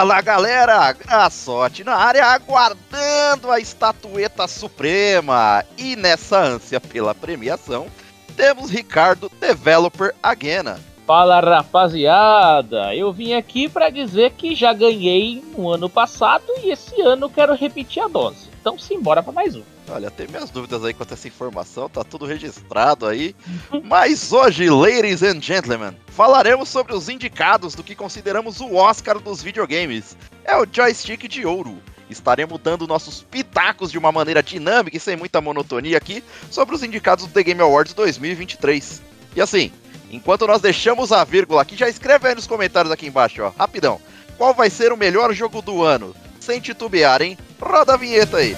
Fala 0.00 0.22
galera, 0.22 0.92
Graçote 0.92 1.84
na 1.84 1.94
área 1.94 2.24
aguardando 2.24 3.50
a 3.50 3.60
estatueta 3.60 4.48
suprema 4.48 5.62
e 5.76 5.94
nessa 5.94 6.38
ânsia 6.38 6.80
pela 6.80 7.14
premiação 7.14 7.86
temos 8.34 8.70
Ricardo 8.70 9.30
Developer 9.38 10.14
Aguena. 10.22 10.80
Fala 11.06 11.38
rapaziada, 11.38 12.94
eu 12.96 13.12
vim 13.12 13.34
aqui 13.34 13.68
para 13.68 13.90
dizer 13.90 14.30
que 14.30 14.54
já 14.54 14.72
ganhei 14.72 15.44
no 15.54 15.68
ano 15.68 15.90
passado 15.90 16.46
e 16.62 16.70
esse 16.70 16.98
ano 17.02 17.28
quero 17.28 17.54
repetir 17.54 18.02
a 18.02 18.08
dose. 18.08 18.48
Então 18.58 18.78
simbora 18.78 19.22
para 19.22 19.34
mais 19.34 19.54
um. 19.54 19.62
Olha, 19.92 20.08
tem 20.08 20.28
minhas 20.28 20.50
dúvidas 20.50 20.84
aí 20.84 20.94
quanto 20.94 21.10
a 21.12 21.14
essa 21.14 21.26
informação, 21.26 21.88
tá 21.88 22.04
tudo 22.04 22.24
registrado 22.24 23.06
aí. 23.06 23.34
Mas 23.82 24.32
hoje, 24.32 24.70
ladies 24.70 25.22
and 25.22 25.42
gentlemen, 25.42 25.96
falaremos 26.06 26.68
sobre 26.68 26.94
os 26.94 27.08
indicados 27.08 27.74
do 27.74 27.82
que 27.82 27.96
consideramos 27.96 28.60
o 28.60 28.76
Oscar 28.76 29.18
dos 29.18 29.42
videogames. 29.42 30.16
É 30.44 30.56
o 30.56 30.66
joystick 30.70 31.26
de 31.26 31.44
ouro. 31.44 31.76
Estaremos 32.08 32.60
dando 32.60 32.86
nossos 32.86 33.22
pitacos 33.22 33.90
de 33.90 33.98
uma 33.98 34.12
maneira 34.12 34.42
dinâmica 34.42 34.96
e 34.96 35.00
sem 35.00 35.16
muita 35.16 35.40
monotonia 35.40 35.96
aqui 35.96 36.22
sobre 36.50 36.74
os 36.74 36.82
indicados 36.84 37.26
do 37.26 37.32
The 37.32 37.42
Game 37.42 37.60
Awards 37.60 37.94
2023. 37.94 39.02
E 39.34 39.40
assim, 39.40 39.72
enquanto 40.10 40.46
nós 40.46 40.60
deixamos 40.60 41.10
a 41.10 41.24
vírgula 41.24 41.62
aqui, 41.62 41.76
já 41.76 41.88
escreve 41.88 42.28
aí 42.28 42.34
nos 42.34 42.46
comentários 42.46 42.92
aqui 42.92 43.06
embaixo, 43.06 43.42
ó, 43.42 43.52
rapidão. 43.56 44.00
Qual 44.38 44.54
vai 44.54 44.70
ser 44.70 44.92
o 44.92 44.96
melhor 44.96 45.32
jogo 45.32 45.60
do 45.60 45.82
ano? 45.82 46.14
Sem 46.38 46.60
titubear, 46.60 47.22
hein? 47.22 47.36
Roda 47.60 47.94
a 47.94 47.96
vinheta 47.96 48.38
aí. 48.38 48.56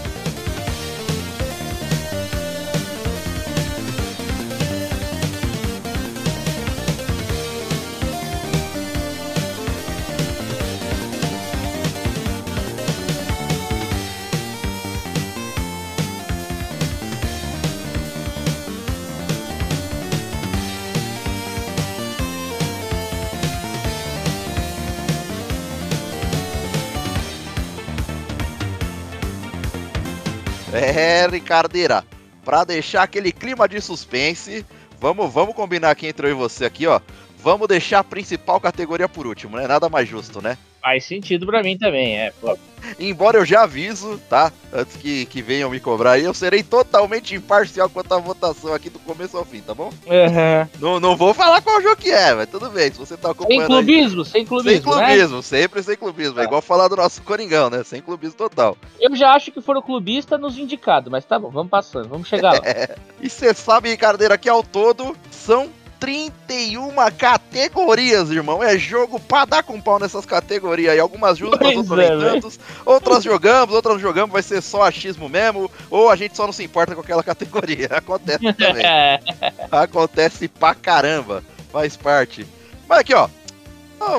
É, 30.95 31.27
Ricardeira, 31.27 32.05
pra 32.45 32.65
deixar 32.65 33.03
aquele 33.05 33.33
clima 33.33 33.67
de 33.67 33.81
suspense, 33.81 34.65
vamos, 35.01 35.33
vamos 35.33 35.55
combinar 35.55 35.91
aqui 35.91 36.07
entre 36.07 36.27
eu 36.27 36.33
e 36.33 36.35
você 36.35 36.67
aqui, 36.67 36.87
ó. 36.87 37.01
Vamos 37.39 37.67
deixar 37.67 38.01
a 38.01 38.05
principal 38.05 38.61
categoria 38.61 39.09
por 39.09 39.27
último, 39.27 39.57
né? 39.57 39.67
Nada 39.67 39.89
mais 39.89 40.07
justo, 40.07 40.43
né? 40.43 40.59
Faz 40.83 41.05
sentido 41.05 41.47
para 41.47 41.62
mim 41.62 41.78
também, 41.78 42.19
é. 42.19 42.33
Pô. 42.41 42.58
Embora 42.98 43.38
eu 43.38 43.44
já 43.44 43.62
aviso, 43.62 44.20
tá? 44.28 44.52
Antes 44.72 44.97
que, 44.97 45.27
que 45.27 45.41
venham 45.41 45.70
me 45.70 45.78
cobrar 45.78 46.12
aí, 46.12 46.24
eu 46.24 46.34
serei 46.34 46.62
totalmente 46.62 47.36
imparcial 47.36 47.89
quanto 47.89 48.12
à 48.12 48.18
votação 48.18 48.74
aqui 48.74 48.90
do 48.90 48.98
começo 48.98 49.36
ao 49.36 49.45
fim, 49.45 49.61
tá 49.61 49.73
bom? 49.73 49.92
Uhum. 50.07 50.68
Não, 50.80 50.98
não 50.98 51.17
vou 51.17 51.33
falar 51.33 51.61
qual 51.61 51.80
jogo 51.80 51.96
que 51.96 52.11
é, 52.11 52.34
mas 52.34 52.48
tudo 52.48 52.68
bem. 52.70 52.90
Se 52.90 52.98
você 52.98 53.17
tá 53.17 53.30
acompanhando. 53.30 53.61
Sem 53.61 53.68
clubismo, 53.68 54.23
aí, 54.23 54.27
sem 54.27 54.45
clubismo. 54.45 54.73
Sem 54.73 54.83
clubismo, 54.83 55.36
né? 55.36 55.42
sempre 55.42 55.83
sem 55.83 55.96
clubismo. 55.96 56.40
É 56.40 56.45
igual 56.45 56.61
falar 56.61 56.89
do 56.89 56.96
nosso 56.96 57.23
Coringão, 57.23 57.70
né? 57.70 57.84
Sem 57.84 58.02
clubismo 58.02 58.36
total. 58.36 58.77
Eu 59.01 59.14
já 59.14 59.33
acho 59.33 59.52
que 59.52 59.61
foram 59.61 59.80
clubistas 59.80 60.40
nos 60.40 60.58
indicados, 60.58 61.11
mas 61.11 61.24
tá 61.24 61.39
bom, 61.39 61.51
vamos 61.51 61.70
passando, 61.70 62.08
vamos 62.08 62.27
chegar 62.27 62.55
lá. 62.55 62.61
É. 62.64 62.96
E 63.23 63.30
você 63.30 63.55
sabe, 63.55 63.89
Ricardeira, 63.89 64.36
que 64.36 64.48
ao 64.48 64.64
todo 64.64 65.17
são 65.30 65.70
31 66.02 66.90
categorias, 67.17 68.29
irmão. 68.29 68.61
É 68.61 68.77
jogo 68.77 69.20
pra 69.20 69.45
dar 69.45 69.63
com 69.63 69.80
pau 69.80 70.01
nessas 70.01 70.27
categorias 70.27 70.95
aí. 70.95 70.98
Algumas 70.98 71.39
justas, 71.39 71.77
outras 71.77 71.96
nem 71.96 72.07
é, 72.08 72.18
tantos. 72.18 72.58
Outras 72.85 73.23
jogamos, 73.23 73.73
outras 73.73 73.95
não 73.95 74.01
jogamos, 74.01 74.33
vai 74.33 74.42
ser 74.42 74.61
só 74.63 74.83
achismo 74.83 75.29
mesmo. 75.29 75.70
Ou 75.89 76.11
a 76.11 76.17
gente 76.17 76.36
só 76.36 76.45
não 76.45 76.52
se 76.52 76.64
importa 76.64 76.96
com 76.96 77.02
aquela 77.02 77.23
categoria. 77.23 77.86
Acontece 77.92 78.52
também. 78.52 78.85
Acontece 79.70 80.48
pra 80.48 80.74
caramba. 80.74 81.45
Faz 81.70 81.96
parte. 81.96 82.45
Mas 82.89 82.98
aqui, 82.98 83.14
ó. 83.14 83.29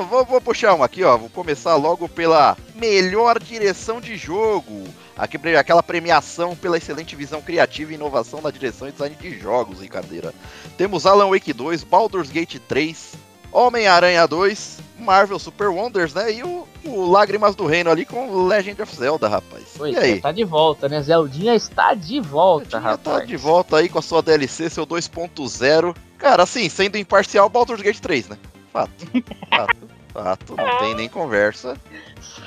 Vou, 0.08 0.24
vou 0.24 0.40
puxar 0.40 0.72
uma 0.72 0.86
aqui, 0.86 1.04
ó. 1.04 1.18
Vou 1.18 1.28
começar 1.28 1.76
logo 1.76 2.08
pela 2.08 2.56
melhor 2.74 3.38
direção 3.38 4.00
de 4.00 4.16
jogo 4.16 4.84
aquela 5.16 5.82
premiação 5.82 6.56
pela 6.56 6.76
excelente 6.76 7.14
visão 7.14 7.40
criativa 7.40 7.92
e 7.92 7.94
inovação 7.94 8.40
na 8.40 8.50
direção 8.50 8.88
e 8.88 8.92
design 8.92 9.14
de 9.14 9.38
jogos, 9.38 9.80
Ricardeira. 9.80 10.34
Temos 10.76 11.06
Alan 11.06 11.30
Wake 11.30 11.52
2, 11.52 11.84
Baldur's 11.84 12.30
Gate 12.30 12.58
3, 12.68 13.14
Homem-Aranha 13.52 14.26
2, 14.26 14.78
Marvel 14.98 15.38
Super 15.38 15.68
Wonders, 15.68 16.12
né? 16.12 16.32
E 16.32 16.42
o, 16.42 16.66
o, 16.84 17.10
Lágrimas 17.10 17.54
do 17.54 17.66
Reino 17.66 17.90
ali 17.90 18.04
com 18.04 18.46
Legend 18.46 18.82
of 18.82 18.96
Zelda, 18.96 19.28
rapaz. 19.28 19.64
Pois 19.76 19.94
e 19.94 19.98
aí? 19.98 20.18
É, 20.18 20.20
tá 20.20 20.32
de 20.32 20.44
volta, 20.44 20.88
né? 20.88 21.00
Zeldinha 21.00 21.54
está 21.54 21.94
de 21.94 22.20
volta, 22.20 22.70
Zeldinha 22.70 22.90
rapaz. 22.90 23.18
tá 23.20 23.24
de 23.24 23.36
volta 23.36 23.76
aí 23.76 23.88
com 23.88 24.00
a 24.00 24.02
sua 24.02 24.20
DLC, 24.22 24.68
seu 24.68 24.84
2.0. 24.84 25.94
Cara, 26.18 26.42
assim, 26.42 26.68
sendo 26.68 26.98
imparcial, 26.98 27.48
Baldur's 27.48 27.82
Gate 27.82 28.00
3, 28.00 28.30
né? 28.30 28.38
Fato. 28.72 28.90
Fato. 29.48 29.93
Fato. 30.14 30.54
Não 30.56 30.78
tem 30.78 30.94
nem 30.94 31.08
conversa 31.08 31.76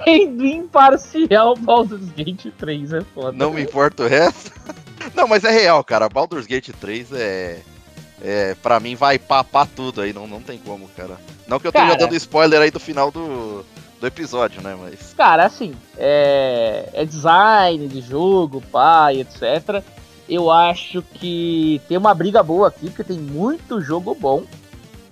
sendo 0.04 0.46
imparcial, 0.46 1.56
Baldur's 1.56 2.10
Gate 2.12 2.48
3 2.58 2.94
é 2.94 3.02
foda. 3.02 3.32
Não 3.32 3.52
me 3.52 3.62
importa 3.62 4.04
o 4.04 4.08
resto. 4.08 4.52
Não, 5.16 5.28
mas 5.28 5.44
é 5.44 5.52
real, 5.52 5.84
cara. 5.84 6.10
Baldur's 6.10 6.46
Gate 6.46 6.70
3 6.80 7.14
é. 7.14 7.60
É, 8.20 8.56
pra 8.56 8.80
mim 8.80 8.96
vai 8.96 9.20
papar 9.20 9.68
tudo 9.68 10.02
aí, 10.02 10.12
não, 10.12 10.26
não 10.26 10.42
tem 10.42 10.58
como, 10.58 10.88
cara. 10.88 11.18
Não 11.48 11.60
que 11.60 11.68
eu 11.68 11.70
esteja 11.70 11.96
dando 11.96 12.16
spoiler 12.16 12.60
aí 12.60 12.72
do 12.72 12.80
final 12.80 13.12
do, 13.12 13.64
do 14.02 14.08
episódio, 14.08 14.60
né? 14.60 14.76
Mas. 14.76 15.14
Cara, 15.14 15.46
assim, 15.46 15.76
é, 15.96 16.90
é 16.94 17.06
design 17.06 17.88
de 17.88 18.02
jogo, 18.02 18.60
pai, 18.72 19.20
etc. 19.20 19.84
Eu 20.28 20.50
acho 20.50 21.04
que 21.04 21.80
tem 21.88 21.96
uma 21.96 22.16
briga 22.16 22.42
boa 22.42 22.70
aqui, 22.70 22.88
porque 22.88 23.04
tem 23.04 23.20
muito 23.20 23.80
jogo 23.82 24.16
bom. 24.16 24.44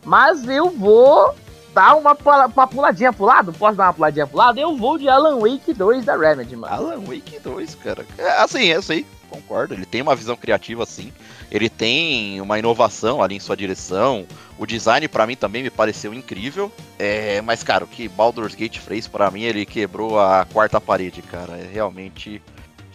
Mas 0.04 0.48
eu 0.48 0.72
vou 0.72 1.36
dar 1.76 1.96
uma, 1.98 2.18
uma 2.48 2.68
puladinha 2.68 3.12
pro 3.12 3.26
lado, 3.26 3.52
posso 3.52 3.76
dar 3.76 3.88
uma 3.88 3.94
puladinha 3.94 4.26
pro 4.26 4.38
lado? 4.38 4.58
Eu 4.58 4.78
vou 4.78 4.98
de 4.98 5.10
Alan 5.10 5.38
Wake 5.40 5.74
2 5.74 6.06
da 6.06 6.16
Remedy, 6.16 6.56
mano. 6.56 6.74
Alan 6.74 7.02
Wake 7.02 7.38
2, 7.38 7.76
cara. 7.76 8.06
É, 8.18 8.42
assim, 8.42 8.64
eu 8.64 8.82
sei, 8.82 9.06
concordo. 9.30 9.74
Ele 9.74 9.86
tem 9.86 10.02
uma 10.02 10.16
visão 10.16 10.38
criativa, 10.38 10.84
assim. 10.84 11.12
Ele 11.52 11.70
tem 11.70 12.40
uma 12.40 12.58
inovação 12.58 13.22
ali 13.22 13.36
em 13.36 13.40
sua 13.42 13.58
direção. 13.58 14.26
O 14.58 14.66
design, 14.66 15.06
para 15.10 15.28
mim, 15.28 15.36
também 15.36 15.64
me 15.64 15.70
pareceu 15.70 16.14
incrível. 16.14 16.72
É, 16.98 17.42
mas, 17.42 17.62
cara, 17.62 17.84
o 17.84 17.88
que 17.88 18.08
Baldur's 18.08 18.56
Gate 18.56 18.80
fez, 18.80 19.06
para 19.06 19.30
mim, 19.30 19.44
ele 19.44 19.66
quebrou 19.66 20.18
a 20.18 20.48
quarta 20.54 20.80
parede, 20.80 21.22
cara. 21.22 21.58
É 21.58 21.70
realmente 21.70 22.42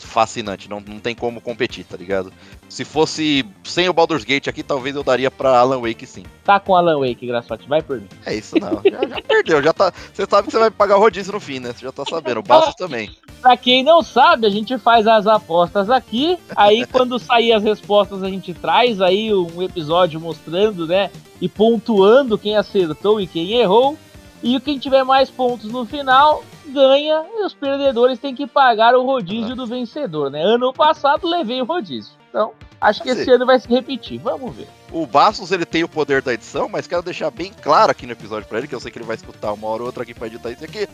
fascinante, 0.06 0.68
não, 0.68 0.80
não 0.80 0.98
tem 0.98 1.14
como 1.14 1.40
competir, 1.40 1.84
tá 1.84 1.96
ligado? 1.96 2.32
Se 2.68 2.84
fosse 2.84 3.44
sem 3.64 3.88
o 3.88 3.92
Baldur's 3.92 4.24
Gate 4.24 4.48
aqui, 4.48 4.62
talvez 4.62 4.94
eu 4.94 5.02
daria 5.02 5.30
pra 5.30 5.58
Alan 5.58 5.80
Wake 5.80 6.06
sim. 6.06 6.24
Tá 6.44 6.58
com 6.58 6.74
Alan 6.74 6.98
Wake, 6.98 7.26
Graçote, 7.26 7.68
vai 7.68 7.82
por 7.82 8.00
mim. 8.00 8.08
É 8.24 8.34
isso 8.34 8.58
não, 8.58 8.80
já, 8.84 9.06
já, 9.08 9.22
perdeu, 9.26 9.62
já 9.62 9.72
tá. 9.72 9.92
Você 10.12 10.26
sabe 10.28 10.46
que 10.46 10.52
você 10.52 10.58
vai 10.58 10.70
pagar 10.70 10.96
o 10.96 11.00
rodízio 11.00 11.32
no 11.32 11.40
fim, 11.40 11.60
né? 11.60 11.72
Você 11.72 11.84
já 11.84 11.92
tá 11.92 12.04
sabendo, 12.04 12.40
o 12.40 12.42
Bastos 12.42 12.74
também. 12.74 13.10
Pra 13.40 13.56
quem 13.56 13.82
não 13.82 14.02
sabe, 14.02 14.46
a 14.46 14.50
gente 14.50 14.76
faz 14.78 15.06
as 15.06 15.26
apostas 15.26 15.90
aqui, 15.90 16.38
aí 16.56 16.86
quando 16.90 17.18
sair 17.18 17.52
as 17.52 17.62
respostas 17.62 18.22
a 18.22 18.28
gente 18.28 18.54
traz 18.54 19.00
aí 19.00 19.32
um 19.34 19.62
episódio 19.62 20.20
mostrando, 20.20 20.86
né? 20.86 21.10
E 21.40 21.48
pontuando 21.48 22.38
quem 22.38 22.56
acertou 22.56 23.20
e 23.20 23.26
quem 23.26 23.52
errou. 23.52 23.96
E 24.42 24.58
quem 24.60 24.78
tiver 24.78 25.04
mais 25.04 25.30
pontos 25.30 25.70
no 25.70 25.84
final 25.84 26.42
ganha 26.66 27.24
e 27.34 27.44
os 27.44 27.52
perdedores 27.52 28.18
têm 28.18 28.34
que 28.34 28.46
pagar 28.46 28.94
o 28.94 29.04
rodízio 29.04 29.54
do 29.54 29.66
vencedor, 29.66 30.30
né? 30.30 30.42
Ano 30.42 30.72
passado 30.72 31.28
levei 31.28 31.60
o 31.60 31.64
rodízio. 31.64 32.12
Então, 32.28 32.52
acho 32.80 33.02
que 33.02 33.10
assim, 33.10 33.22
esse 33.22 33.30
ano 33.30 33.44
vai 33.44 33.58
se 33.58 33.68
repetir. 33.68 34.18
Vamos 34.20 34.54
ver. 34.54 34.68
O 34.92 35.06
Bastos 35.06 35.52
ele 35.52 35.64
tem 35.64 35.84
o 35.84 35.88
poder 35.88 36.22
da 36.22 36.32
edição, 36.32 36.68
mas 36.68 36.86
quero 36.86 37.02
deixar 37.02 37.30
bem 37.30 37.52
claro 37.60 37.90
aqui 37.90 38.06
no 38.06 38.12
episódio 38.12 38.48
para 38.48 38.58
ele, 38.58 38.68
que 38.68 38.74
eu 38.74 38.80
sei 38.80 38.90
que 38.90 38.98
ele 38.98 39.04
vai 39.04 39.16
escutar 39.16 39.52
uma 39.52 39.66
hora 39.68 39.82
ou 39.82 39.86
outra 39.86 40.02
aqui 40.04 40.14
para 40.14 40.28
editar 40.28 40.50
isso 40.50 40.64
aqui, 40.64 40.88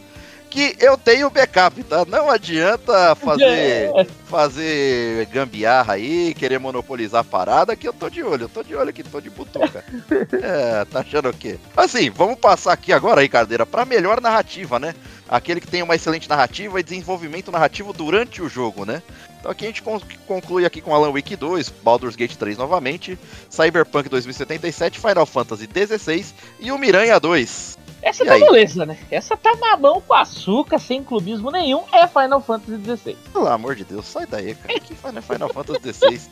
que 0.56 0.75
eu 0.81 0.97
tenho 0.97 1.29
backup, 1.29 1.85
tá? 1.85 2.06
Não 2.06 2.31
adianta 2.31 3.14
fazer 3.14 3.44
é. 3.44 4.06
fazer 4.26 5.26
gambiarra 5.26 5.93
aí, 5.93 6.32
querer 6.32 6.58
monopolizar 6.58 7.20
a 7.20 7.25
parada, 7.25 7.76
que 7.76 7.87
eu 7.87 7.93
tô 7.93 8.08
de 8.08 8.23
olho, 8.23 8.44
eu 8.44 8.49
tô 8.49 8.62
de 8.62 8.75
olho 8.75 8.88
aqui, 8.88 9.03
tô 9.03 9.20
de 9.20 9.29
butuca. 9.29 9.85
é, 10.43 10.82
tá 10.87 11.00
achando 11.00 11.29
o 11.29 11.32
quê? 11.35 11.58
Assim, 11.76 12.08
vamos 12.08 12.38
passar 12.38 12.73
aqui 12.73 12.91
agora, 12.91 13.20
Ricardeira, 13.20 13.67
pra 13.67 13.85
melhor 13.85 14.19
narrativa, 14.19 14.79
né? 14.79 14.94
Aquele 15.29 15.61
que 15.61 15.67
tem 15.67 15.82
uma 15.82 15.94
excelente 15.94 16.26
narrativa 16.26 16.81
e 16.81 16.82
desenvolvimento 16.82 17.52
narrativo 17.52 17.93
durante 17.93 18.41
o 18.41 18.49
jogo, 18.49 18.87
né? 18.87 19.02
Então 19.38 19.50
aqui 19.50 19.64
a 19.64 19.69
gente 19.69 19.82
conclui 20.26 20.64
aqui 20.64 20.81
com 20.81 20.94
Alan 20.94 21.12
Wake 21.12 21.37
2, 21.37 21.69
Baldur's 21.85 22.17
Gate 22.17 22.35
3 22.35 22.56
novamente, 22.56 23.19
Cyberpunk 23.50 24.09
2077, 24.09 24.99
Final 24.99 25.26
Fantasy 25.26 25.67
16 25.67 26.35
e 26.61 26.73
o 26.73 26.79
Miranha 26.79 27.20
2. 27.20 27.76
Essa 28.03 28.23
e 28.23 28.27
tá 28.27 28.35
aí? 28.35 28.41
beleza, 28.41 28.87
né? 28.87 28.99
Essa 29.11 29.37
tá 29.37 29.55
mamão 29.57 30.01
com 30.01 30.15
açúcar, 30.15 30.79
sem 30.79 31.03
clubismo 31.03 31.51
nenhum, 31.51 31.83
é 31.93 32.07
Final 32.07 32.41
Fantasy 32.41 32.81
XVI. 32.83 33.17
Pelo 33.33 33.49
amor 33.49 33.75
de 33.75 33.85
Deus, 33.85 34.07
sai 34.07 34.27
daí, 34.27 34.55
cara. 34.55 34.79
Que 34.81 34.95
Final, 34.95 35.23
Final 35.23 35.49
Fantasy 35.49 35.93
XVI? 35.93 36.31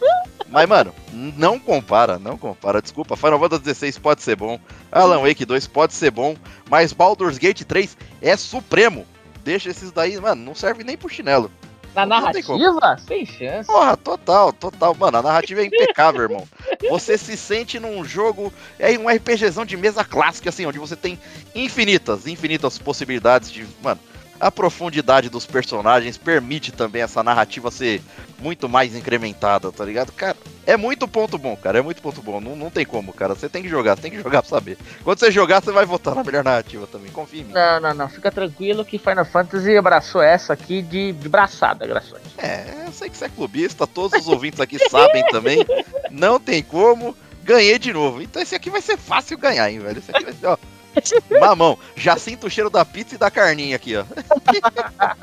Mas, 0.48 0.68
mano, 0.68 0.94
não 1.12 1.58
compara, 1.58 2.18
não 2.18 2.38
compara. 2.38 2.80
Desculpa, 2.80 3.16
Final 3.16 3.38
Fantasy 3.40 3.74
XVI 3.74 4.00
pode 4.00 4.22
ser 4.22 4.36
bom, 4.36 4.58
Alan 4.92 5.20
Wake 5.22 5.44
2 5.44 5.66
pode 5.66 5.94
ser 5.94 6.10
bom, 6.10 6.36
mas 6.70 6.92
Baldur's 6.92 7.38
Gate 7.38 7.62
3 7.62 7.96
é 8.22 8.36
supremo. 8.36 9.06
Deixa 9.42 9.70
esses 9.70 9.90
daí, 9.90 10.18
mano, 10.20 10.42
não 10.42 10.54
serve 10.54 10.84
nem 10.84 10.96
pro 10.96 11.08
chinelo. 11.08 11.50
Na 11.94 12.04
narrativa? 12.04 12.98
Sem 13.06 13.24
chance. 13.24 13.66
Porra, 13.66 13.96
total, 13.96 14.52
total. 14.52 14.94
Mano, 14.94 15.18
a 15.18 15.22
narrativa 15.22 15.60
é 15.60 15.66
impecável, 15.66 16.22
irmão. 16.22 16.48
Você 16.90 17.16
se 17.16 17.36
sente 17.36 17.78
num 17.78 18.04
jogo. 18.04 18.52
É 18.78 18.98
um 18.98 19.08
RPGzão 19.08 19.64
de 19.64 19.76
mesa 19.76 20.04
clássica, 20.04 20.48
assim, 20.48 20.66
onde 20.66 20.78
você 20.78 20.96
tem 20.96 21.18
infinitas, 21.54 22.26
infinitas 22.26 22.78
possibilidades 22.78 23.50
de. 23.50 23.66
Mano, 23.82 24.00
a 24.44 24.50
profundidade 24.50 25.30
dos 25.30 25.46
personagens 25.46 26.18
permite 26.18 26.70
também 26.70 27.00
essa 27.00 27.22
narrativa 27.22 27.70
ser 27.70 28.02
muito 28.38 28.68
mais 28.68 28.94
incrementada, 28.94 29.72
tá 29.72 29.82
ligado? 29.86 30.12
Cara, 30.12 30.36
é 30.66 30.76
muito 30.76 31.08
ponto 31.08 31.38
bom, 31.38 31.56
cara. 31.56 31.78
É 31.78 31.82
muito 31.82 32.02
ponto 32.02 32.20
bom. 32.20 32.42
Não, 32.42 32.54
não 32.54 32.68
tem 32.68 32.84
como, 32.84 33.10
cara. 33.10 33.34
Você 33.34 33.48
tem 33.48 33.62
que 33.62 33.70
jogar, 33.70 33.96
você 33.96 34.02
tem 34.02 34.10
que 34.10 34.18
jogar 34.18 34.42
pra 34.42 34.50
saber. 34.50 34.76
Quando 35.02 35.18
você 35.18 35.30
jogar, 35.32 35.62
você 35.62 35.72
vai 35.72 35.86
votar 35.86 36.14
na 36.14 36.22
melhor 36.22 36.44
narrativa 36.44 36.86
também. 36.86 37.10
Confia 37.10 37.40
em 37.40 37.44
mim. 37.44 37.54
Não, 37.54 37.80
não, 37.80 37.94
não. 37.94 38.08
Fica 38.10 38.30
tranquilo 38.30 38.84
que 38.84 38.98
Final 38.98 39.24
Fantasy 39.24 39.78
abraçou 39.78 40.20
essa 40.20 40.52
aqui 40.52 40.82
de, 40.82 41.12
de 41.12 41.26
braçada, 41.26 41.86
graças 41.86 42.12
É, 42.36 42.84
eu 42.86 42.92
sei 42.92 43.08
que 43.08 43.16
você 43.16 43.24
é 43.24 43.28
clubista, 43.30 43.86
todos 43.86 44.20
os 44.20 44.28
ouvintes 44.28 44.60
aqui 44.60 44.78
sabem 44.90 45.24
também. 45.28 45.64
Não 46.10 46.38
tem 46.38 46.62
como. 46.62 47.16
Ganhei 47.42 47.78
de 47.78 47.94
novo. 47.94 48.20
Então 48.20 48.42
esse 48.42 48.54
aqui 48.54 48.68
vai 48.68 48.82
ser 48.82 48.98
fácil 48.98 49.38
ganhar, 49.38 49.70
hein, 49.70 49.78
velho. 49.78 50.00
Esse 50.00 50.10
aqui 50.10 50.24
vai 50.24 50.34
ser, 50.34 50.46
ó. 50.48 50.58
Mamão, 51.40 51.78
já 51.96 52.16
sinto 52.16 52.46
o 52.46 52.50
cheiro 52.50 52.70
da 52.70 52.84
pizza 52.84 53.14
e 53.14 53.18
da 53.18 53.30
carninha 53.30 53.76
aqui, 53.76 53.96
ó. 53.96 54.04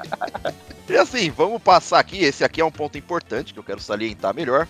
e 0.89 0.97
assim, 0.97 1.29
vamos 1.29 1.62
passar 1.62 2.00
aqui. 2.00 2.23
Esse 2.23 2.44
aqui 2.44 2.62
é 2.62 2.65
um 2.65 2.71
ponto 2.71 2.97
importante 2.97 3.53
que 3.53 3.59
eu 3.59 3.63
quero 3.63 3.79
salientar 3.79 4.33
melhor. 4.33 4.68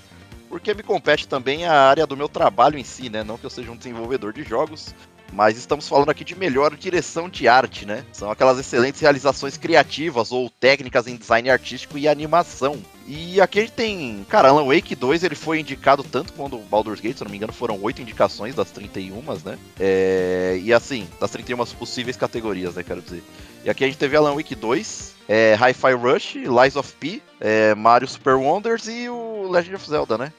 Porque 0.49 0.73
me 0.73 0.83
compete 0.83 1.27
também 1.27 1.65
a 1.65 1.73
área 1.73 2.05
do 2.05 2.17
meu 2.17 2.27
trabalho 2.27 2.77
em 2.77 2.83
si, 2.83 3.09
né? 3.09 3.23
Não 3.23 3.37
que 3.37 3.45
eu 3.45 3.49
seja 3.49 3.71
um 3.71 3.77
desenvolvedor 3.77 4.33
de 4.33 4.43
jogos, 4.43 4.93
mas 5.31 5.57
estamos 5.57 5.87
falando 5.87 6.09
aqui 6.09 6.25
de 6.25 6.35
melhor 6.35 6.75
direção 6.75 7.29
de 7.29 7.47
arte, 7.47 7.85
né? 7.85 8.03
São 8.11 8.29
aquelas 8.29 8.59
excelentes 8.59 8.99
realizações 8.99 9.55
criativas 9.55 10.31
ou 10.31 10.49
técnicas 10.49 11.07
em 11.07 11.15
design 11.15 11.49
artístico 11.49 11.97
e 11.97 12.07
animação. 12.07 12.81
E 13.13 13.41
aqui 13.41 13.59
a 13.59 13.61
gente 13.63 13.73
tem, 13.73 14.25
cara, 14.29 14.47
Alan 14.47 14.63
Wake 14.63 14.95
2, 14.95 15.25
ele 15.25 15.35
foi 15.35 15.59
indicado 15.59 16.01
tanto 16.01 16.31
quando 16.31 16.55
o 16.55 16.61
Baldur's 16.61 17.01
Gate, 17.01 17.17
se 17.17 17.23
não 17.25 17.29
me 17.29 17.35
engano, 17.35 17.51
foram 17.51 17.77
oito 17.83 18.01
indicações 18.01 18.55
das 18.55 18.71
31, 18.71 19.21
né? 19.43 19.59
É, 19.77 20.57
e 20.63 20.73
assim, 20.73 21.09
das 21.19 21.29
31 21.29 21.57
possíveis 21.77 22.15
categorias, 22.15 22.75
né, 22.75 22.83
quero 22.83 23.01
dizer. 23.01 23.21
E 23.65 23.69
aqui 23.69 23.83
a 23.83 23.87
gente 23.87 23.97
teve 23.97 24.15
Alan 24.15 24.33
Wake 24.33 24.55
2, 24.55 25.15
é, 25.27 25.57
Hi-Fi 25.59 25.91
Rush, 25.91 26.35
Lies 26.35 26.77
of 26.77 26.93
P, 27.01 27.21
é, 27.41 27.75
Mario 27.75 28.07
Super 28.07 28.35
Wonders 28.35 28.87
e 28.87 29.09
o 29.09 29.45
Legend 29.49 29.75
of 29.75 29.89
Zelda, 29.89 30.17
né? 30.17 30.31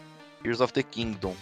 Tears 0.42 0.62
of 0.62 0.72
the 0.72 0.82
Kingdom. 0.82 1.36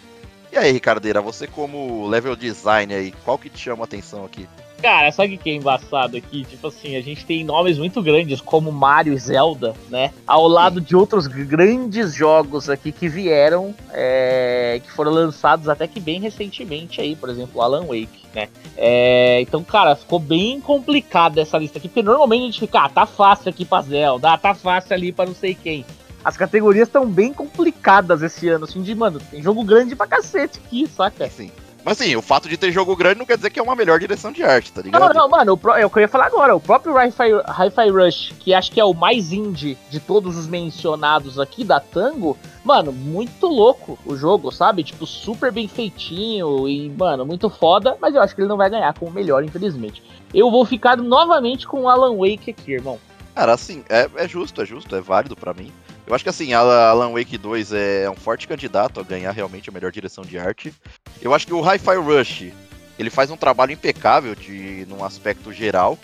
E 0.51 0.57
aí, 0.57 0.69
Ricardeira, 0.73 1.21
você 1.21 1.47
como 1.47 2.09
level 2.09 2.35
design 2.35 2.93
aí, 2.93 3.13
qual 3.23 3.37
que 3.37 3.49
te 3.49 3.57
chama 3.57 3.83
a 3.83 3.85
atenção 3.85 4.25
aqui? 4.25 4.49
Cara, 4.81 5.11
sabe 5.11 5.35
o 5.35 5.37
que 5.37 5.51
é 5.51 5.53
embaçado 5.53 6.17
aqui? 6.17 6.43
Tipo 6.43 6.67
assim, 6.67 6.95
a 6.95 7.01
gente 7.01 7.23
tem 7.23 7.43
nomes 7.43 7.77
muito 7.77 8.01
grandes 8.01 8.41
como 8.41 8.71
Mario 8.71 9.13
e 9.13 9.17
Zelda, 9.17 9.75
né? 9.89 10.11
Ao 10.25 10.47
lado 10.47 10.81
de 10.81 10.95
outros 10.95 11.27
grandes 11.27 12.15
jogos 12.15 12.67
aqui 12.67 12.91
que 12.91 13.07
vieram, 13.07 13.75
é, 13.91 14.81
que 14.83 14.91
foram 14.91 15.11
lançados 15.11 15.69
até 15.69 15.87
que 15.87 15.99
bem 15.99 16.19
recentemente 16.19 16.99
aí, 16.99 17.15
por 17.15 17.29
exemplo, 17.29 17.61
Alan 17.61 17.85
Wake, 17.85 18.25
né? 18.33 18.49
É, 18.75 19.39
então, 19.41 19.63
cara, 19.63 19.95
ficou 19.95 20.17
bem 20.17 20.59
complicada 20.59 21.41
essa 21.41 21.59
lista 21.59 21.77
aqui, 21.77 21.87
porque 21.87 22.01
normalmente 22.01 22.41
a 22.41 22.45
gente 22.45 22.59
fica, 22.59 22.79
ah, 22.79 22.89
tá 22.89 23.05
fácil 23.05 23.49
aqui 23.49 23.63
pra 23.63 23.83
Zelda, 23.83 24.33
ah, 24.33 24.37
tá 24.37 24.55
fácil 24.55 24.95
ali 24.95 25.11
pra 25.11 25.27
não 25.27 25.35
sei 25.35 25.53
quem 25.53 25.85
as 26.23 26.37
categorias 26.37 26.87
estão 26.87 27.09
bem 27.09 27.33
complicadas 27.33 28.21
esse 28.21 28.47
ano, 28.47 28.65
assim, 28.65 28.81
de, 28.81 28.93
mano, 28.93 29.19
tem 29.31 29.41
jogo 29.41 29.63
grande 29.63 29.95
pra 29.95 30.05
cacete 30.05 30.59
aqui, 30.63 30.87
saca? 30.87 31.27
Sim. 31.27 31.51
Mas 31.83 31.97
sim, 31.97 32.15
o 32.15 32.21
fato 32.21 32.47
de 32.47 32.57
ter 32.57 32.71
jogo 32.71 32.95
grande 32.95 33.19
não 33.19 33.25
quer 33.25 33.37
dizer 33.37 33.49
que 33.49 33.59
é 33.59 33.63
uma 33.63 33.75
melhor 33.75 33.99
direção 33.99 34.31
de 34.31 34.43
arte, 34.43 34.71
tá 34.71 34.81
ligado? 34.81 35.01
Não, 35.01 35.13
não, 35.13 35.29
mano, 35.29 35.59
é 35.75 35.85
o 35.85 35.89
que 35.89 35.97
eu 35.97 36.01
ia 36.01 36.07
falar 36.07 36.27
agora. 36.27 36.55
O 36.55 36.59
próprio 36.59 36.95
Hi-Fi 36.95 37.31
Hi 37.33 37.89
Rush, 37.89 38.33
que 38.39 38.53
acho 38.53 38.71
que 38.71 38.79
é 38.79 38.85
o 38.85 38.93
mais 38.93 39.31
indie 39.31 39.77
de 39.89 39.99
todos 39.99 40.37
os 40.37 40.47
mencionados 40.47 41.39
aqui 41.39 41.63
da 41.63 41.79
Tango, 41.79 42.37
mano, 42.63 42.91
muito 42.91 43.47
louco 43.47 43.97
o 44.05 44.15
jogo, 44.15 44.51
sabe? 44.51 44.83
Tipo, 44.83 45.07
super 45.07 45.51
bem 45.51 45.67
feitinho 45.67 46.67
e, 46.67 46.89
mano, 46.89 47.25
muito 47.25 47.49
foda, 47.49 47.97
mas 47.99 48.13
eu 48.13 48.21
acho 48.21 48.35
que 48.35 48.41
ele 48.41 48.49
não 48.49 48.57
vai 48.57 48.69
ganhar 48.69 48.93
como 48.93 49.11
melhor, 49.11 49.43
infelizmente. 49.43 50.03
Eu 50.33 50.51
vou 50.51 50.65
ficar 50.65 50.97
novamente 50.97 51.67
com 51.67 51.81
o 51.81 51.89
Alan 51.89 52.15
Wake 52.15 52.51
aqui, 52.51 52.73
irmão. 52.73 52.99
Cara, 53.33 53.53
assim, 53.53 53.83
é, 53.89 54.09
é 54.15 54.27
justo, 54.27 54.61
é 54.61 54.65
justo, 54.65 54.95
é 54.95 55.01
válido 55.01 55.35
para 55.35 55.53
mim. 55.53 55.71
Eu 56.05 56.15
acho 56.15 56.23
que 56.23 56.29
assim, 56.29 56.53
Alan 56.53 57.11
Wake 57.13 57.37
2 57.37 57.73
é 57.73 58.09
um 58.09 58.15
forte 58.15 58.47
candidato 58.47 58.99
a 58.99 59.03
ganhar 59.03 59.31
realmente 59.31 59.69
a 59.69 59.73
melhor 59.73 59.91
direção 59.91 60.23
de 60.23 60.37
arte. 60.37 60.73
Eu 61.21 61.33
acho 61.33 61.45
que 61.45 61.53
o 61.53 61.61
Hi-Fi 61.61 61.95
Rush, 61.95 62.51
ele 62.99 63.09
faz 63.09 63.31
um 63.31 63.37
trabalho 63.37 63.71
impecável 63.71 64.35
de 64.35 64.85
num 64.89 65.03
aspecto 65.03 65.53
geral, 65.53 65.97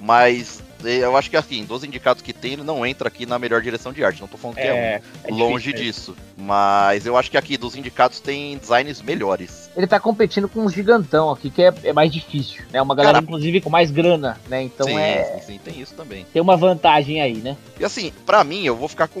mas 0.00 0.62
eu 0.86 1.16
acho 1.16 1.30
que 1.30 1.36
assim, 1.36 1.64
dos 1.64 1.84
indicados 1.84 2.22
que 2.22 2.32
tem, 2.32 2.54
ele 2.54 2.62
não 2.62 2.84
entra 2.84 3.08
aqui 3.08 3.26
na 3.26 3.38
melhor 3.38 3.60
direção 3.60 3.92
de 3.92 4.04
arte. 4.04 4.20
Não 4.20 4.28
tô 4.28 4.36
falando 4.36 4.56
que 4.56 4.62
é, 4.62 4.66
é, 4.66 5.02
um, 5.24 5.28
é 5.28 5.38
longe 5.38 5.72
difícil, 5.72 6.14
disso. 6.14 6.16
Mas 6.36 7.06
eu 7.06 7.16
acho 7.16 7.30
que 7.30 7.36
aqui 7.36 7.56
dos 7.56 7.76
indicados 7.76 8.20
tem 8.20 8.58
designs 8.58 9.00
melhores. 9.02 9.70
Ele 9.76 9.86
tá 9.86 9.98
competindo 9.98 10.48
com 10.48 10.60
um 10.60 10.70
gigantão 10.70 11.30
aqui, 11.30 11.50
que 11.50 11.62
é, 11.62 11.72
é 11.84 11.92
mais 11.92 12.12
difícil, 12.12 12.64
né? 12.72 12.80
Uma 12.80 12.94
galera, 12.94 13.14
Cara, 13.14 13.24
inclusive, 13.24 13.60
com 13.60 13.70
mais 13.70 13.90
grana, 13.90 14.38
né? 14.48 14.62
Então 14.62 14.86
sim, 14.86 14.98
é. 14.98 15.40
Sim, 15.40 15.52
sim, 15.52 15.60
tem 15.62 15.80
isso 15.80 15.94
também. 15.94 16.26
Tem 16.32 16.40
uma 16.40 16.56
vantagem 16.56 17.20
aí, 17.20 17.34
né? 17.34 17.56
E 17.78 17.84
assim, 17.84 18.12
para 18.24 18.44
mim, 18.44 18.64
eu 18.64 18.76
vou 18.76 18.88
ficar 18.88 19.08
com 19.08 19.20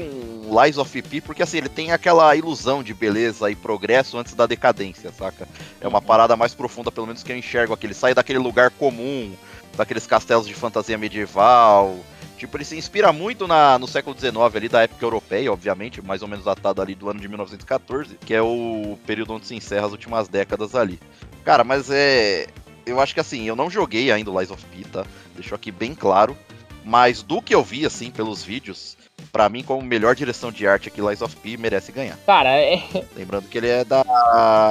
Lies 0.62 0.78
of 0.78 1.02
P, 1.02 1.20
porque 1.20 1.42
assim, 1.42 1.58
ele 1.58 1.68
tem 1.68 1.92
aquela 1.92 2.34
ilusão 2.36 2.82
de 2.82 2.94
beleza 2.94 3.50
e 3.50 3.56
progresso 3.56 4.18
antes 4.18 4.34
da 4.34 4.46
decadência, 4.46 5.12
saca? 5.12 5.48
É 5.80 5.88
uma 5.88 6.02
parada 6.02 6.36
mais 6.36 6.54
profunda, 6.54 6.92
pelo 6.92 7.06
menos 7.06 7.22
que 7.22 7.32
eu 7.32 7.36
enxergo 7.36 7.72
aqui. 7.72 7.86
Ele 7.86 7.94
sai 7.94 8.14
daquele 8.14 8.38
lugar 8.38 8.70
comum 8.70 9.32
daqueles 9.74 10.06
castelos 10.06 10.46
de 10.46 10.54
fantasia 10.54 10.96
medieval. 10.98 11.98
Tipo, 12.36 12.56
ele 12.56 12.64
se 12.64 12.76
inspira 12.76 13.12
muito 13.12 13.46
na, 13.46 13.78
no 13.78 13.86
século 13.86 14.18
XIX 14.18 14.36
ali, 14.54 14.68
da 14.68 14.82
época 14.82 15.04
europeia, 15.04 15.52
obviamente, 15.52 16.02
mais 16.02 16.20
ou 16.20 16.28
menos 16.28 16.44
datado 16.44 16.82
ali 16.82 16.94
do 16.94 17.08
ano 17.08 17.20
de 17.20 17.28
1914, 17.28 18.16
que 18.16 18.34
é 18.34 18.42
o 18.42 18.98
período 19.06 19.34
onde 19.34 19.46
se 19.46 19.54
encerra 19.54 19.86
as 19.86 19.92
últimas 19.92 20.28
décadas 20.28 20.74
ali. 20.74 20.98
Cara, 21.44 21.64
mas 21.64 21.90
é. 21.90 22.46
Eu 22.86 23.00
acho 23.00 23.14
que 23.14 23.20
assim, 23.20 23.44
eu 23.44 23.56
não 23.56 23.70
joguei 23.70 24.12
ainda 24.12 24.30
o 24.30 24.38
Lies 24.38 24.50
of 24.50 24.62
P, 24.66 24.84
tá? 24.84 25.06
Deixou 25.34 25.56
aqui 25.56 25.70
bem 25.70 25.94
claro. 25.94 26.36
Mas 26.84 27.22
do 27.22 27.40
que 27.40 27.54
eu 27.54 27.64
vi, 27.64 27.86
assim, 27.86 28.10
pelos 28.10 28.44
vídeos, 28.44 28.98
para 29.34 29.48
mim, 29.48 29.64
como 29.64 29.82
melhor 29.82 30.14
direção 30.14 30.52
de 30.52 30.64
arte 30.64 30.86
aqui, 30.86 31.00
Lies 31.00 31.20
of 31.20 31.34
P 31.34 31.56
merece 31.56 31.90
ganhar. 31.90 32.16
Cara, 32.24 32.50
é. 32.50 32.80
Lembrando 33.16 33.48
que 33.48 33.58
ele 33.58 33.68
é 33.68 33.84
da 33.84 34.04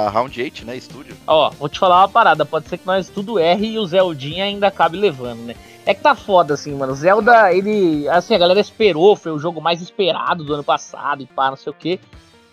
Round 0.08 0.40
8, 0.40 0.64
né? 0.64 0.74
Estúdio. 0.74 1.14
Ó, 1.26 1.50
vou 1.50 1.68
te 1.68 1.78
falar 1.78 2.00
uma 2.00 2.08
parada. 2.08 2.46
Pode 2.46 2.66
ser 2.66 2.78
que 2.78 2.86
nós 2.86 3.10
tudo 3.10 3.38
erre 3.38 3.72
e 3.72 3.78
o 3.78 3.86
Zeldinha 3.86 4.46
ainda 4.46 4.68
acabe 4.68 4.96
levando, 4.96 5.40
né? 5.40 5.54
É 5.84 5.92
que 5.92 6.00
tá 6.00 6.14
foda, 6.14 6.54
assim, 6.54 6.74
mano. 6.74 6.94
Zelda, 6.94 7.52
ele. 7.52 8.08
Assim, 8.08 8.34
a 8.34 8.38
galera 8.38 8.58
esperou, 8.58 9.14
foi 9.14 9.32
o 9.32 9.38
jogo 9.38 9.60
mais 9.60 9.82
esperado 9.82 10.42
do 10.42 10.54
ano 10.54 10.64
passado 10.64 11.22
e 11.22 11.26
pá, 11.26 11.50
não 11.50 11.58
sei 11.58 11.70
o 11.70 11.76
quê. 11.78 12.00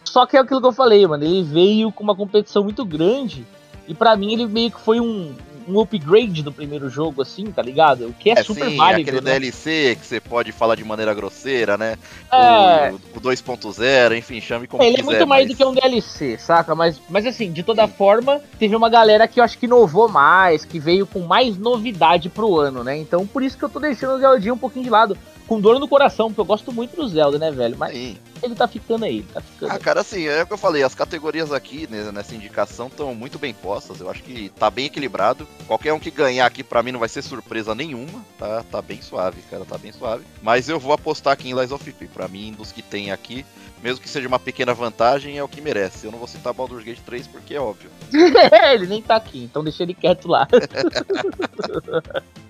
Só 0.03 0.25
que 0.25 0.35
é 0.35 0.41
aquilo 0.41 0.59
que 0.59 0.67
eu 0.67 0.73
falei, 0.73 1.07
mano. 1.07 1.23
Ele 1.23 1.43
veio 1.43 1.93
com 1.93 2.03
uma 2.03 2.15
competição 2.15 2.61
muito 2.61 2.83
grande. 2.83 3.47
E 3.87 3.93
para 3.93 4.17
mim 4.17 4.33
ele 4.33 4.47
meio 4.47 4.69
que 4.69 4.81
foi 4.81 4.99
um, 4.99 5.33
um 5.67 5.79
upgrade 5.79 6.43
do 6.43 6.51
primeiro 6.51 6.89
jogo, 6.89 7.21
assim, 7.21 7.45
tá 7.45 7.61
ligado? 7.61 8.07
O 8.07 8.13
que 8.13 8.29
é, 8.29 8.33
é 8.33 8.43
super 8.43 8.69
sim, 8.69 8.77
válido. 8.77 9.09
aquele 9.09 9.21
né? 9.21 9.31
DLC 9.31 9.97
que 9.99 10.05
você 10.05 10.19
pode 10.19 10.51
falar 10.51 10.75
de 10.75 10.83
maneira 10.83 11.13
grosseira, 11.13 11.77
né? 11.77 11.97
É... 12.31 12.91
O, 12.91 13.17
o 13.17 13.21
2.0, 13.21 14.17
enfim, 14.17 14.41
chame 14.41 14.67
como 14.67 14.83
é, 14.83 14.87
Ele 14.87 14.97
quiser, 14.97 15.07
é 15.07 15.11
muito 15.11 15.27
mais 15.27 15.47
do 15.47 15.55
que 15.55 15.63
um 15.63 15.73
DLC, 15.73 16.37
saca? 16.37 16.75
Mas, 16.75 16.99
mas 17.09 17.25
assim, 17.25 17.51
de 17.51 17.63
toda 17.63 17.87
forma, 17.87 18.41
teve 18.59 18.75
uma 18.75 18.89
galera 18.89 19.27
que 19.27 19.39
eu 19.39 19.43
acho 19.43 19.57
que 19.57 19.65
inovou 19.65 20.07
mais, 20.07 20.65
que 20.65 20.79
veio 20.79 21.05
com 21.05 21.19
mais 21.19 21.57
novidade 21.57 22.29
pro 22.29 22.59
ano, 22.59 22.83
né? 22.83 22.97
Então 22.97 23.25
por 23.25 23.43
isso 23.43 23.57
que 23.57 23.63
eu 23.63 23.69
tô 23.69 23.79
deixando 23.79 24.15
o 24.15 24.19
Zeldinha 24.19 24.53
um 24.53 24.57
pouquinho 24.57 24.85
de 24.85 24.89
lado 24.89 25.17
com 25.51 25.59
dor 25.59 25.77
no 25.81 25.87
coração, 25.87 26.27
porque 26.29 26.39
eu 26.39 26.45
gosto 26.45 26.71
muito 26.71 26.95
do 26.95 27.05
Zelda, 27.05 27.37
né, 27.37 27.51
velho? 27.51 27.75
Mas 27.77 27.93
Sim. 27.93 28.17
ele 28.41 28.55
tá 28.55 28.69
ficando 28.69 29.03
aí, 29.03 29.21
tá 29.21 29.41
ficando. 29.41 29.69
Ah, 29.69 29.77
cara, 29.77 29.99
assim, 29.99 30.25
é 30.25 30.43
o 30.43 30.47
que 30.47 30.53
eu 30.53 30.57
falei, 30.57 30.81
as 30.81 30.95
categorias 30.95 31.51
aqui 31.51 31.89
né, 31.91 32.09
nessa 32.09 32.33
indicação 32.33 32.87
estão 32.87 33.13
muito 33.13 33.37
bem 33.37 33.53
postas. 33.53 33.99
Eu 33.99 34.09
acho 34.09 34.23
que 34.23 34.47
tá 34.47 34.71
bem 34.71 34.85
equilibrado. 34.85 35.45
Qualquer 35.67 35.91
um 35.91 35.99
que 35.99 36.09
ganhar 36.09 36.45
aqui 36.45 36.63
para 36.63 36.81
mim 36.81 36.93
não 36.93 37.01
vai 37.01 37.09
ser 37.09 37.21
surpresa 37.21 37.75
nenhuma, 37.75 38.25
tá? 38.39 38.63
Tá 38.71 38.81
bem 38.81 39.01
suave, 39.01 39.41
cara, 39.49 39.65
tá 39.65 39.77
bem 39.77 39.91
suave. 39.91 40.23
Mas 40.41 40.69
eu 40.69 40.79
vou 40.79 40.93
apostar 40.93 41.33
aqui 41.33 41.49
em 41.49 41.53
Lies 41.53 41.73
of 41.73 41.91
P. 41.91 42.07
Pra 42.07 42.29
mim, 42.29 42.53
dos 42.53 42.71
que 42.71 42.81
tem 42.81 43.11
aqui, 43.11 43.45
mesmo 43.83 43.99
que 43.99 44.07
seja 44.07 44.29
uma 44.29 44.39
pequena 44.39 44.73
vantagem, 44.73 45.37
é 45.37 45.43
o 45.43 45.49
que 45.49 45.59
merece. 45.59 46.05
Eu 46.05 46.13
não 46.13 46.19
vou 46.19 46.29
citar 46.29 46.53
Baldur's 46.53 46.85
Gate 46.85 47.01
3 47.05 47.27
porque 47.27 47.55
é 47.55 47.59
óbvio. 47.59 47.89
ele 48.71 48.87
nem 48.87 49.01
tá 49.01 49.17
aqui, 49.17 49.43
então 49.43 49.65
deixa 49.65 49.83
ele 49.83 49.93
quieto 49.93 50.29
lá. 50.29 50.47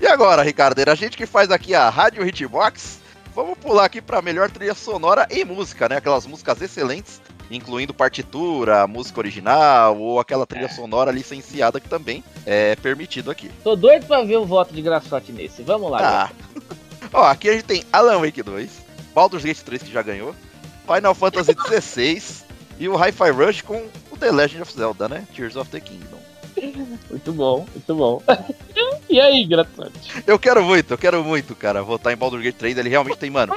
E 0.00 0.06
agora, 0.06 0.42
Ricardo, 0.42 0.80
a 0.86 0.94
gente 0.94 1.16
que 1.16 1.26
faz 1.26 1.50
aqui 1.50 1.74
a 1.74 1.88
Rádio 1.88 2.26
Hitbox, 2.26 3.00
vamos 3.34 3.58
pular 3.58 3.84
aqui 3.84 4.00
para 4.00 4.22
melhor 4.22 4.50
trilha 4.50 4.74
sonora 4.74 5.26
e 5.30 5.44
música, 5.44 5.88
né? 5.88 5.96
Aquelas 5.96 6.26
músicas 6.26 6.60
excelentes 6.60 7.20
incluindo 7.50 7.94
partitura, 7.94 8.86
música 8.86 9.20
original 9.20 9.98
ou 9.98 10.20
aquela 10.20 10.46
trilha 10.46 10.68
sonora 10.68 11.10
licenciada 11.10 11.80
que 11.80 11.88
também 11.88 12.22
é 12.44 12.76
permitido 12.76 13.30
aqui. 13.30 13.50
Tô 13.64 13.74
doido 13.74 14.06
pra 14.06 14.22
ver 14.22 14.36
o 14.36 14.44
voto 14.44 14.74
de 14.74 14.82
Graçote 14.82 15.32
nesse. 15.32 15.62
Vamos 15.62 15.90
lá. 15.90 16.30
Ah. 16.30 16.30
Ó, 17.12 17.24
aqui 17.24 17.48
a 17.48 17.52
gente 17.54 17.64
tem 17.64 17.84
Alan 17.92 18.18
Wake 18.20 18.42
2, 18.42 18.70
Baldur's 19.14 19.44
Gate 19.44 19.60
3 19.60 19.82
que 19.82 19.92
já 19.92 20.02
ganhou, 20.02 20.34
Final 20.86 21.14
Fantasy 21.14 21.52
XVI 21.80 22.44
e 22.78 22.88
o 22.88 22.96
Hi-Fi 22.96 23.30
Rush 23.30 23.62
com 23.62 23.86
o 24.10 24.16
The 24.16 24.30
Legend 24.30 24.62
of 24.62 24.72
Zelda, 24.72 25.08
né? 25.08 25.26
Tears 25.34 25.56
of 25.56 25.70
the 25.70 25.80
Kingdom. 25.80 26.18
Muito 27.08 27.32
bom, 27.32 27.66
muito 27.72 27.94
bom. 27.94 28.22
e 29.08 29.20
aí, 29.20 29.44
Graçote? 29.44 30.22
Eu 30.26 30.38
quero 30.38 30.62
muito, 30.64 30.92
eu 30.92 30.98
quero 30.98 31.24
muito, 31.24 31.54
cara, 31.54 31.82
votar 31.82 32.12
em 32.12 32.16
Baldur's 32.16 32.42
Gate 32.42 32.56
3. 32.56 32.78
Ele 32.78 32.88
realmente 32.88 33.18
tem, 33.18 33.30
mano, 33.30 33.54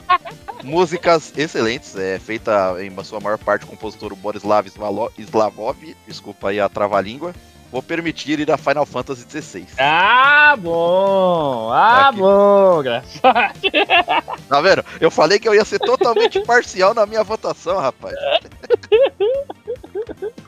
músicas 0.64 1.34
excelentes. 1.38 1.96
É 1.96 2.20
feita 2.20 2.76
em 2.82 3.04
sua 3.04 3.20
maior 3.20 3.38
parte 3.38 3.66
com 3.66 3.74
o 3.74 3.76
compositor 3.76 4.16
Borislav 4.16 4.68
Slavov. 4.68 5.96
Desculpa 6.08 6.50
aí 6.50 6.60
a 6.60 6.70
trava-língua. 6.70 7.34
Vou 7.72 7.82
permitir 7.82 8.38
ir 8.38 8.52
a 8.52 8.58
Final 8.58 8.86
Fantasy 8.86 9.26
XVI. 9.30 9.66
Ah, 9.78 10.58
bom! 10.60 11.72
Ah, 11.72 12.10
Aqui. 12.10 12.20
bom, 12.20 12.84
Graçote. 12.84 13.72
Tá 14.50 14.60
vendo? 14.60 14.84
Eu 15.00 15.10
falei 15.10 15.40
que 15.40 15.48
eu 15.48 15.56
ia 15.56 15.64
ser 15.64 15.80
totalmente 15.80 16.42
parcial 16.44 16.94
na 16.94 17.06
minha 17.06 17.24
votação, 17.24 17.80
rapaz. 17.80 18.14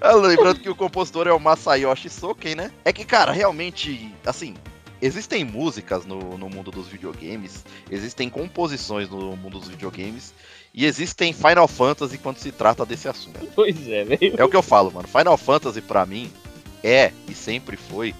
Ah, 0.02 0.16
lembrando 0.16 0.60
que 0.60 0.70
o 0.70 0.76
compositor 0.76 1.28
é 1.28 1.32
o 1.32 1.40
Masayoshi 1.40 2.10
Soken, 2.10 2.56
né? 2.56 2.72
É 2.84 2.92
que, 2.92 3.06
cara, 3.06 3.32
realmente, 3.32 4.14
assim, 4.26 4.54
existem 5.04 5.44
músicas 5.44 6.06
no, 6.06 6.38
no 6.38 6.50
mundo 6.50 6.72
dos 6.72 6.88
videogames, 6.88 7.66
existem 7.92 8.30
composições 8.30 9.10
no 9.10 9.36
mundo 9.36 9.60
dos 9.60 9.68
videogames, 9.68 10.34
e 10.74 10.86
existem 10.86 11.34
Final 11.34 11.68
Fantasy 11.68 12.18
quando 12.18 12.38
se 12.38 12.54
trata 12.54 12.86
desse 12.86 13.10
assunto. 13.10 13.46
Pois 13.54 13.88
é, 13.88 14.06
velho. 14.06 14.36
É 14.38 14.44
o 14.44 14.50
que 14.50 14.56
eu 14.56 14.64
falo, 14.64 14.92
mano. 14.92 15.08
Final 15.08 15.38
Fantasy, 15.38 15.82
para 15.82 16.06
mim, 16.06 16.32
é 16.82 17.12
e 17.30 17.36
sempre 17.36 17.76
foi 17.76 18.16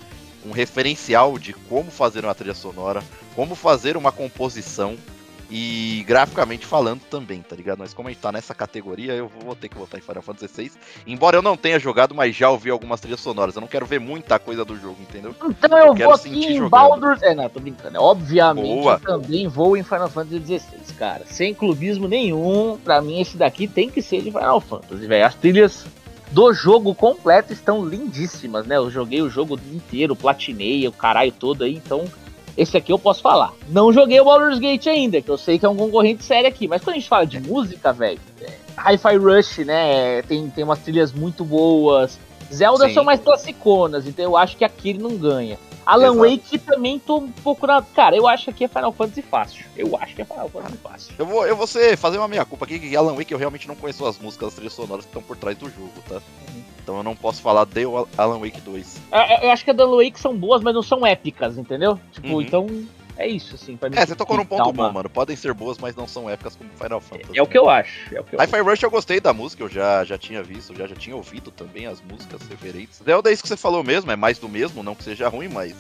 um 0.46 0.52
referencial 0.52 1.40
de 1.40 1.54
como 1.54 1.90
fazer 1.90 2.26
uma 2.26 2.36
trilha 2.36 2.54
sonora, 2.54 3.02
como 3.34 3.56
fazer 3.56 3.96
uma 3.96 4.12
composição 4.12 4.98
e 5.56 6.04
graficamente 6.08 6.66
falando 6.66 7.02
também, 7.02 7.40
tá 7.44 7.56
ligado? 7.56 7.78
Mas 7.78 7.94
como 7.94 8.08
a 8.08 8.12
gente 8.12 8.20
tá 8.20 8.32
nessa 8.32 8.56
categoria, 8.56 9.14
eu 9.14 9.28
vou 9.28 9.56
ter 9.56 9.70
que 9.70 9.78
votar 9.78 10.00
em 10.00 10.04
Final 10.04 10.24
Fantasy 10.24 10.64
VI. 10.64 10.72
Embora 11.06 11.38
eu 11.38 11.44
não 11.44 11.56
tenha 11.56 11.78
jogado, 11.78 12.16
mas 12.16 12.36
já 12.36 12.50
ouvi 12.50 12.72
algumas 12.72 13.00
trilhas 13.00 13.20
sonoras. 13.20 13.54
Eu 13.54 13.62
não 13.62 13.68
quero 13.68 13.86
ver 13.86 14.00
muita 14.00 14.40
coisa 14.40 14.66
do 14.66 14.76
jogo, 14.76 14.98
entendeu? 15.00 15.36
Então 15.48 15.78
eu, 15.78 15.86
eu 15.86 15.94
vou 15.94 16.14
aqui 16.14 16.56
em 16.56 16.68
Baldur's... 16.68 17.22
É, 17.22 17.36
não, 17.36 17.48
tô 17.50 17.60
brincando. 17.60 18.02
Obviamente 18.02 18.82
Boa. 18.82 18.94
eu 18.94 19.00
também 19.00 19.48
vou 19.48 19.78
em 19.78 19.84
Final 19.84 20.10
Fantasy 20.10 20.40
XVI, 20.44 20.96
cara. 20.98 21.24
Sem 21.28 21.54
clubismo 21.54 22.08
nenhum. 22.08 22.80
Pra 22.84 23.00
mim 23.00 23.22
esse 23.22 23.38
daqui 23.38 23.68
tem 23.68 23.92
que 23.92 24.02
ser 24.02 24.24
de 24.24 24.32
Final 24.32 24.60
Fantasy, 24.60 25.06
velho. 25.06 25.24
As 25.24 25.36
trilhas 25.36 25.86
do 26.32 26.52
jogo 26.52 26.96
completo 26.96 27.54
estão 27.54 27.86
lindíssimas, 27.86 28.66
né? 28.66 28.78
Eu 28.78 28.90
joguei 28.90 29.22
o 29.22 29.30
jogo 29.30 29.60
inteiro, 29.72 30.16
platinei 30.16 30.88
o 30.88 30.92
caralho 30.92 31.32
todo 31.32 31.64
aí, 31.64 31.76
então 31.76 32.06
esse 32.58 32.78
aqui 32.78 32.92
eu 32.92 33.00
posso 33.00 33.22
falar. 33.22 33.54
Não 33.70 33.92
joguei 33.92 34.20
o 34.20 34.26
Baldur's 34.26 34.60
Gate 34.60 34.88
ainda, 34.88 35.22
que 35.22 35.30
eu 35.30 35.38
sei 35.38 35.58
que 35.58 35.66
é 35.66 35.70
um 35.70 35.76
concorrente 35.76 36.24
sério 36.24 36.48
aqui. 36.48 36.68
Mas 36.68 36.84
quando 36.84 36.96
a 36.96 37.00
gente 37.00 37.10
fala 37.10 37.26
de 37.26 37.40
música, 37.40 37.92
velho, 37.92 38.20
é, 38.42 38.54
Hi-Fi 38.78 39.18
Rush, 39.18 39.58
né? 39.60 40.22
Tem, 40.24 40.50
tem 40.50 40.64
umas 40.64 40.80
trilhas 40.80 41.12
muito 41.12 41.44
boas. 41.44 42.20
Zelda 42.54 42.88
Sim. 42.88 42.94
são 42.94 43.04
mais 43.04 43.20
classiconas, 43.20 44.06
então 44.06 44.24
eu 44.24 44.38
acho 44.38 44.56
que 44.56 44.64
aqui 44.64 44.90
ele 44.90 45.00
não 45.00 45.18
ganha. 45.18 45.58
Alan 45.86 46.14
Exato. 46.14 46.30
Wake 46.30 46.58
também 46.60 47.00
tô 47.00 47.18
um 47.18 47.32
pouco 47.32 47.68
na. 47.68 47.82
Cara, 47.82 48.16
eu 48.16 48.28
acho 48.28 48.52
que 48.54 48.64
é 48.64 48.68
Final 48.68 48.92
Fantasy 48.92 49.22
fácil. 49.22 49.66
Eu 49.76 49.98
acho 49.98 50.16
que 50.16 50.22
é 50.22 50.26
Final 50.26 50.50
Fantasy 50.50 50.78
fácil. 50.78 51.16
Eu 51.18 51.26
vou, 51.26 51.46
eu 51.46 51.56
vou 51.56 51.68
ser, 51.68 51.98
fazer 51.98 52.18
uma 52.18 52.28
meia 52.28 52.46
culpa 52.46 52.66
aqui, 52.66 52.80
que 52.80 52.96
Alan 52.96 53.16
Wake 53.16 53.32
eu 53.32 53.38
realmente 53.38 53.68
não 53.68 53.76
conheço 53.76 54.06
as 54.06 54.18
músicas, 54.20 54.50
as 54.50 54.54
trilhas 54.56 54.74
sonoras 54.74 55.06
que 55.06 55.10
estão 55.10 55.22
por 55.22 55.38
trás 55.38 55.58
do 55.58 55.70
jogo, 55.70 55.92
tá? 56.08 56.16
Uhum. 56.16 56.64
Então 56.82 56.98
eu 56.98 57.04
não 57.04 57.16
posso 57.16 57.42
falar 57.42 57.66
de 57.66 57.84
Alan 58.18 58.40
Wake 58.40 58.62
2. 58.62 59.02
Eu, 59.12 59.20
eu 59.44 59.52
acho 59.52 59.64
que 59.64 59.72
as 59.72 59.80
Alan 59.80 60.04
Wake 60.04 60.20
são 60.20 60.36
boas, 60.36 60.62
mas 60.62 60.74
não 60.74 60.84
são 60.84 61.06
épicas, 61.06 61.58
entendeu? 61.58 62.00
Tipo, 62.12 62.28
uhum. 62.28 62.42
então 62.42 62.68
é 63.18 63.28
isso, 63.28 63.56
assim. 63.56 63.78
Pra 63.78 63.90
mim, 63.90 63.98
é, 63.98 64.06
você 64.06 64.16
tocou 64.16 64.38
num 64.38 64.46
ponto 64.46 64.72
bom, 64.72 64.92
mano. 64.92 65.10
Podem 65.10 65.36
ser 65.36 65.54
boas, 65.54 65.78
mas 65.78 65.96
não 65.96 66.08
são 66.08 66.30
épicas 66.30 66.56
como 66.56 66.70
Final 66.72 67.02
Fantasy. 67.02 67.32
É, 67.34 67.40
é 67.40 67.44
o 67.44 67.48
que 67.48 67.58
eu 67.58 67.70
acho. 67.70 68.14
É 68.14 68.44
Hi-Fi 68.44 68.62
Rush 68.62 68.84
eu 68.84 68.92
gostei 68.92 69.20
da 69.20 69.34
música, 69.34 69.64
eu 69.64 69.70
já, 69.70 70.04
já 70.04 70.18
tinha 70.18 70.42
visto, 70.42 70.76
já, 70.76 70.88
já 70.88 70.96
tinha 70.96 71.16
ouvido 71.16 71.52
também 71.52 71.86
as 71.86 72.02
músicas 72.02 72.42
referentes. 72.48 73.02
Zelda 73.04 73.30
é 73.30 73.34
isso 73.34 73.44
que 73.44 73.50
você 73.50 73.58
falou 73.58 73.84
mesmo, 73.84 74.12
é 74.12 74.16
mais 74.16 74.38
do 74.38 74.50
mesmo, 74.50 74.84
não 74.84 74.96
que 74.96 75.04
seja 75.04 75.28
ruim, 75.28 75.48
mas 75.48 75.76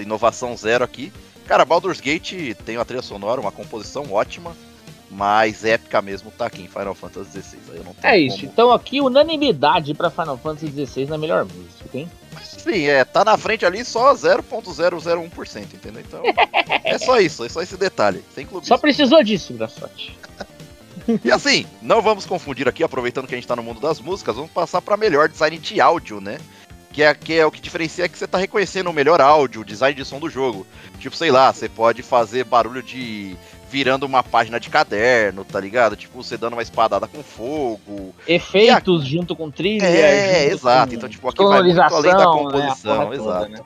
inovação 0.00 0.56
zero 0.56 0.84
aqui. 0.84 1.12
Cara, 1.46 1.64
Baldur's 1.64 2.00
Gate 2.00 2.54
tem 2.64 2.76
uma 2.76 2.84
trilha 2.84 3.02
sonora, 3.02 3.40
uma 3.40 3.52
composição 3.52 4.12
ótima 4.12 4.54
mais 5.10 5.64
épica 5.64 6.00
mesmo 6.00 6.30
tá 6.30 6.46
aqui 6.46 6.62
em 6.62 6.68
Final 6.68 6.94
Fantasy 6.94 7.42
XVI. 7.42 7.58
Aí 7.70 7.76
eu 7.78 7.84
não 7.84 7.94
é 8.02 8.18
isso, 8.18 8.36
como... 8.36 8.52
então 8.52 8.72
aqui 8.72 9.00
unanimidade 9.00 9.92
para 9.92 10.08
Final 10.08 10.38
Fantasy 10.38 10.86
XVI 10.86 11.06
na 11.06 11.18
melhor 11.18 11.44
música, 11.44 11.98
hein? 11.98 12.08
Sim, 12.42 12.86
é, 12.86 13.04
tá 13.04 13.24
na 13.24 13.36
frente 13.36 13.64
ali 13.64 13.84
só 13.84 14.14
0.001%, 14.14 15.74
entendeu? 15.74 16.02
Então, 16.06 16.22
é 16.84 16.98
só 16.98 17.18
isso, 17.18 17.44
é 17.44 17.48
só 17.48 17.62
esse 17.62 17.76
detalhe, 17.76 18.24
sem 18.34 18.46
clubismo. 18.46 18.74
Só 18.74 18.78
precisou 18.78 19.22
disso, 19.22 19.54
sorte. 19.68 20.18
e 21.24 21.30
assim, 21.30 21.66
não 21.80 22.02
vamos 22.02 22.26
confundir 22.26 22.68
aqui, 22.68 22.82
aproveitando 22.82 23.26
que 23.26 23.34
a 23.34 23.38
gente 23.38 23.46
tá 23.46 23.56
no 23.56 23.62
mundo 23.62 23.80
das 23.80 24.00
músicas, 24.00 24.36
vamos 24.36 24.50
passar 24.50 24.80
para 24.82 24.96
melhor 24.96 25.28
design 25.28 25.58
de 25.58 25.80
áudio, 25.80 26.20
né? 26.20 26.38
Que 26.92 27.02
é, 27.02 27.14
que 27.14 27.38
é 27.38 27.46
o 27.46 27.52
que 27.52 27.60
diferencia 27.60 28.04
é 28.04 28.08
que 28.08 28.18
você 28.18 28.26
tá 28.26 28.36
reconhecendo 28.36 28.90
o 28.90 28.92
melhor 28.92 29.20
áudio, 29.20 29.60
o 29.60 29.64
design 29.64 29.94
de 29.94 30.04
som 30.04 30.18
do 30.18 30.28
jogo. 30.28 30.66
Tipo, 30.98 31.16
sei 31.16 31.30
lá, 31.30 31.52
você 31.52 31.68
pode 31.68 32.02
fazer 32.02 32.44
barulho 32.44 32.82
de 32.82 33.36
virando 33.70 34.04
uma 34.04 34.22
página 34.22 34.58
de 34.58 34.68
caderno, 34.68 35.44
tá 35.44 35.60
ligado? 35.60 35.94
Tipo, 35.94 36.22
você 36.22 36.36
dando 36.36 36.54
uma 36.54 36.62
espadada 36.62 37.06
com 37.06 37.22
fogo. 37.22 38.12
Efeitos 38.26 39.06
junto 39.06 39.36
com 39.36 39.50
trilha. 39.50 39.86
É, 39.86 40.46
exato. 40.46 40.94
Então, 40.94 41.08
tipo, 41.08 41.28
aqui 41.28 41.44
vai 41.44 41.62
muito 41.62 41.80
além 41.80 42.12
da 42.12 42.24
composição, 42.24 43.10
né? 43.10 43.16
exato. 43.16 43.46
Toda, 43.46 43.48
né? 43.48 43.60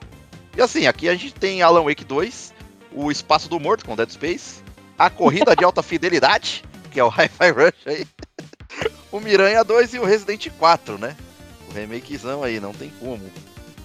E 0.55 0.61
assim, 0.61 0.85
aqui 0.85 1.09
a 1.09 1.13
gente 1.13 1.33
tem 1.33 1.61
Alan 1.61 1.83
Wake 1.83 2.05
2, 2.05 2.53
o 2.93 3.11
Espaço 3.11 3.49
do 3.49 3.59
Morto 3.59 3.83
com 3.83 3.95
Dead 3.95 4.09
Space, 4.09 4.61
a 4.97 5.09
Corrida 5.09 5.55
de 5.55 5.65
Alta 5.65 5.81
Fidelidade, 5.81 6.63
que 6.91 6.99
é 6.99 7.03
o 7.03 7.09
Hi-Fi 7.09 7.51
Rush 7.51 7.87
aí, 7.87 8.07
o 9.11 9.19
Miranha 9.19 9.63
2 9.63 9.95
e 9.95 9.99
o 9.99 10.05
Resident 10.05 10.47
4, 10.57 10.97
né? 10.97 11.15
O 11.69 11.73
remakezão 11.73 12.43
aí, 12.43 12.59
não 12.59 12.73
tem 12.73 12.89
como. 12.99 13.19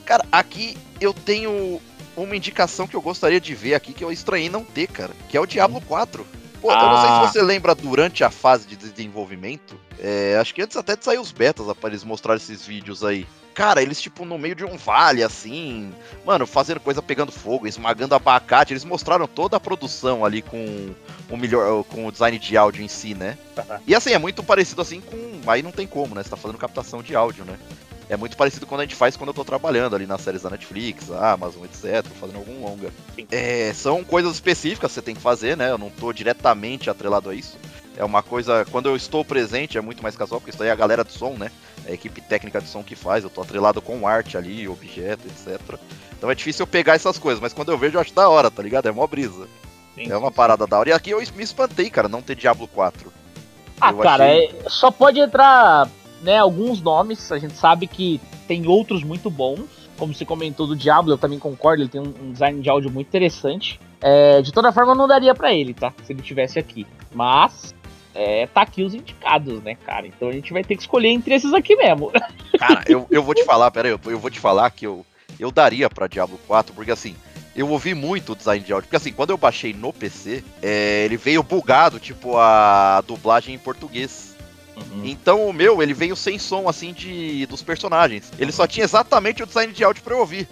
Cara, 0.04 0.24
aqui 0.30 0.76
eu 1.00 1.14
tenho 1.14 1.80
uma 2.24 2.36
indicação 2.36 2.86
que 2.86 2.94
eu 2.94 3.02
gostaria 3.02 3.40
de 3.40 3.54
ver 3.54 3.74
aqui 3.74 3.92
que 3.92 4.04
eu 4.04 4.12
estranhei 4.12 4.48
não 4.48 4.64
ter, 4.64 4.86
cara, 4.86 5.12
que 5.28 5.36
é 5.36 5.40
o 5.40 5.46
Diablo 5.46 5.80
4. 5.82 6.26
Pô, 6.60 6.70
ah. 6.70 6.74
eu 6.74 6.88
não 6.88 6.96
sei 6.96 7.08
se 7.08 7.14
ah. 7.14 7.26
você 7.26 7.42
lembra 7.42 7.74
durante 7.74 8.22
a 8.22 8.30
fase 8.30 8.66
de 8.66 8.76
desenvolvimento, 8.76 9.78
é, 9.98 10.36
acho 10.38 10.54
que 10.54 10.62
antes 10.62 10.76
até 10.76 10.96
de 10.96 11.04
sair 11.04 11.18
os 11.18 11.32
betas 11.32 11.66
para 11.78 11.90
eles 11.90 12.04
mostrarem 12.04 12.42
esses 12.42 12.66
vídeos 12.66 13.04
aí. 13.04 13.26
Cara, 13.54 13.82
eles, 13.82 14.00
tipo, 14.00 14.24
no 14.24 14.38
meio 14.38 14.54
de 14.54 14.64
um 14.64 14.76
vale, 14.76 15.22
assim, 15.22 15.92
mano, 16.24 16.46
fazendo 16.46 16.80
coisa 16.80 17.02
pegando 17.02 17.32
fogo, 17.32 17.66
esmagando 17.66 18.14
abacate. 18.14 18.72
Eles 18.72 18.84
mostraram 18.84 19.26
toda 19.26 19.56
a 19.56 19.60
produção 19.60 20.24
ali 20.24 20.40
com 20.40 20.94
o 21.28 21.36
melhor, 21.36 21.84
com 21.84 22.06
o 22.06 22.12
design 22.12 22.38
de 22.38 22.56
áudio 22.56 22.82
em 22.82 22.88
si, 22.88 23.14
né? 23.14 23.36
E 23.86 23.94
assim, 23.94 24.12
é 24.12 24.18
muito 24.18 24.42
parecido 24.42 24.80
assim 24.80 25.00
com. 25.00 25.50
Aí 25.50 25.62
não 25.62 25.72
tem 25.72 25.86
como, 25.86 26.14
né? 26.14 26.22
Você 26.22 26.30
tá 26.30 26.36
fazendo 26.36 26.58
captação 26.58 27.02
de 27.02 27.14
áudio, 27.14 27.44
né? 27.44 27.58
É 28.10 28.16
muito 28.16 28.36
parecido 28.36 28.66
com 28.66 28.70
quando 28.70 28.80
a 28.80 28.84
gente 28.84 28.96
faz 28.96 29.16
quando 29.16 29.28
eu 29.28 29.34
tô 29.34 29.44
trabalhando 29.44 29.94
ali 29.94 30.04
nas 30.04 30.20
séries 30.20 30.42
da 30.42 30.50
Netflix, 30.50 31.12
Amazon, 31.12 31.64
etc, 31.64 32.04
fazendo 32.18 32.38
algum 32.38 32.60
longa. 32.60 32.92
É, 33.30 33.72
são 33.72 34.02
coisas 34.02 34.34
específicas 34.34 34.90
que 34.90 34.94
você 34.94 35.00
tem 35.00 35.14
que 35.14 35.20
fazer, 35.20 35.56
né? 35.56 35.70
Eu 35.70 35.78
não 35.78 35.90
tô 35.90 36.12
diretamente 36.12 36.90
atrelado 36.90 37.30
a 37.30 37.34
isso. 37.34 37.56
É 37.96 38.04
uma 38.04 38.20
coisa, 38.20 38.66
quando 38.72 38.88
eu 38.88 38.96
estou 38.96 39.24
presente 39.24 39.78
é 39.78 39.80
muito 39.80 40.02
mais 40.02 40.16
casual, 40.16 40.40
porque 40.40 40.52
isso 40.52 40.60
aí 40.60 40.68
é 40.68 40.72
a 40.72 40.76
galera 40.76 41.04
de 41.04 41.12
som, 41.12 41.34
né? 41.34 41.52
É 41.86 41.92
a 41.92 41.94
equipe 41.94 42.20
técnica 42.20 42.60
de 42.60 42.66
som 42.66 42.82
que 42.82 42.96
faz, 42.96 43.22
eu 43.22 43.30
tô 43.30 43.42
atrelado 43.42 43.80
com 43.80 44.08
arte 44.08 44.36
ali, 44.36 44.66
objeto, 44.66 45.28
etc. 45.28 45.60
Então 46.18 46.28
é 46.28 46.34
difícil 46.34 46.64
eu 46.64 46.66
pegar 46.66 46.94
essas 46.94 47.16
coisas, 47.16 47.40
mas 47.40 47.52
quando 47.52 47.70
eu 47.70 47.78
vejo 47.78 47.96
eu 47.96 48.00
acho 48.00 48.12
da 48.12 48.28
hora, 48.28 48.50
tá 48.50 48.60
ligado? 48.60 48.88
É 48.88 48.92
mó 48.92 49.06
brisa. 49.06 49.46
Sim, 49.94 50.10
é 50.10 50.16
uma 50.16 50.32
parada 50.32 50.66
da 50.66 50.78
hora. 50.78 50.88
E 50.88 50.92
aqui 50.92 51.10
eu 51.10 51.22
me 51.36 51.44
espantei, 51.44 51.88
cara, 51.90 52.08
não 52.08 52.22
ter 52.22 52.34
Diablo 52.34 52.66
4. 52.66 53.12
Ah, 53.80 53.92
eu 53.92 53.98
cara, 53.98 54.24
achei... 54.24 54.46
é, 54.46 54.68
só 54.68 54.90
pode 54.90 55.20
entrar 55.20 55.88
né, 56.22 56.38
alguns 56.38 56.80
nomes, 56.80 57.30
a 57.32 57.38
gente 57.38 57.54
sabe 57.54 57.86
que 57.86 58.20
tem 58.46 58.66
outros 58.66 59.02
muito 59.02 59.30
bons, 59.30 59.68
como 59.96 60.14
você 60.14 60.24
comentou 60.24 60.66
do 60.66 60.74
Diablo, 60.74 61.12
eu 61.12 61.18
também 61.18 61.38
concordo, 61.38 61.82
ele 61.82 61.90
tem 61.90 62.00
um, 62.00 62.14
um 62.22 62.32
design 62.32 62.60
de 62.60 62.70
áudio 62.70 62.90
muito 62.90 63.08
interessante. 63.08 63.78
É, 64.00 64.40
de 64.40 64.50
toda 64.50 64.72
forma, 64.72 64.92
eu 64.92 64.96
não 64.96 65.06
daria 65.06 65.34
para 65.34 65.52
ele, 65.52 65.74
tá? 65.74 65.92
Se 66.02 66.12
ele 66.12 66.22
tivesse 66.22 66.58
aqui. 66.58 66.86
Mas, 67.12 67.74
é, 68.14 68.46
tá 68.46 68.62
aqui 68.62 68.82
os 68.82 68.94
indicados, 68.94 69.62
né, 69.62 69.74
cara? 69.74 70.06
Então 70.06 70.28
a 70.28 70.32
gente 70.32 70.52
vai 70.52 70.64
ter 70.64 70.74
que 70.74 70.82
escolher 70.82 71.08
entre 71.08 71.34
esses 71.34 71.52
aqui 71.52 71.76
mesmo. 71.76 72.10
Cara, 72.58 72.82
eu, 72.86 73.06
eu 73.10 73.22
vou 73.22 73.34
te 73.34 73.44
falar, 73.44 73.70
peraí, 73.70 73.92
eu, 73.92 74.00
eu 74.06 74.18
vou 74.18 74.30
te 74.30 74.40
falar 74.40 74.70
que 74.70 74.86
eu, 74.86 75.04
eu 75.38 75.50
daria 75.50 75.88
para 75.88 76.06
Diablo 76.06 76.38
4, 76.46 76.74
porque 76.74 76.90
assim, 76.90 77.14
eu 77.54 77.68
ouvi 77.68 77.94
muito 77.94 78.32
o 78.32 78.36
design 78.36 78.64
de 78.64 78.72
áudio. 78.72 78.86
Porque 78.86 78.96
assim, 78.96 79.12
quando 79.12 79.30
eu 79.30 79.36
baixei 79.36 79.72
no 79.72 79.92
PC, 79.92 80.44
é, 80.62 81.04
ele 81.04 81.16
veio 81.16 81.42
bugado, 81.42 81.98
tipo, 81.98 82.36
a 82.36 83.02
dublagem 83.06 83.54
em 83.54 83.58
português. 83.58 84.36
Uhum. 84.76 85.02
Então 85.04 85.46
o 85.48 85.52
meu, 85.52 85.82
ele 85.82 85.94
veio 85.94 86.16
sem 86.16 86.38
som, 86.38 86.68
assim, 86.68 86.92
de 86.92 87.46
dos 87.46 87.62
personagens. 87.62 88.30
Ele 88.38 88.52
só 88.52 88.66
tinha 88.66 88.84
exatamente 88.84 89.42
o 89.42 89.46
design 89.46 89.72
de 89.72 89.84
áudio 89.84 90.02
pra 90.02 90.14
eu 90.14 90.20
ouvir. 90.20 90.48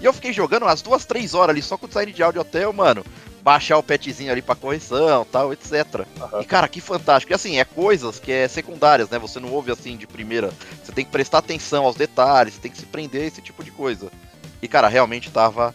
E 0.00 0.04
eu 0.04 0.12
fiquei 0.12 0.32
jogando 0.32 0.64
umas 0.64 0.82
duas, 0.82 1.04
três 1.04 1.34
horas 1.34 1.50
ali 1.50 1.62
só 1.62 1.76
com 1.76 1.86
o 1.86 1.88
design 1.88 2.12
de 2.12 2.22
áudio 2.22 2.40
até, 2.40 2.70
mano, 2.70 3.04
baixar 3.42 3.76
o 3.78 3.82
petzinho 3.82 4.32
ali 4.32 4.42
pra 4.42 4.54
correção, 4.54 5.26
tal, 5.30 5.52
etc. 5.52 6.06
Uhum. 6.20 6.40
E 6.40 6.44
cara, 6.44 6.66
que 6.68 6.80
fantástico. 6.80 7.32
E 7.32 7.34
assim, 7.34 7.58
é 7.58 7.64
coisas 7.64 8.18
que 8.18 8.32
é 8.32 8.48
secundárias, 8.48 9.10
né? 9.10 9.18
Você 9.18 9.38
não 9.38 9.52
ouve 9.52 9.70
assim 9.70 9.96
de 9.96 10.06
primeira. 10.06 10.52
Você 10.82 10.92
tem 10.92 11.04
que 11.04 11.10
prestar 11.10 11.38
atenção 11.38 11.84
aos 11.84 11.96
detalhes, 11.96 12.54
você 12.54 12.60
tem 12.60 12.70
que 12.70 12.78
se 12.78 12.86
prender 12.86 13.22
a 13.22 13.26
esse 13.26 13.42
tipo 13.42 13.62
de 13.62 13.70
coisa. 13.70 14.10
E 14.62 14.66
cara, 14.66 14.88
realmente 14.88 15.30
tava 15.30 15.74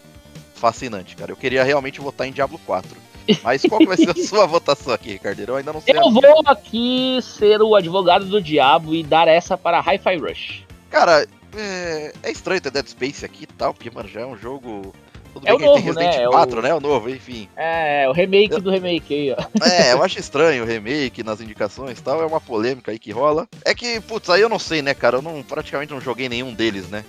fascinante, 0.54 1.16
cara. 1.16 1.32
Eu 1.32 1.36
queria 1.36 1.64
realmente 1.64 2.00
votar 2.00 2.26
em 2.26 2.32
Diablo 2.32 2.60
4. 2.66 3.09
Mas 3.42 3.62
qual 3.62 3.84
vai 3.84 3.96
ser 3.96 4.10
a 4.10 4.14
sua 4.26 4.46
votação 4.46 4.92
aqui, 4.92 5.12
Ricardo? 5.12 5.40
Eu 5.40 5.56
ainda 5.56 5.72
não 5.72 5.80
sei. 5.80 5.96
Eu 5.96 6.10
vou 6.10 6.42
aqui 6.46 7.18
ser 7.22 7.60
o 7.62 7.74
advogado 7.74 8.26
do 8.26 8.40
diabo 8.40 8.94
e 8.94 9.02
dar 9.02 9.28
essa 9.28 9.56
para 9.56 9.80
Hi-Fi 9.80 10.16
Rush. 10.16 10.64
Cara, 10.90 11.26
é, 11.56 12.12
é 12.22 12.30
estranho 12.30 12.60
ter 12.60 12.70
Dead 12.70 12.86
Space 12.86 13.24
aqui 13.24 13.44
e 13.44 13.46
tal, 13.46 13.74
porque, 13.74 13.90
mano, 13.90 14.08
já 14.08 14.20
é 14.20 14.26
um 14.26 14.36
jogo 14.36 14.92
tudo 15.32 15.46
é 15.46 15.56
bem 15.56 15.68
o 15.68 15.70
novo, 15.70 15.74
tem 15.76 15.84
Resident 15.84 16.16
né? 16.16 16.26
4, 16.26 16.56
é 16.56 16.58
o... 16.58 16.62
né? 16.62 16.74
O 16.74 16.80
novo, 16.80 17.08
enfim. 17.08 17.48
É, 17.56 18.08
o 18.08 18.12
remake 18.12 18.54
eu... 18.54 18.60
do 18.60 18.70
remake 18.70 19.14
aí, 19.14 19.32
ó. 19.32 19.36
É, 19.64 19.92
eu 19.92 20.02
acho 20.02 20.18
estranho 20.18 20.64
o 20.64 20.66
remake 20.66 21.22
nas 21.22 21.40
indicações 21.40 21.98
e 21.98 22.02
tal. 22.02 22.22
É 22.22 22.26
uma 22.26 22.40
polêmica 22.40 22.90
aí 22.90 22.98
que 22.98 23.12
rola. 23.12 23.48
É 23.64 23.74
que, 23.74 24.00
putz, 24.00 24.28
aí 24.28 24.40
eu 24.40 24.48
não 24.48 24.58
sei, 24.58 24.82
né, 24.82 24.94
cara? 24.94 25.18
Eu 25.18 25.22
não, 25.22 25.42
praticamente 25.42 25.92
não 25.92 26.00
joguei 26.00 26.28
nenhum 26.28 26.52
deles, 26.52 26.88
né? 26.88 27.04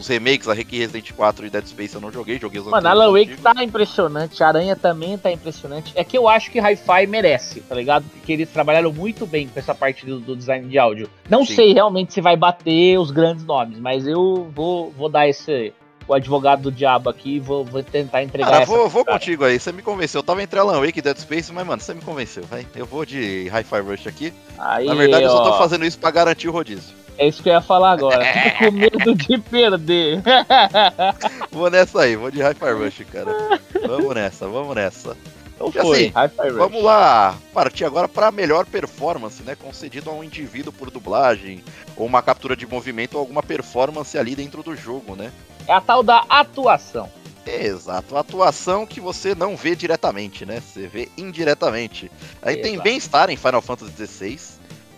Os 0.00 0.08
remakes, 0.08 0.48
a 0.48 0.54
Resident 0.54 1.12
4 1.12 1.46
e 1.46 1.50
Dead 1.50 1.66
Space 1.66 1.94
eu 1.94 2.00
não 2.00 2.10
joguei, 2.10 2.38
joguei 2.38 2.58
os 2.58 2.66
Mano, 2.66 2.88
Alan 2.88 3.12
Wake 3.12 3.36
tá 3.36 3.52
impressionante, 3.62 4.42
Aranha 4.42 4.74
também 4.74 5.18
tá 5.18 5.30
impressionante. 5.30 5.92
É 5.94 6.02
que 6.02 6.16
eu 6.16 6.26
acho 6.26 6.50
que 6.50 6.58
Hi-Fi 6.58 7.06
merece, 7.06 7.60
tá 7.60 7.74
ligado? 7.74 8.06
Porque 8.10 8.32
eles 8.32 8.48
trabalharam 8.48 8.90
muito 8.92 9.26
bem 9.26 9.46
com 9.46 9.58
essa 9.58 9.74
parte 9.74 10.06
do, 10.06 10.18
do 10.18 10.34
design 10.34 10.66
de 10.66 10.78
áudio. 10.78 11.10
Não 11.28 11.44
Sim. 11.44 11.54
sei 11.54 11.74
realmente 11.74 12.14
se 12.14 12.20
vai 12.22 12.34
bater 12.34 12.98
os 12.98 13.10
grandes 13.10 13.44
nomes, 13.44 13.78
mas 13.78 14.06
eu 14.06 14.50
vou, 14.54 14.90
vou 14.92 15.10
dar 15.10 15.28
esse, 15.28 15.74
o 16.10 16.14
advogado 16.14 16.62
do 16.62 16.72
diabo 16.72 17.08
aqui 17.08 17.36
e 17.36 17.40
vou, 17.40 17.64
vou 17.64 17.82
tentar 17.82 18.22
entregar 18.22 18.50
Cara, 18.50 18.64
vou, 18.64 18.88
vou 18.88 19.04
contigo 19.04 19.44
aí, 19.44 19.60
você 19.60 19.70
me 19.70 19.80
convenceu. 19.80 20.18
Eu 20.18 20.22
tava 20.24 20.42
entre 20.42 20.58
Alan 20.58 20.80
Wake 20.80 20.98
e 20.98 21.02
Dead 21.02 21.16
Space, 21.16 21.52
mas, 21.52 21.64
mano, 21.64 21.80
você 21.80 21.94
me 21.94 22.00
convenceu, 22.00 22.42
vai. 22.44 22.66
Eu 22.74 22.84
vou 22.84 23.04
de 23.04 23.48
Hi-Fi 23.48 23.80
Rush 23.80 24.06
aqui. 24.06 24.32
Aí, 24.58 24.86
Na 24.86 24.94
verdade, 24.94 25.24
ó. 25.24 25.28
eu 25.28 25.30
só 25.30 25.50
tô 25.52 25.58
fazendo 25.58 25.84
isso 25.84 25.98
pra 25.98 26.10
garantir 26.10 26.48
o 26.48 26.52
rodízio. 26.52 26.99
É 27.20 27.28
isso 27.28 27.42
que 27.42 27.50
eu 27.50 27.52
ia 27.52 27.60
falar 27.60 27.92
agora. 27.92 28.24
Fico 28.32 28.64
com 28.64 28.70
medo 28.70 29.14
de 29.14 29.38
perder. 29.38 30.22
vou 31.52 31.68
nessa 31.68 32.00
aí, 32.00 32.16
vou 32.16 32.30
de 32.30 32.40
Hi-Fi 32.40 32.72
Rush, 32.72 33.04
cara. 33.12 33.60
Vamos 33.86 34.14
nessa, 34.14 34.48
vamos 34.48 34.74
nessa. 34.74 35.14
Então 35.54 35.70
foi, 35.70 36.10
assim, 36.14 36.50
vamos 36.56 36.82
lá 36.82 37.36
partir 37.52 37.84
agora 37.84 38.08
para 38.08 38.28
a 38.28 38.32
melhor 38.32 38.64
performance, 38.64 39.42
né? 39.42 39.54
Concedido 39.54 40.08
a 40.08 40.14
um 40.14 40.24
indivíduo 40.24 40.72
por 40.72 40.90
dublagem, 40.90 41.62
ou 41.94 42.06
uma 42.06 42.22
captura 42.22 42.56
de 42.56 42.66
movimento, 42.66 43.16
ou 43.16 43.20
alguma 43.20 43.42
performance 43.42 44.16
ali 44.16 44.34
dentro 44.34 44.62
do 44.62 44.74
jogo, 44.74 45.14
né? 45.14 45.30
É 45.68 45.74
a 45.74 45.80
tal 45.82 46.02
da 46.02 46.24
atuação. 46.26 47.10
Exato, 47.46 48.16
atuação 48.16 48.86
que 48.86 48.98
você 48.98 49.34
não 49.34 49.54
vê 49.54 49.76
diretamente, 49.76 50.46
né? 50.46 50.62
Você 50.62 50.86
vê 50.86 51.10
indiretamente. 51.18 52.10
Aí 52.40 52.54
Exato. 52.54 52.66
tem 52.66 52.80
bem-estar 52.80 53.28
em 53.28 53.36
Final 53.36 53.60
Fantasy 53.60 53.92
XVI. 54.06 54.40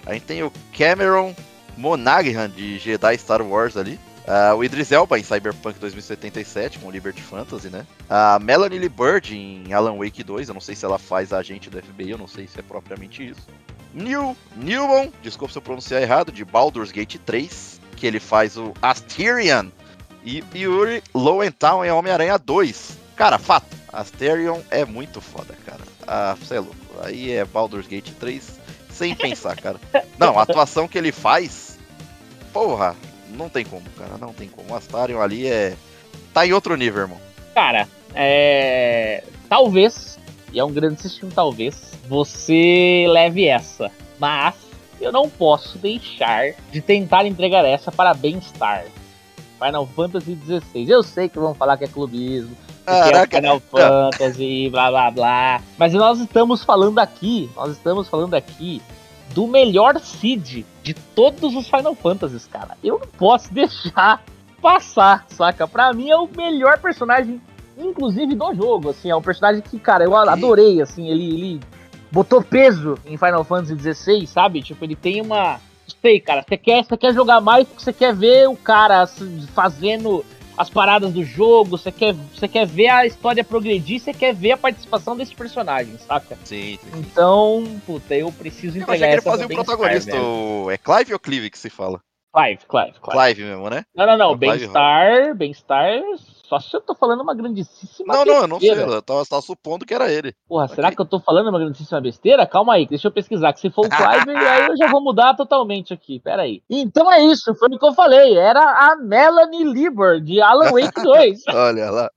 Aí 0.06 0.20
tem 0.20 0.44
o 0.44 0.52
Cameron 0.78 1.34
Monaghan 1.76 2.50
de 2.50 2.78
Jedi 2.78 3.16
Star 3.18 3.42
Wars 3.42 3.76
ali. 3.76 3.98
Uh, 4.22 4.54
o 4.56 4.62
Idris 4.62 4.92
Elba 4.92 5.18
em 5.18 5.24
Cyberpunk 5.24 5.80
2077 5.80 6.78
com 6.78 6.90
Liberty 6.90 7.20
Fantasy, 7.20 7.68
né? 7.68 7.84
A 8.08 8.38
Melanie 8.38 8.78
Lee 8.78 8.88
Bird 8.88 9.36
em 9.36 9.72
Alan 9.72 9.96
Wake 9.98 10.22
2, 10.22 10.48
eu 10.48 10.54
não 10.54 10.60
sei 10.60 10.76
se 10.76 10.84
ela 10.84 10.98
faz 10.98 11.32
agente 11.32 11.68
do 11.68 11.82
FBI, 11.82 12.10
eu 12.10 12.18
não 12.18 12.28
sei 12.28 12.46
se 12.46 12.60
é 12.60 12.62
propriamente 12.62 13.26
isso. 13.26 13.48
Neil 13.92 14.36
Newman, 14.56 15.12
desculpa 15.22 15.52
se 15.52 15.58
eu 15.58 15.62
pronunciar 15.62 16.00
errado, 16.00 16.30
de 16.30 16.44
Baldur's 16.44 16.92
Gate 16.92 17.16
3, 17.26 17.80
que 17.96 18.06
ele 18.06 18.20
faz 18.20 18.56
o 18.56 18.72
Asterion. 18.80 19.70
E 20.24 20.42
Yuri 20.54 21.02
Lowenthal 21.12 21.84
em 21.84 21.90
Homem-Aranha 21.90 22.38
2. 22.38 22.96
Cara, 23.16 23.38
fato, 23.38 23.76
Asterion 23.92 24.60
é 24.70 24.84
muito 24.84 25.20
foda, 25.20 25.52
cara. 25.66 25.82
Ah, 26.06 26.36
você 26.38 26.54
é 26.54 26.60
louco. 26.60 26.76
Aí 27.02 27.32
é 27.32 27.44
Baldur's 27.44 27.88
Gate 27.88 28.12
3 28.20 28.61
sem 28.92 29.14
pensar, 29.14 29.56
cara. 29.56 29.80
Não, 30.18 30.38
a 30.38 30.42
atuação 30.42 30.86
que 30.86 30.98
ele 30.98 31.12
faz, 31.12 31.78
porra, 32.52 32.94
não 33.30 33.48
tem 33.48 33.64
como, 33.64 33.84
cara, 33.96 34.16
não 34.18 34.32
tem 34.32 34.48
como. 34.48 34.72
O 34.72 34.76
Astarion 34.76 35.20
ali 35.20 35.46
é. 35.46 35.76
Tá 36.32 36.46
em 36.46 36.52
outro 36.52 36.76
nível, 36.76 37.02
irmão. 37.02 37.20
Cara, 37.54 37.88
é. 38.14 39.24
Talvez, 39.48 40.18
e 40.52 40.58
é 40.58 40.64
um 40.64 40.72
grandíssimo 40.72 41.30
talvez, 41.34 41.92
você 42.08 43.06
leve 43.08 43.46
essa. 43.46 43.90
Mas 44.18 44.54
eu 45.00 45.10
não 45.10 45.28
posso 45.28 45.78
deixar 45.78 46.54
de 46.70 46.80
tentar 46.80 47.26
entregar 47.26 47.64
essa 47.64 47.90
para 47.90 48.14
Bem-Estar. 48.14 48.84
Final 49.58 49.86
Fantasy 49.86 50.36
XVI. 50.44 50.90
Eu 50.90 51.02
sei 51.02 51.28
que 51.28 51.38
vão 51.38 51.54
falar 51.54 51.76
que 51.76 51.84
é 51.84 51.88
clubismo, 51.88 52.56
Caraca, 52.84 53.36
é 53.36 53.40
Final 53.40 53.60
Fantasy, 53.60 54.68
blá 54.70 54.90
blá 54.90 55.10
blá. 55.10 55.60
Mas 55.78 55.92
nós 55.92 56.20
estamos 56.20 56.64
falando 56.64 56.98
aqui, 56.98 57.48
nós 57.54 57.72
estamos 57.72 58.08
falando 58.08 58.34
aqui 58.34 58.82
do 59.32 59.46
melhor 59.46 59.98
seed 60.00 60.64
de 60.82 60.94
todos 61.14 61.54
os 61.54 61.68
Final 61.68 61.94
Fantasies, 61.94 62.46
cara. 62.46 62.76
Eu 62.82 62.98
não 62.98 63.06
posso 63.06 63.52
deixar 63.54 64.22
passar, 64.60 65.24
saca? 65.28 65.66
Pra 65.66 65.92
mim 65.92 66.10
é 66.10 66.16
o 66.16 66.28
melhor 66.28 66.78
personagem, 66.78 67.40
inclusive 67.76 68.34
do 68.34 68.54
jogo, 68.54 68.90
assim, 68.90 69.10
é 69.10 69.16
um 69.16 69.22
personagem 69.22 69.62
que, 69.62 69.78
cara, 69.78 70.04
eu 70.04 70.16
adorei, 70.16 70.80
assim, 70.80 71.08
ele, 71.08 71.34
ele 71.34 71.60
botou 72.10 72.42
peso 72.42 72.96
em 73.06 73.16
Final 73.16 73.42
Fantasy 73.42 73.94
XVI, 73.94 74.26
sabe? 74.26 74.62
Tipo, 74.62 74.84
ele 74.84 74.94
tem 74.94 75.20
uma... 75.20 75.60
Sei, 76.00 76.20
cara, 76.20 76.44
você 76.48 76.56
quer, 76.56 76.84
você 76.84 76.96
quer 76.96 77.12
jogar 77.12 77.40
mais 77.40 77.66
porque 77.66 77.82
você 77.82 77.92
quer 77.92 78.14
ver 78.14 78.48
o 78.48 78.56
cara 78.56 79.06
fazendo 79.52 80.24
as 80.62 80.70
paradas 80.70 81.12
do 81.12 81.24
jogo, 81.24 81.76
você 81.76 81.90
quer, 81.90 82.14
você 82.14 82.46
quer 82.46 82.66
ver 82.66 82.88
a 82.88 83.04
história 83.04 83.42
progredir, 83.42 84.00
você 84.00 84.14
quer 84.14 84.32
ver 84.32 84.52
a 84.52 84.56
participação 84.56 85.16
desse 85.16 85.34
personagem, 85.34 85.98
saca? 85.98 86.38
Sim, 86.44 86.78
sim. 86.80 86.90
Então, 86.98 87.80
puta, 87.84 88.14
eu 88.14 88.30
preciso 88.32 88.78
entregar 88.78 89.06
eu 89.06 89.10
que 89.10 89.14
ele 89.14 89.22
fazia 89.22 89.46
o 89.46 89.48
protagonista, 89.48 90.16
o... 90.16 90.70
é 90.70 90.78
Clive 90.78 91.12
ou 91.12 91.18
Clive 91.18 91.50
que 91.50 91.58
se 91.58 91.68
fala? 91.68 92.00
Clive, 92.32 92.60
Clive, 92.66 93.00
Clive. 93.00 93.18
Clive 93.18 93.42
mesmo, 93.42 93.68
né? 93.68 93.84
Não, 93.94 94.06
não, 94.06 94.16
não, 94.16 94.32
é 94.32 94.36
Bem-Estar, 94.36 95.34
Bem-Estar 95.34 96.00
só 96.60 96.68
se 96.68 96.76
eu 96.76 96.80
tô 96.80 96.94
falando 96.94 97.22
uma 97.22 97.34
grandíssima 97.34 98.14
não, 98.14 98.24
besteira. 98.24 98.24
Não, 98.24 98.24
não, 98.24 98.42
eu 98.42 98.48
não 98.48 98.60
sei. 98.60 98.96
Eu 98.96 99.02
tava, 99.02 99.24
tava 99.24 99.42
supondo 99.42 99.86
que 99.86 99.94
era 99.94 100.12
ele. 100.12 100.34
Porra, 100.48 100.64
okay. 100.64 100.76
será 100.76 100.92
que 100.92 101.00
eu 101.00 101.06
tô 101.06 101.20
falando 101.20 101.48
uma 101.48 101.58
grandíssima 101.58 102.00
besteira? 102.00 102.46
Calma 102.46 102.74
aí, 102.74 102.86
deixa 102.86 103.08
eu 103.08 103.12
pesquisar. 103.12 103.52
Que 103.52 103.60
se 103.60 103.70
for 103.70 103.86
o 103.86 103.88
Clive, 103.88 104.36
aí 104.36 104.66
eu 104.68 104.76
já 104.76 104.88
vou 104.88 105.02
mudar 105.02 105.34
totalmente 105.34 105.94
aqui. 105.94 106.20
Pera 106.20 106.42
aí. 106.42 106.62
Então 106.68 107.10
é 107.10 107.22
isso, 107.22 107.54
foi 107.54 107.68
o 107.68 107.78
que 107.78 107.86
eu 107.86 107.94
falei. 107.94 108.36
Era 108.36 108.60
a 108.60 108.96
Melanie 108.96 109.64
Lieber, 109.64 110.20
de 110.20 110.40
Alan 110.40 110.72
Wake 110.72 111.00
2. 111.02 111.42
Olha 111.48 111.90
lá. 111.90 112.10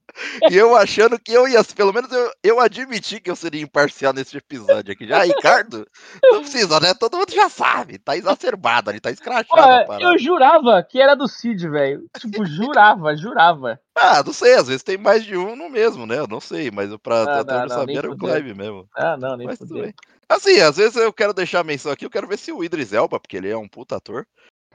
E 0.50 0.56
eu 0.56 0.74
achando 0.74 1.18
que 1.18 1.32
eu 1.32 1.46
ia, 1.46 1.62
pelo 1.64 1.92
menos 1.92 2.10
eu, 2.10 2.30
eu 2.42 2.60
admiti 2.60 3.20
que 3.20 3.30
eu 3.30 3.36
seria 3.36 3.62
imparcial 3.62 4.12
nesse 4.12 4.36
episódio 4.36 4.92
aqui. 4.92 5.06
Já, 5.06 5.22
Ricardo, 5.22 5.86
não 6.22 6.40
precisa, 6.40 6.80
né? 6.80 6.94
Todo 6.94 7.18
mundo 7.18 7.32
já 7.32 7.48
sabe. 7.48 7.98
Tá 7.98 8.16
exacerbado 8.16 8.90
ali, 8.90 9.00
tá 9.00 9.10
escrachado. 9.10 9.92
eu 10.00 10.18
jurava 10.18 10.82
que 10.82 11.00
era 11.00 11.14
do 11.14 11.28
Cid, 11.28 11.68
velho. 11.68 12.06
Tipo, 12.18 12.44
jurava, 12.46 13.16
jurava. 13.16 13.78
Ah, 13.96 14.22
não 14.22 14.32
sei, 14.32 14.54
às 14.54 14.68
vezes 14.68 14.82
tem 14.82 14.98
mais 14.98 15.24
de 15.24 15.36
um 15.36 15.56
no 15.56 15.70
mesmo, 15.70 16.06
né? 16.06 16.18
Eu 16.18 16.26
não 16.26 16.40
sei, 16.40 16.70
mas 16.70 16.94
pra 16.98 17.22
ah, 17.22 17.40
até 17.40 17.60
não, 17.60 17.68
saber 17.68 17.96
era 17.96 18.10
o 18.10 18.16
Clive 18.16 18.54
mesmo. 18.54 18.86
Ah, 18.94 19.16
não, 19.16 19.36
nem 19.36 19.46
mas 19.46 19.58
tudo 19.58 19.80
bem. 19.80 19.94
Assim, 20.28 20.60
às 20.60 20.76
vezes 20.76 20.96
eu 20.96 21.12
quero 21.12 21.32
deixar 21.32 21.60
a 21.60 21.64
menção 21.64 21.90
aqui, 21.90 22.04
eu 22.04 22.10
quero 22.10 22.26
ver 22.26 22.36
se 22.38 22.52
o 22.52 22.62
Idris 22.62 22.92
Elba, 22.92 23.18
porque 23.18 23.36
ele 23.36 23.48
é 23.48 23.56
um 23.56 23.68
puta 23.68 23.96
ator, 23.96 24.26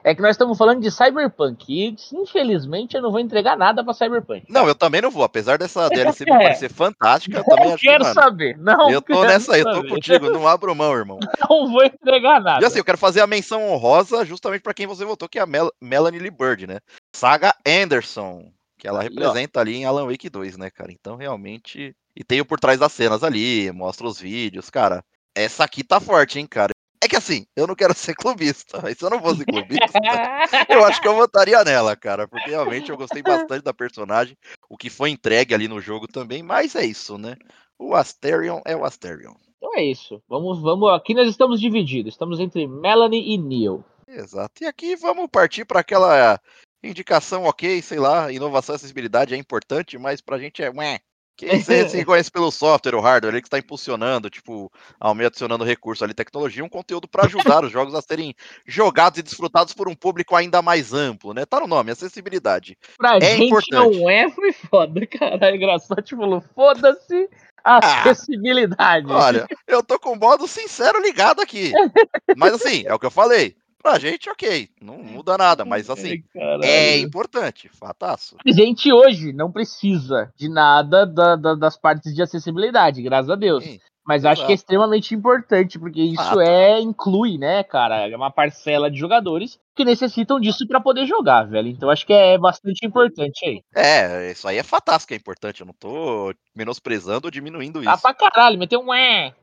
é 0.03 0.15
que 0.15 0.21
nós 0.21 0.31
estamos 0.31 0.57
falando 0.57 0.81
de 0.81 0.89
Cyberpunk 0.89 1.65
e, 1.69 1.95
infelizmente, 2.13 2.95
eu 2.95 3.01
não 3.01 3.12
vou 3.12 3.19
entregar 3.19 3.55
nada 3.55 3.84
pra 3.84 3.93
Cyberpunk. 3.93 4.45
Não, 4.49 4.67
eu 4.67 4.73
também 4.73 5.01
não 5.01 5.12
vou. 5.12 5.23
Apesar 5.23 5.57
dessa 5.60 5.88
DLC 5.89 6.25
me 6.25 6.31
parecer 6.31 6.71
fantástica, 6.71 7.38
eu 7.38 7.43
também 7.43 7.65
não 7.65 7.73
acho 7.75 7.84
quero 7.84 7.97
que, 7.99 8.03
mano, 8.03 8.21
saber. 8.21 8.57
Não 8.57 8.89
eu 8.89 9.01
tô 9.01 9.23
nessa 9.23 9.53
aí, 9.53 9.62
eu 9.62 9.71
tô 9.71 9.88
contigo. 9.88 10.29
Não 10.31 10.47
abro 10.47 10.73
mão, 10.73 10.93
irmão. 10.93 11.19
Não 11.47 11.71
vou 11.71 11.84
entregar 11.84 12.41
nada. 12.41 12.63
E 12.63 12.65
assim, 12.65 12.79
eu 12.79 12.86
quero 12.86 12.97
fazer 12.97 13.21
a 13.21 13.27
menção 13.27 13.69
honrosa 13.69 14.25
justamente 14.25 14.62
para 14.62 14.73
quem 14.73 14.88
você 14.88 15.05
votou, 15.05 15.29
que 15.29 15.38
é 15.38 15.41
a 15.41 15.45
Mel 15.45 15.71
Melanie 15.79 16.19
Lee 16.19 16.31
Bird, 16.31 16.65
né? 16.65 16.79
Saga 17.15 17.53
Anderson, 17.65 18.51
que 18.82 18.88
ela 18.88 19.04
representa 19.04 19.60
ali 19.60 19.76
em 19.76 19.86
Alan 19.86 20.08
Wake 20.08 20.28
2, 20.28 20.58
né, 20.58 20.72
cara? 20.72 20.91
Então, 20.91 21.15
realmente... 21.15 21.96
E 22.15 22.24
tem 22.24 22.41
o 22.41 22.46
por 22.46 22.60
trás 22.60 22.80
das 22.80 22.91
cenas 22.91 23.24
ali, 23.24 23.72
mostra 23.72 24.08
os 24.08 24.20
vídeos, 24.20 24.72
cara. 24.72 25.06
Essa 25.36 25.63
aqui 25.63 25.84
tá 25.84 26.00
forte, 26.00 26.39
hein, 26.39 26.48
cara. 26.48 26.72
É 27.00 27.08
que 27.08 27.15
assim, 27.15 27.46
eu 27.56 27.67
não 27.67 27.76
quero 27.76 27.94
ser 27.96 28.15
clubista, 28.15 28.80
mas 28.82 28.98
se 28.98 29.06
eu 29.06 29.12
não 29.12 29.22
fosse 29.22 29.46
clubista, 29.46 29.86
eu 30.67 30.84
acho 30.84 31.00
que 31.00 31.08
eu 31.08 31.13
votaria 31.13 31.63
nela, 31.63 31.96
cara, 31.96 32.28
porque 32.28 32.50
realmente 32.50 32.89
eu 32.89 32.98
gostei 32.98 33.22
bastante 33.22 33.63
da 33.63 33.74
personagem, 33.74 34.36
o 34.67 34.76
que 34.76 34.89
foi 34.89 35.12
entregue 35.12 35.54
ali 35.54 35.67
no 35.67 35.80
jogo 35.80 36.08
também, 36.08 36.41
mas 36.41 36.76
é 36.76 36.84
isso, 36.84 37.20
né? 37.20 37.36
O 37.78 37.94
Asterion 37.94 38.62
é 38.65 38.76
o 38.76 38.84
Asterion. 38.84 39.36
Então 39.58 39.76
é 39.76 39.84
isso. 39.84 40.20
Vamos, 40.28 40.60
vamos. 40.60 40.89
Aqui 40.89 41.13
nós 41.13 41.30
estamos 41.30 41.62
divididos. 41.62 42.13
Estamos 42.13 42.39
entre 42.39 42.65
Melanie 42.67 43.36
e 43.36 43.38
Neil. 43.38 43.86
Exato. 44.08 44.63
E 44.63 44.65
aqui 44.65 44.96
vamos 44.96 45.28
partir 45.32 45.65
para 45.65 45.82
aquela 45.82 46.39
indicação, 46.84 47.44
ok, 47.44 47.82
sei 47.82 48.00
lá, 48.00 48.32
inovação 48.32 48.76
e 48.76 48.78
acessibilidade 48.78 49.34
é 49.34 49.38
importante, 49.38 49.98
mas 49.98 50.22
pra 50.22 50.39
gente 50.39 50.63
é. 50.63 50.70
Ué, 50.70 51.00
que 51.38 51.48
você 51.58 51.89
se 51.89 52.06
conhece 52.06 52.30
pelo 52.30 52.52
software, 52.52 52.94
o 52.94 53.00
hardware, 53.00 53.34
ele 53.34 53.41
que 53.41 53.48
está 53.48 53.58
impulsionando, 53.58 54.30
tipo, 54.30 54.72
ao 55.00 55.15
meio 55.15 55.28
adicionando 55.28 55.63
recurso 55.63 56.04
ali, 56.04 56.13
tecnologia, 56.13 56.63
um 56.63 56.70
conteúdo 56.70 57.08
para 57.08 57.26
ajudar 57.26 57.63
os 57.63 57.72
jogos 57.72 57.96
a 57.96 58.02
serem 58.02 58.36
jogados 58.65 59.17
e 59.17 59.24
desfrutados 59.24 59.74
por 59.74 59.89
um 59.89 59.96
público 59.96 60.36
ainda 60.36 60.62
mais 60.62 60.94
amplo, 60.94 61.34
né? 61.34 61.46
Tá 61.46 61.60
no 61.60 61.67
nome, 61.67 61.91
acessibilidade. 61.91 62.78
Pra 62.98 63.17
é 63.17 63.22
gente 63.22 63.46
importante. 63.46 64.00
não 64.00 64.10
é, 64.10 64.30
foi 64.30 64.52
foda, 64.54 65.08
cara. 65.08 65.50
É 65.50 65.56
engraçado, 65.56 66.02
tipo, 66.02 66.41
foda-se 66.54 67.30
Acessibilidade. 67.63 69.06
Ah, 69.10 69.17
olha, 69.17 69.48
eu 69.67 69.84
tô 69.84 70.00
com 70.00 70.13
o 70.13 70.20
modo 70.20 70.48
sincero 70.48 71.02
ligado 71.02 71.41
aqui. 71.41 71.72
Mas 72.36 72.54
assim, 72.54 72.84
é 72.86 72.94
o 72.94 73.00
que 73.00 73.06
eu 73.06 73.12
falei. 73.12 73.56
Pra 73.82 73.98
gente, 74.00 74.30
ok. 74.30 74.70
Não 74.82 74.98
muda 75.00 75.38
nada, 75.38 75.65
mas 75.65 75.89
assim, 75.89 76.24
é 76.63 76.98
importante. 77.00 77.70
Fataço. 77.70 78.36
A 78.46 78.52
gente 78.52 78.91
hoje 78.91 79.34
não 79.34 79.52
precisa 79.52 80.32
de 80.38 80.48
nada 80.50 81.06
da- 81.06 81.36
da- 81.36 81.56
das 81.56 81.78
partes 81.78 82.13
de 82.13 82.22
acessibilidade, 82.22 83.02
graças 83.02 83.30
a 83.30 83.36
Deus. 83.36 83.63
Sim, 83.63 83.80
Mas 84.04 84.26
acho 84.26 84.44
que 84.48 84.52
é 84.52 84.56
extremamente 84.56 85.13
importante, 85.13 85.78
porque 85.78 86.02
isso 86.02 86.24
Fato. 86.24 86.41
é 86.41 86.80
inclui, 86.82 87.38
né, 87.38 87.63
cara, 87.63 88.10
é 88.10 88.15
uma 88.15 88.32
parcela 88.32 88.89
de 88.89 88.98
jogadores 88.98 89.60
que 89.76 89.86
necessitam 89.86 90.39
disso 90.39 90.67
pra 90.67 90.82
poder 90.82 91.06
jogar, 91.06 91.44
velho. 91.44 91.67
Então 91.70 91.88
acho 91.89 92.06
que 92.06 92.12
é 92.12 92.36
bastante 92.38 92.84
importante 92.86 93.46
aí. 93.46 93.62
É, 93.76 94.32
isso 94.32 94.48
aí 94.48 94.58
é 94.58 94.63
fantástico, 94.63 95.10
que 95.10 95.13
é 95.13 95.17
importante. 95.17 95.62
Eu 95.62 95.67
não 95.67 95.74
tô 95.80 96.34
menosprezando 96.56 97.28
ou 97.28 97.32
diminuindo 97.32 97.82
Tá 97.84 97.94
isso. 97.94 98.02
pra 98.02 98.13
caralho, 98.13 98.58
meteu 98.58 98.82
um 98.82 98.91
é. 98.94 99.34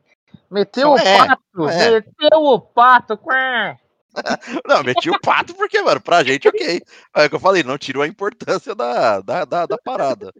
Meteu 0.50 0.90
o 0.90 0.98
é, 0.98 1.18
pato, 1.18 1.68
é. 1.70 1.90
meteu 1.92 2.42
o 2.42 2.60
pato, 2.60 3.16
quá. 3.16 3.76
Não, 4.66 4.82
meti 4.82 5.10
o 5.10 5.20
pato 5.20 5.54
porque, 5.54 5.80
mano, 5.82 6.00
pra 6.00 6.24
gente, 6.24 6.48
ok. 6.48 6.82
É 7.16 7.24
o 7.26 7.28
que 7.28 7.34
eu 7.34 7.40
falei, 7.40 7.62
não 7.62 7.78
tirou 7.78 8.02
a 8.02 8.06
importância 8.06 8.74
da, 8.74 9.20
da, 9.20 9.44
da, 9.44 9.66
da 9.66 9.78
parada. 9.78 10.32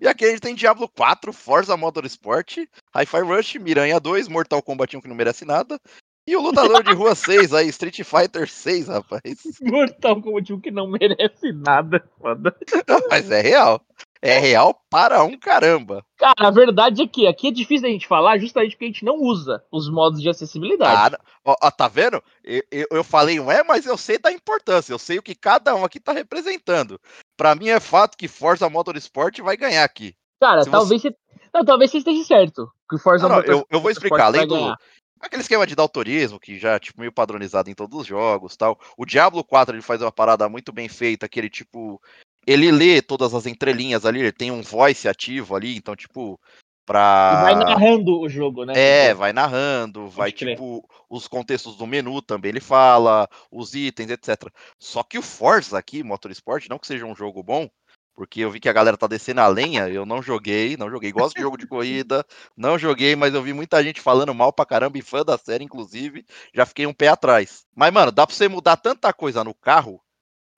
E 0.00 0.08
aqui 0.08 0.24
a 0.24 0.30
gente 0.30 0.40
tem 0.40 0.54
Diablo 0.54 0.88
4, 0.88 1.32
Forza 1.32 1.76
Motorsport, 1.76 2.58
Hi-Fi 2.94 3.20
Rush, 3.20 3.54
Miranha 3.56 4.00
2, 4.00 4.28
Mortal 4.28 4.62
Kombat 4.62 4.96
1 4.96 5.00
que 5.00 5.08
não 5.08 5.16
merece 5.16 5.44
nada. 5.44 5.78
E 6.26 6.36
o 6.36 6.40
Lutador 6.40 6.82
de 6.82 6.92
Rua 6.94 7.14
6 7.16 7.52
aí, 7.52 7.68
Street 7.68 8.00
Fighter 8.02 8.48
6, 8.48 8.88
rapaz. 8.88 9.22
Mortal 9.60 10.22
Kombat 10.22 10.52
1 10.52 10.60
que 10.60 10.70
não 10.70 10.88
merece 10.88 11.52
nada, 11.52 12.02
foda. 12.18 12.56
Mas 13.10 13.30
é 13.30 13.40
real. 13.40 13.84
É 14.24 14.38
real 14.38 14.80
para 14.88 15.24
um 15.24 15.36
caramba. 15.36 16.06
Cara, 16.16 16.46
a 16.46 16.50
verdade 16.52 17.02
é 17.02 17.08
que 17.08 17.26
aqui 17.26 17.48
é 17.48 17.50
difícil 17.50 17.88
a 17.88 17.90
gente 17.90 18.06
falar 18.06 18.38
justamente 18.38 18.70
porque 18.70 18.84
a 18.84 18.88
gente 18.88 19.04
não 19.04 19.16
usa 19.16 19.64
os 19.70 19.90
modos 19.90 20.22
de 20.22 20.28
acessibilidade. 20.28 21.16
Ah, 21.16 21.20
ó, 21.44 21.56
ó, 21.60 21.70
tá 21.72 21.88
vendo? 21.88 22.22
Eu, 22.44 22.62
eu, 22.70 22.86
eu 22.92 23.04
falei 23.04 23.40
um 23.40 23.50
é, 23.50 23.64
mas 23.64 23.84
eu 23.84 23.98
sei 23.98 24.18
da 24.18 24.30
importância. 24.30 24.92
Eu 24.92 24.98
sei 24.98 25.18
o 25.18 25.22
que 25.22 25.34
cada 25.34 25.74
um 25.74 25.84
aqui 25.84 25.98
tá 25.98 26.12
representando. 26.12 27.00
Pra 27.36 27.56
mim 27.56 27.68
é 27.68 27.80
fato 27.80 28.16
que 28.16 28.28
Forza 28.28 28.70
Motorsport 28.70 29.40
vai 29.40 29.56
ganhar 29.56 29.82
aqui. 29.82 30.14
Cara, 30.40 30.62
se 30.62 30.70
talvez 30.70 31.02
você... 31.02 31.16
Não, 31.52 31.64
talvez 31.64 31.90
você 31.90 31.98
esteja 31.98 32.24
certo. 32.24 32.70
Que 32.88 32.98
Forza 32.98 33.28
Não, 33.28 33.36
não, 33.36 33.42
eu, 33.42 33.66
eu 33.68 33.80
vou 33.80 33.90
explicar. 33.90 34.26
Além 34.26 34.46
do, 34.46 34.54
ganhar. 34.54 34.78
Aquele 35.20 35.42
esquema 35.42 35.66
de 35.66 35.76
daltonismo, 35.76 36.40
que 36.40 36.58
já 36.58 36.72
é 36.72 36.78
tipo, 36.78 36.98
meio 36.98 37.12
padronizado 37.12 37.70
em 37.70 37.74
todos 37.74 38.00
os 38.00 38.06
jogos 38.06 38.56
tal. 38.56 38.78
O 38.96 39.06
Diablo 39.06 39.44
4 39.44 39.74
ele 39.74 39.82
faz 39.82 40.00
uma 40.00 40.10
parada 40.10 40.48
muito 40.48 40.72
bem 40.72 40.88
feita, 40.88 41.28
que 41.28 41.38
ele, 41.38 41.50
tipo. 41.50 42.00
Ele 42.46 42.70
lê 42.70 43.00
todas 43.00 43.34
as 43.34 43.46
entrelinhas 43.46 44.04
ali, 44.04 44.20
ele 44.20 44.32
tem 44.32 44.50
um 44.50 44.62
voice 44.62 45.08
ativo 45.08 45.54
ali, 45.54 45.76
então, 45.76 45.94
tipo. 45.94 46.40
Pra. 46.84 47.38
E 47.38 47.42
vai 47.42 47.54
narrando 47.54 48.18
o 48.18 48.28
jogo, 48.28 48.64
né? 48.64 48.72
É, 48.76 49.14
vai 49.14 49.32
narrando, 49.32 50.08
vai 50.08 50.32
crer. 50.32 50.56
tipo, 50.56 50.84
os 51.08 51.28
contextos 51.28 51.76
do 51.76 51.86
menu 51.86 52.20
também 52.20 52.48
ele 52.48 52.60
fala, 52.60 53.28
os 53.52 53.72
itens, 53.72 54.10
etc. 54.10 54.50
Só 54.80 55.04
que 55.04 55.16
o 55.16 55.22
Forza 55.22 55.78
aqui, 55.78 56.02
Motorsport, 56.02 56.68
não 56.68 56.80
que 56.80 56.88
seja 56.88 57.06
um 57.06 57.14
jogo 57.14 57.40
bom, 57.40 57.70
porque 58.14 58.40
eu 58.40 58.50
vi 58.50 58.60
que 58.60 58.68
a 58.68 58.72
galera 58.72 58.96
tá 58.96 59.06
descendo 59.06 59.40
a 59.40 59.46
lenha, 59.46 59.88
eu 59.88 60.04
não 60.04 60.20
joguei, 60.20 60.76
não 60.76 60.90
joguei, 60.90 61.12
gosto 61.12 61.36
de 61.36 61.42
jogo 61.42 61.56
de 61.56 61.66
corrida, 61.66 62.26
não 62.56 62.78
joguei, 62.78 63.14
mas 63.14 63.32
eu 63.32 63.42
vi 63.42 63.52
muita 63.52 63.82
gente 63.82 64.00
falando 64.00 64.34
mal 64.34 64.52
pra 64.52 64.66
caramba 64.66 64.98
e 64.98 65.02
fã 65.02 65.24
da 65.24 65.38
série, 65.38 65.64
inclusive, 65.64 66.26
já 66.52 66.66
fiquei 66.66 66.86
um 66.86 66.92
pé 66.92 67.08
atrás. 67.08 67.64
Mas, 67.74 67.92
mano, 67.92 68.10
dá 68.12 68.26
pra 68.26 68.34
você 68.34 68.48
mudar 68.48 68.76
tanta 68.76 69.12
coisa 69.12 69.44
no 69.44 69.54
carro, 69.54 70.00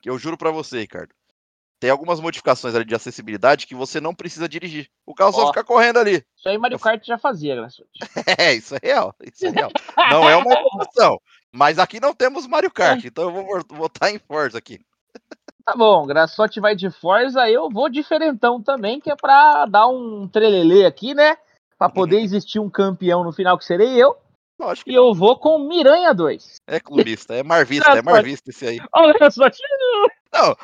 que 0.01 0.09
eu 0.09 0.18
juro 0.18 0.37
pra 0.37 0.51
você, 0.51 0.81
Ricardo. 0.81 1.14
Tem 1.85 1.90
algumas 1.90 2.18
modificações 2.18 2.75
ali 2.75 2.87
de 2.87 2.94
acessibilidade 2.94 3.66
que 3.66 3.75
você 3.75 4.01
não 4.01 4.14
precisa 4.14 4.49
dirigir. 4.49 4.88
O 5.05 5.14
carro 5.14 5.33
só 5.35 5.49
fica 5.49 5.62
correndo 5.62 5.99
ali. 5.99 6.25
Isso 6.35 6.49
aí 6.49 6.57
Mario 6.57 6.79
Kart 6.79 7.05
já 7.05 7.18
fazia, 7.18 7.55
Graçote. 7.57 7.90
É, 8.38 8.55
isso 8.55 8.75
é 8.77 8.79
real. 8.83 9.14
Isso 9.23 9.44
é 9.44 9.51
real. 9.51 9.70
Não 10.11 10.27
é 10.27 10.35
uma 10.35 10.51
evolução. 10.55 11.20
Mas 11.53 11.79
aqui 11.79 12.01
não 12.01 12.14
temos 12.14 12.47
Mario 12.47 12.70
Kart, 12.70 13.05
então 13.05 13.25
eu 13.25 13.31
vou 13.33 13.44
vo- 13.44 13.77
votar 13.77 14.11
em 14.11 14.18
Forza 14.18 14.57
aqui. 14.57 14.81
Tá 15.62 15.75
bom, 15.77 16.07
Graçote 16.07 16.59
vai 16.59 16.75
de 16.75 16.90
Forza, 16.90 17.47
eu 17.51 17.68
vou 17.68 17.90
diferentão 17.90 18.62
também, 18.62 18.99
que 18.99 19.11
é 19.11 19.14
pra 19.16 19.66
dar 19.66 19.87
um 19.87 20.27
trelelê 20.27 20.87
aqui, 20.87 21.12
né? 21.12 21.37
Pra 21.79 21.90
poder 21.90 22.20
existir 22.20 22.59
um 22.61 22.70
campeão 22.70 23.23
no 23.23 23.31
final, 23.31 23.59
que 23.59 23.64
serei 23.66 24.03
eu. 24.03 24.16
Lógico 24.59 24.88
E 24.88 24.94
eu 24.94 25.12
vou 25.12 25.37
com 25.38 25.59
Miranha 25.59 26.14
2. 26.14 26.62
é 26.66 26.81
clubista, 26.81 27.35
é 27.35 27.42
marvista, 27.42 27.90
é 27.90 28.01
marvista 28.01 28.49
esse 28.49 28.66
aí. 28.66 28.79
Ó, 28.90 29.12
Graçote. 29.12 29.59
Não, 30.35 30.57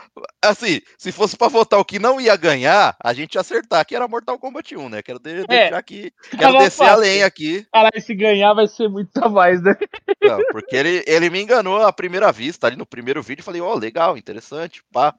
assim, 0.42 0.80
se 0.98 1.12
fosse 1.12 1.36
pra 1.36 1.46
votar 1.46 1.78
o 1.78 1.84
que 1.84 2.00
não 2.00 2.20
ia 2.20 2.34
ganhar, 2.34 2.96
a 3.00 3.12
gente 3.12 3.36
ia 3.36 3.40
acertar 3.40 3.86
que 3.86 3.94
era 3.94 4.08
Mortal 4.08 4.36
Kombat 4.36 4.76
1, 4.76 4.88
né? 4.88 5.00
Quero 5.00 5.20
de- 5.20 5.46
deixar 5.46 5.78
aqui, 5.78 6.12
quero 6.36 6.58
descer 6.58 6.86
fácil. 6.86 7.00
lenha 7.00 7.24
aqui. 7.24 7.64
Caralho, 7.72 8.02
se 8.02 8.12
ganhar 8.12 8.52
vai 8.52 8.66
ser 8.66 8.88
muito 8.88 9.16
a 9.22 9.28
mais, 9.28 9.62
né? 9.62 9.76
Não, 10.20 10.40
porque 10.50 10.74
ele, 10.74 11.04
ele 11.06 11.30
me 11.30 11.40
enganou 11.40 11.80
à 11.80 11.92
primeira 11.92 12.32
vista, 12.32 12.66
ali 12.66 12.74
no 12.74 12.84
primeiro 12.84 13.22
vídeo, 13.22 13.44
falei, 13.44 13.60
ó, 13.60 13.72
legal, 13.74 14.16
interessante, 14.18 14.82
pá. 14.92 15.14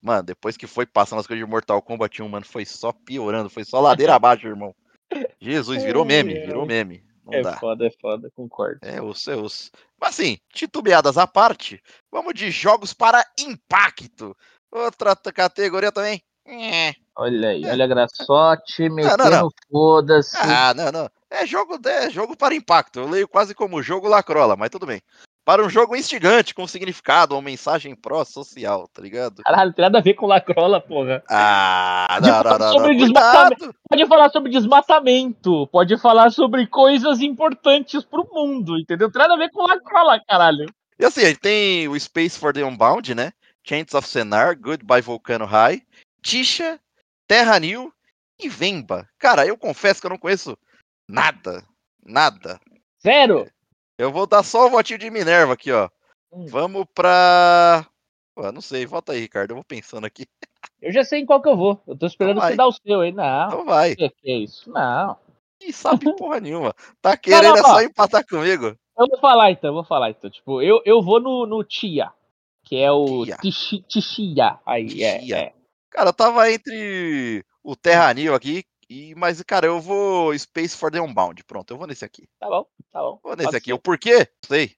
Mano, 0.00 0.22
depois 0.22 0.56
que 0.56 0.68
foi 0.68 0.86
passando 0.86 1.18
as 1.18 1.26
coisas 1.26 1.44
de 1.44 1.50
Mortal 1.50 1.82
Kombat 1.82 2.22
1, 2.22 2.28
mano, 2.28 2.46
foi 2.46 2.64
só 2.64 2.92
piorando, 2.92 3.50
foi 3.50 3.64
só 3.64 3.80
ladeira 3.80 4.14
abaixo, 4.14 4.46
irmão. 4.46 4.72
Jesus, 5.40 5.82
virou 5.82 6.04
meme, 6.04 6.34
virou 6.46 6.64
meme. 6.64 7.02
Não 7.26 7.34
É 7.34 7.42
dá. 7.42 7.56
foda, 7.56 7.86
é 7.86 7.90
foda, 7.90 8.30
concordo. 8.34 8.78
É 8.82 9.02
osso, 9.02 9.30
é 9.30 9.36
osso. 9.36 9.70
Mas 10.00 10.10
assim, 10.10 10.38
titubeadas 10.52 11.18
à 11.18 11.26
parte, 11.26 11.82
vamos 12.10 12.34
de 12.34 12.50
jogos 12.52 12.94
para 12.94 13.26
impacto. 13.38 14.36
Outra 14.70 15.16
categoria 15.16 15.90
também. 15.90 16.22
É. 16.46 16.94
Olha 17.16 17.48
aí, 17.48 17.64
olha 17.66 17.84
a 17.84 17.88
Graçote, 17.88 18.88
metendo 18.88 19.28
não. 19.30 19.48
foda-se. 19.70 20.36
Ah, 20.36 20.72
não, 20.74 20.92
não. 20.92 21.10
É 21.28 21.44
jogo, 21.44 21.76
é 21.88 22.08
jogo 22.08 22.36
para 22.36 22.54
impacto. 22.54 23.00
Eu 23.00 23.08
leio 23.08 23.26
quase 23.26 23.54
como 23.54 23.82
jogo 23.82 24.06
lacrola, 24.06 24.54
mas 24.54 24.70
tudo 24.70 24.86
bem. 24.86 25.02
Para 25.46 25.64
um 25.64 25.70
jogo 25.70 25.94
instigante, 25.94 26.52
com 26.52 26.66
significado, 26.66 27.36
uma 27.36 27.40
mensagem 27.40 27.94
pró-social, 27.94 28.88
tá 28.88 29.00
ligado? 29.00 29.44
Caralho, 29.44 29.72
tem 29.72 29.84
nada 29.84 29.98
a 29.98 30.02
ver 30.02 30.14
com 30.14 30.26
Lacrola, 30.26 30.80
porra. 30.80 31.22
Ah, 31.30 32.18
não, 32.20 32.42
não, 32.42 32.58
não, 32.58 32.72
sobre 32.72 32.96
desmatamento. 32.96 33.72
Pode 33.88 34.06
falar 34.06 34.30
sobre 34.30 34.50
desmatamento, 34.50 35.68
pode 35.68 35.96
falar 35.98 36.30
sobre 36.32 36.66
coisas 36.66 37.20
importantes 37.20 38.02
pro 38.02 38.28
mundo, 38.32 38.76
entendeu? 38.76 39.08
Tem 39.08 39.22
nada 39.22 39.34
a 39.34 39.38
ver 39.38 39.52
com 39.52 39.68
Lacrola, 39.68 40.20
caralho. 40.26 40.66
E 40.98 41.04
assim, 41.04 41.20
a 41.20 41.28
gente 41.28 41.38
tem 41.38 41.86
o 41.86 41.96
Space 42.00 42.36
for 42.36 42.52
the 42.52 42.64
Unbound, 42.64 43.14
né? 43.14 43.32
Chants 43.62 43.94
of 43.94 44.08
Senar, 44.08 44.58
Goodbye 44.58 45.00
Volcano 45.00 45.44
High, 45.44 45.80
Tisha, 46.22 46.80
Terra 47.28 47.60
New 47.60 47.92
e 48.40 48.48
Vemba. 48.48 49.08
Cara, 49.16 49.46
eu 49.46 49.56
confesso 49.56 50.00
que 50.00 50.08
eu 50.08 50.10
não 50.10 50.18
conheço 50.18 50.58
nada. 51.08 51.62
Nada. 52.04 52.58
Zero. 53.00 53.46
Eu 53.98 54.12
vou 54.12 54.26
dar 54.26 54.42
só 54.42 54.66
o 54.66 54.70
votinho 54.70 54.98
de 54.98 55.10
Minerva 55.10 55.54
aqui, 55.54 55.72
ó. 55.72 55.88
Hum. 56.30 56.46
Vamos 56.46 56.84
pra. 56.94 57.86
Pô, 58.34 58.52
não 58.52 58.60
sei, 58.60 58.84
volta 58.84 59.12
aí, 59.12 59.20
Ricardo. 59.20 59.52
Eu 59.52 59.56
vou 59.56 59.64
pensando 59.64 60.06
aqui. 60.06 60.26
Eu 60.82 60.92
já 60.92 61.02
sei 61.02 61.20
em 61.20 61.26
qual 61.26 61.40
que 61.40 61.48
eu 61.48 61.56
vou. 61.56 61.82
Eu 61.86 61.96
tô 61.96 62.06
esperando 62.06 62.36
Então 62.36 62.48
você 62.48 62.56
dar 62.56 62.66
o 62.66 62.72
seu 62.72 63.00
aí. 63.00 63.10
Não. 63.10 63.46
Então 63.46 63.64
vai. 63.64 63.96
Que 63.96 64.10
que 64.10 64.30
é 64.30 64.36
isso? 64.36 64.70
Não. 64.70 65.16
Ih, 65.62 65.72
sabe 65.72 66.14
porra 66.16 66.38
nenhuma. 66.38 66.74
Tá 67.00 67.16
querendo 67.16 67.54
não, 67.54 67.56
é 67.56 67.60
ó. 67.60 67.64
só 67.64 67.82
empatar 67.82 68.26
comigo? 68.26 68.76
Eu 68.98 69.06
vou 69.08 69.18
falar 69.18 69.50
então, 69.50 69.70
eu 69.70 69.74
vou 69.74 69.84
falar 69.84 70.10
então. 70.10 70.28
Tipo, 70.28 70.60
eu, 70.60 70.82
eu 70.84 71.02
vou 71.02 71.18
no, 71.18 71.46
no 71.46 71.64
Tia, 71.64 72.12
que 72.62 72.76
é 72.76 72.92
o 72.92 73.24
Tishia. 73.88 74.58
Aí, 74.66 75.02
é, 75.02 75.32
é. 75.32 75.52
Cara, 75.90 76.10
eu 76.10 76.14
tava 76.14 76.50
entre 76.50 77.44
o 77.64 77.74
Terra 77.74 78.12
New 78.12 78.34
aqui, 78.34 78.64
e... 78.88 79.14
mas, 79.16 79.42
cara, 79.42 79.66
eu 79.66 79.80
vou 79.80 80.36
Space 80.38 80.76
for 80.76 80.90
the 80.90 81.00
Unbound. 81.00 81.42
Pronto, 81.44 81.70
eu 81.72 81.76
vou 81.78 81.86
nesse 81.86 82.04
aqui. 82.04 82.28
Tá 82.40 82.48
bom, 82.48 82.66
tá 82.92 83.00
bom. 83.00 83.18
Vou 83.22 83.32
nesse 83.32 83.44
Pode 83.44 83.56
aqui. 83.56 83.66
ser. 83.66 83.72
O 83.74 83.78
porquê? 83.78 84.28
Sei. 84.44 84.72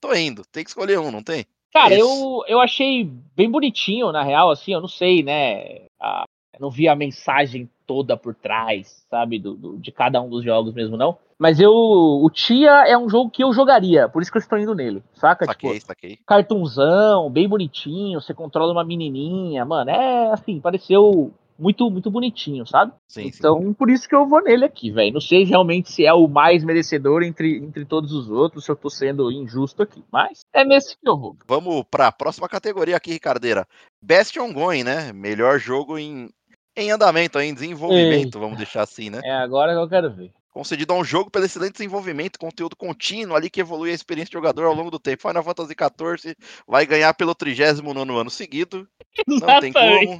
Tô 0.00 0.14
indo. 0.14 0.44
Tem 0.52 0.62
que 0.64 0.70
escolher 0.70 0.98
um, 0.98 1.10
não 1.10 1.22
tem? 1.22 1.46
Cara, 1.72 1.94
Isso. 1.94 2.44
eu, 2.48 2.56
eu 2.56 2.60
achei 2.60 3.04
bem 3.34 3.50
bonitinho, 3.50 4.12
na 4.12 4.22
real, 4.22 4.50
assim, 4.50 4.72
eu 4.72 4.80
não 4.80 4.88
sei, 4.88 5.22
né? 5.22 5.86
a- 6.00 6.24
eu 6.52 6.60
não 6.60 6.70
vi 6.70 6.86
a 6.86 6.94
mensagem 6.94 7.68
toda 7.84 8.16
por 8.16 8.32
trás, 8.32 9.04
sabe? 9.10 9.40
Do, 9.40 9.54
do- 9.54 9.76
de 9.78 9.90
cada 9.90 10.20
um 10.22 10.28
dos 10.30 10.44
jogos 10.44 10.72
mesmo, 10.72 10.96
não. 10.96 11.18
Mas 11.36 11.58
eu. 11.58 11.72
O 11.72 12.30
Tia 12.30 12.86
é 12.86 12.96
um 12.96 13.08
jogo 13.08 13.28
que 13.28 13.42
eu 13.42 13.52
jogaria, 13.52 14.08
por 14.08 14.22
isso 14.22 14.30
que 14.30 14.38
eu 14.38 14.40
estou 14.40 14.56
indo 14.56 14.72
nele, 14.72 15.02
saca? 15.14 15.46
Saquei, 15.46 15.74
Tipo, 15.74 15.86
saquei. 15.86 16.18
cartunzão, 16.24 17.28
bem 17.28 17.48
bonitinho, 17.48 18.20
você 18.20 18.32
controla 18.32 18.72
uma 18.72 18.84
menininha, 18.84 19.64
mano, 19.64 19.90
é 19.90 20.30
assim, 20.32 20.60
pareceu 20.60 21.32
muito, 21.58 21.90
muito 21.90 22.10
bonitinho, 22.10 22.66
sabe? 22.66 22.92
Sim, 23.08 23.22
sim. 23.22 23.38
Então, 23.38 23.72
por 23.74 23.90
isso 23.90 24.08
que 24.08 24.14
eu 24.14 24.26
vou 24.26 24.42
nele 24.42 24.64
aqui, 24.64 24.90
velho. 24.90 25.14
Não 25.14 25.20
sei 25.20 25.44
realmente 25.44 25.90
se 25.90 26.04
é 26.04 26.12
o 26.12 26.26
mais 26.26 26.64
merecedor 26.64 27.22
entre, 27.22 27.58
entre 27.58 27.84
todos 27.84 28.12
os 28.12 28.28
outros, 28.28 28.64
se 28.64 28.70
eu 28.70 28.76
tô 28.76 28.90
sendo 28.90 29.30
injusto 29.30 29.82
aqui. 29.82 30.02
Mas 30.12 30.40
é 30.52 30.64
nesse 30.64 30.96
que 30.96 31.08
eu 31.08 31.16
vou. 31.16 31.36
Vamos 31.46 31.84
pra 31.90 32.12
próxima 32.12 32.48
categoria 32.48 32.96
aqui, 32.96 33.12
Ricardeira. 33.12 33.66
Best 34.02 34.38
Ongoing, 34.38 34.84
né? 34.84 35.12
Melhor 35.12 35.58
jogo 35.58 35.98
em, 35.98 36.28
em 36.76 36.90
andamento, 36.90 37.38
em 37.38 37.54
desenvolvimento, 37.54 38.38
vamos 38.38 38.56
deixar 38.56 38.82
assim, 38.82 39.10
né? 39.10 39.20
É 39.24 39.32
agora 39.32 39.72
que 39.72 39.78
eu 39.78 39.88
quero 39.88 40.12
ver. 40.12 40.32
Concedido 40.54 40.92
a 40.92 40.96
um 40.96 41.04
jogo 41.04 41.32
pelo 41.32 41.44
excelente 41.44 41.72
desenvolvimento, 41.72 42.38
conteúdo 42.38 42.76
contínuo 42.76 43.34
ali 43.34 43.50
que 43.50 43.60
evolui 43.60 43.90
a 43.90 43.94
experiência 43.94 44.30
do 44.30 44.34
jogador 44.34 44.66
ao 44.66 44.74
longo 44.74 44.88
do 44.88 45.00
tempo. 45.00 45.26
Final 45.26 45.42
Fantasy 45.42 45.74
XIV 45.74 46.36
vai 46.64 46.86
ganhar 46.86 47.12
pelo 47.14 47.34
39 47.34 48.20
ano 48.20 48.30
seguido. 48.30 48.86
Não 49.26 49.58
tem 49.58 49.72
como. 49.72 50.16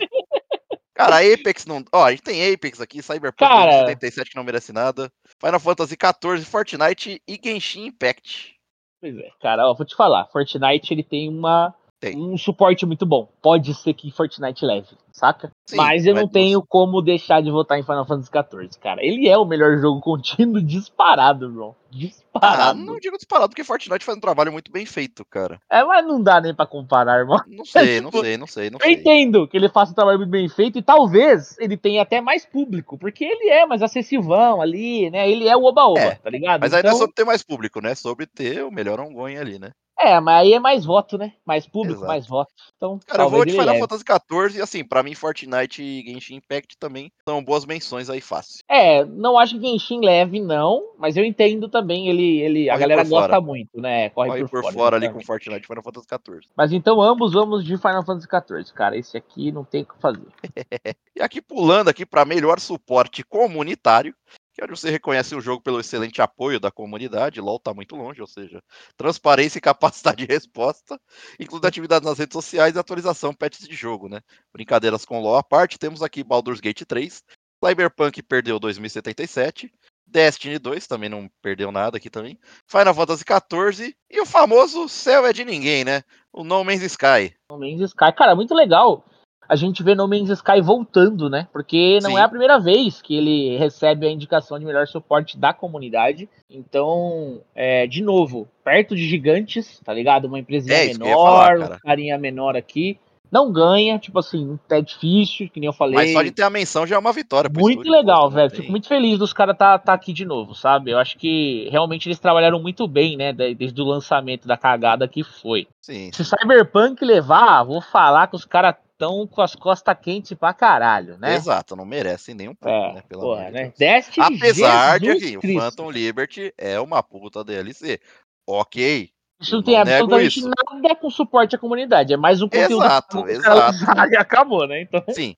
Cara, 0.95 1.19
Apex 1.19 1.67
não. 1.67 1.85
Ó, 1.93 2.05
a 2.05 2.13
gente 2.13 2.23
tem 2.23 2.53
Apex 2.53 2.81
aqui, 2.81 3.03
Cyberpunk 3.03 3.51
Cara... 3.51 3.81
77 3.81 4.31
que 4.31 4.37
não 4.37 4.45
merece 4.45 4.73
nada. 4.73 5.13
Final 5.41 5.61
Fantasy 5.61 5.97
XIV, 6.01 6.45
Fortnite 6.45 7.21
e 7.27 7.41
Genshin 7.43 7.87
Impact. 7.87 8.55
Pois 9.01 9.19
é, 9.19 9.29
cara, 9.41 9.69
ó, 9.69 9.75
vou 9.75 9.85
te 9.85 9.97
falar. 9.97 10.27
Fortnite 10.27 10.95
ele 10.95 11.03
tem 11.03 11.29
uma 11.29 11.75
Tem. 12.05 12.17
um 12.17 12.37
suporte 12.37 12.85
muito 12.87 13.05
bom. 13.07 13.29
Pode 13.43 13.75
ser 13.75 13.95
que 13.95 14.11
Fortnite 14.11 14.65
leve, 14.65 14.89
saca? 15.13 15.51
Sim, 15.67 15.77
Mas 15.77 16.05
eu 16.07 16.15
não 16.15 16.29
tenho 16.29 16.63
como 16.63 17.01
deixar 17.01 17.41
de 17.43 17.51
votar 17.51 17.79
em 17.79 17.83
Final 17.83 18.07
Fantasy 18.07 18.31
XIV, 18.31 18.79
cara. 18.81 19.05
Ele 19.05 19.29
é 19.29 19.37
o 19.39 19.45
melhor 19.45 19.79
jogo 19.79 20.01
contínuo 20.01 20.61
disparado, 20.63 21.49
bro. 21.51 21.75
Ah, 21.95 21.97
Disparado. 21.97 22.79
não 22.81 22.99
digo 22.99 23.17
disparado, 23.17 23.49
porque 23.51 23.63
Fortnite 23.63 24.05
faz 24.05 24.19
um 24.19 24.21
trabalho 24.21 24.51
muito 24.51 24.71
bem 24.73 24.85
feito, 24.85 25.25
cara. 25.25 25.61
É, 25.71 25.85
mas 25.85 26.05
não 26.05 26.21
dá 26.21 26.41
nem 26.41 26.53
pra 26.53 26.67
comparar, 26.67 27.21
irmão. 27.21 27.39
Não 27.47 27.65
sei, 27.65 28.01
não 28.03 28.11
sei, 28.11 28.37
não 28.37 28.47
sei, 28.49 28.69
não 28.71 28.79
Eu 28.81 28.87
sei. 28.87 28.95
entendo 28.95 29.47
que 29.47 29.57
ele 29.57 29.69
faça 29.69 29.93
um 29.93 29.95
trabalho 29.95 30.19
muito 30.19 30.31
bem 30.31 30.49
feito 30.49 30.77
e 30.77 30.83
talvez 30.83 31.57
ele 31.61 31.77
tenha 31.77 32.03
até 32.03 32.21
mais 32.21 32.45
público, 32.45 32.99
porque 32.99 33.25
ele 33.25 33.49
é 33.49 33.65
mais 33.65 33.81
acessivão 33.81 34.61
ali, 34.61 35.09
né? 35.11 35.31
Ele 35.31 35.47
é 35.47 35.57
o 35.57 35.63
oba-oba, 35.65 36.01
É, 36.01 36.15
tá 36.17 36.29
ligado? 36.31 36.61
Mas 36.63 36.75
aí 36.75 36.83
não 36.83 36.89
é 36.89 36.93
Então- 36.93 36.99
sobre 36.99 37.15
ter 37.15 37.25
mais 37.25 37.43
público, 37.45 37.81
né? 37.81 37.93
É 37.93 37.95
sobre 37.95 38.27
ter 38.27 38.65
o 38.65 38.73
melhor 38.73 38.99
ongoing 38.99 39.37
ali, 39.37 39.59
né? 39.61 39.71
É, 39.99 40.19
mas 40.21 40.43
aí 40.43 40.53
é 40.53 40.59
mais 40.59 40.85
voto, 40.85 41.17
né? 41.17 41.33
Mais 41.45 41.67
público, 41.67 41.99
Exato. 41.99 42.09
mais 42.09 42.27
voto. 42.27 42.53
Então, 42.77 42.99
Cara, 43.07 43.23
eu 43.23 43.31
vou 43.31 43.45
de 43.45 43.53
Final. 43.53 43.79
Fantasy 43.79 44.05
XIV 44.05 44.59
e 44.59 44.63
assim, 44.63 44.85
pra 44.85 45.03
mim 45.03 45.15
Fortnite 45.15 45.83
e 45.83 46.03
Genshin 46.03 46.37
Impact 46.37 46.77
também 46.79 47.13
são 47.29 47.43
boas 47.43 47.65
menções 47.65 48.11
aí 48.11 48.21
fácil. 48.21 48.59
É, 48.69 49.05
não 49.05 49.39
acho 49.39 49.59
que 49.59 49.67
Genshin 49.67 50.01
leve, 50.01 50.41
não, 50.41 50.95
mas 50.99 51.17
eu 51.17 51.25
entendo 51.25 51.69
também, 51.69 52.09
ele, 52.09 52.41
ele 52.41 52.71
a 52.71 52.77
galera 52.77 53.05
gosta 53.05 53.29
fora. 53.29 53.41
muito, 53.41 53.81
né? 53.81 54.11
Corre, 54.11 54.31
Corre 54.31 54.49
por, 54.49 54.63
por 54.63 54.73
fora 54.73 54.97
ali 54.97 55.09
com. 55.11 55.25
Fortnite 55.25 55.65
e 55.65 55.67
Final 55.67 55.83
Fantasy 55.83 56.07
XIV. 56.07 56.41
Mas 56.57 56.73
então 56.73 57.01
ambos 57.01 57.33
vamos 57.33 57.65
de 57.65 57.77
Final 57.79 58.05
Fantasy 58.05 58.29
XIV, 58.29 58.75
cara. 58.75 58.97
Esse 58.97 59.17
aqui 59.17 59.51
não 59.53 59.65
tem 59.65 59.83
o 59.83 59.87
que 59.87 60.01
fazer. 60.01 60.27
E 61.17 61.23
aqui 61.23 61.41
pulando 61.41 61.89
aqui 61.89 62.05
para 62.05 62.25
melhor 62.25 62.59
suporte 62.59 63.23
comunitário, 63.23 64.13
que 64.55 64.61
é 64.61 64.65
onde 64.65 64.79
você 64.79 64.89
reconhece 64.89 65.35
o 65.35 65.41
jogo 65.41 65.61
pelo 65.61 65.81
excelente 65.81 66.23
apoio 66.23 66.61
da 66.61 66.71
comunidade, 66.71 67.41
LoL 67.41 67.59
tá 67.59 67.75
muito 67.75 67.97
longe, 67.97 68.21
ou 68.21 68.27
seja, 68.27 68.63
transparência 68.97 69.59
e 69.59 69.61
capacidade 69.61 70.25
de 70.25 70.33
resposta, 70.33 70.99
incluindo 71.41 71.67
atividades 71.67 72.09
nas 72.09 72.19
redes 72.19 72.35
sociais 72.35 72.77
e 72.77 72.79
atualização 72.79 73.35
patches 73.35 73.67
de 73.67 73.75
jogo, 73.75 74.09
né? 74.09 74.21
Brincadeiras 74.53 75.05
com 75.05 75.21
LoL 75.21 75.37
à 75.37 75.43
parte, 75.43 75.79
temos 75.79 76.03
aqui 76.03 76.23
Baldur's 76.23 76.61
Gate 76.61 76.85
3, 76.87 77.21
Cyberpunk 77.65 78.23
perdeu 78.23 78.61
2077, 78.61 79.73
Destiny 80.07 80.59
2 80.61 80.87
também 80.87 81.09
não 81.09 81.29
perdeu 81.43 81.73
nada 81.73 81.97
aqui 81.97 82.09
também, 82.09 82.39
Final 82.69 82.95
Fantasy 82.95 83.25
14 83.25 83.97
e 84.09 84.21
o 84.21 84.27
famoso 84.27 84.89
Céu 84.89 85.27
é 85.27 85.33
de 85.33 85.45
Ninguém, 85.45 85.85
né? 85.85 86.03
O 86.33 86.45
No 86.45 86.63
Man's 86.63 86.83
Sky. 86.83 87.35
No 87.51 87.59
Man's 87.59 87.81
Sky, 87.81 88.13
cara, 88.17 88.37
muito 88.37 88.55
legal 88.55 89.05
a 89.49 89.57
gente 89.57 89.83
ver 89.83 89.95
No 89.95 90.09
Man's 90.09 90.31
Sky 90.31 90.61
voltando, 90.61 91.29
né? 91.29 91.47
Porque 91.53 91.99
não 92.03 92.11
Sim. 92.13 92.19
é 92.19 92.23
a 92.23 92.29
primeira 92.29 92.59
vez 92.59 93.01
que 93.03 93.17
ele 93.17 93.57
recebe 93.57 94.07
a 94.07 94.11
indicação 94.11 94.59
de 94.59 94.65
melhor 94.65 94.87
suporte 94.87 95.39
da 95.39 95.53
comunidade. 95.53 96.29
Então, 96.51 97.41
é, 97.55 97.87
de 97.87 98.03
novo, 98.03 98.49
perto 98.65 98.95
de 98.97 99.07
gigantes, 99.07 99.81
tá 99.85 99.93
ligado? 99.93 100.27
Uma 100.27 100.39
empresinha 100.39 100.77
É, 100.77 100.87
menor, 100.87 101.59
falar, 101.59 101.77
um 101.77 101.79
carinha 101.79 102.19
menor 102.19 102.57
aqui. 102.57 102.99
Não 103.33 103.51
ganha, 103.51 103.99
tipo 103.99 104.17
assim, 104.21 104.57
é 104.71 104.81
difícil, 104.81 105.49
que 105.49 105.59
nem 105.59 105.67
eu 105.67 105.73
falei. 105.73 105.97
Mas 105.97 106.13
só 106.13 106.23
de 106.23 106.31
ter 106.31 106.43
a 106.43 106.51
menção 106.51 106.87
já 106.87 106.95
é 106.95 106.99
uma 106.99 107.13
vitória. 107.13 107.51
Muito 107.53 107.81
estúdio, 107.81 107.91
legal, 107.91 108.31
velho. 108.31 108.51
Fico 108.51 108.71
muito 108.71 108.87
feliz 108.87 109.19
dos 109.19 109.33
caras 109.33 109.57
tá, 109.57 109.77
tá 109.77 109.93
aqui 109.93 110.13
de 110.13 110.25
novo, 110.25 110.55
sabe? 110.55 110.93
Eu 110.93 110.99
acho 110.99 111.19
que 111.19 111.69
realmente 111.73 112.07
eles 112.09 112.21
trabalharam 112.21 112.63
muito 112.63 112.87
bem, 112.87 113.17
né? 113.17 113.33
de- 113.33 113.55
Desde 113.57 113.81
o 113.81 113.85
lançamento 113.85 114.47
da 114.47 114.57
cagada 114.57 115.09
que 115.09 115.25
foi. 115.25 115.67
Sim, 115.81 116.11
Se 116.13 116.25
Cyberpunk 116.25 117.05
levar, 117.05 117.65
vou 117.65 117.81
falar 117.81 118.29
que 118.29 118.37
os 118.37 118.45
caras 118.45 118.77
tão 118.99 119.27
com 119.27 119.43
as 119.43 119.55
costas 119.55 119.97
quentes 120.01 120.37
pra 120.37 120.55
caralho, 120.55 121.19
né? 121.19 121.35
Exato, 121.35 121.77
não 121.77 121.85
merecem 121.85 122.35
nem 122.35 122.49
um 122.49 122.55
pouco, 122.55 122.75
É, 122.75 122.95
né? 122.95 123.03
Pelo 123.09 123.23
porra, 123.23 123.43
amor 123.43 123.53
né? 123.53 123.73
Destiny, 123.77 124.27
Apesar 124.37 124.99
de 125.01 125.07
Jesus 125.07 125.31
que 125.31 125.37
o 125.37 125.41
Cristo. 125.41 125.61
Phantom 125.61 125.91
Liberty 125.91 126.55
é 126.57 126.81
uma 126.81 127.03
puta 127.03 127.45
DLC. 127.45 128.01
Ok. 128.47 129.11
Isso 129.41 129.57
não 129.57 129.63
tem 129.63 129.77
absolutamente 129.77 130.39
isso. 130.39 130.49
nada 130.49 130.95
com 130.97 131.11
suporte 131.11 131.57
à 131.57 131.59
comunidade. 131.59 132.13
É 132.13 132.17
mais 132.17 132.41
um 132.41 132.49
conteúdo 132.49 132.85
Exato, 132.85 133.29
exato. 133.29 133.79
e 134.11 134.17
acabou, 134.17 134.67
né? 134.67 134.83
Então, 134.83 135.03
Sim. 135.11 135.37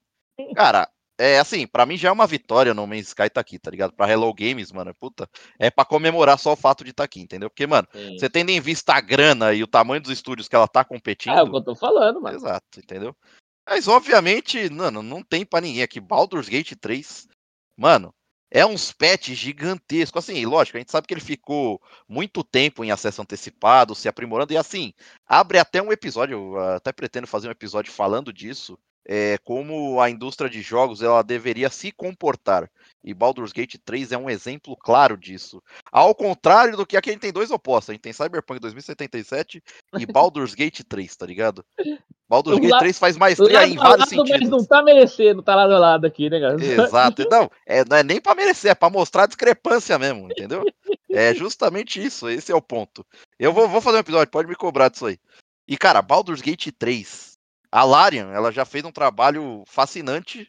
Cara, 0.55 0.89
é 1.19 1.39
assim, 1.39 1.67
pra 1.67 1.87
mim 1.87 1.97
já 1.97 2.11
é 2.11 2.13
uma 2.13 2.27
vitória 2.27 2.75
No 2.75 2.87
Man's 2.87 3.09
Sky 3.09 3.31
tá 3.31 3.41
aqui, 3.41 3.59
tá 3.59 3.71
ligado? 3.71 3.93
Pra 3.93 4.11
Hello 4.11 4.33
Games, 4.35 4.71
mano, 4.71 4.95
puta, 4.95 5.29
é 5.59 5.71
pra 5.71 5.85
comemorar 5.85 6.39
só 6.39 6.53
o 6.53 6.57
fato 6.57 6.85
de 6.85 6.91
estar 6.91 7.05
aqui, 7.05 7.21
entendeu? 7.21 7.49
Porque, 7.49 7.67
mano, 7.67 7.89
você 8.19 8.29
tendo 8.29 8.51
em 8.51 8.61
vista 8.61 8.93
a 8.93 9.01
grana 9.01 9.55
e 9.55 9.63
o 9.63 9.67
tamanho 9.67 10.03
dos 10.03 10.11
estúdios 10.11 10.47
que 10.47 10.55
ela 10.55 10.69
tá 10.69 10.85
competindo, 10.85 11.37
é 11.39 11.43
o 11.43 11.51
que 11.51 11.57
eu 11.57 11.65
tô 11.65 11.75
falando, 11.75 12.21
mano. 12.21 12.37
Exato, 12.37 12.79
entendeu? 12.79 13.17
Mas 13.67 13.89
obviamente, 13.89 14.71
mano, 14.71 15.03
não 15.03 15.23
tem 15.23 15.45
pra 15.45 15.61
ninguém 15.61 15.83
aqui. 15.83 16.01
Baldur's 16.01 16.49
Gate 16.49 16.75
3, 16.81 17.27
mano, 17.77 18.15
é 18.51 18.65
uns 18.65 18.93
patches 18.93 19.37
gigantescos. 19.37 20.25
Assim, 20.25 20.45
lógico, 20.47 20.77
a 20.77 20.81
gente 20.81 20.93
sabe 20.93 21.07
que 21.07 21.15
ele 21.15 21.21
ficou 21.21 21.81
muito 22.09 22.45
tempo 22.45 22.85
em 22.85 22.91
acesso 22.91 23.21
antecipado, 23.23 23.95
se 23.95 24.09
aprimorando, 24.09 24.53
e 24.53 24.57
assim, 24.57 24.93
abre 25.27 25.59
até 25.59 25.83
um 25.83 25.93
episódio, 25.93 26.57
eu 26.57 26.59
até 26.77 26.93
pretendo 26.93 27.27
fazer 27.27 27.49
um 27.49 27.53
episódio 27.53 27.93
falando 27.93 28.33
disso. 28.33 28.79
É, 29.09 29.39
como 29.39 30.01
a 30.01 30.11
indústria 30.11 30.51
de 30.51 30.61
jogos 30.63 31.01
ela 31.01 31.23
deveria 31.23 31.71
se 31.71 31.93
comportar. 31.93 32.69
E 33.07 33.15
Baldur's 33.15 33.53
Gate 33.53 33.77
3 33.85 34.11
é 34.11 34.19
um 34.19 34.29
exemplo 34.29 34.77
claro 34.77 35.17
disso. 35.17 35.63
Ao 35.93 36.13
contrário 36.13 36.77
do 36.77 36.85
que 36.85 36.97
aqui 36.97 37.09
a 37.09 37.13
gente 37.13 37.23
tem 37.23 37.33
dois 37.33 37.53
opostos. 37.53 37.91
A 37.91 37.93
gente 37.93 38.03
tem 38.03 38.13
Cyberpunk 38.13 38.59
2077 38.59 39.63
e 39.97 40.05
Baldur's 40.13 40.55
Gate 40.57 40.81
3, 40.89 41.17
tá 41.17 41.25
ligado? 41.25 41.65
Baldur's 42.29 42.59
Gate 42.59 42.73
Lá- 42.73 42.79
3 42.81 42.99
faz 42.99 43.17
maestria 43.17 43.61
Lado 43.61 43.71
em 43.73 43.77
vários 43.77 43.99
lado, 43.99 43.99
mas 44.01 44.29
sentidos. 44.29 44.51
não 44.51 44.65
tá 44.67 44.83
merecendo, 44.83 45.41
tá 45.41 45.55
lado 45.55 45.73
a 45.73 45.79
lado 45.79 46.05
aqui, 46.05 46.29
né, 46.29 46.41
cara? 46.41 46.57
Exato. 46.61 47.25
Não, 47.31 47.49
é, 47.65 47.85
não 47.85 47.97
é 47.97 48.03
nem 48.03 48.21
pra 48.21 48.35
merecer, 48.35 48.73
é 48.73 48.75
pra 48.75 48.91
mostrar 48.91 49.23
a 49.23 49.27
discrepância 49.29 49.97
mesmo, 50.01 50.27
entendeu? 50.29 50.65
É 51.09 51.33
justamente 51.33 52.05
isso, 52.05 52.29
esse 52.29 52.51
é 52.51 52.55
o 52.57 52.61
ponto. 52.61 53.07
Eu 53.39 53.53
vou, 53.53 53.69
vou 53.69 53.81
fazer 53.81 53.99
um 53.99 54.01
episódio, 54.01 54.33
pode 54.33 54.49
me 54.49 54.57
cobrar 54.57 54.89
disso 54.89 55.07
aí. 55.07 55.17
E, 55.69 55.77
cara, 55.77 56.03
Baldur's 56.03 56.41
Gate 56.41 56.71
3, 56.77 57.39
a 57.71 57.85
Larian, 57.85 58.33
ela 58.33 58.51
já 58.51 58.65
fez 58.65 58.85
um 58.85 58.91
trabalho 58.91 59.63
fascinante 59.67 60.49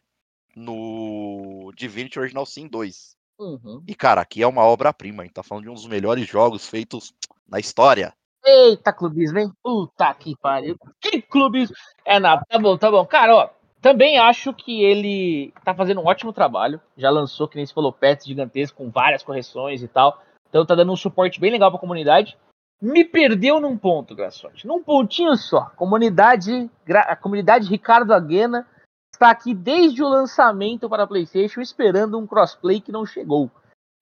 no 0.57 1.71
Divinity 1.75 2.19
Original 2.19 2.45
Sin 2.45 2.67
2. 2.67 3.15
Uhum. 3.39 3.83
E, 3.87 3.93
cara, 3.93 4.21
aqui 4.21 4.41
é 4.41 4.47
uma 4.47 4.63
obra-prima, 4.63 5.21
a 5.21 5.25
gente 5.25 5.35
tá 5.35 5.43
falando 5.43 5.65
de 5.65 5.69
um 5.69 5.75
dos 5.75 5.85
melhores 5.85 6.27
jogos 6.27 6.67
feitos 6.67 7.13
na 7.47 7.59
história. 7.59 8.13
Eita, 8.43 8.91
clubismo, 8.91 9.37
hein? 9.37 9.51
Puta 9.61 10.11
que 10.15 10.35
pariu. 10.37 10.77
Que 10.99 11.21
clubismo. 11.21 11.75
É 12.03 12.19
nada, 12.19 12.43
tá 12.49 12.57
bom, 12.57 12.77
tá 12.77 12.89
bom. 12.89 13.05
Cara, 13.05 13.35
ó, 13.35 13.49
também 13.81 14.17
acho 14.17 14.53
que 14.53 14.83
ele 14.83 15.53
tá 15.63 15.75
fazendo 15.75 16.01
um 16.01 16.07
ótimo 16.07 16.33
trabalho. 16.33 16.81
Já 16.97 17.09
lançou, 17.09 17.47
que 17.47 17.57
nem 17.57 17.65
você 17.65 17.73
falou, 17.73 17.93
pets 17.93 18.25
gigantescos 18.25 18.77
com 18.77 18.89
várias 18.89 19.21
correções 19.21 19.83
e 19.83 19.87
tal. 19.87 20.23
Então 20.49 20.65
tá 20.65 20.73
dando 20.73 20.91
um 20.91 20.95
suporte 20.95 21.39
bem 21.39 21.51
legal 21.51 21.69
pra 21.69 21.79
comunidade. 21.79 22.35
Me 22.81 23.03
perdeu 23.03 23.59
num 23.59 23.77
ponto, 23.77 24.15
Graçote. 24.15 24.65
Num 24.65 24.81
pontinho 24.81 25.35
só. 25.35 25.71
Comunidade, 25.75 26.69
a 26.89 27.15
comunidade 27.15 27.69
Ricardo 27.69 28.13
Aguena 28.13 28.65
está 29.17 29.31
aqui 29.31 29.53
desde 29.53 30.01
o 30.03 30.07
lançamento 30.07 30.87
para 30.87 31.03
a 31.03 31.07
PlayStation 31.07 31.59
esperando 31.59 32.17
um 32.17 32.27
crossplay 32.27 32.79
que 32.79 32.91
não 32.91 33.05
chegou. 33.05 33.49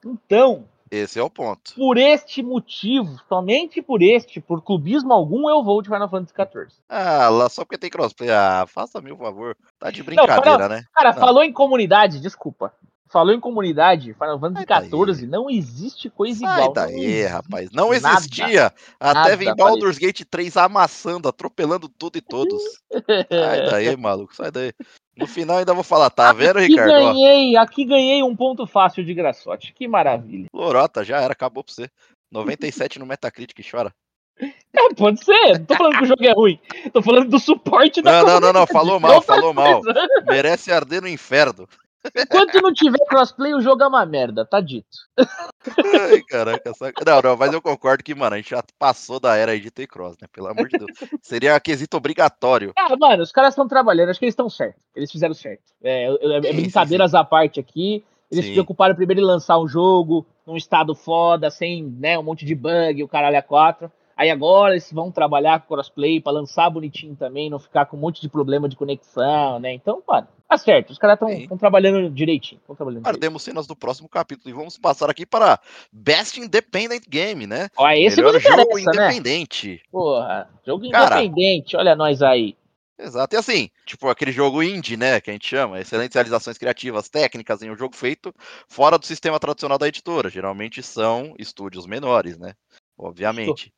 Então, 0.06 0.66
Esse 0.92 1.18
é 1.18 1.24
o 1.24 1.30
ponto. 1.30 1.74
por 1.74 1.98
este 1.98 2.44
motivo, 2.44 3.20
somente 3.28 3.82
por 3.82 4.04
este, 4.04 4.40
por 4.40 4.62
clubismo 4.62 5.12
algum, 5.14 5.50
eu 5.50 5.64
vou 5.64 5.82
de 5.82 5.90
Final 5.90 6.10
Fantasy 6.10 6.34
XIV. 6.36 6.82
Ah, 6.90 7.30
lá 7.30 7.50
só 7.50 7.64
porque 7.64 7.78
tem 7.78 7.90
crossplay. 7.90 8.30
Ah, 8.30 8.66
faça-me 8.68 9.12
o 9.12 9.18
favor. 9.18 9.58
Tá 9.80 9.90
de 9.90 10.04
brincadeira, 10.04 10.70
né? 10.70 10.84
Cara, 10.94 11.14
Não. 11.14 11.20
falou 11.20 11.44
em 11.44 11.52
comunidade, 11.54 12.20
desculpa. 12.20 12.74
Falou 13.08 13.34
em 13.34 13.40
comunidade, 13.40 14.14
Final 14.14 14.40
Fantasy. 14.40 14.90
XIV, 14.90 15.28
não 15.28 15.50
existe 15.50 16.10
coisa 16.10 16.40
Sai 16.40 16.54
igual. 16.54 16.68
não 16.68 16.74
daí, 16.74 17.00
existe 17.06 17.28
rapaz. 17.28 17.70
Não 17.72 17.90
nada. 17.92 18.18
existia. 18.18 18.74
Até 19.00 19.14
Nada 19.14 19.38
vem 19.38 19.56
Baldur's 19.56 19.98
Gate 19.98 20.24
3 20.30 20.58
amassando, 20.58 21.30
atropelando 21.30 21.88
tudo 21.88 22.18
e 22.18 22.22
todos. 22.22 22.62
Sai 23.30 23.70
daí, 23.72 23.96
maluco. 23.96 24.36
Sai 24.36 24.52
daí. 24.52 24.74
No 25.18 25.26
final 25.28 25.58
ainda 25.58 25.74
vou 25.74 25.84
falar, 25.84 26.10
tá 26.10 26.34
vendo, 26.34 26.58
Aqui 26.58 26.68
Ricardo? 26.68 26.92
Ó, 26.92 27.14
ganhei, 27.14 27.56
aqui 27.56 27.86
ganhei 27.86 28.22
um 28.22 28.36
ponto 28.36 28.68
fácil 28.68 29.04
de 29.04 29.14
graçote. 29.14 29.74
Que 29.74 29.88
maravilha. 29.88 30.48
Lorota, 30.54 31.04
já 31.04 31.22
era, 31.22 31.32
acabou 31.32 31.64
pra 31.64 31.74
você. 31.74 31.90
97 32.32 33.00
no 33.00 33.06
Metacritic, 33.06 33.66
chora. 33.70 33.94
É, 34.78 34.94
pode 34.94 35.24
ser, 35.24 35.60
não 35.60 35.66
tô 35.66 35.76
falando 35.78 35.98
que 35.98 36.04
o 36.04 36.08
jogo 36.08 36.26
é 36.26 36.34
ruim. 36.34 36.60
Tô 36.92 37.02
falando 37.02 37.30
do 37.30 37.40
suporte 37.40 38.02
da 38.02 38.12
Não, 38.12 38.28
não, 38.28 38.40
não, 38.42 38.52
não, 38.52 38.68
falou 38.68 39.00
mal, 39.00 39.22
falou 39.22 39.54
mal. 39.54 39.82
Merece 40.28 40.70
arder 40.70 41.02
no 41.02 41.08
inferno. 41.08 41.66
Enquanto 42.16 42.62
não 42.62 42.74
tiver 42.74 43.00
crossplay, 43.08 43.54
o 43.54 43.62
jogo 43.62 43.84
é 43.84 43.88
uma 43.88 44.06
merda, 44.06 44.46
tá 44.46 44.60
dito. 44.62 44.98
Ai, 45.18 46.22
caraca, 46.30 46.74
saca. 46.74 47.04
Não, 47.06 47.22
não, 47.22 47.38
mas 47.38 47.54
eu 47.54 47.62
concordo 47.62 48.04
que, 48.04 48.14
mano, 48.14 48.36
a 48.36 48.38
gente 48.38 48.52
já 48.52 48.64
passou 48.78 49.20
da 49.20 49.36
era 49.36 49.54
aí 49.54 49.60
de 49.60 49.72
ter 49.72 49.88
cross, 49.88 50.16
né? 50.22 50.28
Pelo 50.32 50.48
amor 50.48 50.68
de 50.68 50.78
Deus. 50.78 50.92
Seria 51.22 51.60
quesito 51.60 51.98
obrigatório. 51.98 52.74
Ah, 52.78 52.96
mano, 52.98 53.24
os 53.24 53.32
caras 53.32 53.52
estão 53.54 53.68
trabalhando, 53.68 54.10
acho 54.10 54.20
que 54.20 54.26
eles 54.26 54.34
estão 54.34 54.50
certos. 54.50 54.82
Eles 54.96 55.12
fizeram 55.12 55.34
certo. 55.34 55.64
É, 55.84 56.06
é- 56.06 56.08
é 56.10 56.42
Sim, 56.42 56.48
sim, 56.50 56.56
brincadeiras 56.62 57.14
à 57.16 57.24
parte 57.24 57.60
aqui. 57.60 58.04
Eles 58.32 58.44
Sim. 58.46 58.52
se 58.52 58.56
preocuparam 58.56 58.96
primeiro 58.96 59.22
em 59.22 59.26
lançar 59.26 59.58
um 59.60 59.68
jogo 59.68 60.26
num 60.46 60.58
estado 60.58 60.96
foda, 60.96 61.50
sem 61.50 61.84
né, 61.84 62.18
um 62.18 62.24
monte 62.24 62.46
de 62.46 62.56
bug, 62.56 63.04
o 63.04 63.08
caralho 63.08 63.38
a 63.38 63.42
quatro. 63.42 63.92
Aí 64.18 64.30
agora 64.30 64.74
eles 64.74 64.90
vão 64.94 65.12
trabalhar 65.12 65.60
com 65.60 65.76
crossplay 65.76 66.22
para 66.22 66.32
lançar 66.32 66.70
bonitinho 66.70 67.16
também, 67.16 67.50
não 67.50 67.60
ficar 67.60 67.86
com 67.86 67.98
um 67.98 68.00
monte 68.00 68.22
de 68.22 68.30
problema 68.30 68.70
de 68.70 68.76
conexão, 68.78 69.60
né? 69.60 69.74
Então, 69.74 70.02
mano, 70.08 70.28
tá 70.48 70.58
certo. 70.58 70.92
Os 70.92 70.98
caras 70.98 71.20
estão 71.22 71.58
trabalhando 71.58 72.10
direitinho. 72.10 72.62
Trabalhando 72.78 73.04
Guardemos 73.04 73.44
cenas 73.44 73.68
do 73.68 73.76
próximo 73.76 74.08
capítulo 74.08 74.50
e 74.50 74.54
vamos 74.54 74.78
passar 74.78 75.10
aqui 75.10 75.26
para 75.26 75.60
Best 75.92 76.40
Independent 76.40 77.04
Game, 77.10 77.46
né? 77.46 77.68
Ó, 77.76 77.90
esse 77.90 78.16
Melhor 78.16 78.40
jogo 78.40 78.76
né? 78.76 78.82
independente. 78.82 79.82
Porra, 79.92 80.50
jogo 80.66 80.90
Cara, 80.90 81.22
independente, 81.22 81.76
olha 81.76 81.94
nós 81.94 82.22
aí. 82.22 82.56
Exato, 82.98 83.36
e 83.36 83.38
assim, 83.38 83.70
tipo 83.86 84.08
aquele 84.08 84.32
jogo 84.32 84.64
indie, 84.64 84.96
né, 84.96 85.20
que 85.20 85.30
a 85.30 85.34
gente 85.34 85.46
chama, 85.46 85.82
excelentes 85.82 86.16
realizações 86.16 86.58
criativas, 86.58 87.10
técnicas 87.10 87.62
em 87.62 87.70
um 87.70 87.76
jogo 87.76 87.94
feito 87.94 88.34
fora 88.70 88.98
do 88.98 89.06
sistema 89.06 89.38
tradicional 89.38 89.78
da 89.78 89.90
editora, 89.90 90.30
geralmente 90.30 90.82
são 90.82 91.36
estúdios 91.38 91.86
menores, 91.86 92.38
né, 92.38 92.54
obviamente. 92.98 93.74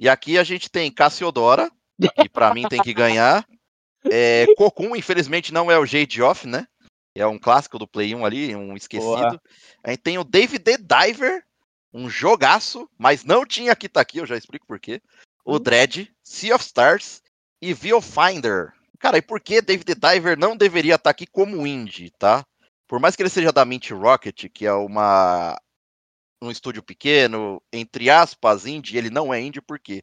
E 0.00 0.08
aqui 0.08 0.38
a 0.38 0.42
gente 0.42 0.70
tem 0.70 0.90
Cassiodora, 0.90 1.70
que 2.16 2.26
para 2.26 2.54
mim 2.54 2.66
tem 2.66 2.80
que 2.80 2.94
ganhar, 2.94 3.46
é, 4.10 4.46
Cocoon, 4.56 4.96
infelizmente 4.96 5.52
não 5.52 5.70
é 5.70 5.78
o 5.78 5.84
Jade 5.84 6.22
Off, 6.22 6.48
né, 6.48 6.66
é 7.14 7.26
um 7.26 7.38
clássico 7.38 7.78
do 7.78 7.86
Play 7.86 8.14
1 8.14 8.24
ali, 8.24 8.56
um 8.56 8.74
esquecido. 8.74 9.12
Porra. 9.12 9.40
A 9.84 9.90
gente 9.90 10.00
tem 10.00 10.16
o 10.16 10.24
David 10.24 10.60
the 10.60 10.78
Diver, 10.78 11.44
um 11.92 12.08
jogaço, 12.08 12.88
mas 12.96 13.24
não 13.24 13.44
tinha 13.44 13.76
que 13.76 13.90
tá 13.90 14.00
aqui, 14.00 14.18
eu 14.18 14.26
já 14.26 14.36
explico 14.36 14.66
por 14.66 14.80
quê. 14.80 15.02
O 15.44 15.56
hum. 15.56 15.58
Dread, 15.60 16.10
Sea 16.22 16.54
of 16.54 16.64
Stars 16.64 17.22
e 17.60 17.74
Viewfinder. 17.74 18.72
Cara, 18.98 19.18
e 19.18 19.22
por 19.22 19.40
que 19.40 19.60
David 19.60 19.94
Diver 19.94 20.38
não 20.38 20.56
deveria 20.56 20.94
estar 20.94 21.10
aqui 21.10 21.26
como 21.26 21.66
indie, 21.66 22.10
tá? 22.18 22.44
Por 22.86 23.00
mais 23.00 23.14
que 23.14 23.22
ele 23.22 23.30
seja 23.30 23.52
da 23.52 23.64
Mint 23.64 23.90
Rocket, 23.90 24.48
que 24.52 24.66
é 24.66 24.72
uma 24.72 25.60
um 26.42 26.50
estúdio 26.50 26.82
pequeno, 26.82 27.62
entre 27.72 28.08
aspas, 28.08 28.66
indie, 28.66 28.96
ele 28.96 29.10
não 29.10 29.32
é 29.32 29.40
indie 29.40 29.60
por 29.60 29.78
quê? 29.78 30.02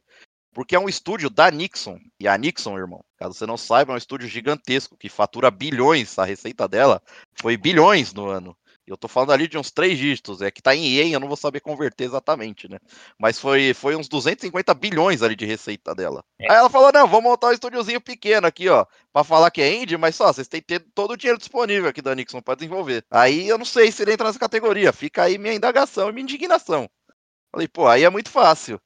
Porque 0.52 0.74
é 0.74 0.78
um 0.78 0.88
estúdio 0.88 1.28
da 1.28 1.50
Nixon. 1.50 1.98
E 2.18 2.26
a 2.26 2.36
Nixon, 2.36 2.78
irmão, 2.78 3.04
caso 3.16 3.34
você 3.34 3.46
não 3.46 3.56
saiba, 3.56 3.92
é 3.92 3.94
um 3.94 3.98
estúdio 3.98 4.28
gigantesco 4.28 4.96
que 4.96 5.08
fatura 5.08 5.50
bilhões. 5.50 6.18
A 6.18 6.24
receita 6.24 6.66
dela 6.68 7.02
foi 7.40 7.56
bilhões 7.56 8.12
no 8.12 8.26
ano. 8.26 8.56
Eu 8.88 8.96
tô 8.96 9.08
falando 9.08 9.32
ali 9.32 9.46
de 9.46 9.58
uns 9.58 9.70
três 9.70 9.98
dígitos, 9.98 10.40
é 10.40 10.50
que 10.50 10.62
tá 10.62 10.74
em 10.74 10.84
ien, 10.84 11.12
eu 11.12 11.20
não 11.20 11.28
vou 11.28 11.36
saber 11.36 11.60
converter 11.60 12.04
exatamente, 12.04 12.68
né? 12.68 12.78
Mas 13.18 13.38
foi, 13.38 13.74
foi 13.74 13.94
uns 13.96 14.08
250 14.08 14.72
bilhões 14.74 15.22
ali 15.22 15.36
de 15.36 15.44
receita 15.44 15.94
dela. 15.94 16.24
É. 16.40 16.50
Aí 16.50 16.58
ela 16.58 16.70
falou: 16.70 16.90
não, 16.92 17.06
vou 17.06 17.20
montar 17.20 17.48
um 17.48 17.52
estúdiozinho 17.52 18.00
pequeno 18.00 18.46
aqui, 18.46 18.68
ó, 18.68 18.86
pra 19.12 19.24
falar 19.24 19.50
que 19.50 19.60
é 19.60 19.74
indie, 19.74 19.96
mas 19.96 20.16
só, 20.16 20.32
vocês 20.32 20.48
têm 20.48 20.60
que 20.60 20.66
ter 20.66 20.80
todo 20.94 21.12
o 21.12 21.16
dinheiro 21.16 21.38
disponível 21.38 21.88
aqui 21.88 22.00
da 22.00 22.14
Nixon 22.14 22.40
pra 22.40 22.54
desenvolver. 22.54 23.04
Aí 23.10 23.48
eu 23.48 23.58
não 23.58 23.64
sei 23.64 23.92
se 23.92 24.02
ele 24.02 24.12
entra 24.12 24.26
nessa 24.26 24.38
categoria, 24.38 24.92
fica 24.92 25.22
aí 25.24 25.38
minha 25.38 25.54
indagação 25.54 26.08
e 26.08 26.12
minha 26.12 26.24
indignação. 26.24 26.88
Falei, 27.50 27.68
pô, 27.68 27.86
aí 27.86 28.04
é 28.04 28.10
muito 28.10 28.30
fácil. 28.30 28.80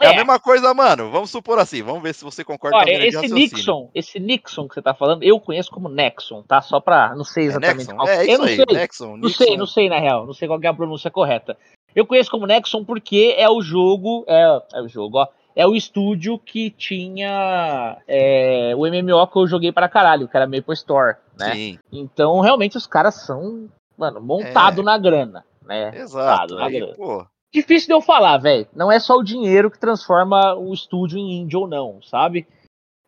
É, 0.00 0.06
é, 0.06 0.08
a 0.08 0.16
mesma 0.16 0.40
coisa, 0.40 0.72
mano. 0.72 1.10
Vamos 1.10 1.30
supor 1.30 1.58
assim, 1.58 1.82
vamos 1.82 2.02
ver 2.02 2.14
se 2.14 2.24
você 2.24 2.42
concorda 2.42 2.78
Olha, 2.78 2.96
com 2.96 3.02
a 3.02 3.06
esse 3.06 3.28
Nixon, 3.28 3.90
esse 3.94 4.18
Nixon 4.18 4.66
que 4.66 4.74
você 4.74 4.82
tá 4.82 4.94
falando, 4.94 5.22
eu 5.22 5.38
conheço 5.38 5.70
como 5.70 5.90
Nexon, 5.90 6.42
tá? 6.42 6.62
Só 6.62 6.80
pra. 6.80 7.14
Não 7.14 7.24
sei 7.24 7.44
é 7.44 7.46
exatamente 7.48 7.90
é 7.90 7.94
qual. 7.94 8.08
É, 8.08 8.22
isso 8.22 8.30
eu 8.32 8.38
não 8.38 8.46
aí, 8.46 8.56
sei. 8.56 8.66
Nexon, 8.70 9.16
não 9.18 9.28
sei, 9.28 9.56
não 9.58 9.66
sei, 9.66 9.88
na 9.90 9.98
real. 9.98 10.26
Não 10.26 10.32
sei 10.32 10.48
qual 10.48 10.58
é 10.62 10.66
a 10.66 10.74
pronúncia 10.74 11.10
correta. 11.10 11.56
Eu 11.94 12.06
conheço 12.06 12.30
como 12.30 12.46
Nexon 12.46 12.84
porque 12.84 13.34
é 13.36 13.48
o 13.48 13.60
jogo. 13.60 14.24
É, 14.26 14.62
é 14.74 14.82
o 14.82 14.88
jogo, 14.88 15.18
ó. 15.18 15.28
É 15.54 15.66
o 15.66 15.74
estúdio 15.74 16.38
que 16.38 16.70
tinha 16.70 17.98
é, 18.06 18.72
o 18.76 18.86
MMO 18.86 19.26
que 19.26 19.36
eu 19.36 19.46
joguei 19.46 19.72
para 19.72 19.88
caralho, 19.88 20.28
que 20.28 20.36
era 20.36 20.46
Maple 20.46 20.72
Store, 20.74 21.16
né? 21.38 21.52
Sim. 21.52 21.78
Então, 21.92 22.40
realmente, 22.40 22.78
os 22.78 22.86
caras 22.86 23.16
são, 23.16 23.68
mano, 23.98 24.20
montado 24.20 24.80
é. 24.80 24.84
na 24.84 24.96
grana, 24.96 25.44
né? 25.66 25.90
Exato. 25.94 26.56
Aí, 26.56 26.78
grana. 26.78 26.94
pô, 26.94 27.26
Difícil 27.52 27.88
de 27.88 27.94
eu 27.94 28.00
falar, 28.00 28.38
velho. 28.38 28.66
Não 28.74 28.90
é 28.90 29.00
só 29.00 29.16
o 29.16 29.24
dinheiro 29.24 29.70
que 29.70 29.78
transforma 29.78 30.54
o 30.54 30.72
estúdio 30.72 31.18
em 31.18 31.40
indie 31.40 31.56
ou 31.56 31.66
não, 31.66 32.00
sabe? 32.02 32.46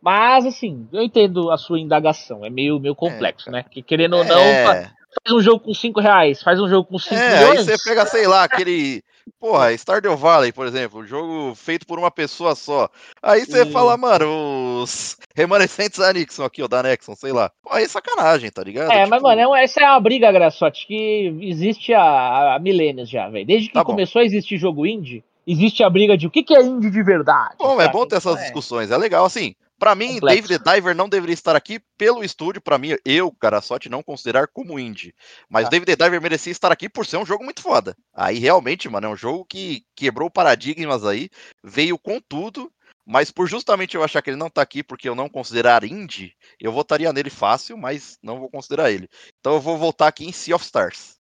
Mas, 0.00 0.44
assim, 0.44 0.88
eu 0.92 1.00
entendo 1.00 1.50
a 1.50 1.56
sua 1.56 1.78
indagação. 1.78 2.44
É 2.44 2.50
meio, 2.50 2.80
meio 2.80 2.94
complexo, 2.94 3.48
é, 3.50 3.52
né? 3.52 3.64
Que 3.70 3.82
querendo 3.82 4.16
ou 4.16 4.24
não, 4.24 4.38
é. 4.38 4.92
Faz 5.24 5.36
um 5.36 5.42
jogo 5.42 5.60
com 5.60 5.74
5 5.74 6.00
reais, 6.00 6.42
faz 6.42 6.60
um 6.60 6.68
jogo 6.68 6.88
com 6.88 6.98
5 6.98 7.14
é, 7.14 7.38
milhões. 7.38 7.68
Aí 7.68 7.76
você 7.76 7.88
pega, 7.88 8.06
sei 8.06 8.26
lá, 8.26 8.44
aquele 8.44 9.02
Porra, 9.38 9.72
Stardew 9.72 10.16
Valley, 10.16 10.52
por 10.52 10.66
exemplo, 10.66 11.00
um 11.00 11.06
jogo 11.06 11.54
feito 11.54 11.86
por 11.86 11.98
uma 11.98 12.10
pessoa 12.10 12.54
só. 12.54 12.88
Aí 13.22 13.44
você 13.44 13.66
fala, 13.66 13.96
mano, 13.96 14.82
os 14.82 15.16
remanescentes 15.34 15.98
da 15.98 16.12
Nixon 16.12 16.44
aqui, 16.44 16.62
ó, 16.62 16.68
da 16.68 16.82
Nexon, 16.82 17.14
sei 17.14 17.32
lá. 17.32 17.50
Pô, 17.62 17.70
aí 17.72 17.84
é 17.84 17.88
sacanagem, 17.88 18.50
tá 18.50 18.62
ligado? 18.62 18.90
É, 18.90 18.98
tipo... 18.98 19.10
mas, 19.10 19.22
mano, 19.22 19.54
é 19.54 19.64
essa 19.64 19.80
é 19.80 19.84
uma 19.84 20.00
briga, 20.00 20.32
Graçote, 20.32 20.86
que 20.86 21.36
existe 21.40 21.92
há, 21.92 22.54
há 22.54 22.58
milênios 22.58 23.08
já, 23.08 23.28
velho. 23.28 23.46
Desde 23.46 23.68
que 23.68 23.74
tá 23.74 23.84
começou 23.84 24.22
a 24.22 24.24
existir 24.24 24.58
jogo 24.58 24.86
indie, 24.86 25.24
existe 25.46 25.82
a 25.82 25.90
briga 25.90 26.16
de 26.16 26.26
o 26.26 26.30
que, 26.30 26.42
que 26.42 26.54
é 26.54 26.62
indie 26.62 26.90
de 26.90 27.02
verdade. 27.02 27.54
Bom, 27.58 27.80
é 27.80 27.88
bom 27.88 28.06
ter 28.06 28.16
essas 28.16 28.38
é. 28.38 28.42
discussões, 28.42 28.90
é 28.90 28.96
legal, 28.96 29.24
assim. 29.24 29.54
Para 29.82 29.96
mim, 29.96 30.14
Complexo. 30.14 30.48
David 30.48 30.62
Diver 30.62 30.94
não 30.94 31.08
deveria 31.08 31.34
estar 31.34 31.56
aqui 31.56 31.80
pelo 31.98 32.22
estúdio. 32.22 32.62
Para 32.62 32.78
mim, 32.78 32.96
eu, 33.04 33.32
cara, 33.32 33.60
sorte 33.60 33.88
não 33.88 34.00
considerar 34.00 34.46
como 34.46 34.78
indie. 34.78 35.12
Mas 35.48 35.66
ah. 35.66 35.70
David 35.70 35.96
Diver 35.96 36.22
merecia 36.22 36.52
estar 36.52 36.70
aqui 36.70 36.88
por 36.88 37.04
ser 37.04 37.16
um 37.16 37.26
jogo 37.26 37.42
muito 37.42 37.60
foda. 37.60 37.96
Aí 38.14 38.38
realmente, 38.38 38.88
mano, 38.88 39.08
é 39.08 39.10
um 39.10 39.16
jogo 39.16 39.44
que 39.44 39.84
quebrou 39.96 40.30
paradigmas 40.30 41.04
aí, 41.04 41.28
veio 41.64 41.98
com 41.98 42.20
tudo. 42.20 42.72
Mas 43.04 43.32
por 43.32 43.48
justamente 43.48 43.96
eu 43.96 44.04
achar 44.04 44.22
que 44.22 44.30
ele 44.30 44.36
não 44.36 44.48
tá 44.48 44.62
aqui 44.62 44.84
porque 44.84 45.08
eu 45.08 45.16
não 45.16 45.28
considerar 45.28 45.82
indie, 45.82 46.36
eu 46.60 46.70
votaria 46.70 47.12
nele 47.12 47.30
fácil, 47.30 47.76
mas 47.76 48.16
não 48.22 48.38
vou 48.38 48.48
considerar 48.48 48.92
ele. 48.92 49.08
Então 49.40 49.54
eu 49.54 49.60
vou 49.60 49.76
voltar 49.76 50.06
aqui 50.06 50.24
em 50.24 50.30
Sea 50.30 50.54
of 50.54 50.64
Stars. 50.64 51.16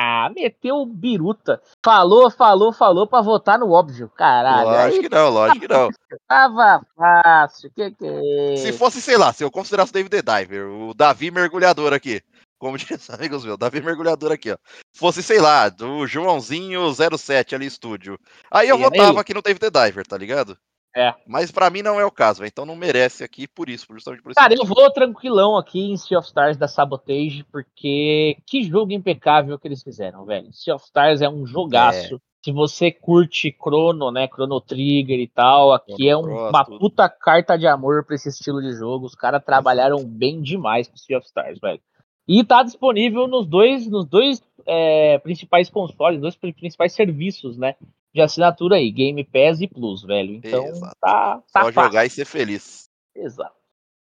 Ah, 0.00 0.30
meteu 0.34 0.86
biruta. 0.86 1.60
Falou, 1.84 2.30
falou, 2.30 2.72
falou 2.72 3.06
pra 3.06 3.20
votar 3.20 3.58
no 3.58 3.70
óbvio. 3.70 4.08
Caralho. 4.10 4.68
Lógico 4.68 5.02
que 5.02 5.08
não, 5.08 5.28
lógico 5.30 5.60
que 5.60 5.68
não. 5.68 5.88
Tava 6.28 6.80
fácil. 6.96 7.70
Que 7.74 7.90
que 7.90 8.06
é? 8.06 8.56
Se 8.56 8.72
fosse, 8.72 9.02
sei 9.02 9.16
lá, 9.16 9.32
se 9.32 9.42
eu 9.42 9.50
considerasse 9.50 9.90
o 9.90 9.94
David 9.94 10.10
the 10.10 10.22
Diver, 10.22 10.68
o 10.68 10.94
Davi 10.94 11.32
mergulhador 11.32 11.92
aqui. 11.92 12.22
Como 12.60 12.78
diz 12.78 13.10
amigos 13.10 13.44
meus, 13.44 13.58
Davi 13.58 13.80
mergulhador 13.80 14.30
aqui, 14.30 14.52
ó. 14.52 14.56
Fosse, 14.96 15.22
sei 15.22 15.40
lá, 15.40 15.68
do 15.68 16.06
Joãozinho 16.06 16.82
07 16.92 17.54
ali, 17.54 17.66
estúdio. 17.66 18.18
Aí 18.50 18.68
eu 18.68 18.78
e 18.78 18.82
votava 18.82 19.12
aí? 19.12 19.18
aqui 19.18 19.34
no 19.34 19.42
David 19.42 19.60
the 19.60 19.70
Diver, 19.70 20.06
tá 20.06 20.16
ligado? 20.16 20.56
É. 20.96 21.14
Mas 21.26 21.50
para 21.50 21.70
mim 21.70 21.82
não 21.82 22.00
é 22.00 22.04
o 22.04 22.10
caso, 22.10 22.44
então 22.44 22.64
não 22.64 22.74
merece 22.74 23.22
aqui 23.22 23.46
por 23.46 23.68
isso, 23.68 23.86
justamente 23.90 24.22
por 24.22 24.30
isso. 24.30 24.40
Cara, 24.40 24.54
eu 24.54 24.64
vou 24.64 24.90
tranquilão 24.90 25.56
aqui 25.56 25.80
em 25.80 25.96
Sea 25.96 26.18
of 26.18 26.26
Stars 26.26 26.56
da 26.56 26.66
Sabotage, 26.66 27.44
porque 27.52 28.36
que 28.46 28.62
jogo 28.62 28.92
impecável 28.92 29.58
que 29.58 29.68
eles 29.68 29.82
fizeram, 29.82 30.24
velho. 30.24 30.52
Sea 30.52 30.74
of 30.74 30.84
Stars 30.84 31.20
é 31.20 31.28
um 31.28 31.46
jogaço. 31.46 32.16
É. 32.16 32.28
Se 32.44 32.52
você 32.52 32.90
curte 32.90 33.54
Chrono, 33.60 34.10
né, 34.10 34.28
Chrono 34.28 34.60
Trigger 34.60 35.18
e 35.18 35.26
tal, 35.26 35.72
aqui 35.72 36.08
é 36.08 36.16
um, 36.16 36.48
uma 36.48 36.64
puta 36.64 37.08
carta 37.08 37.58
de 37.58 37.66
amor 37.66 38.04
pra 38.04 38.14
esse 38.14 38.28
estilo 38.28 38.62
de 38.62 38.72
jogo. 38.72 39.06
Os 39.06 39.14
caras 39.14 39.44
trabalharam 39.44 40.04
bem 40.04 40.40
demais 40.40 40.88
com 40.88 40.96
Sea 40.96 41.18
of 41.18 41.26
Stars, 41.26 41.58
velho. 41.58 41.80
E 42.26 42.44
tá 42.44 42.62
disponível 42.62 43.26
nos 43.26 43.46
dois, 43.46 43.86
nos 43.88 44.06
dois 44.06 44.42
é, 44.66 45.18
principais 45.18 45.68
consoles, 45.68 46.20
dois 46.20 46.36
principais 46.36 46.92
serviços, 46.92 47.56
né? 47.56 47.74
De 48.14 48.20
assinatura 48.20 48.76
aí, 48.76 48.90
Game 48.90 49.22
Pass 49.24 49.60
e 49.60 49.66
Plus, 49.66 50.02
velho. 50.02 50.34
Então 50.34 50.66
Exato. 50.66 50.96
tá, 51.00 51.42
tá 51.52 51.62
Só 51.64 51.72
fácil. 51.72 51.82
jogar 51.90 52.06
e 52.06 52.10
ser 52.10 52.24
feliz. 52.24 52.88
Exato. 53.14 53.56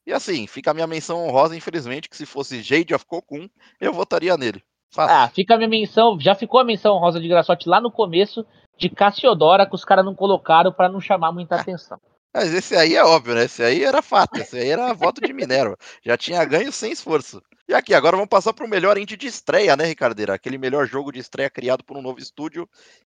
E 0.07 0.13
assim, 0.13 0.47
fica 0.47 0.71
a 0.71 0.75
minha 0.75 0.87
menção 0.87 1.27
honrosa, 1.27 1.57
infelizmente, 1.57 2.09
que 2.09 2.17
se 2.17 2.25
fosse 2.25 2.63
Jade 2.63 2.95
of 2.95 3.05
Cocoon, 3.05 3.49
eu 3.81 3.93
votaria 3.93 4.37
nele. 4.37 4.63
Fácil. 4.93 5.17
Ah, 5.17 5.29
fica 5.29 5.55
a 5.55 5.57
minha 5.57 5.69
menção, 5.69 6.19
já 6.21 6.35
ficou 6.35 6.61
a 6.61 6.65
menção 6.65 6.95
honrosa 6.95 7.21
de 7.21 7.27
Graçote 7.27 7.69
lá 7.69 7.81
no 7.81 7.91
começo 7.91 8.47
de 8.79 8.89
Cassiodora, 8.89 9.67
que 9.67 9.75
os 9.75 9.85
caras 9.85 10.05
não 10.05 10.15
colocaram 10.15 10.73
para 10.73 10.89
não 10.89 11.01
chamar 11.01 11.33
muita 11.33 11.57
ah. 11.57 11.61
atenção. 11.61 11.99
Mas 12.33 12.53
esse 12.53 12.77
aí 12.77 12.95
é 12.95 13.03
óbvio, 13.03 13.35
né? 13.35 13.45
Esse 13.45 13.63
aí 13.63 13.83
era 13.83 14.03
fato, 14.03 14.39
esse 14.39 14.59
aí 14.59 14.69
era 14.69 14.93
voto 14.93 15.21
de 15.21 15.33
Minerva. 15.35 15.77
Já 16.05 16.17
tinha 16.17 16.45
ganho 16.45 16.71
sem 16.71 16.93
esforço. 16.93 17.43
E 17.69 17.75
aqui, 17.75 17.95
agora 17.95 18.17
vamos 18.17 18.29
passar 18.29 18.53
para 18.53 18.65
o 18.65 18.69
melhor 18.69 18.97
indie 18.97 19.17
de 19.17 19.27
estreia, 19.27 19.77
né, 19.77 19.87
Ricardeira? 19.87 20.35
Aquele 20.35 20.57
melhor 20.57 20.87
jogo 20.87 21.11
de 21.11 21.19
estreia 21.19 21.51
criado 21.51 21.83
por 21.83 21.97
um 21.97 22.03
novo 22.03 22.21
estúdio 22.21 22.69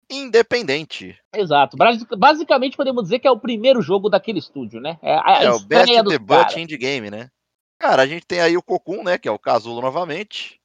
independente. 0.09 1.17
Exato. 1.33 1.75
Basicamente 2.17 2.77
podemos 2.77 3.03
dizer 3.03 3.19
que 3.19 3.27
é 3.27 3.31
o 3.31 3.39
primeiro 3.39 3.81
jogo 3.81 4.09
daquele 4.09 4.39
estúdio, 4.39 4.79
né? 4.79 4.97
É, 5.01 5.15
a 5.15 5.43
é 5.43 5.51
o 5.51 5.59
Best 5.59 6.03
Debut 6.03 6.55
Indie 6.55 6.77
Game, 6.77 7.11
né? 7.11 7.29
Cara, 7.77 8.03
a 8.03 8.07
gente 8.07 8.25
tem 8.25 8.39
aí 8.39 8.55
o 8.55 8.63
Cocoon, 8.63 9.03
né? 9.03 9.17
Que 9.17 9.27
é 9.27 9.31
o 9.31 9.39
Casulo 9.39 9.81
novamente. 9.81 10.61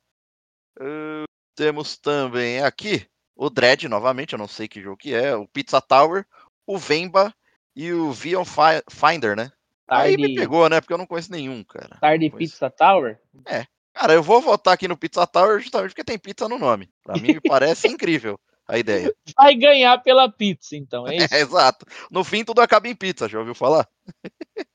Uh, 0.78 1.24
temos 1.56 1.96
também 1.96 2.62
aqui 2.62 3.06
o 3.34 3.50
Dread 3.50 3.88
novamente, 3.88 4.34
eu 4.34 4.38
não 4.38 4.46
sei 4.46 4.68
que 4.68 4.80
jogo 4.80 4.98
que 4.98 5.12
é. 5.12 5.34
O 5.34 5.48
Pizza 5.48 5.80
Tower, 5.80 6.24
o 6.64 6.78
Vemba 6.78 7.34
e 7.74 7.92
o 7.92 8.12
Vion 8.12 8.44
Finder, 8.44 9.34
né? 9.34 9.50
Tarde... 9.86 10.10
Aí 10.10 10.16
me 10.16 10.34
pegou, 10.36 10.68
né? 10.68 10.80
Porque 10.80 10.92
eu 10.92 10.98
não 10.98 11.06
conheço 11.06 11.32
nenhum, 11.32 11.64
cara. 11.64 11.96
Tarde 12.00 12.30
Pizza 12.30 12.70
Tower? 12.70 13.18
É. 13.46 13.66
Cara, 13.94 14.14
eu 14.14 14.22
vou 14.22 14.40
votar 14.40 14.74
aqui 14.74 14.86
no 14.88 14.96
Pizza 14.96 15.26
Tower 15.26 15.60
justamente 15.60 15.90
porque 15.90 16.04
tem 16.04 16.18
pizza 16.18 16.48
no 16.48 16.58
nome. 16.58 16.88
Pra 17.04 17.16
mim 17.16 17.38
parece 17.46 17.86
incrível 17.88 18.38
a 18.66 18.78
ideia. 18.78 19.12
Vai 19.36 19.54
ganhar 19.56 19.98
pela 19.98 20.30
pizza, 20.30 20.76
então, 20.76 21.06
é 21.06 21.16
isso? 21.18 21.34
É, 21.34 21.40
exato. 21.40 21.84
No 22.10 22.22
fim, 22.22 22.44
tudo 22.44 22.60
acaba 22.60 22.88
em 22.88 22.94
pizza, 22.94 23.28
já 23.28 23.38
ouviu 23.38 23.54
falar? 23.54 23.86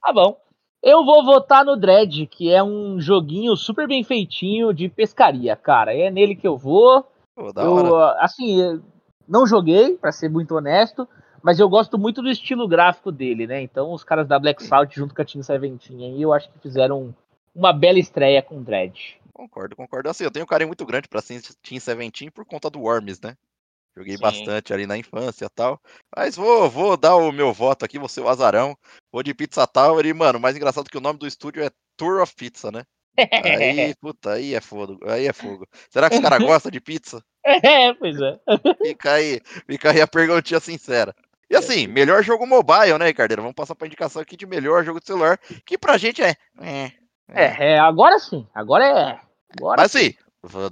Tá 0.00 0.12
bom. 0.12 0.40
Eu 0.80 1.04
vou 1.04 1.24
votar 1.24 1.64
no 1.64 1.76
Dread, 1.76 2.26
que 2.28 2.50
é 2.50 2.62
um 2.62 3.00
joguinho 3.00 3.56
super 3.56 3.88
bem 3.88 4.04
feitinho 4.04 4.72
de 4.72 4.88
pescaria, 4.88 5.56
cara. 5.56 5.92
É 5.92 6.08
nele 6.08 6.36
que 6.36 6.46
eu 6.46 6.56
vou. 6.56 7.04
Pô, 7.34 7.50
eu, 7.56 7.96
assim, 8.20 8.80
não 9.26 9.44
joguei, 9.44 9.96
para 9.96 10.12
ser 10.12 10.30
muito 10.30 10.54
honesto, 10.54 11.06
Mas 11.42 11.58
eu 11.58 11.68
gosto 11.68 11.98
muito 11.98 12.22
do 12.22 12.30
estilo 12.30 12.66
gráfico 12.68 13.10
dele, 13.12 13.46
né? 13.46 13.60
Então 13.60 13.92
os 13.92 14.04
caras 14.04 14.26
da 14.26 14.38
Black 14.38 14.62
Salt 14.64 14.94
junto 14.94 15.14
com 15.14 15.22
a 15.22 15.24
Team 15.24 15.42
Seventeen 15.42 16.04
aí, 16.04 16.22
eu 16.22 16.32
acho 16.32 16.48
que 16.50 16.58
fizeram 16.60 17.14
uma 17.54 17.72
bela 17.72 17.98
estreia 17.98 18.42
com 18.42 18.58
o 18.58 18.62
Dread. 18.62 19.18
Concordo, 19.32 19.76
concordo. 19.76 20.08
Assim, 20.08 20.24
eu 20.24 20.30
tenho 20.30 20.44
um 20.44 20.48
carinho 20.48 20.68
muito 20.68 20.84
grande 20.84 21.08
pra 21.08 21.22
Team 21.22 21.80
Seventeen 21.80 22.30
por 22.30 22.44
conta 22.44 22.68
do 22.68 22.80
Worms, 22.80 23.20
né? 23.20 23.36
Joguei 23.96 24.16
Sim. 24.16 24.22
bastante 24.22 24.72
ali 24.72 24.86
na 24.86 24.96
infância 24.96 25.44
e 25.46 25.48
tal. 25.48 25.80
Mas 26.16 26.36
vou, 26.36 26.68
vou 26.70 26.96
dar 26.96 27.16
o 27.16 27.32
meu 27.32 27.52
voto 27.52 27.84
aqui, 27.84 27.98
vou 27.98 28.08
ser 28.08 28.20
o 28.20 28.28
azarão. 28.28 28.76
Vou 29.12 29.22
de 29.22 29.34
Pizza 29.34 29.66
Tower 29.66 30.04
e, 30.06 30.12
mano, 30.12 30.38
mais 30.38 30.56
engraçado 30.56 30.88
que 30.88 30.96
o 30.96 31.00
nome 31.00 31.18
do 31.18 31.26
estúdio 31.26 31.62
é 31.64 31.70
Tour 31.96 32.20
of 32.20 32.34
Pizza, 32.34 32.70
né? 32.70 32.84
Aí, 33.16 33.94
puta, 34.00 34.34
aí 34.34 34.54
é 34.54 34.60
fogo. 34.60 34.98
Aí 35.04 35.26
é 35.26 35.32
fogo. 35.32 35.66
Será 35.90 36.08
que 36.08 36.16
os 36.16 36.22
caras 36.22 36.38
gostam 36.46 36.70
de 36.70 36.80
pizza? 36.80 37.22
É, 37.44 37.92
pois 37.94 38.20
é. 38.20 38.38
Fica 38.86 39.12
aí, 39.12 39.40
fica 39.66 39.90
aí 39.90 40.00
a 40.00 40.06
perguntinha 40.06 40.60
sincera. 40.60 41.14
E 41.50 41.56
assim, 41.56 41.86
melhor 41.86 42.22
jogo 42.22 42.46
mobile, 42.46 42.98
né, 42.98 43.06
Ricardeira? 43.06 43.40
Vamos 43.40 43.54
passar 43.54 43.74
pra 43.74 43.86
indicação 43.86 44.20
aqui 44.20 44.36
de 44.36 44.46
melhor 44.46 44.84
jogo 44.84 45.00
de 45.00 45.06
celular, 45.06 45.40
que 45.64 45.78
pra 45.78 45.96
gente 45.96 46.22
é. 46.22 46.36
É, 46.60 46.92
é, 47.28 47.72
é 47.72 47.78
agora 47.78 48.18
sim. 48.18 48.46
Agora 48.54 48.84
é. 48.84 49.20
Agora 49.58 49.82
Mas 49.82 49.92
sim, 49.92 50.14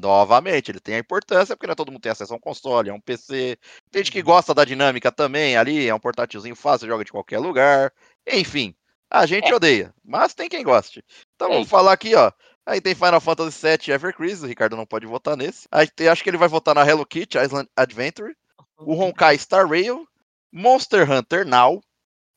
novamente, 0.01 0.71
ele 0.71 0.81
tem 0.81 0.95
a 0.95 1.01
importância, 1.01 1.57
porque 1.57 1.67
não 1.67 1.73
é 1.73 1.77
todo 1.77 1.91
mundo 1.91 2.01
tem 2.01 2.13
acesso 2.13 2.33
a 2.33 2.37
um 2.37 2.41
console, 2.41 2.91
é 2.91 2.93
um 2.93 3.01
PC. 3.01 3.59
Tem 3.91 4.03
gente 4.03 4.13
que 4.13 4.21
uhum. 4.21 4.25
gosta 4.25 4.55
da 4.55 4.65
dinâmica 4.65 5.11
também 5.11 5.57
ali, 5.57 5.89
é 5.89 5.95
um 5.95 6.01
portátilzinho 6.01 6.57
fácil, 6.57 6.87
joga 6.87 7.05
de 7.05 7.13
qualquer 7.13 7.39
lugar. 7.39 7.93
Enfim, 8.27 8.75
a 9.11 9.27
gente 9.27 9.51
é. 9.51 9.55
odeia, 9.55 9.95
mas 10.05 10.35
tem 10.35 10.49
quem 10.49 10.63
goste. 10.63 11.05
Então 11.35 11.49
vamos 11.49 11.69
falar 11.69 11.93
aqui, 11.93 12.15
ó. 12.15 12.31
Aí 12.65 12.81
tem 12.81 12.95
Final 12.95 13.21
Fantasy 13.21 13.63
VII 13.63 13.95
Evercrease, 13.95 14.45
o 14.45 14.49
Ricardo 14.49 14.77
não 14.77 14.87
pode 14.87 15.07
votar 15.07 15.37
nesse. 15.37 15.69
Aí 15.71 15.89
tem, 15.89 16.09
acho 16.09 16.23
que 16.23 16.31
ele 16.31 16.37
vai 16.37 16.49
votar 16.49 16.75
na 16.75 16.85
Hello 16.87 17.07
Kitty 17.07 17.39
Island 17.39 17.69
Adventure, 17.77 18.35
o 18.79 18.95
Honkai 18.95 19.39
Star 19.39 19.69
Rail, 19.69 20.07
Monster 20.53 21.09
Hunter 21.11 21.47
Now 21.47 21.81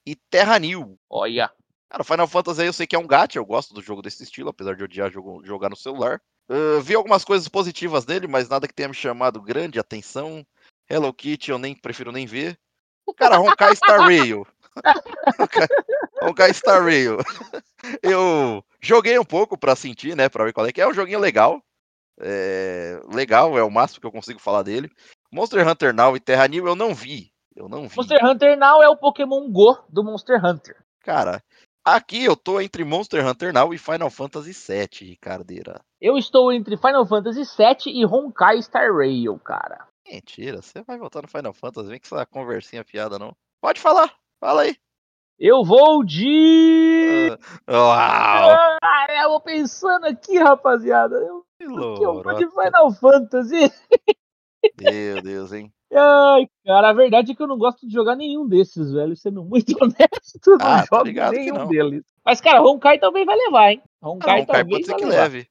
e 0.05 0.15
Terra 0.15 0.59
New. 0.59 0.99
Olha. 1.09 1.51
Cara, 1.89 2.03
Final 2.03 2.27
Fantasy 2.27 2.61
aí 2.61 2.67
eu 2.67 2.73
sei 2.73 2.85
que 2.85 2.95
é 2.95 2.99
um 2.99 3.07
gacha, 3.07 3.39
eu 3.39 3.45
gosto 3.45 3.73
do 3.73 3.81
jogo 3.81 4.01
desse 4.01 4.21
estilo, 4.21 4.49
apesar 4.49 4.75
de 4.75 4.83
odiar 4.83 5.11
jogo, 5.11 5.43
jogar 5.43 5.69
no 5.69 5.75
celular. 5.75 6.21
Uh, 6.47 6.79
vi 6.81 6.93
algumas 6.93 7.25
coisas 7.25 7.47
positivas 7.47 8.05
nele, 8.05 8.27
mas 8.27 8.47
nada 8.47 8.67
que 8.67 8.73
tenha 8.73 8.89
me 8.89 8.93
chamado 8.93 9.41
grande 9.41 9.79
atenção. 9.79 10.45
Hello 10.87 11.11
Kitty 11.11 11.49
eu 11.49 11.57
nem 11.57 11.75
prefiro 11.75 12.11
nem 12.11 12.27
ver. 12.27 12.57
Cara, 13.17 13.39
Honkai 13.39 13.75
Star 13.75 14.01
Rail. 14.01 14.45
Honkai 16.21 16.53
Star 16.53 16.83
Rail. 16.83 17.17
Eu 18.03 18.63
joguei 18.81 19.17
um 19.17 19.25
pouco 19.25 19.57
para 19.57 19.75
sentir, 19.75 20.15
né, 20.15 20.27
para 20.27 20.43
ver 20.43 20.53
qual 20.53 20.67
é 20.67 20.71
que 20.71 20.81
é. 20.81 20.83
É 20.83 20.87
um 20.87 20.93
joguinho 20.93 21.19
legal. 21.19 21.63
É... 22.19 22.99
Legal, 23.11 23.57
é 23.57 23.63
o 23.63 23.71
máximo 23.71 24.01
que 24.01 24.05
eu 24.05 24.11
consigo 24.11 24.39
falar 24.39 24.63
dele. 24.63 24.91
Monster 25.31 25.65
Hunter 25.65 25.93
Now 25.93 26.15
e 26.15 26.19
Terra 26.19 26.47
New 26.47 26.67
eu 26.67 26.75
não 26.75 26.93
vi. 26.93 27.31
Eu 27.55 27.69
não 27.69 27.87
vi. 27.87 27.95
Monster 27.95 28.23
Hunter 28.23 28.57
Now 28.57 28.83
é 28.83 28.89
o 28.89 28.97
Pokémon 28.97 29.49
Go 29.49 29.77
do 29.89 30.03
Monster 30.03 30.43
Hunter. 30.43 30.75
Cara, 31.01 31.41
aqui 31.83 32.23
eu 32.23 32.35
tô 32.35 32.59
entre 32.59 32.83
Monster 32.83 33.25
Hunter 33.25 33.53
Now 33.53 33.73
e 33.73 33.77
Final 33.77 34.09
Fantasy 34.09 34.51
VII, 34.51 35.09
Ricardeira. 35.09 35.81
Eu 35.99 36.17
estou 36.17 36.51
entre 36.51 36.77
Final 36.77 37.05
Fantasy 37.05 37.41
VII 37.41 37.99
e 37.99 38.05
Honkai 38.05 38.61
Star 38.61 38.93
Rail, 38.95 39.37
cara. 39.39 39.87
Mentira, 40.07 40.61
você 40.61 40.81
vai 40.81 40.97
voltar 40.97 41.21
no 41.21 41.27
Final 41.27 41.53
Fantasy, 41.53 41.87
vem 41.87 41.99
com 41.99 42.15
essa 42.15 42.25
conversinha 42.25 42.83
fiada, 42.83 43.19
não. 43.19 43.35
Pode 43.61 43.79
falar, 43.79 44.13
fala 44.39 44.63
aí. 44.63 44.75
Eu 45.37 45.63
vou 45.63 46.03
de. 46.03 47.29
Uau! 47.69 48.77
Ah, 48.83 49.07
eu 49.23 49.29
vou 49.29 49.39
pensando 49.39 50.05
aqui, 50.05 50.37
rapaziada. 50.37 51.15
Eu, 51.15 51.45
aqui, 51.61 52.03
eu 52.03 52.21
vou 52.21 52.33
de 52.35 52.49
Final 52.49 52.91
Fantasy. 52.91 53.71
Meu 54.77 55.21
Deus, 55.21 55.53
hein? 55.53 55.71
Ai, 55.91 56.47
cara, 56.65 56.89
a 56.89 56.93
verdade 56.93 57.31
é 57.31 57.35
que 57.35 57.41
eu 57.41 57.47
não 57.47 57.57
gosto 57.57 57.87
de 57.87 57.93
jogar 57.93 58.15
nenhum 58.15 58.47
desses, 58.47 58.91
velho. 58.91 59.15
Sendo 59.15 59.43
muito 59.43 59.73
honesto, 59.81 60.57
ah, 60.61 60.85
não 60.91 61.05
jogo 61.05 61.31
nenhum 61.31 61.67
deles. 61.67 62.03
Mas, 62.23 62.39
cara, 62.39 62.61
Honkai 62.61 62.99
também 62.99 63.25
vai 63.25 63.35
levar, 63.35 63.71
hein? 63.71 63.81
Honkai, 64.01 64.39
ah, 64.39 64.43
Honkai 64.43 64.65
pode 64.65 64.85
ser 64.85 64.95
que 64.95 65.05
levar. 65.05 65.23
leve. 65.23 65.47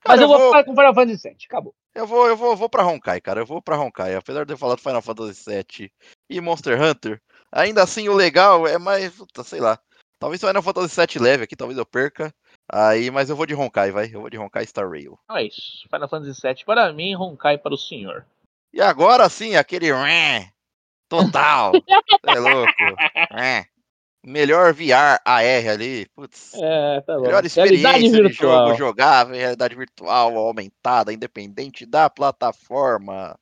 Cara, 0.00 0.16
Mas 0.16 0.20
eu, 0.20 0.22
eu 0.22 0.28
vou, 0.28 0.38
vou 0.38 0.48
ficar 0.48 0.64
com 0.64 0.76
Final 0.76 0.94
Fantasy 0.94 1.28
VII, 1.28 1.36
acabou. 1.46 1.74
Eu 1.94 2.06
vou, 2.06 2.26
eu 2.26 2.36
vou, 2.36 2.56
vou 2.56 2.68
pra 2.68 2.86
Honkai, 2.86 3.20
cara. 3.20 3.40
Eu 3.40 3.46
vou 3.46 3.60
pra 3.60 3.78
Honkai. 3.78 4.14
Apesar 4.14 4.44
de 4.44 4.52
eu 4.52 4.58
falar 4.58 4.74
do 4.74 4.80
Final 4.80 5.02
Fantasy 5.02 5.44
VII 5.48 5.92
e 6.30 6.40
Monster 6.40 6.80
Hunter, 6.80 7.20
Ainda 7.52 7.82
assim, 7.82 8.08
o 8.08 8.14
legal 8.14 8.66
é 8.66 8.78
mais. 8.78 9.14
Puta, 9.14 9.44
sei 9.44 9.60
lá. 9.60 9.78
Talvez 10.18 10.42
o 10.42 10.46
Final 10.46 10.62
Fantasy 10.62 10.94
7 10.94 11.18
leve 11.18 11.44
aqui, 11.44 11.54
talvez 11.54 11.78
eu 11.78 11.84
perca. 11.84 12.32
Aí, 12.70 13.10
mas 13.10 13.28
eu 13.28 13.36
vou 13.36 13.44
de 13.44 13.54
Honkai, 13.54 13.90
vai. 13.90 14.06
Eu 14.06 14.20
vou 14.22 14.30
de 14.30 14.38
Honkai 14.38 14.64
Star 14.64 14.88
Rail. 14.88 15.18
Então 15.24 15.36
é 15.36 15.44
isso. 15.44 15.86
Final 15.90 16.08
Fantasy 16.08 16.40
7 16.40 16.64
para 16.64 16.90
mim, 16.92 17.14
Honkai 17.14 17.58
para 17.58 17.74
o 17.74 17.78
senhor. 17.78 18.24
E 18.72 18.80
agora 18.80 19.28
sim, 19.28 19.54
aquele. 19.54 19.88
Total. 21.08 21.72
é 22.26 22.38
louco. 22.38 22.72
Melhor 24.24 24.72
VR 24.72 25.20
AR 25.24 25.68
ali. 25.68 26.06
Putz. 26.14 26.54
É, 26.54 27.00
tá. 27.00 27.18
Melhor 27.18 27.44
experiência 27.44 28.22
de 28.22 28.32
jogo 28.32 28.74
jogável, 28.74 29.34
realidade 29.34 29.74
virtual 29.74 30.36
aumentada, 30.36 31.12
independente 31.12 31.84
da 31.84 32.08
plataforma. 32.08 33.36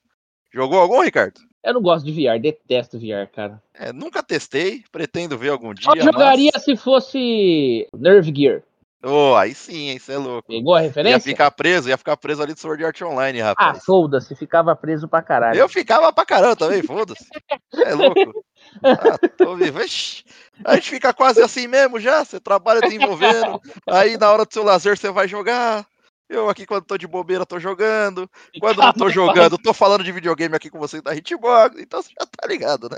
Jogou 0.53 0.81
algum, 0.81 1.03
Ricardo? 1.03 1.41
Eu 1.63 1.75
não 1.75 1.83
gosto 1.83 2.07
de 2.07 2.13
VR, 2.13 2.41
detesto 2.41 2.99
VR, 2.99 3.31
cara. 3.31 3.63
É, 3.75 3.93
nunca 3.93 4.23
testei, 4.23 4.83
pretendo 4.91 5.37
ver 5.37 5.51
algum 5.51 5.75
dia. 5.75 5.93
Eu 5.95 6.03
jogaria 6.03 6.51
mas... 6.55 6.65
se 6.65 6.75
fosse 6.75 7.87
Nerve 7.95 8.33
Gear. 8.35 8.63
Oh, 9.03 9.35
aí 9.35 9.55
sim, 9.55 9.95
isso 9.95 10.13
é 10.13 10.19
louco. 10.19 10.49
Pegou 10.49 10.75
a 10.75 10.81
referência? 10.81 11.17
Ia 11.17 11.21
ficar 11.21 11.51
preso, 11.51 11.89
ia 11.89 11.97
ficar 11.97 12.17
preso 12.17 12.43
ali 12.43 12.53
do 12.53 12.61
Sword 12.61 12.85
Art 12.85 13.01
Online, 13.01 13.41
rapaz. 13.41 13.79
Ah, 13.79 13.81
foda-se, 13.81 14.37
ficava 14.37 14.77
preso 14.77 15.09
pra 15.09 15.23
caralho. 15.23 15.59
Eu 15.59 15.69
ficava 15.69 16.13
pra 16.13 16.27
caramba 16.27 16.57
também, 16.57 16.83
foda-se. 16.83 17.27
É 17.75 17.95
louco. 17.95 18.45
Ah, 18.83 19.19
tô 19.39 19.57
vivo. 19.57 19.81
Ixi, 19.81 20.25
a 20.65 20.75
gente 20.75 20.91
fica 20.91 21.15
quase 21.15 21.41
assim 21.41 21.67
mesmo 21.67 21.99
já, 21.99 22.25
você 22.25 22.39
trabalha 22.39 22.83
desenvolvendo, 22.83 23.59
aí 23.89 24.19
na 24.19 24.31
hora 24.31 24.45
do 24.45 24.53
seu 24.53 24.63
lazer 24.63 24.99
você 24.99 25.11
vai 25.11 25.27
jogar, 25.27 25.87
eu 26.29 26.49
aqui, 26.49 26.65
quando 26.65 26.85
tô 26.85 26.97
de 26.97 27.09
bobeira, 27.09 27.45
tô 27.45 27.59
jogando. 27.59 28.31
Quando 28.61 28.79
não 28.79 28.93
tô 28.93 29.11
jogando, 29.11 29.59
tô 29.59 29.75
falando 29.75 30.05
de 30.05 30.13
videogame 30.13 30.55
aqui 30.55 30.71
com 30.71 30.79
vocês 30.79 31.03
da 31.03 31.13
Hitbox. 31.13 31.77
Então 31.81 32.01
você 32.01 32.11
já 32.11 32.25
tá 32.25 32.47
ligado, 32.47 32.89
né? 32.89 32.97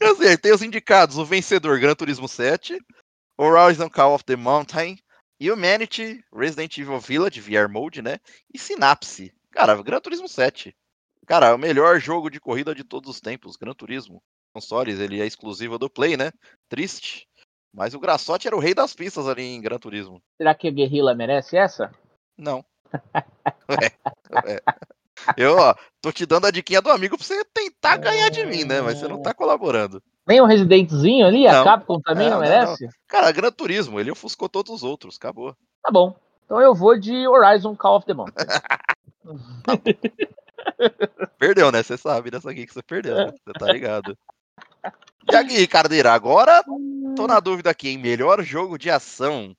Quer 0.00 0.12
dizer, 0.12 0.38
tem 0.38 0.52
os 0.52 0.62
indicados: 0.62 1.18
o 1.18 1.24
vencedor 1.24 1.78
Gran 1.78 1.94
Turismo 1.94 2.26
7, 2.26 2.80
Horizon 3.38 3.88
Call 3.88 4.14
of 4.14 4.24
the 4.24 4.36
Mountain, 4.36 4.98
Humanity, 5.40 6.24
Resident 6.32 6.78
Evil 6.78 6.98
Village, 6.98 7.40
VR 7.40 7.68
Mode, 7.68 8.00
né? 8.02 8.18
E 8.52 8.58
Synapse. 8.58 9.32
Cara, 9.50 9.80
Gran 9.82 10.00
Turismo 10.00 10.28
7. 10.28 10.74
Cara, 11.26 11.48
é 11.48 11.54
o 11.54 11.58
melhor 11.58 12.00
jogo 12.00 12.30
de 12.30 12.40
corrida 12.40 12.74
de 12.74 12.84
todos 12.84 13.10
os 13.10 13.20
tempos, 13.20 13.56
Gran 13.56 13.74
Turismo. 13.74 14.22
Consoles, 14.54 14.98
ele 14.98 15.20
é 15.20 15.26
exclusivo 15.26 15.78
do 15.78 15.90
Play, 15.90 16.16
né? 16.16 16.32
Triste. 16.68 17.28
Mas 17.74 17.92
o 17.92 18.00
Grassotti 18.00 18.46
era 18.46 18.56
o 18.56 18.60
rei 18.60 18.74
das 18.74 18.94
pistas 18.94 19.28
ali 19.28 19.42
em 19.42 19.60
Gran 19.60 19.78
Turismo. 19.78 20.22
Será 20.38 20.54
que 20.54 20.68
a 20.68 20.70
Guerrilla 20.70 21.14
merece 21.14 21.58
essa? 21.58 21.92
Não. 22.38 22.64
é, 23.82 24.54
é. 24.54 24.62
Eu, 25.36 25.58
ó, 25.58 25.74
tô 26.00 26.12
te 26.12 26.24
dando 26.24 26.46
a 26.46 26.50
diquinha 26.50 26.80
do 26.80 26.90
amigo 26.90 27.16
pra 27.18 27.26
você 27.26 27.44
tentar 27.44 27.96
ganhar 27.98 28.30
de 28.30 28.46
mim, 28.46 28.64
né? 28.64 28.80
Mas 28.80 28.98
você 28.98 29.08
não 29.08 29.20
tá 29.20 29.34
colaborando. 29.34 30.02
Nem 30.26 30.40
um 30.40 30.46
Residentzinho 30.46 31.26
ali? 31.26 31.44
Não. 31.44 31.60
A 31.60 31.64
Capcom 31.64 32.00
também 32.00 32.28
não, 32.28 32.34
não 32.34 32.40
merece? 32.40 32.84
Não. 32.84 32.90
Cara, 33.06 33.30
Gran 33.30 33.52
Turismo, 33.52 34.00
ele 34.00 34.10
ofuscou 34.10 34.48
todos 34.48 34.72
os 34.72 34.82
outros, 34.82 35.16
acabou. 35.16 35.54
Tá 35.82 35.90
bom. 35.90 36.16
Então 36.44 36.60
eu 36.60 36.74
vou 36.74 36.98
de 36.98 37.26
Horizon 37.28 37.76
Call 37.76 37.96
of 37.96 38.06
the 38.06 38.14
Mountain. 38.14 38.46
perdeu, 41.38 41.70
né? 41.70 41.82
Você 41.82 41.96
sabe 41.96 42.30
dessa 42.30 42.50
aqui 42.50 42.66
que 42.66 42.72
você 42.72 42.82
perdeu, 42.82 43.14
né? 43.14 43.26
Você 43.26 43.52
tá 43.52 43.72
ligado. 43.72 44.16
E 45.30 45.34
aqui, 45.34 45.66
Cardeira, 45.66 46.12
agora 46.12 46.62
tô 47.16 47.26
na 47.26 47.40
dúvida 47.40 47.70
aqui, 47.70 47.88
em 47.88 47.98
melhor 47.98 48.42
jogo 48.42 48.78
de 48.78 48.90
ação. 48.90 49.56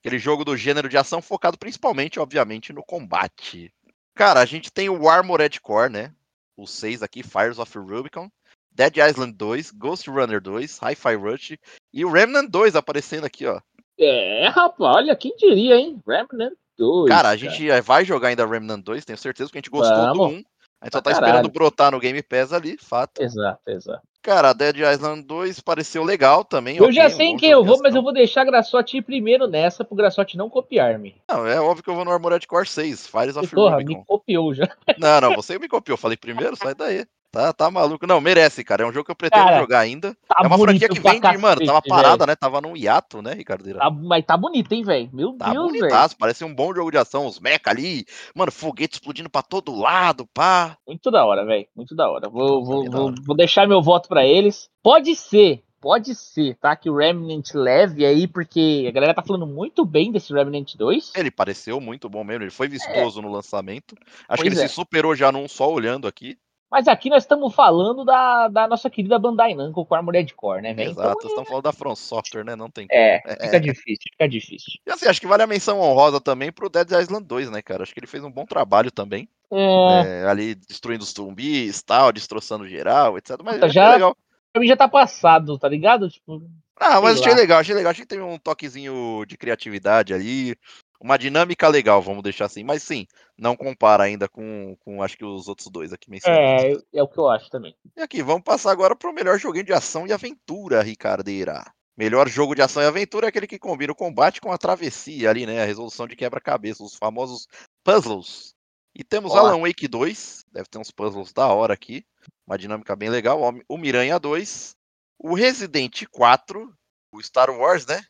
Aquele 0.00 0.18
jogo 0.18 0.44
do 0.44 0.56
gênero 0.56 0.88
de 0.88 0.96
ação 0.96 1.22
focado 1.22 1.58
principalmente, 1.58 2.18
obviamente, 2.18 2.72
no 2.72 2.82
combate. 2.82 3.72
Cara, 4.14 4.40
a 4.40 4.44
gente 4.44 4.70
tem 4.70 4.88
o 4.88 5.08
Armored 5.08 5.60
Core, 5.60 5.92
né? 5.92 6.12
Os 6.56 6.70
seis 6.70 7.02
aqui, 7.02 7.22
Fires 7.22 7.58
of 7.58 7.78
Rubicon, 7.78 8.30
Dead 8.74 8.96
Island 8.96 9.32
2, 9.34 9.70
Ghost 9.72 10.08
Runner 10.08 10.40
2, 10.40 10.78
Hi-Fi 10.78 11.14
Rush 11.16 11.56
e 11.92 12.04
o 12.04 12.10
Remnant 12.10 12.48
2 12.50 12.76
aparecendo 12.76 13.24
aqui, 13.24 13.46
ó. 13.46 13.60
É, 13.98 14.48
rapaz, 14.48 14.96
olha, 14.96 15.14
quem 15.16 15.36
diria, 15.36 15.76
hein? 15.76 16.00
Remnant 16.06 16.54
2. 16.78 17.08
Cara, 17.08 17.28
a 17.28 17.36
gente 17.36 17.68
vai 17.82 18.04
jogar 18.04 18.28
ainda 18.28 18.46
Remnant 18.46 18.82
2, 18.82 19.04
tenho 19.04 19.18
certeza 19.18 19.50
que 19.50 19.58
a 19.58 19.60
gente 19.60 19.70
gostou 19.70 19.96
Vamos. 19.96 20.16
do 20.16 20.24
1. 20.38 20.42
A 20.80 20.86
gente 20.86 20.92
só 20.94 21.00
tá 21.00 21.12
caralho. 21.12 21.26
esperando 21.26 21.52
brotar 21.52 21.92
no 21.92 22.00
Game 22.00 22.20
Pass 22.22 22.52
ali, 22.52 22.76
fato. 22.76 23.22
Exato, 23.22 23.60
exato. 23.68 24.02
Cara, 24.20 24.52
Dead 24.52 24.76
Island 24.76 25.22
2 25.22 25.60
pareceu 25.60 26.04
legal 26.04 26.44
também. 26.44 26.76
Eu 26.76 26.84
okay, 26.84 26.94
já 26.94 27.10
sei 27.10 27.28
um 27.28 27.30
em 27.30 27.36
quem 27.36 27.50
eu 27.50 27.64
vou, 27.64 27.78
mas 27.82 27.94
eu 27.94 28.02
vou 28.02 28.12
deixar 28.12 28.44
Graçote 28.44 28.96
ir 28.96 29.02
primeiro 29.02 29.48
nessa, 29.48 29.84
pro 29.84 29.96
Graçote 29.96 30.36
não 30.36 30.48
copiar-me. 30.48 31.16
Não, 31.28 31.44
é 31.44 31.60
óbvio 31.60 31.82
que 31.82 31.90
eu 31.90 31.94
vou 31.94 32.04
no 32.04 32.12
Armored 32.12 32.46
Core 32.46 32.66
6, 32.66 33.08
Fires 33.08 33.36
of 33.36 33.48
Porra, 33.52 33.76
Rubicon. 33.76 33.98
me 33.98 34.04
copiou 34.04 34.54
já. 34.54 34.68
Não, 34.96 35.20
não, 35.20 35.34
você 35.34 35.58
me 35.58 35.68
copiou. 35.68 35.98
Falei 35.98 36.16
primeiro, 36.16 36.56
sai 36.56 36.74
daí. 36.74 37.04
Tá, 37.32 37.50
tá 37.50 37.70
maluco. 37.70 38.06
Não, 38.06 38.20
merece, 38.20 38.62
cara. 38.62 38.82
É 38.82 38.86
um 38.86 38.92
jogo 38.92 39.06
que 39.06 39.10
eu 39.10 39.16
pretendo 39.16 39.44
Cara, 39.46 39.58
jogar 39.58 39.78
ainda. 39.80 40.14
Tá 40.28 40.42
é 40.44 40.46
uma 40.46 40.58
franquia 40.58 40.86
que 40.86 41.00
vem 41.00 41.14
de, 41.14 41.20
pra 41.20 41.38
mano, 41.38 41.64
tava 41.64 41.80
cacete, 41.80 41.88
parada, 41.88 42.18
velho. 42.18 42.26
né? 42.26 42.36
Tava 42.36 42.60
num 42.60 42.76
hiato, 42.76 43.22
né, 43.22 43.32
Ricardeira? 43.32 43.78
Tá, 43.78 43.90
mas 43.90 44.22
tá 44.26 44.36
bonito, 44.36 44.70
hein, 44.72 44.82
velho? 44.82 45.08
Meu 45.14 45.32
Tá 45.38 45.50
Deus, 45.50 45.72
velho. 45.72 45.88
parece 46.18 46.44
um 46.44 46.54
bom 46.54 46.74
jogo 46.74 46.90
de 46.90 46.98
ação, 46.98 47.26
os 47.26 47.40
mecha 47.40 47.62
ali, 47.68 48.04
mano, 48.34 48.52
foguete 48.52 48.96
explodindo 48.96 49.30
pra 49.30 49.40
todo 49.40 49.74
lado, 49.74 50.26
pá. 50.26 50.76
Muito 50.86 51.10
da 51.10 51.24
hora, 51.24 51.46
velho. 51.46 51.66
Muito 51.74 51.94
da 51.96 52.10
hora. 52.10 52.28
Vou, 52.28 52.62
vou, 52.62 52.84
vou, 52.90 53.06
hora. 53.06 53.14
vou 53.26 53.34
deixar 53.36 53.66
meu 53.66 53.80
voto 53.80 54.10
pra 54.10 54.26
eles. 54.26 54.68
Pode 54.82 55.16
ser, 55.16 55.62
pode 55.80 56.14
ser, 56.14 56.56
tá? 56.56 56.76
Que 56.76 56.90
o 56.90 56.96
Remnant 56.96 57.48
leve 57.54 58.04
aí, 58.04 58.28
porque 58.28 58.84
a 58.86 58.90
galera 58.92 59.14
tá 59.14 59.22
falando 59.22 59.46
muito 59.46 59.86
bem 59.86 60.12
desse 60.12 60.34
Remnant 60.34 60.74
2. 60.76 61.12
Ele 61.16 61.30
pareceu 61.30 61.80
muito 61.80 62.10
bom 62.10 62.22
mesmo, 62.24 62.44
ele 62.44 62.50
foi 62.50 62.68
vistoso 62.68 63.22
no 63.22 63.32
lançamento. 63.32 63.94
Acho 64.28 64.42
Pois 64.42 64.42
que 64.42 64.48
ele 64.48 64.60
é. 64.60 64.68
se 64.68 64.74
superou 64.74 65.14
já 65.16 65.32
num 65.32 65.48
só 65.48 65.72
olhando 65.72 66.06
aqui. 66.06 66.36
Mas 66.72 66.88
aqui 66.88 67.10
nós 67.10 67.24
estamos 67.24 67.54
falando 67.54 68.02
da, 68.02 68.48
da 68.48 68.66
nossa 68.66 68.88
querida 68.88 69.18
Bandai 69.18 69.52
Namco 69.54 69.84
com 69.84 69.94
Armored 69.94 70.32
Core, 70.34 70.62
né, 70.62 70.72
velho? 70.72 70.92
Exato, 70.92 71.18
Então, 71.18 71.28
estamos 71.28 71.48
falando 71.50 71.64
da 71.64 71.72
From 71.72 71.94
Software, 71.94 72.44
né? 72.44 72.56
Não 72.56 72.70
tem 72.70 72.86
é, 72.90 73.16
É, 73.26 73.44
fica 73.44 73.56
é. 73.58 73.60
difícil, 73.60 74.10
fica 74.10 74.26
difícil. 74.26 74.72
E 74.86 74.90
assim, 74.90 75.06
acho 75.06 75.20
que 75.20 75.26
vale 75.26 75.42
a 75.42 75.46
menção 75.46 75.78
honrosa 75.78 76.18
também 76.18 76.50
pro 76.50 76.70
Dead 76.70 76.90
Island 76.90 77.26
2, 77.26 77.50
né, 77.50 77.60
cara? 77.60 77.82
Acho 77.82 77.92
que 77.92 78.00
ele 78.00 78.06
fez 78.06 78.24
um 78.24 78.30
bom 78.30 78.46
trabalho 78.46 78.90
também. 78.90 79.28
É, 79.52 80.22
É, 80.22 80.26
ali 80.30 80.54
destruindo 80.54 81.04
os 81.04 81.12
zumbis, 81.12 81.82
tal, 81.82 82.10
destroçando 82.10 82.66
geral, 82.66 83.18
etc. 83.18 83.36
Mas 83.44 83.56
Puta, 83.56 83.68
já- 83.68 83.92
legal. 83.92 84.16
pra 84.50 84.60
mim 84.62 84.66
já 84.66 84.76
tá 84.76 84.88
passado, 84.88 85.58
tá 85.58 85.68
ligado? 85.68 86.08
Tipo, 86.08 86.42
Ah, 86.80 87.02
mas 87.02 87.20
achei 87.20 87.32
lá. 87.32 87.38
legal, 87.38 87.58
achei 87.60 87.74
legal. 87.74 87.90
Achei 87.90 88.04
que 88.04 88.08
teve 88.08 88.22
um 88.22 88.38
toquezinho 88.38 89.26
de 89.28 89.36
criatividade 89.36 90.14
ali. 90.14 90.56
Uma 91.02 91.18
dinâmica 91.18 91.66
legal, 91.66 92.00
vamos 92.00 92.22
deixar 92.22 92.44
assim. 92.44 92.62
Mas 92.62 92.84
sim, 92.84 93.08
não 93.36 93.56
compara 93.56 94.04
ainda 94.04 94.28
com, 94.28 94.76
com 94.78 95.02
acho 95.02 95.18
que 95.18 95.24
os 95.24 95.48
outros 95.48 95.66
dois 95.66 95.92
aqui 95.92 96.08
mencionados. 96.08 96.62
é, 96.62 96.98
é 96.98 97.02
o 97.02 97.08
que 97.08 97.18
eu 97.18 97.28
acho 97.28 97.50
também. 97.50 97.74
E 97.96 98.00
aqui, 98.00 98.22
vamos 98.22 98.44
passar 98.44 98.70
agora 98.70 98.94
pro 98.94 99.12
melhor 99.12 99.36
joguinho 99.36 99.64
de 99.64 99.72
ação 99.72 100.06
e 100.06 100.12
aventura, 100.12 100.80
Ricardeira. 100.80 101.64
Melhor 101.96 102.28
jogo 102.28 102.54
de 102.54 102.62
ação 102.62 102.80
e 102.80 102.86
aventura 102.86 103.26
é 103.26 103.30
aquele 103.30 103.48
que 103.48 103.58
combina 103.58 103.92
o 103.92 103.96
combate 103.96 104.40
com 104.40 104.52
a 104.52 104.56
travessia 104.56 105.28
ali, 105.28 105.44
né? 105.44 105.60
A 105.60 105.66
resolução 105.66 106.06
de 106.06 106.14
quebra-cabeça, 106.14 106.84
os 106.84 106.94
famosos 106.94 107.48
puzzles. 107.82 108.54
E 108.94 109.02
temos 109.02 109.32
Ó. 109.32 109.38
Alan 109.38 109.60
Wake 109.60 109.88
2, 109.88 110.44
deve 110.52 110.68
ter 110.68 110.78
uns 110.78 110.92
puzzles 110.92 111.32
da 111.32 111.48
hora 111.48 111.74
aqui. 111.74 112.06
Uma 112.46 112.56
dinâmica 112.56 112.94
bem 112.94 113.10
legal. 113.10 113.40
O 113.68 113.76
Miranha 113.76 114.20
2, 114.20 114.76
o 115.18 115.34
Resident 115.34 116.04
4, 116.12 116.72
o 117.12 117.20
Star 117.20 117.50
Wars, 117.50 117.86
né? 117.86 118.00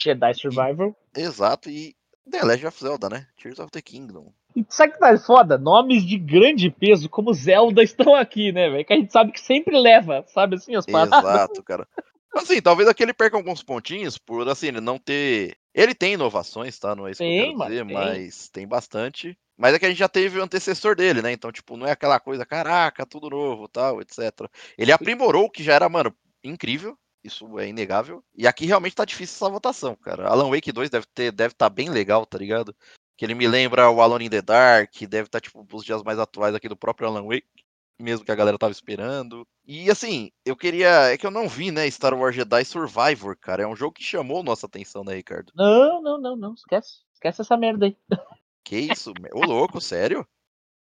Jedi 0.00 0.34
Survivor. 0.34 0.94
Exato, 1.16 1.68
e 1.68 1.97
The 2.30 2.44
Legend 2.44 2.66
of 2.66 2.80
Zelda, 2.80 3.08
né? 3.08 3.26
Tears 3.36 3.58
of 3.58 3.70
the 3.70 3.82
Kingdom. 3.82 4.32
E 4.56 4.64
sabe 4.68 4.92
que 4.94 4.98
tá 4.98 5.16
foda? 5.18 5.56
Nomes 5.56 6.04
de 6.04 6.18
grande 6.18 6.70
peso 6.70 7.08
como 7.08 7.32
Zelda 7.32 7.82
estão 7.84 8.14
aqui, 8.14 8.52
né, 8.52 8.68
velho? 8.70 8.84
Que 8.84 8.92
a 8.92 8.96
gente 8.96 9.12
sabe 9.12 9.32
que 9.32 9.40
sempre 9.40 9.78
leva, 9.78 10.24
sabe 10.28 10.56
assim, 10.56 10.74
as 10.74 10.86
paradas. 10.86 11.18
Exato, 11.18 11.62
cara. 11.62 11.86
Assim, 12.34 12.60
talvez 12.60 12.88
aqui 12.88 13.02
ele 13.02 13.14
perca 13.14 13.36
alguns 13.36 13.62
pontinhos 13.62 14.18
por, 14.18 14.48
assim, 14.48 14.68
ele 14.68 14.80
não 14.80 14.98
ter... 14.98 15.56
Ele 15.74 15.94
tem 15.94 16.14
inovações, 16.14 16.78
tá? 16.78 16.94
Não 16.94 17.06
é 17.06 17.12
isso 17.12 17.18
que 17.18 17.24
eu 17.24 17.28
Tem, 17.28 17.44
quero 17.46 17.58
mano, 17.58 17.70
dizer, 17.70 17.86
tem. 17.86 17.94
mas 17.94 18.48
tem 18.48 18.66
bastante. 18.66 19.38
Mas 19.56 19.74
é 19.74 19.78
que 19.78 19.86
a 19.86 19.88
gente 19.88 19.98
já 19.98 20.08
teve 20.08 20.38
o 20.38 20.42
antecessor 20.42 20.94
dele, 20.94 21.22
né? 21.22 21.32
Então, 21.32 21.50
tipo, 21.50 21.76
não 21.76 21.86
é 21.86 21.92
aquela 21.92 22.20
coisa, 22.20 22.46
caraca, 22.46 23.06
tudo 23.06 23.30
novo, 23.30 23.66
tal, 23.68 24.00
etc. 24.00 24.18
Ele 24.76 24.92
aprimorou 24.92 25.46
o 25.46 25.50
que 25.50 25.62
já 25.62 25.74
era, 25.74 25.88
mano, 25.88 26.14
incrível. 26.44 26.96
Isso 27.22 27.58
é 27.58 27.68
inegável. 27.68 28.22
E 28.34 28.46
aqui 28.46 28.66
realmente 28.66 28.94
tá 28.94 29.04
difícil 29.04 29.34
essa 29.34 29.52
votação, 29.52 29.94
cara. 29.96 30.28
Alan 30.28 30.50
Wake 30.50 30.72
2 30.72 30.88
deve 30.90 31.06
ter, 31.14 31.32
deve 31.32 31.54
tá 31.54 31.68
bem 31.68 31.90
legal, 31.90 32.24
tá 32.24 32.38
ligado? 32.38 32.74
Que 33.16 33.24
ele 33.24 33.34
me 33.34 33.48
lembra 33.48 33.90
o 33.90 34.00
Alone 34.00 34.26
in 34.26 34.30
the 34.30 34.40
Dark, 34.40 34.92
deve 35.08 35.26
estar, 35.26 35.40
tipo, 35.40 35.66
os 35.72 35.84
dias 35.84 36.02
mais 36.02 36.18
atuais 36.18 36.54
aqui 36.54 36.68
do 36.68 36.76
próprio 36.76 37.08
Alan 37.08 37.24
Wake, 37.24 37.46
mesmo 37.98 38.24
que 38.24 38.30
a 38.30 38.36
galera 38.36 38.58
tava 38.58 38.70
esperando. 38.70 39.46
E 39.66 39.90
assim, 39.90 40.30
eu 40.44 40.56
queria. 40.56 41.10
É 41.12 41.18
que 41.18 41.26
eu 41.26 41.30
não 41.30 41.48
vi, 41.48 41.70
né, 41.70 41.90
Star 41.90 42.14
Wars 42.14 42.36
Jedi 42.36 42.64
Survivor, 42.64 43.36
cara. 43.36 43.64
É 43.64 43.66
um 43.66 43.76
jogo 43.76 43.94
que 43.94 44.04
chamou 44.04 44.42
nossa 44.42 44.66
atenção, 44.66 45.02
né, 45.02 45.14
Ricardo? 45.14 45.52
Não, 45.54 46.00
não, 46.00 46.18
não, 46.18 46.36
não. 46.36 46.54
Esquece. 46.54 47.00
Esquece 47.12 47.40
essa 47.42 47.56
merda 47.56 47.86
aí. 47.86 47.96
Que 48.64 48.76
isso? 48.76 49.12
Ô, 49.32 49.44
louco, 49.44 49.80
sério? 49.80 50.26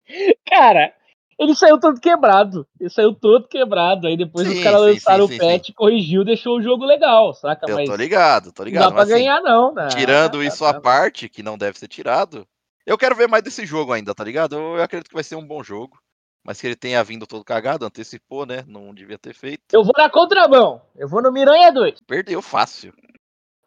Cara, 0.48 0.94
ele 1.43 1.55
saiu 1.55 1.78
todo 1.78 2.01
quebrado. 2.01 2.66
Ele 2.78 2.90
saiu 2.90 3.14
todo 3.14 3.49
quebrado. 3.49 4.07
Aí 4.07 4.16
depois 4.16 4.47
Sim, 4.47 4.59
os 4.59 4.62
caras 4.62 4.80
lançaram 4.80 5.26
sim, 5.26 5.34
o 5.34 5.38
sim, 5.38 5.47
patch, 5.47 5.70
corrigiu, 5.74 6.24
deixou 6.24 6.59
o 6.59 6.62
jogo 6.62 6.84
legal, 6.84 7.34
saca? 7.34 7.66
Eu 7.68 7.76
Mas 7.76 7.88
tô 7.88 7.97
ligado, 7.97 8.53
tô 8.53 8.62
não 8.62 8.68
ligado. 8.68 8.88
dá 8.88 8.93
pra 8.93 9.03
assim, 9.03 9.12
ganhar, 9.12 9.40
não. 9.40 9.74
né? 9.74 9.88
tirando 9.88 10.43
isso 10.43 10.64
à 10.64 10.80
parte, 10.80 11.28
que 11.28 11.43
não 11.43 11.59
deve 11.59 11.78
ser 11.78 11.88
tirado, 11.88 12.47
eu 12.86 12.99
quero 12.99 13.14
ver 13.14 13.28
mais 13.28 13.43
desse 13.43 13.64
jogo 13.64 13.93
ainda, 13.93 14.14
tá 14.14 14.24
ligado? 14.24 14.55
Eu, 14.57 14.76
eu 14.76 14.82
acredito 14.82 15.09
que 15.09 15.14
vai 15.14 15.24
ser 15.24 15.36
um 15.36 15.47
bom 15.47 15.62
jogo. 15.62 15.99
Mas 16.45 16.61
que 16.61 16.66
ele 16.66 16.74
tenha 16.74 17.05
vindo 17.05 17.24
todo 17.24 17.45
cagado, 17.45 17.86
antecipou, 17.86 18.45
né? 18.45 18.64
Não 18.66 18.93
devia 18.93 19.16
ter 19.16 19.32
feito. 19.32 19.62
Eu 19.72 19.84
vou 19.84 19.93
na 19.97 20.11
contramão. 20.11 20.82
Eu 20.97 21.09
vou 21.09 21.22
no 21.22 21.30
Miranha 21.30 21.70
2. 21.70 22.01
Perdeu 22.05 22.43
fácil. 22.43 22.93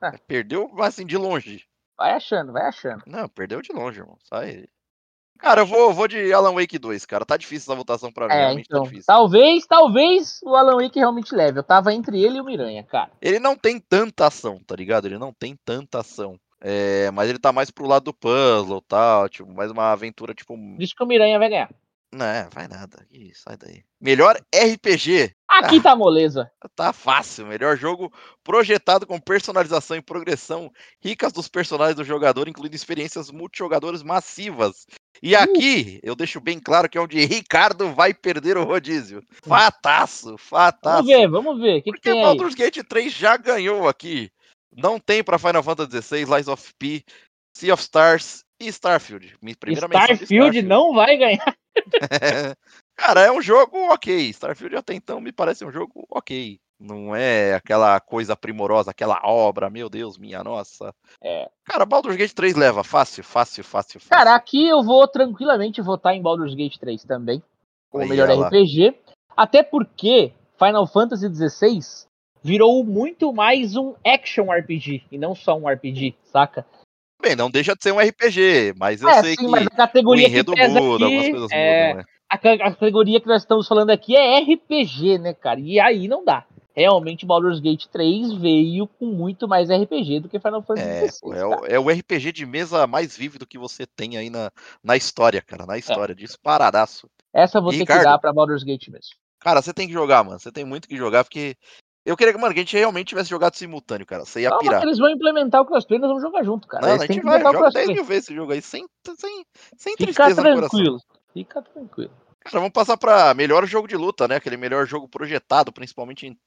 Ah. 0.02 0.12
Perdeu, 0.28 0.70
assim, 0.80 1.06
de 1.06 1.16
longe. 1.16 1.64
Vai 1.98 2.12
achando, 2.12 2.52
vai 2.52 2.66
achando. 2.68 3.04
Não, 3.08 3.30
perdeu 3.30 3.62
de 3.62 3.72
longe, 3.72 4.02
irmão. 4.02 4.18
Sai. 4.24 4.66
Cara, 5.40 5.62
eu 5.62 5.66
vou, 5.66 5.94
vou 5.94 6.08
de 6.08 6.34
Alan 6.34 6.54
Wake 6.54 6.80
2, 6.80 7.06
cara. 7.06 7.26
Tá 7.26 7.38
difícil 7.38 7.72
essa 7.72 7.78
votação 7.78 8.12
pra 8.12 8.28
mim, 8.28 8.34
É, 8.34 8.38
realmente 8.46 8.66
então. 8.66 8.80
tá 8.80 8.84
difícil. 8.86 9.06
Talvez, 9.06 9.66
talvez 9.68 10.40
o 10.44 10.56
Alan 10.56 10.82
Wake 10.82 10.98
realmente 11.00 11.36
leve. 11.36 11.60
Eu 11.60 11.64
tava 11.64 11.94
entre 11.94 12.22
ele 12.24 12.38
e 12.38 12.42
o 12.42 12.46
Miranha, 12.46 12.84
cara. 12.84 13.12
Ele 13.22 13.40
não 13.40 13.56
tem 13.56 13.80
tanta 13.80 14.28
ação, 14.28 14.60
tá 14.66 14.76
ligado? 14.76 15.06
Ele 15.06 15.18
não 15.18 15.34
tem 15.34 15.56
tanta 15.66 16.00
ação. 16.00 16.40
É, 16.62 17.12
mas 17.12 17.30
ele 17.30 17.38
tá 17.38 17.52
mais 17.52 17.70
pro 17.70 17.86
lado 17.86 18.06
do 18.06 18.14
puzzle 18.14 18.82
tal, 18.88 19.30
tipo, 19.30 19.54
mais 19.54 19.70
uma 19.70 19.92
aventura, 19.92 20.34
tipo. 20.34 20.56
Diz 20.78 20.94
que 20.94 21.04
o 21.04 21.06
Miranha 21.06 21.38
vai 21.38 21.50
ganhar. 21.50 21.70
Não, 22.14 22.50
vai 22.54 22.68
nada. 22.68 23.06
Ih, 23.12 23.34
sai 23.34 23.58
daí. 23.58 23.84
Melhor 24.00 24.40
RPG. 24.54 25.32
Aqui 25.50 25.82
tá 25.82 25.96
moleza. 25.96 26.50
Tá 26.76 26.94
fácil. 26.94 27.46
Melhor 27.46 27.78
jogo 27.78 28.12
projetado 28.44 29.06
com 29.06 29.20
personalização 29.20 29.98
e 29.98 30.02
progressão 30.02 30.72
ricas 31.04 31.34
dos 31.34 31.50
personagens 31.50 31.96
do 31.96 32.04
jogador, 32.04 32.48
incluindo 32.48 32.76
experiências 32.76 33.30
multijogadores 33.32 34.02
massivas. 34.02 34.86
E 35.22 35.36
aqui 35.36 36.00
eu 36.04 36.16
deixo 36.16 36.40
bem 36.40 36.60
claro 36.60 36.88
que 36.88 36.98
é 36.98 37.02
onde 37.02 37.26
Ricardo 37.26 37.94
vai 37.94 38.14
perder 38.14 38.58
o 38.58 38.64
rodízio. 38.64 39.22
Fataço, 39.44 40.38
fataço. 40.38 41.04
Vamos 41.04 41.08
ver, 41.08 41.28
vamos 41.28 41.60
ver. 41.60 41.82
Que, 41.82 41.84
que 41.84 41.92
Porque 41.92 42.10
aí? 42.10 42.22
Baldur's 42.22 42.56
Gate 42.56 42.84
3 42.88 43.12
já 43.12 43.36
ganhou 43.36 43.88
aqui. 43.88 44.30
Não 44.76 45.00
tem 45.00 45.24
pra 45.24 45.40
Final 45.40 45.64
Fantasy 45.64 46.02
XVI, 46.02 46.36
Lies 46.36 46.48
of 46.48 46.74
P, 46.78 47.04
Sea 47.56 47.74
of 47.74 47.82
Stars 47.82 48.44
e 48.60 48.68
Starfield. 48.68 49.36
Minha 49.42 49.56
primeira 49.56 49.88
de 49.88 49.96
Starfield 49.96 50.62
não 50.62 50.94
vai 50.94 51.18
ganhar. 51.18 51.56
Cara, 52.96 53.22
é 53.22 53.32
um 53.32 53.42
jogo 53.42 53.78
ok. 53.92 54.30
Starfield 54.30 54.78
até 54.78 54.94
então 54.94 55.20
me 55.20 55.32
parece 55.32 55.66
um 55.66 55.72
jogo 55.72 56.06
ok. 56.10 56.60
Não 56.80 57.16
é 57.16 57.54
aquela 57.54 58.00
coisa 58.02 58.36
primorosa, 58.36 58.92
aquela 58.92 59.22
obra, 59.24 59.70
meu 59.70 59.90
Deus, 59.90 60.18
minha 60.18 60.44
nossa. 60.44 60.94
É. 61.24 61.50
Cara, 61.64 61.86
Baldur's 61.86 62.18
Gate 62.18 62.34
3 62.34 62.56
leva 62.56 62.84
fácil, 62.84 63.24
fácil, 63.24 63.64
fácil, 63.64 64.00
fácil. 64.00 64.10
Cara, 64.10 64.36
aqui 64.36 64.68
eu 64.68 64.84
vou 64.84 65.08
tranquilamente 65.08 65.82
votar 65.82 66.14
em 66.14 66.22
Baldur's 66.22 66.54
Gate 66.54 66.78
3 66.78 67.04
também. 67.06 67.42
Como 67.90 68.04
Aí, 68.04 68.10
melhor 68.10 68.30
lá. 68.30 68.48
RPG. 68.48 68.94
Até 69.38 69.64
porque 69.64 70.34
Final 70.58 70.86
Fantasy 70.88 71.34
XVI 71.34 71.80
virou 72.44 72.84
muito 72.84 73.34
mais 73.34 73.76
um 73.76 73.96
action 74.06 74.52
RPG 74.52 75.06
e 75.12 75.18
não 75.18 75.34
só 75.34 75.58
um 75.58 75.68
RPG, 75.68 76.16
saca? 76.26 76.66
Bem, 77.22 77.36
não 77.36 77.50
deixa 77.50 77.76
de 77.76 77.82
ser 77.82 77.92
um 77.92 78.00
RPG, 78.00 78.74
mas 78.78 79.02
eu 79.02 79.10
é, 79.10 79.22
sei 79.22 79.32
sim, 79.32 79.46
que 79.46 79.48
mas 79.48 79.66
a 79.68 79.70
o 79.72 79.76
categoria 79.76 80.26
que 80.26 80.32
enredo 80.32 80.54
pesa 80.54 80.80
muda, 80.80 81.06
algumas 81.06 81.24
aqui, 81.24 81.32
coisas 81.32 81.52
é, 81.52 81.88
mudam, 81.88 81.98
né? 81.98 82.06
a, 82.30 82.36
a 82.36 82.72
categoria 82.72 83.20
que 83.20 83.28
nós 83.28 83.42
estamos 83.42 83.68
falando 83.68 83.90
aqui 83.90 84.16
é 84.16 84.40
RPG, 84.40 85.18
né, 85.18 85.34
cara? 85.34 85.60
E 85.60 85.80
aí 85.80 86.08
não 86.08 86.24
dá. 86.24 86.46
Realmente, 86.76 87.26
Baldur's 87.26 87.62
Gate 87.62 87.86
3 87.86 88.34
veio 88.34 88.86
com 88.86 89.06
muito 89.06 89.48
mais 89.48 89.70
RPG 89.70 90.20
do 90.20 90.28
que 90.28 90.38
Final 90.40 90.62
Fantasy 90.62 90.88
É, 90.88 91.08
XVI. 91.08 91.32
é, 91.32 91.46
o, 91.46 91.66
é 91.68 91.80
o 91.80 91.90
RPG 91.90 92.34
de 92.34 92.46
mesa 92.46 92.86
mais 92.86 93.16
vívido 93.16 93.48
que 93.48 93.58
você 93.58 93.86
tem 93.86 94.18
aí 94.18 94.30
na, 94.30 94.52
na 94.84 94.98
história, 94.98 95.42
cara. 95.42 95.66
Na 95.66 95.78
história, 95.78 96.14
disparadaço. 96.14 97.10
Essa 97.34 97.62
Ricardo? 97.62 98.00
que 98.00 98.04
dar 98.04 98.20
pra 98.20 98.34
Baldur's 98.34 98.64
Gate 98.64 98.90
mesmo. 98.90 99.16
Cara, 99.40 99.62
você 99.62 99.74
tem 99.74 99.88
que 99.88 99.94
jogar, 99.94 100.24
mano. 100.24 100.40
Você 100.40 100.52
tem 100.52 100.66
muito 100.66 100.88
que 100.88 100.98
jogar, 100.98 101.24
porque. 101.24 101.56
Eu 102.06 102.16
queria 102.16 102.32
que, 102.34 102.40
mano, 102.40 102.54
que 102.54 102.60
a 102.60 102.64
gente 102.64 102.78
realmente 102.78 103.08
tivesse 103.08 103.30
jogado 103.30 103.56
simultâneo, 103.56 104.06
cara. 104.06 104.24
Você 104.24 104.42
ia 104.42 104.50
Calma 104.50 104.64
pirar. 104.64 104.80
que 104.80 104.86
eles 104.86 105.00
vão 105.00 105.10
implementar 105.10 105.62
o 105.62 105.66
crossplay, 105.66 106.00
nós 106.00 106.10
vamos 106.10 106.22
jogar 106.22 106.44
junto, 106.44 106.68
cara. 106.68 106.86
Não, 106.86 106.94
Eles 106.94 107.02
a 107.02 107.06
gente 107.08 107.24
vai, 107.24 107.40
implementar 107.40 107.52
o 107.52 107.56
joga 107.56 107.72
10 107.72 107.74
crossplay. 107.74 107.96
mil 107.96 108.06
vezes 108.06 108.24
esse 108.26 108.36
jogo 108.36 108.52
aí, 108.52 108.62
sem, 108.62 108.88
sem, 109.18 109.46
sem 109.76 109.94
Fica 109.98 110.06
tristeza 110.06 110.42
tranquilo. 110.44 111.00
Fica 111.34 111.62
tranquilo. 111.64 112.12
Cara, 112.42 112.60
vamos 112.60 112.74
passar 112.74 112.96
pra 112.96 113.34
melhor 113.34 113.66
jogo 113.66 113.88
de 113.88 113.98
luta, 113.98 114.28
né? 114.28 114.36
Aquele 114.36 114.56
melhor 114.56 114.86
jogo 114.86 115.10
projetado, 115.10 115.74
principalmente 115.74 116.28
em, 116.28 116.38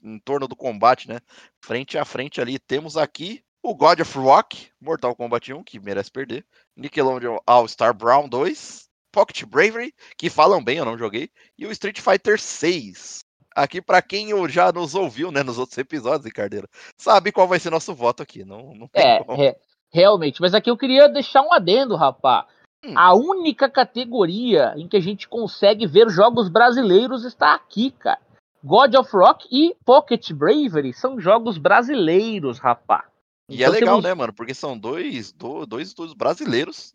em 0.00 0.18
torno 0.20 0.46
do 0.46 0.54
combate, 0.54 1.08
né? 1.08 1.18
Frente 1.60 1.98
a 1.98 2.04
frente 2.04 2.40
ali, 2.40 2.56
temos 2.56 2.96
aqui 2.96 3.42
o 3.62 3.74
God 3.74 4.00
of 4.00 4.16
Rock, 4.16 4.68
Mortal 4.80 5.16
Kombat 5.16 5.52
1, 5.52 5.64
que 5.64 5.80
merece 5.80 6.10
perder. 6.10 6.46
Nickelodeon 6.76 7.38
All-Star 7.46 7.92
Brown 7.92 8.28
2. 8.28 8.88
Pocket 9.12 9.44
Bravery, 9.44 9.92
que 10.16 10.30
falam 10.30 10.62
bem, 10.62 10.78
eu 10.78 10.84
não 10.84 10.96
joguei. 10.96 11.30
E 11.58 11.66
o 11.66 11.72
Street 11.72 12.00
Fighter 12.00 12.40
6. 12.40 13.24
Aqui, 13.62 13.82
pra 13.82 14.00
quem 14.00 14.30
já 14.48 14.72
nos 14.72 14.94
ouviu, 14.94 15.30
né, 15.30 15.42
nos 15.42 15.58
outros 15.58 15.76
episódios, 15.76 16.24
Ricardeira, 16.24 16.66
sabe 16.96 17.30
qual 17.30 17.46
vai 17.46 17.58
ser 17.58 17.70
nosso 17.70 17.94
voto 17.94 18.22
aqui. 18.22 18.42
Não, 18.42 18.74
não 18.74 18.88
tem 18.88 19.04
É, 19.04 19.22
re- 19.28 19.56
realmente. 19.92 20.40
Mas 20.40 20.54
aqui 20.54 20.70
eu 20.70 20.78
queria 20.78 21.08
deixar 21.08 21.42
um 21.42 21.52
adendo, 21.52 21.94
rapá. 21.94 22.46
Hum. 22.84 22.94
A 22.96 23.14
única 23.14 23.68
categoria 23.68 24.72
em 24.76 24.88
que 24.88 24.96
a 24.96 25.00
gente 25.00 25.28
consegue 25.28 25.86
ver 25.86 26.08
jogos 26.08 26.48
brasileiros 26.48 27.24
está 27.24 27.54
aqui, 27.54 27.90
cara. 27.90 28.20
God 28.64 28.94
of 28.94 29.10
Rock 29.14 29.46
e 29.50 29.76
Pocket 29.84 30.32
Bravery 30.32 30.94
são 30.94 31.20
jogos 31.20 31.58
brasileiros, 31.58 32.58
rapá. 32.58 33.04
E 33.48 33.62
é 33.62 33.66
então, 33.66 33.66
é 33.66 33.70
legal, 33.80 33.94
temos... 33.96 34.04
né, 34.04 34.14
mano? 34.14 34.32
Porque 34.32 34.54
são 34.54 34.78
dois, 34.78 35.34
dois 35.66 35.88
estúdios 35.88 36.14
brasileiros 36.14 36.94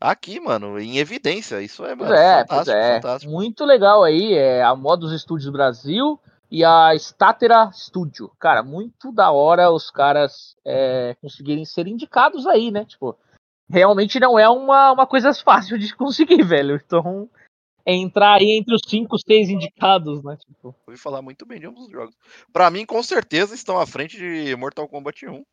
aqui, 0.00 0.40
mano, 0.40 0.78
em 0.78 0.98
evidência. 0.98 1.60
Isso 1.60 1.84
é, 1.84 1.94
mano, 1.94 2.12
é, 2.12 2.40
fantástico, 2.40 2.76
é. 2.76 2.94
fantástico. 2.94 3.32
Muito 3.32 3.64
legal 3.64 4.02
aí. 4.02 4.34
É 4.34 4.62
a 4.62 4.74
Modus 4.74 5.20
Studios 5.20 5.50
Brasil 5.50 6.18
e 6.50 6.64
a 6.64 6.94
Statera 6.96 7.70
Studio. 7.72 8.30
Cara, 8.38 8.62
muito 8.62 9.12
da 9.12 9.30
hora 9.30 9.70
os 9.70 9.90
caras 9.90 10.56
é, 10.64 11.16
conseguirem 11.20 11.64
ser 11.64 11.86
indicados 11.86 12.46
aí, 12.46 12.70
né? 12.70 12.84
Tipo, 12.84 13.16
realmente 13.68 14.20
não 14.20 14.38
é 14.38 14.48
uma, 14.48 14.92
uma 14.92 15.06
coisa 15.06 15.32
fácil 15.34 15.78
de 15.78 15.94
conseguir, 15.96 16.42
velho. 16.42 16.80
Então, 16.84 17.28
entrar 17.84 18.34
aí 18.34 18.56
entre 18.58 18.74
os 18.74 18.82
cinco, 18.86 19.18
seis 19.18 19.48
indicados, 19.48 20.22
né? 20.22 20.36
Tipo. 20.36 20.74
Ouvi 20.86 20.98
falar 20.98 21.22
muito 21.22 21.46
bem 21.46 21.60
de 21.60 21.68
um 21.68 21.74
dos 21.74 21.90
jogos. 21.90 22.16
Pra 22.52 22.70
mim, 22.70 22.84
com 22.84 23.02
certeza, 23.02 23.54
estão 23.54 23.78
à 23.78 23.86
frente 23.86 24.16
de 24.16 24.54
Mortal 24.56 24.88
Kombat 24.88 25.26
1. 25.26 25.44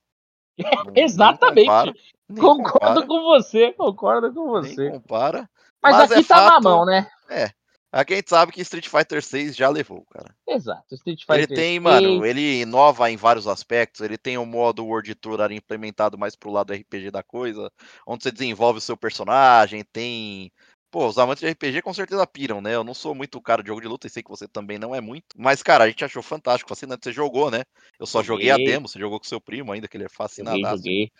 Exatamente. 0.95 1.67
Compara, 1.67 1.93
concordo 2.39 2.71
compara. 2.71 3.07
com 3.07 3.23
você, 3.23 3.71
concordo 3.73 4.33
com 4.33 4.47
você. 4.47 4.91
Compara. 4.91 5.49
Mas, 5.81 5.97
mas 5.97 6.11
aqui 6.11 6.21
é 6.21 6.23
tá 6.23 6.35
fato, 6.35 6.63
na 6.63 6.69
mão, 6.69 6.85
né? 6.85 7.07
É. 7.29 7.49
Aqui 7.93 8.13
a 8.13 8.15
gente 8.15 8.29
sabe 8.29 8.51
que 8.51 8.61
Street 8.61 8.87
Fighter 8.87 9.21
6 9.21 9.55
já 9.55 9.69
levou, 9.69 10.03
cara. 10.09 10.33
Exato, 10.47 10.95
Street 10.95 11.19
Fighter 11.19 11.43
Ele 11.43 11.47
tem, 11.47 11.73
6... 11.73 11.81
mano, 11.83 12.25
ele 12.25 12.61
inova 12.61 13.11
em 13.11 13.15
vários 13.15 13.47
aspectos. 13.47 14.01
Ele 14.01 14.17
tem 14.17 14.35
o 14.35 14.47
modo 14.47 14.83
World 14.83 15.13
Tour 15.13 15.39
ali 15.39 15.57
implementado 15.57 16.17
mais 16.17 16.35
pro 16.35 16.49
lado 16.49 16.73
RPG 16.73 17.11
da 17.11 17.21
coisa, 17.21 17.71
onde 18.07 18.23
você 18.23 18.31
desenvolve 18.31 18.79
o 18.79 18.81
seu 18.81 18.97
personagem, 18.97 19.83
tem 19.93 20.51
Pô, 20.93 21.07
os 21.07 21.17
amantes 21.17 21.41
de 21.41 21.49
RPG 21.49 21.81
com 21.81 21.91
certeza 21.91 22.27
piram, 22.27 22.61
né? 22.61 22.75
Eu 22.75 22.83
não 22.83 22.93
sou 22.93 23.15
muito 23.15 23.41
cara 23.41 23.63
de 23.63 23.69
jogo 23.69 23.81
de 23.81 23.87
luta 23.87 24.05
e 24.05 24.11
sei 24.11 24.21
que 24.21 24.29
você 24.29 24.47
também 24.47 24.77
não 24.77 24.93
é 24.93 25.01
muito. 25.01 25.25
Mas, 25.35 25.63
cara, 25.63 25.85
a 25.85 25.87
gente 25.87 26.05
achou 26.05 26.21
fantástico, 26.21 26.69
fascinante. 26.69 27.03
Você 27.03 27.11
jogou, 27.11 27.49
né? 27.49 27.63
Eu 27.99 28.05
só 28.05 28.21
joguei, 28.21 28.49
joguei 28.49 28.67
a 28.67 28.71
demo, 28.71 28.87
você 28.87 28.99
jogou 28.99 29.19
com 29.19 29.25
seu 29.25 29.41
primo 29.41 29.71
ainda, 29.71 29.87
que 29.87 29.97
ele 29.97 30.03
é 30.03 30.09
fascinado. 30.09 30.55
Joguei, 30.55 30.77
joguei. 30.77 31.11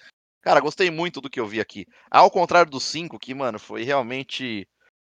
Cara, 0.44 0.60
gostei 0.60 0.92
muito 0.92 1.20
do 1.20 1.28
que 1.28 1.40
eu 1.40 1.48
vi 1.48 1.60
aqui. 1.60 1.88
Ao 2.12 2.30
contrário 2.30 2.70
do 2.70 2.80
5, 2.80 3.18
que, 3.18 3.34
mano, 3.34 3.58
foi 3.58 3.82
realmente 3.82 4.68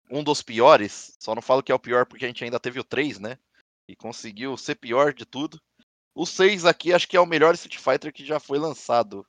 um 0.09 0.23
dos 0.23 0.41
piores. 0.41 1.17
Só 1.19 1.35
não 1.35 1.41
falo 1.41 1.61
que 1.61 1.73
é 1.73 1.75
o 1.75 1.79
pior 1.79 2.05
porque 2.05 2.23
a 2.23 2.27
gente 2.29 2.41
ainda 2.45 2.57
teve 2.57 2.79
o 2.79 2.83
3, 2.85 3.19
né? 3.19 3.37
E 3.89 3.93
conseguiu 3.93 4.55
ser 4.55 4.75
pior 4.75 5.13
de 5.13 5.25
tudo. 5.25 5.59
O 6.15 6.25
6 6.25 6.63
aqui 6.63 6.93
acho 6.93 7.09
que 7.09 7.17
é 7.17 7.19
o 7.19 7.25
melhor 7.25 7.55
Street 7.55 7.77
Fighter 7.77 8.13
que 8.13 8.23
já 8.23 8.39
foi 8.39 8.57
lançado. 8.57 9.27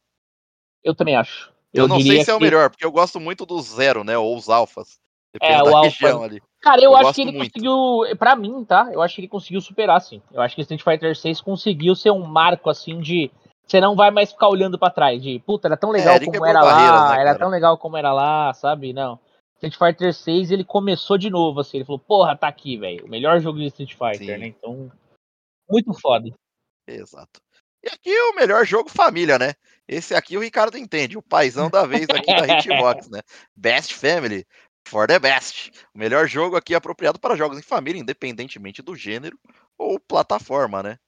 Eu 0.85 0.95
também 0.95 1.17
acho. 1.17 1.53
Eu, 1.75 1.83
eu 1.83 1.89
não 1.89 2.01
sei 2.01 2.25
se 2.25 2.31
é 2.31 2.35
o 2.35 2.39
melhor, 2.39 2.71
porque 2.71 2.85
eu 2.85 2.93
gosto 2.93 3.19
muito 3.19 3.45
do 3.45 3.61
Zero, 3.61 4.05
né? 4.05 4.17
Ou 4.17 4.37
os 4.37 4.49
Alphas. 4.49 5.05
É, 5.41 5.63
o 5.63 5.77
Alpha. 5.77 6.25
Ali. 6.25 6.43
Cara, 6.61 6.81
eu, 6.81 6.91
eu 6.91 6.97
acho 6.97 7.15
que 7.15 7.23
ele 7.23 7.33
muito. 7.33 7.53
conseguiu. 7.53 8.17
Pra 8.19 8.35
mim, 8.37 8.65
tá? 8.65 8.89
Eu 8.93 9.03
acho 9.03 9.15
que 9.15 9.21
ele 9.21 9.29
conseguiu 9.29 9.61
superar, 9.61 10.01
sim. 10.01 10.23
Eu 10.33 10.43
acho 10.43 10.55
que 10.55 10.63
Street 10.63 10.83
Fighter 10.83 11.17
6 11.17 11.41
conseguiu 11.41 11.95
ser 11.95 12.11
um 12.11 12.25
marco, 12.25 12.71
assim, 12.71 13.01
de. 13.01 13.31
Você 13.67 13.81
não 13.81 13.97
vai 13.97 14.11
mais 14.11 14.31
ficar 14.31 14.49
olhando 14.49 14.79
para 14.79 14.93
trás, 14.93 15.21
de 15.21 15.41
puta, 15.41 15.67
era 15.67 15.77
tão 15.77 15.91
legal 15.91 16.15
é, 16.15 16.25
como 16.25 16.47
era 16.47 16.63
lá, 16.63 17.17
né, 17.17 17.21
era 17.21 17.37
tão 17.37 17.49
legal 17.49 17.77
como 17.77 17.97
era 17.97 18.13
lá, 18.13 18.53
sabe? 18.55 18.93
Não. 18.93 19.19
Street 19.55 19.77
Fighter 19.77 20.15
6 20.15 20.53
ele 20.53 20.65
começou 20.65 21.19
de 21.19 21.29
novo, 21.31 21.61
assim, 21.61 21.79
ele 21.79 21.85
falou, 21.85 21.99
porra, 21.99 22.37
tá 22.37 22.47
aqui, 22.47 22.77
velho. 22.77 23.05
O 23.07 23.09
melhor 23.09 23.41
jogo 23.41 23.59
de 23.59 23.67
Street 23.67 23.93
Fighter, 23.95 24.35
sim. 24.35 24.39
né? 24.39 24.47
Então. 24.47 24.91
Muito 25.69 25.93
foda. 25.95 26.31
Exato. 26.87 27.41
E 27.83 27.89
aqui 27.89 28.11
é 28.11 28.31
o 28.31 28.35
melhor 28.35 28.65
jogo 28.65 28.89
família, 28.89 29.39
né? 29.39 29.55
Esse 29.89 30.15
aqui 30.15 30.37
o 30.37 30.41
Ricardo 30.41 30.77
entende, 30.77 31.17
o 31.17 31.23
paizão 31.23 31.71
da 31.71 31.87
vez 31.87 32.07
aqui 32.11 32.35
da 32.35 32.47
Hitbox, 32.59 33.09
né? 33.09 33.21
Best 33.55 33.95
Family 33.95 34.45
for 34.87 35.07
the 35.07 35.19
best. 35.19 35.73
O 35.95 35.99
melhor 35.99 36.27
jogo 36.27 36.57
aqui 36.57 36.75
é 36.75 36.77
apropriado 36.77 37.19
para 37.19 37.37
jogos 37.37 37.59
em 37.59 37.63
família, 37.63 38.01
independentemente 38.01 38.83
do 38.83 38.95
gênero 38.95 39.39
ou 39.77 39.99
plataforma, 40.01 40.83
né? 40.83 40.99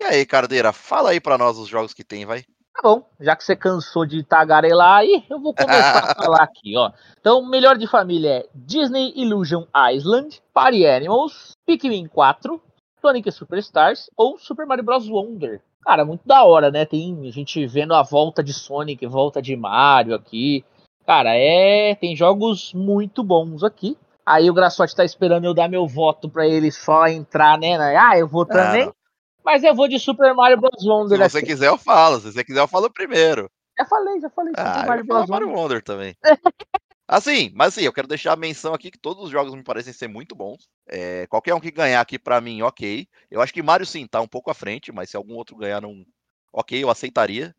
E 0.00 0.04
aí, 0.04 0.26
Cardeira, 0.26 0.72
fala 0.72 1.10
aí 1.10 1.20
para 1.20 1.38
nós 1.38 1.58
os 1.58 1.68
jogos 1.68 1.94
que 1.94 2.02
tem, 2.02 2.26
vai. 2.26 2.42
Tá 2.74 2.80
bom, 2.82 3.08
já 3.20 3.36
que 3.36 3.44
você 3.44 3.54
cansou 3.54 4.06
de 4.06 4.22
tagarelar 4.24 4.98
aí, 4.98 5.24
eu 5.28 5.38
vou 5.38 5.54
começar 5.54 6.10
a 6.10 6.14
falar 6.16 6.42
aqui, 6.42 6.76
ó. 6.76 6.90
Então, 7.20 7.40
o 7.40 7.48
melhor 7.48 7.76
de 7.76 7.86
família 7.86 8.30
é 8.30 8.48
Disney 8.54 9.12
Illusion 9.14 9.64
Island, 9.94 10.42
Party 10.52 10.86
Animals, 10.86 11.52
Pikmin 11.66 12.08
4, 12.08 12.60
Sonic 13.00 13.30
Superstars 13.30 14.10
ou 14.16 14.38
Super 14.38 14.66
Mario 14.66 14.84
Bros. 14.84 15.08
Wonder. 15.08 15.60
Cara, 15.82 16.04
muito 16.04 16.26
da 16.26 16.44
hora, 16.44 16.70
né? 16.70 16.84
Tem 16.84 17.18
a 17.26 17.30
gente 17.30 17.66
vendo 17.66 17.94
a 17.94 18.02
volta 18.02 18.42
de 18.42 18.52
Sonic, 18.52 19.06
volta 19.06 19.40
de 19.40 19.56
Mario 19.56 20.14
aqui. 20.14 20.64
Cara, 21.10 21.34
é. 21.34 21.96
Tem 21.96 22.14
jogos 22.14 22.72
muito 22.72 23.24
bons 23.24 23.64
aqui. 23.64 23.98
Aí 24.24 24.48
o 24.48 24.54
Graçote 24.54 24.94
tá 24.94 25.04
esperando 25.04 25.44
eu 25.44 25.52
dar 25.52 25.68
meu 25.68 25.84
voto 25.84 26.30
para 26.30 26.46
ele 26.46 26.70
só 26.70 27.08
entrar, 27.08 27.58
né? 27.58 27.74
Ah, 27.96 28.16
eu 28.16 28.28
vou 28.28 28.46
também. 28.46 28.88
Mas 29.44 29.64
eu 29.64 29.74
vou 29.74 29.88
de 29.88 29.98
Super 29.98 30.32
Mario 30.34 30.60
Bros. 30.60 30.86
Wonder. 30.86 31.18
Se 31.18 31.30
você 31.30 31.38
aqui. 31.38 31.46
quiser, 31.48 31.66
eu 31.66 31.76
falo. 31.76 32.20
Se 32.20 32.32
você 32.32 32.44
quiser, 32.44 32.60
eu 32.60 32.68
falo 32.68 32.88
primeiro. 32.88 33.50
Já 33.76 33.86
falei, 33.86 34.20
já 34.20 34.30
falei. 34.30 34.52
Ah, 34.56 34.74
Super 34.74 34.86
Mario 34.86 35.04
Bros. 35.04 35.28
Mario 35.28 35.50
Wonder 35.50 35.82
também. 35.82 36.14
assim, 37.08 37.50
mas 37.56 37.74
assim, 37.76 37.84
eu 37.84 37.92
quero 37.92 38.06
deixar 38.06 38.34
a 38.34 38.36
menção 38.36 38.72
aqui 38.72 38.88
que 38.88 38.98
todos 38.98 39.24
os 39.24 39.30
jogos 39.30 39.52
me 39.52 39.64
parecem 39.64 39.92
ser 39.92 40.06
muito 40.06 40.36
bons. 40.36 40.68
É, 40.88 41.26
qualquer 41.26 41.56
um 41.56 41.60
que 41.60 41.72
ganhar 41.72 42.00
aqui 42.00 42.20
para 42.20 42.40
mim, 42.40 42.62
ok. 42.62 43.08
Eu 43.28 43.40
acho 43.40 43.52
que 43.52 43.64
Mario 43.64 43.84
sim 43.84 44.06
tá 44.06 44.20
um 44.20 44.28
pouco 44.28 44.48
à 44.48 44.54
frente, 44.54 44.92
mas 44.92 45.10
se 45.10 45.16
algum 45.16 45.34
outro 45.34 45.56
ganhar, 45.56 45.82
não. 45.82 46.04
Ok, 46.52 46.80
eu 46.80 46.88
aceitaria. 46.88 47.52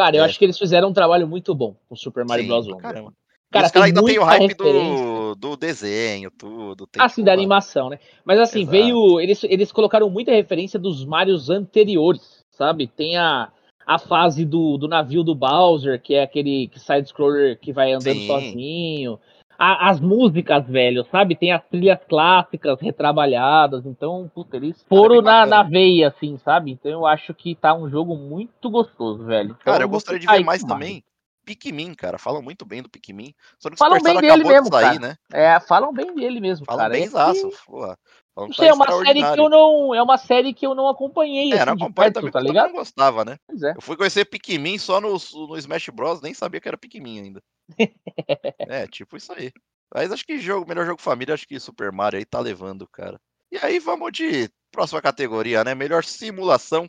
Cara, 0.00 0.16
eu 0.16 0.22
é. 0.22 0.26
acho 0.26 0.38
que 0.38 0.44
eles 0.46 0.58
fizeram 0.58 0.88
um 0.88 0.92
trabalho 0.94 1.28
muito 1.28 1.54
bom 1.54 1.76
com 1.86 1.94
Super 1.94 2.24
Mario 2.24 2.46
Bros. 2.46 2.66
Wonder. 2.66 2.80
Caramba. 2.80 3.12
Cara, 3.50 3.68
tem 3.68 3.82
ainda 3.82 4.02
tem 4.02 4.18
o 4.18 4.24
hype 4.24 4.54
do, 4.54 5.34
do 5.34 5.56
desenho, 5.56 6.30
tudo. 6.30 6.86
Tem 6.86 7.02
assim, 7.02 7.22
da 7.22 7.34
animação, 7.34 7.90
né? 7.90 7.98
Mas 8.24 8.38
assim, 8.38 8.60
Exato. 8.60 8.70
veio. 8.70 9.20
Eles, 9.20 9.44
eles 9.44 9.70
colocaram 9.70 10.08
muita 10.08 10.30
referência 10.30 10.78
dos 10.78 11.04
Marios 11.04 11.50
anteriores, 11.50 12.46
sabe? 12.50 12.86
Tem 12.86 13.18
a, 13.18 13.52
a 13.86 13.98
fase 13.98 14.46
do, 14.46 14.78
do 14.78 14.88
navio 14.88 15.22
do 15.22 15.34
Bowser, 15.34 16.00
que 16.00 16.14
é 16.14 16.22
aquele 16.22 16.70
side-scroller 16.76 17.58
que 17.60 17.72
vai 17.72 17.92
andando 17.92 18.20
Sim. 18.20 18.26
sozinho 18.26 19.20
a, 19.60 19.90
as 19.90 20.00
músicas, 20.00 20.66
velho, 20.66 21.06
sabe? 21.12 21.36
Tem 21.36 21.52
as 21.52 21.62
trilhas 21.66 21.98
clássicas 22.08 22.80
retrabalhadas, 22.80 23.84
então, 23.84 24.30
puta, 24.34 24.56
eles 24.56 24.82
foram 24.88 25.20
na, 25.20 25.44
na 25.44 25.62
veia, 25.62 26.08
assim, 26.08 26.38
sabe? 26.38 26.70
Então 26.70 26.90
eu 26.90 27.06
acho 27.06 27.34
que 27.34 27.54
tá 27.54 27.74
um 27.74 27.90
jogo 27.90 28.16
muito 28.16 28.70
gostoso, 28.70 29.22
velho. 29.22 29.50
Então, 29.60 29.74
cara, 29.74 29.84
eu 29.84 29.88
gostaria 29.88 30.18
de 30.18 30.26
ver 30.26 30.42
mais 30.42 30.64
também. 30.64 31.04
Pikmin, 31.44 31.92
cara, 31.94 32.16
falam 32.16 32.40
muito 32.40 32.64
bem 32.64 32.82
do 32.82 32.88
Pikmin. 32.88 33.34
Só 33.58 33.68
que 33.68 33.76
falam 33.76 34.00
bem 34.00 34.18
dele 34.18 34.44
mesmo, 34.44 34.68
sair, 34.70 34.98
cara. 34.98 35.00
né? 35.00 35.16
É, 35.32 35.60
falam 35.60 35.92
bem 35.92 36.14
dele 36.14 36.40
mesmo, 36.40 36.64
falam 36.64 36.80
cara. 36.80 36.94
Bem 36.94 37.04
exaço, 37.04 37.48
é 37.48 37.50
que... 37.50 38.00
Não 38.46 38.54
sei, 38.54 38.68
é 38.68 38.72
uma 38.72 39.04
série 39.04 39.20
que 39.22 39.40
eu 39.40 39.48
não, 39.48 39.94
é 39.94 40.02
uma 40.02 40.18
série 40.18 40.54
que 40.54 40.66
eu 40.66 40.74
não 40.74 40.88
acompanhei, 40.88 41.52
é, 41.52 41.56
assim, 41.56 41.66
não 41.66 41.72
acompanho 41.74 42.12
também, 42.12 42.30
tá 42.30 42.40
ligado? 42.40 42.66
Eu 42.66 42.72
não 42.72 42.78
gostava, 42.78 43.24
né? 43.24 43.36
Pois 43.46 43.62
é. 43.62 43.72
Eu 43.76 43.80
fui 43.80 43.96
conhecer 43.96 44.24
Pikmin 44.24 44.78
só 44.78 45.00
no, 45.00 45.16
no 45.48 45.58
Smash 45.58 45.88
Bros, 45.88 46.20
nem 46.20 46.34
sabia 46.34 46.60
que 46.60 46.68
era 46.68 46.78
Pikmin 46.78 47.20
ainda. 47.20 47.42
é, 48.68 48.86
tipo 48.86 49.16
isso 49.16 49.32
aí. 49.32 49.52
Mas 49.94 50.12
acho 50.12 50.24
que 50.24 50.38
jogo, 50.38 50.68
melhor 50.68 50.86
jogo 50.86 51.00
família, 51.00 51.34
acho 51.34 51.46
que 51.46 51.58
Super 51.58 51.90
Mario 51.90 52.18
aí 52.18 52.24
tá 52.24 52.38
levando, 52.38 52.86
cara. 52.88 53.20
E 53.50 53.58
aí 53.58 53.80
vamos 53.80 54.12
de 54.12 54.48
próxima 54.70 55.02
categoria, 55.02 55.64
né? 55.64 55.74
Melhor 55.74 56.04
simulação 56.04 56.88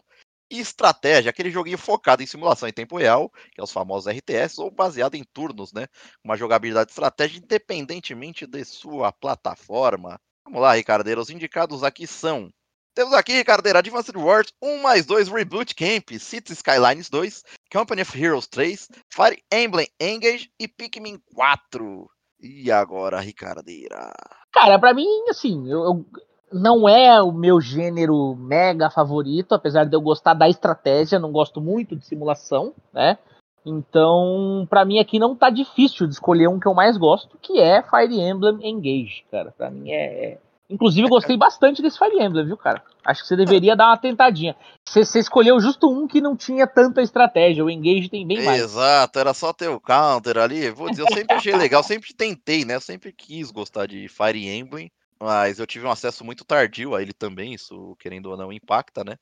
e 0.51 0.59
estratégia, 0.59 1.29
aquele 1.29 1.49
joguinho 1.49 1.77
focado 1.77 2.21
em 2.21 2.27
simulação 2.27 2.67
em 2.67 2.73
tempo 2.73 2.97
real, 2.97 3.31
que 3.53 3.61
é 3.61 3.63
os 3.63 3.71
famosos 3.71 4.13
RTS, 4.13 4.59
ou 4.59 4.69
baseado 4.69 5.15
em 5.15 5.23
turnos, 5.23 5.71
né? 5.71 5.87
Uma 6.23 6.35
jogabilidade 6.35 6.87
de 6.87 6.91
estratégia 6.91 7.39
independentemente 7.39 8.45
de 8.45 8.65
sua 8.65 9.13
plataforma. 9.13 10.19
Vamos 10.45 10.61
lá, 10.61 10.73
Ricardeira, 10.73 11.21
os 11.21 11.29
indicados 11.29 11.83
aqui 11.83 12.07
são 12.07 12.51
temos 12.93 13.13
aqui, 13.13 13.31
Ricardeira, 13.31 13.79
Advanced 13.79 14.15
Wars 14.17 14.51
1 14.61 14.81
mais 14.81 15.05
2 15.05 15.29
Reboot 15.29 15.73
Camp, 15.73 16.09
Cities 16.19 16.57
Skylines 16.57 17.09
2, 17.09 17.43
Company 17.71 18.01
of 18.01 18.21
Heroes 18.21 18.47
3, 18.47 18.89
Fire 19.09 19.41
Emblem 19.49 19.87
Engage 19.99 20.51
e 20.59 20.67
Pikmin 20.67 21.17
4. 21.33 22.09
E 22.41 22.69
agora, 22.69 23.21
Ricardeira? 23.21 24.11
Cara, 24.51 24.77
para 24.77 24.93
mim, 24.93 25.07
assim, 25.29 25.69
eu, 25.69 25.83
eu, 25.85 26.05
não 26.51 26.89
é 26.89 27.21
o 27.21 27.31
meu 27.31 27.61
gênero 27.61 28.35
mega 28.35 28.89
favorito, 28.89 29.53
apesar 29.53 29.85
de 29.85 29.95
eu 29.95 30.01
gostar 30.01 30.33
da 30.33 30.49
estratégia, 30.49 31.17
não 31.17 31.31
gosto 31.31 31.61
muito 31.61 31.95
de 31.95 32.05
simulação, 32.05 32.73
né? 32.91 33.17
Então, 33.65 34.65
para 34.69 34.83
mim 34.83 34.99
aqui 34.99 35.19
não 35.19 35.35
tá 35.35 35.49
difícil 35.49 36.07
de 36.07 36.13
escolher 36.13 36.47
um 36.47 36.59
que 36.59 36.67
eu 36.67 36.73
mais 36.73 36.97
gosto, 36.97 37.37
que 37.41 37.59
é 37.59 37.83
Fire 37.83 38.19
Emblem 38.19 38.57
Engage, 38.67 39.23
cara. 39.29 39.53
Para 39.55 39.69
mim 39.69 39.91
é, 39.91 40.25
é 40.25 40.37
Inclusive, 40.71 41.05
eu 41.05 41.09
gostei 41.09 41.35
bastante 41.35 41.81
desse 41.81 41.99
Fire 41.99 42.17
Emblem, 42.17 42.45
viu, 42.45 42.55
cara? 42.55 42.81
Acho 43.03 43.21
que 43.21 43.27
você 43.27 43.35
deveria 43.35 43.75
dar 43.75 43.87
uma 43.87 43.97
tentadinha. 43.97 44.55
Você, 44.87 45.19
escolheu 45.19 45.59
justo 45.59 45.91
um 45.91 46.07
que 46.07 46.21
não 46.21 46.37
tinha 46.37 46.65
tanta 46.65 47.01
estratégia. 47.01 47.65
O 47.65 47.69
Engage 47.69 48.07
tem 48.07 48.25
bem 48.25 48.41
mais. 48.41 48.61
Exato, 48.61 49.19
era 49.19 49.33
só 49.33 49.51
ter 49.51 49.67
o 49.67 49.81
counter 49.81 50.37
ali. 50.37 50.71
Vou 50.71 50.89
dizer, 50.89 51.01
eu 51.01 51.13
sempre 51.13 51.35
achei 51.35 51.53
legal, 51.57 51.83
sempre 51.83 52.13
tentei, 52.13 52.63
né? 52.63 52.75
Eu 52.75 52.81
sempre 52.81 53.11
quis 53.11 53.51
gostar 53.51 53.85
de 53.85 54.07
Fire 54.07 54.47
Emblem, 54.47 54.89
mas 55.19 55.59
eu 55.59 55.67
tive 55.67 55.85
um 55.85 55.91
acesso 55.91 56.23
muito 56.23 56.45
tardio 56.45 56.95
a 56.95 57.01
ele 57.01 57.11
também. 57.11 57.53
Isso, 57.53 57.97
querendo 57.99 58.27
ou 58.27 58.37
não, 58.37 58.53
impacta, 58.53 59.03
né? 59.03 59.17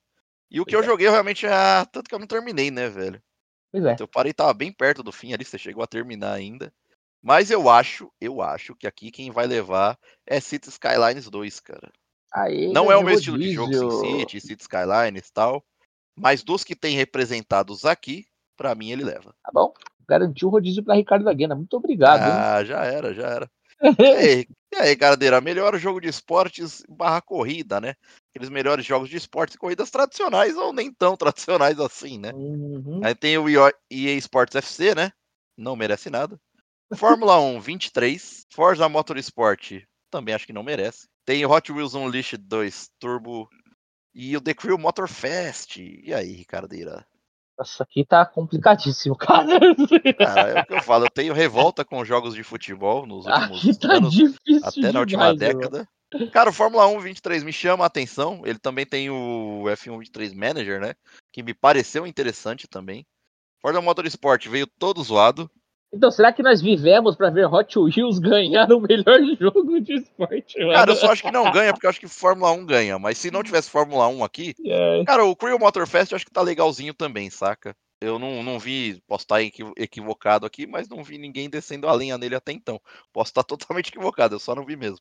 E 0.51 0.61
o 0.61 0.65
que 0.65 0.75
eu 0.75 0.81
é. 0.81 0.83
joguei 0.83 1.09
realmente 1.09 1.47
é. 1.47 1.85
Tanto 1.91 2.09
que 2.09 2.13
eu 2.13 2.19
não 2.19 2.27
terminei, 2.27 2.69
né, 2.69 2.89
velho? 2.89 3.19
Pois 3.71 3.83
é. 3.85 3.93
Então, 3.93 4.05
eu 4.05 4.07
parei, 4.07 4.33
tava 4.33 4.53
bem 4.53 4.71
perto 4.71 5.03
do 5.03 5.11
fim 5.11 5.33
ali, 5.33 5.45
você 5.45 5.57
chegou 5.57 5.83
a 5.83 5.87
terminar 5.87 6.33
ainda. 6.33 6.71
Mas 7.21 7.51
eu 7.51 7.69
acho, 7.69 8.11
eu 8.19 8.41
acho 8.41 8.75
que 8.75 8.87
aqui 8.87 9.11
quem 9.11 9.29
vai 9.29 9.45
levar 9.45 9.97
é 10.25 10.39
City 10.39 10.69
Skylines 10.69 11.29
2, 11.29 11.59
cara. 11.59 11.91
Aí, 12.33 12.71
Não 12.71 12.91
é 12.91 12.95
o 12.95 13.03
meu 13.03 13.15
estilo 13.15 13.37
de 13.37 13.51
jogo 13.51 13.73
Sin 13.73 14.19
City, 14.19 14.39
City 14.39 14.61
Skylines 14.61 15.27
e 15.27 15.33
tal. 15.33 15.63
Mas 16.17 16.43
dos 16.43 16.63
que 16.63 16.75
tem 16.75 16.95
representados 16.95 17.85
aqui, 17.85 18.25
pra 18.55 18.75
mim 18.75 18.91
ele 18.91 19.03
leva. 19.03 19.33
Tá 19.43 19.51
bom. 19.53 19.73
Garantiu 20.07 20.47
o 20.47 20.51
rodízio 20.51 20.83
pra 20.83 20.95
Ricardo 20.95 21.23
Vaguena. 21.23 21.55
Muito 21.55 21.75
obrigado. 21.75 22.19
hein? 22.19 22.31
Ah, 22.31 22.63
já 22.63 22.83
era, 22.83 23.13
já 23.13 23.27
era. 23.27 23.51
E 23.99 24.03
aí, 24.03 24.47
e 24.73 24.75
aí 24.75 24.95
Cardeira, 24.97 25.39
melhor 25.39 25.77
jogo 25.77 26.01
de 26.01 26.09
esportes 26.09 26.83
barra 26.89 27.21
corrida, 27.21 27.79
né? 27.79 27.95
Aqueles 28.29 28.49
melhores 28.49 28.85
jogos 28.85 29.09
de 29.09 29.17
esportes 29.17 29.55
e 29.55 29.57
corridas 29.57 29.89
tradicionais 29.89 30.55
ou 30.55 30.71
nem 30.71 30.93
tão 30.93 31.15
tradicionais 31.17 31.79
assim, 31.79 32.19
né? 32.19 32.31
Uhum. 32.33 33.01
Aí 33.03 33.15
tem 33.15 33.37
o 33.37 33.49
EA 33.49 34.15
Sports 34.17 34.55
FC, 34.55 34.93
né? 34.93 35.11
Não 35.57 35.75
merece 35.75 36.09
nada. 36.09 36.39
Fórmula 36.95 37.39
1, 37.41 37.59
23. 37.59 38.45
Forza 38.51 38.87
Motorsport, 38.87 39.83
também 40.09 40.33
acho 40.33 40.45
que 40.45 40.53
não 40.53 40.63
merece. 40.63 41.07
Tem 41.25 41.45
Hot 41.45 41.71
Wheels 41.71 41.93
Unleashed 41.93 42.43
2 42.47 42.89
Turbo 42.99 43.49
e 44.13 44.35
o 44.35 44.41
The 44.41 44.53
Crew 44.53 44.77
Motorfest. 44.77 45.77
E 45.77 46.13
aí, 46.13 46.33
Ricardeira? 46.33 47.05
Isso 47.61 47.83
aqui 47.83 48.05
tá 48.05 48.25
complicadíssimo, 48.25 49.15
cara. 49.17 49.59
Cara, 50.17 50.49
é 50.49 50.61
o 50.61 50.65
que 50.65 50.73
eu 50.73 50.81
falo, 50.81 51.05
eu 51.05 51.09
tenho 51.09 51.33
revolta 51.33 51.83
com 51.83 52.05
jogos 52.05 52.33
de 52.33 52.43
futebol 52.43 53.05
nos 53.05 53.25
últimos 53.25 53.77
tá 53.77 53.93
anos, 53.93 54.15
até 54.63 54.91
na 54.91 55.01
última 55.01 55.35
demais, 55.35 55.37
década. 55.37 55.87
Cara, 56.31 56.49
o 56.49 56.53
Fórmula 56.53 56.87
1 56.87 56.99
23 56.99 57.43
me 57.43 57.53
chama 57.53 57.83
a 57.83 57.87
atenção. 57.87 58.41
Ele 58.45 58.57
também 58.59 58.85
tem 58.85 59.09
o 59.09 59.63
F1 59.67 59.97
23 59.99 60.33
Manager, 60.33 60.79
né? 60.79 60.95
Que 61.31 61.43
me 61.43 61.53
pareceu 61.53 62.07
interessante 62.07 62.67
também. 62.67 63.05
Forza 63.61 63.81
Motorsport 63.81 64.47
veio 64.47 64.65
todo 64.65 65.03
zoado. 65.03 65.49
Então, 65.93 66.11
será 66.11 66.31
que 66.31 66.43
nós 66.43 66.61
vivemos 66.61 67.15
pra 67.15 67.29
ver 67.31 67.45
Hot 67.51 67.77
Wheels 67.77 68.19
ganhar 68.19 68.71
o 68.71 68.79
melhor 68.79 69.19
jogo 69.39 69.79
de 69.81 69.93
esporte? 69.95 70.59
mano? 70.59 70.73
Cara, 70.73 70.91
eu 70.91 70.95
só 70.95 71.11
acho 71.11 71.23
que 71.23 71.31
não 71.31 71.51
ganha, 71.51 71.73
porque 71.73 71.85
eu 71.85 71.89
acho 71.89 71.99
que 71.99 72.07
Fórmula 72.07 72.51
1 72.51 72.65
ganha. 72.65 72.99
Mas 72.99 73.17
se 73.17 73.31
não 73.31 73.43
tivesse 73.43 73.69
Fórmula 73.69 74.07
1 74.07 74.23
aqui, 74.23 74.55
É, 74.65 75.03
cara, 75.03 75.25
o 75.25 75.35
Crew 75.35 75.57
Motorfest 75.57 76.11
eu 76.11 76.15
acho 76.15 76.25
que 76.25 76.31
tá 76.31 76.41
legalzinho 76.41 76.93
também, 76.93 77.29
saca? 77.29 77.75
Eu 78.01 78.17
não, 78.17 78.41
não 78.43 78.57
vi, 78.59 79.01
posso 79.07 79.23
estar 79.23 79.41
equi- 79.41 79.63
equivocado 79.75 80.45
aqui, 80.45 80.65
mas 80.65 80.87
não 80.87 81.03
vi 81.03 81.17
ninguém 81.17 81.49
descendo 81.49 81.87
a 81.87 81.91
lenha 81.93 82.17
nele 82.17 82.35
até 82.35 82.51
então. 82.53 82.79
Posso 83.11 83.31
estar 83.31 83.43
totalmente 83.83 83.89
equivocado, 83.89 84.35
eu 84.35 84.39
só 84.39 84.55
não 84.55 84.65
vi 84.65 84.75
mesmo. 84.77 84.99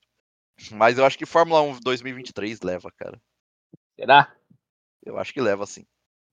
Mas 0.72 0.98
eu 0.98 1.04
acho 1.04 1.18
que 1.18 1.26
Fórmula 1.26 1.62
1 1.62 1.80
2023 1.80 2.60
leva, 2.60 2.90
cara. 2.90 3.20
Será? 3.98 4.34
Eu 5.04 5.18
acho 5.18 5.32
que 5.32 5.40
leva 5.40 5.66
sim. 5.66 5.84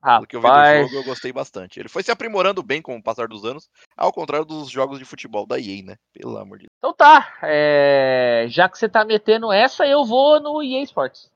Pelo 0.01 0.27
que 0.27 0.35
eu 0.35 0.41
vi 0.41 0.47
do 0.47 0.53
Rapaz, 0.53 0.91
jogo, 0.91 1.01
eu 1.01 1.03
gostei 1.03 1.33
bastante. 1.33 1.79
Ele 1.79 1.89
foi 1.89 2.03
se 2.03 2.11
aprimorando 2.11 2.61
bem 2.61 2.79
com 2.79 2.95
o 2.95 3.01
passar 3.01 3.27
dos 3.27 3.43
anos, 3.43 3.67
ao 3.97 4.13
contrário 4.13 4.45
dos 4.45 4.69
jogos 4.69 4.99
de 4.99 5.05
futebol 5.05 5.47
da 5.47 5.59
EA, 5.59 5.81
né? 5.83 5.95
Pelo 6.13 6.37
amor 6.37 6.59
de 6.59 6.65
Deus. 6.65 6.71
então 6.77 6.93
tá. 6.93 7.35
é, 7.41 8.45
Já 8.49 8.69
que 8.69 8.77
você 8.77 8.87
tá 8.87 9.03
metendo 9.03 9.51
essa, 9.51 9.87
eu 9.87 10.05
vou 10.05 10.39
no 10.39 10.61
EA 10.61 10.83
Sports. 10.83 11.31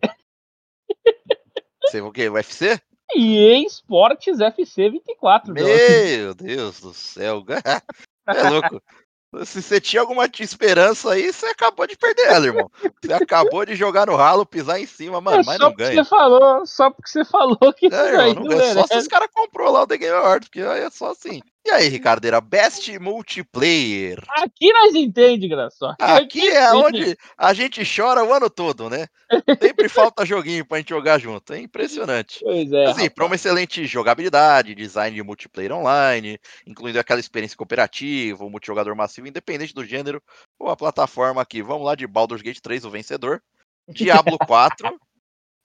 Você 1.83 2.01
o 2.01 2.11
quê? 2.11 2.29
UFC? 2.29 2.79
EA 3.15 3.65
Sports 3.65 4.39
FC 4.39 4.91
24. 4.91 5.51
meu. 5.51 5.65
Meu 5.65 6.35
Deus 6.35 6.79
do 6.79 6.93
céu. 6.93 7.43
É 8.27 8.47
louco. 8.47 8.79
Se 9.45 9.61
você 9.61 9.79
tinha 9.79 10.01
alguma 10.01 10.27
esperança 10.39 11.11
aí, 11.11 11.31
você 11.31 11.45
acabou 11.45 11.85
de 11.85 11.95
perder 11.95 12.27
ela, 12.27 12.47
irmão. 12.47 12.71
Você 12.99 13.13
acabou 13.13 13.63
de 13.63 13.75
jogar 13.75 14.07
no 14.07 14.15
ralo, 14.15 14.43
pisar 14.45 14.79
em 14.79 14.87
cima, 14.87 15.21
mano, 15.21 15.41
É 15.41 15.43
mas 15.45 15.57
só 15.57 15.63
não 15.65 15.69
porque 15.69 15.83
ganha. 15.83 16.03
você 16.03 16.09
falou, 16.09 16.65
só 16.65 16.89
porque 16.89 17.09
você 17.09 17.23
falou 17.25 17.73
que 17.77 17.85
É, 17.93 18.07
irmão, 18.07 18.33
não 18.33 18.43
não 18.43 18.57
ganha. 18.57 18.73
Só 18.73 18.87
se 18.87 18.97
os 18.97 19.07
caras 19.07 19.29
comprou 19.31 19.71
lá 19.71 19.83
o 19.83 19.87
The 19.87 19.97
Game 19.97 20.15
Awards, 20.15 20.49
porque 20.49 20.61
aí 20.61 20.81
é 20.81 20.89
só 20.89 21.11
assim. 21.11 21.41
E 21.65 21.71
aí, 21.71 21.89
Ricardeira, 21.89 22.39
Best 22.39 22.97
Multiplayer. 22.99 24.23
Aqui 24.37 24.71
nós 24.71 24.95
entendemos, 24.95 25.49
Graçote. 25.49 25.97
Aqui 25.99 26.47
é 26.47 26.69
sim. 26.69 26.75
onde 26.75 27.17
a 27.37 27.53
gente 27.53 27.83
chora 27.83 28.23
o 28.23 28.33
ano 28.33 28.49
todo, 28.49 28.89
né? 28.89 29.07
Sempre 29.61 29.89
falta 29.89 30.25
joguinho 30.25 30.65
pra 30.65 30.77
gente 30.77 30.89
jogar 30.89 31.19
junto. 31.19 31.53
É 31.53 31.59
impressionante. 31.59 32.39
Pois 32.41 32.71
é. 32.71 32.85
Assim, 32.85 33.09
para 33.09 33.25
uma 33.25 33.35
excelente 33.35 33.85
jogabilidade, 33.85 34.73
design 34.73 35.15
de 35.15 35.21
multiplayer 35.21 35.73
online, 35.73 36.39
incluindo 36.65 36.99
aquela 36.99 37.19
experiência 37.19 37.57
cooperativa, 37.57 38.43
o 38.43 38.49
multijogador 38.49 38.95
massivo, 38.95 39.27
independente 39.27 39.73
do 39.73 39.85
gênero 39.85 40.23
ou 40.57 40.69
a 40.69 40.77
plataforma 40.77 41.41
aqui. 41.41 41.61
Vamos 41.61 41.85
lá 41.85 41.93
de 41.93 42.07
Baldur's 42.07 42.41
Gate 42.41 42.61
3, 42.61 42.85
o 42.85 42.89
vencedor, 42.89 43.43
Diablo 43.87 44.37
4, 44.47 44.97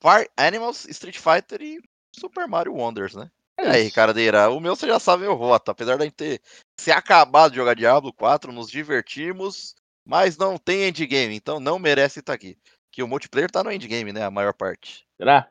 Fire 0.02 0.28
Animals, 0.36 0.86
Street 0.86 1.18
Fighter 1.18 1.62
e 1.62 1.78
Super 2.14 2.46
Mario 2.46 2.74
Wonders, 2.74 3.14
né? 3.14 3.30
E 3.58 3.62
É 3.62 3.70
aí, 3.70 3.80
isso. 3.80 3.88
Ricardeira, 3.90 4.50
o 4.50 4.60
meu 4.60 4.74
você 4.76 4.86
já 4.86 4.98
sabe 4.98 5.24
eu 5.24 5.36
voto. 5.36 5.70
Apesar 5.70 5.96
da 5.96 6.04
gente 6.04 6.14
ter 6.14 6.40
se 6.80 6.90
acabado 6.90 7.50
de 7.52 7.56
jogar 7.56 7.74
Diablo 7.74 8.12
4, 8.12 8.52
nos 8.52 8.70
divertimos, 8.70 9.74
mas 10.06 10.36
não 10.36 10.56
tem 10.58 10.88
endgame, 10.88 11.34
então 11.34 11.60
não 11.60 11.78
merece 11.78 12.20
estar 12.20 12.32
aqui. 12.34 12.56
Que 12.92 13.02
o 13.02 13.08
multiplayer 13.08 13.50
tá 13.50 13.62
no 13.64 13.72
endgame, 13.72 14.12
né? 14.12 14.22
A 14.24 14.30
maior 14.30 14.52
parte. 14.54 15.04
Será? 15.16 15.48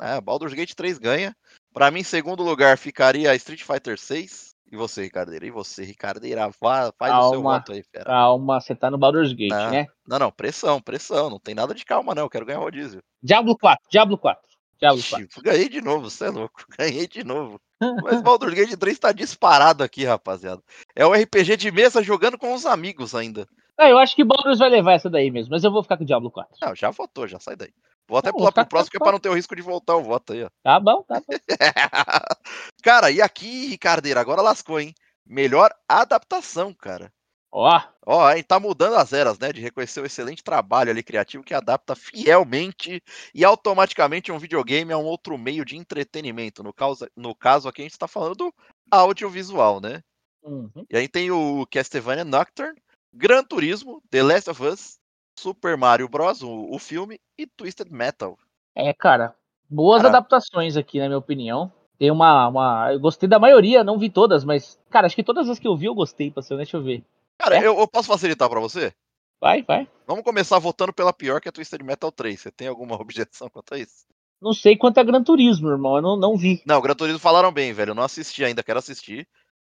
É, 0.00 0.20
Baldur's 0.20 0.52
Gate 0.54 0.74
3 0.74 0.98
ganha. 0.98 1.34
Pra 1.72 1.90
mim, 1.90 2.00
em 2.00 2.04
segundo 2.04 2.42
lugar, 2.42 2.76
ficaria 2.78 3.34
Street 3.36 3.62
Fighter 3.62 3.98
6. 3.98 4.52
E 4.72 4.76
você, 4.76 5.02
Ricardeira? 5.02 5.46
E 5.46 5.50
você, 5.50 5.84
Ricardeira? 5.84 6.48
Vá, 6.60 6.92
faz 6.98 7.14
o 7.14 7.20
seu 7.28 7.32
Calma. 7.42 7.58
voto 7.58 7.72
aí, 7.72 7.82
fera. 7.92 8.04
Calma, 8.06 8.60
você 8.60 8.74
tá 8.74 8.90
no 8.90 8.98
Baldur's 8.98 9.32
Gate, 9.32 9.52
Ah. 9.52 9.70
né? 9.70 9.86
Não, 10.06 10.18
não, 10.18 10.32
pressão, 10.32 10.80
pressão. 10.80 11.30
Não 11.30 11.38
tem 11.38 11.54
nada 11.54 11.74
de 11.74 11.84
calma, 11.84 12.14
não. 12.14 12.24
Eu 12.24 12.30
quero 12.30 12.44
ganhar 12.46 12.58
rodízio. 12.58 13.00
Diablo 13.22 13.56
4, 13.56 13.86
Diablo 13.90 14.18
4. 14.18 14.42
Diablo 14.78 15.02
4. 15.02 15.26
Ixi, 15.26 15.40
ganhei 15.42 15.68
de 15.68 15.80
novo, 15.80 16.10
você 16.10 16.26
é 16.26 16.30
louco. 16.30 16.64
Ganhei 16.78 17.06
de 17.06 17.24
novo. 17.24 17.60
Mas 18.02 18.22
Baldur's 18.22 18.54
Gate 18.54 18.76
3 18.76 18.98
tá 18.98 19.12
disparado 19.12 19.82
aqui, 19.82 20.04
rapaziada. 20.04 20.62
É 20.94 21.06
um 21.06 21.12
RPG 21.12 21.56
de 21.56 21.70
mesa 21.70 22.02
jogando 22.02 22.38
com 22.38 22.54
os 22.54 22.64
amigos 22.64 23.14
ainda. 23.14 23.46
Ah, 23.76 23.88
eu 23.88 23.98
acho 23.98 24.14
que 24.14 24.24
Baldur's 24.24 24.58
vai 24.58 24.70
levar 24.70 24.92
essa 24.92 25.10
daí 25.10 25.30
mesmo, 25.30 25.50
mas 25.50 25.64
eu 25.64 25.70
vou 25.70 25.82
ficar 25.82 25.96
com 25.96 26.04
o 26.04 26.06
Diablo 26.06 26.30
4. 26.30 26.56
Não, 26.62 26.74
já 26.74 26.90
votou, 26.90 27.26
já 27.26 27.40
sai 27.40 27.56
daí. 27.56 27.72
Vou 28.06 28.18
até 28.18 28.30
Não, 28.30 28.36
pular 28.36 28.52
pro 28.52 28.66
próximo, 28.66 28.90
que 28.90 28.96
é 28.96 29.00
pra 29.00 29.12
não 29.12 29.18
ter 29.18 29.30
o 29.30 29.34
risco 29.34 29.56
de 29.56 29.62
voltar 29.62 29.96
o 29.96 30.02
voto 30.02 30.32
aí, 30.32 30.44
ó. 30.44 30.50
Tá 30.62 30.78
bom, 30.78 31.02
tá 31.02 31.20
bom. 31.20 31.24
cara, 32.82 33.10
e 33.10 33.20
aqui, 33.20 33.66
Ricardeira, 33.66 34.20
agora 34.20 34.42
lascou, 34.42 34.78
hein? 34.78 34.94
Melhor 35.26 35.70
adaptação, 35.88 36.74
cara. 36.74 37.10
Ó, 37.56 37.80
Ó, 38.04 38.26
aí 38.26 38.42
tá 38.42 38.58
mudando 38.58 38.96
as 38.96 39.12
eras, 39.12 39.38
né? 39.38 39.52
De 39.52 39.60
reconhecer 39.60 40.00
o 40.00 40.04
excelente 40.04 40.42
trabalho 40.42 40.90
ali 40.90 41.04
criativo 41.04 41.44
que 41.44 41.54
adapta 41.54 41.94
fielmente 41.94 43.00
e 43.32 43.44
automaticamente 43.44 44.32
um 44.32 44.38
videogame 44.38 44.92
a 44.92 44.98
um 44.98 45.04
outro 45.04 45.38
meio 45.38 45.64
de 45.64 45.76
entretenimento. 45.76 46.64
No 46.64 46.72
caso, 46.72 47.08
no 47.16 47.32
caso 47.32 47.68
aqui 47.68 47.82
a 47.82 47.84
gente 47.84 47.96
tá 47.96 48.08
falando 48.08 48.34
do 48.34 48.54
audiovisual, 48.90 49.80
né? 49.80 50.02
uhum. 50.42 50.84
E 50.90 50.96
aí 50.96 51.08
tem 51.08 51.30
o 51.30 51.64
Castlevania 51.70 52.24
Nocturne, 52.24 52.78
Gran 53.14 53.44
Turismo, 53.44 54.02
The 54.10 54.22
Last 54.24 54.50
of 54.50 54.62
Us, 54.62 54.98
Super 55.38 55.76
Mario 55.76 56.08
Bros, 56.08 56.42
o, 56.42 56.70
o 56.70 56.78
filme, 56.80 57.20
e 57.38 57.46
Twisted 57.46 57.88
Metal. 57.88 58.36
É, 58.74 58.92
cara, 58.92 59.32
boas 59.70 60.02
Cara. 60.02 60.18
adaptações 60.18 60.76
aqui, 60.76 60.98
na 60.98 61.06
minha 61.06 61.18
opinião. 61.18 61.72
Tem 61.96 62.10
uma, 62.10 62.48
uma. 62.48 62.92
Eu 62.92 62.98
gostei 62.98 63.28
da 63.28 63.38
maioria, 63.38 63.84
não 63.84 63.96
vi 63.96 64.10
todas, 64.10 64.44
mas, 64.44 64.76
cara, 64.90 65.06
acho 65.06 65.14
que 65.14 65.22
todas 65.22 65.48
as 65.48 65.60
que 65.60 65.68
eu 65.68 65.76
vi 65.76 65.86
eu 65.86 65.94
gostei, 65.94 66.34
ser, 66.42 66.56
deixa 66.56 66.76
eu 66.76 66.82
ver. 66.82 67.04
Cara, 67.38 67.56
É? 67.56 67.66
eu, 67.66 67.78
eu 67.78 67.88
posso 67.88 68.08
facilitar 68.08 68.48
pra 68.48 68.60
você? 68.60 68.92
Vai, 69.40 69.62
vai. 69.62 69.88
Vamos 70.06 70.24
começar 70.24 70.58
votando 70.58 70.92
pela 70.92 71.12
pior, 71.12 71.40
que 71.40 71.48
é 71.48 71.52
Twisted 71.52 71.82
Metal 71.82 72.10
3. 72.10 72.40
Você 72.40 72.50
tem 72.50 72.68
alguma 72.68 72.94
objeção 73.00 73.48
quanto 73.50 73.74
a 73.74 73.78
isso? 73.78 74.04
Não 74.40 74.52
sei 74.52 74.76
quanto 74.76 74.98
é 74.98 75.04
Gran 75.04 75.22
Turismo, 75.22 75.68
irmão, 75.70 75.96
eu 75.96 76.02
não, 76.02 76.16
não 76.16 76.36
vi. 76.36 76.62
Não, 76.66 76.78
o 76.78 76.82
Gran 76.82 76.94
Turismo 76.94 77.18
falaram 77.18 77.52
bem, 77.52 77.72
velho. 77.72 77.90
Eu 77.90 77.94
não 77.94 78.02
assisti 78.02 78.44
ainda, 78.44 78.62
quero 78.62 78.78
assistir. 78.78 79.26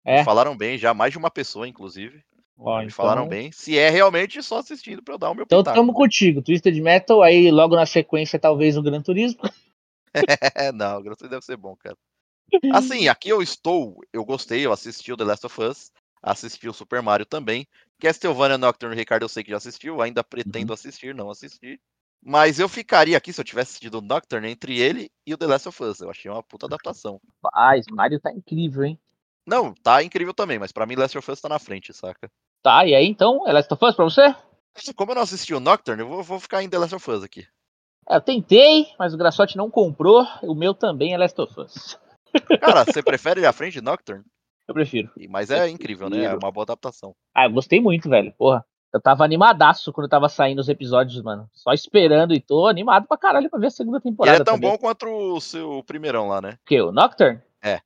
É. 0.06 0.24
Falaram 0.24 0.58
bem, 0.58 0.78
já 0.78 0.94
mais 0.94 1.12
de 1.12 1.18
uma 1.18 1.30
pessoa, 1.32 1.68
inclusive. 1.68 2.24
Ó, 2.58 2.78
Me 2.80 2.86
então- 2.86 2.96
falaram 2.96 3.28
bem. 3.28 3.52
Se 3.52 3.78
é 3.78 3.90
realmente, 3.90 4.42
só 4.44 4.58
assistindo 4.60 5.02
pra 5.04 5.16
eu 5.16 5.18
dar 5.18 5.30
o 5.32 5.36
meu 5.36 5.44
Então 5.44 5.60
pitaco. 5.60 5.78
tamo 5.78 5.94
contigo, 5.94 6.42
Twisted 6.42 6.76
Metal, 6.82 7.22
aí 7.22 7.50
logo 7.52 7.76
na 7.76 7.86
sequência 7.86 8.38
talvez 8.40 8.78
o 8.78 8.82
Gran 8.84 9.02
Turismo. 9.02 9.42
É, 10.14 10.14
não, 10.74 11.00
o 11.00 11.04
Gran 11.04 11.14
Turismo 11.16 11.30
deve 11.30 11.46
ser 11.46 11.58
bom, 11.58 11.76
cara. 11.76 11.98
Assim, 12.74 13.08
aqui 13.08 13.30
eu 13.30 13.42
estou, 13.42 13.98
eu 14.12 14.24
gostei, 14.24 14.66
eu 14.66 14.72
assisti 14.72 15.12
o 15.12 15.18
The 15.18 15.24
Last 15.24 15.46
of 15.46 15.62
Us, 15.62 15.92
assisti 16.24 16.70
o 16.70 16.74
Super 16.74 17.02
Mario 17.02 17.26
também. 17.26 17.68
Castlevania 18.00 18.58
Nocturne, 18.58 18.96
Ricardo, 18.96 19.24
eu 19.24 19.30
sei 19.30 19.44
que 19.44 19.52
já 19.52 19.58
assistiu, 19.58 20.02
ainda 20.02 20.24
pretendo 20.24 20.72
Uhum. 20.72 20.74
assistir, 20.74 21.14
não 21.14 21.30
assisti. 21.30 21.80
Mas 22.26 22.58
eu 22.58 22.70
ficaria 22.70 23.18
aqui, 23.18 23.34
se 23.34 23.42
eu 23.42 23.46
tivesse 23.46 23.72
assistido 23.72 24.00
o 24.00 24.02
Nocturne, 24.02 24.50
entre 24.50 24.80
ele 24.80 25.12
e 25.28 25.34
o 25.34 25.38
The 25.38 25.46
Last 25.46 25.68
of 25.68 25.84
Us. 25.84 26.00
Eu 26.00 26.10
achei 26.10 26.32
uma 26.32 26.42
puta 26.42 26.66
adaptação. 26.66 27.20
Rapaz, 27.44 27.86
Mario 27.92 28.20
tá 28.20 28.32
incrível, 28.32 28.86
hein? 28.86 28.98
Não, 29.46 29.74
tá 29.74 30.02
incrível 30.02 30.34
também, 30.34 30.58
mas 30.58 30.72
pra 30.72 30.86
mim 30.86 30.96
Last 30.96 31.18
of 31.18 31.30
Us 31.30 31.42
tá 31.42 31.50
na 31.50 31.60
frente, 31.60 31.94
saca? 31.94 32.32
Tá, 32.62 32.86
e 32.86 32.96
aí 32.96 33.06
então, 33.06 33.46
é 33.46 33.52
Last 33.52 33.74
of 33.74 33.86
Us 33.86 33.96
pra 33.96 34.06
você? 34.06 34.34
Como 34.96 35.12
eu 35.12 35.16
não 35.16 35.22
assisti 35.22 35.54
o 35.54 35.60
Nocturne, 35.60 36.02
eu 36.02 36.08
vou, 36.08 36.24
vou 36.24 36.40
ficar 36.40 36.64
em 36.64 36.70
The 36.70 36.78
Last 36.78 36.96
of 36.96 37.12
Us 37.12 37.24
aqui. 37.24 37.46
É, 38.10 38.16
eu 38.16 38.22
tentei, 38.22 38.88
mas 38.98 39.14
o 39.14 39.18
Graçote 39.18 39.58
não 39.58 39.70
comprou. 39.70 40.26
O 40.42 40.56
meu 40.56 40.74
também 40.74 41.14
é 41.14 41.18
Last 41.18 41.40
of 41.42 41.60
Us. 41.60 42.00
Cara, 42.60 42.86
você 42.86 43.04
prefere 43.04 43.42
ir 43.42 43.46
à 43.46 43.52
frente 43.54 43.74
de 43.74 43.82
Nocturne? 43.82 44.24
Eu 44.68 44.74
prefiro. 44.74 45.12
E- 45.18 45.28
Mas 45.28 45.50
é 45.52 45.68
incrível, 45.70 46.10
né? 46.10 46.18
É 46.18 46.20
prefiro. 46.22 46.40
uma 46.44 46.52
boa 46.52 46.64
adaptação. 46.64 47.14
Ah, 47.36 47.46
eu 47.46 47.52
gostei 47.52 47.80
muito, 47.82 48.10
velho. 48.10 48.34
Porra. 48.38 48.66
Eu 48.94 49.02
tava 49.02 49.24
animadaço 49.26 49.92
quando 49.92 50.08
tava 50.08 50.30
saindo 50.30 50.60
os 50.60 50.70
episódios, 50.70 51.20
mano. 51.24 51.50
Só 51.52 51.74
esperando 51.74 52.32
e 52.32 52.40
tô 52.40 52.68
animado 52.68 53.08
pra 53.08 53.18
caralho 53.18 53.50
pra 53.50 53.60
ver 53.60 53.68
a 53.68 53.72
segunda 53.72 53.98
E 53.98 54.02
temporada. 54.02 54.38
ele 54.38 54.42
é 54.44 54.46
tão 54.46 54.54
também. 54.54 54.70
bom 54.70 54.78
quanto 54.78 55.08
o 55.08 55.42
seu 55.42 55.84
primeirão 55.84 56.28
lá, 56.28 56.40
né? 56.40 56.52
O 56.52 56.66
quê? 56.68 56.80
O 56.80 56.92
Nocturne? 56.92 57.42
É. 57.64 57.82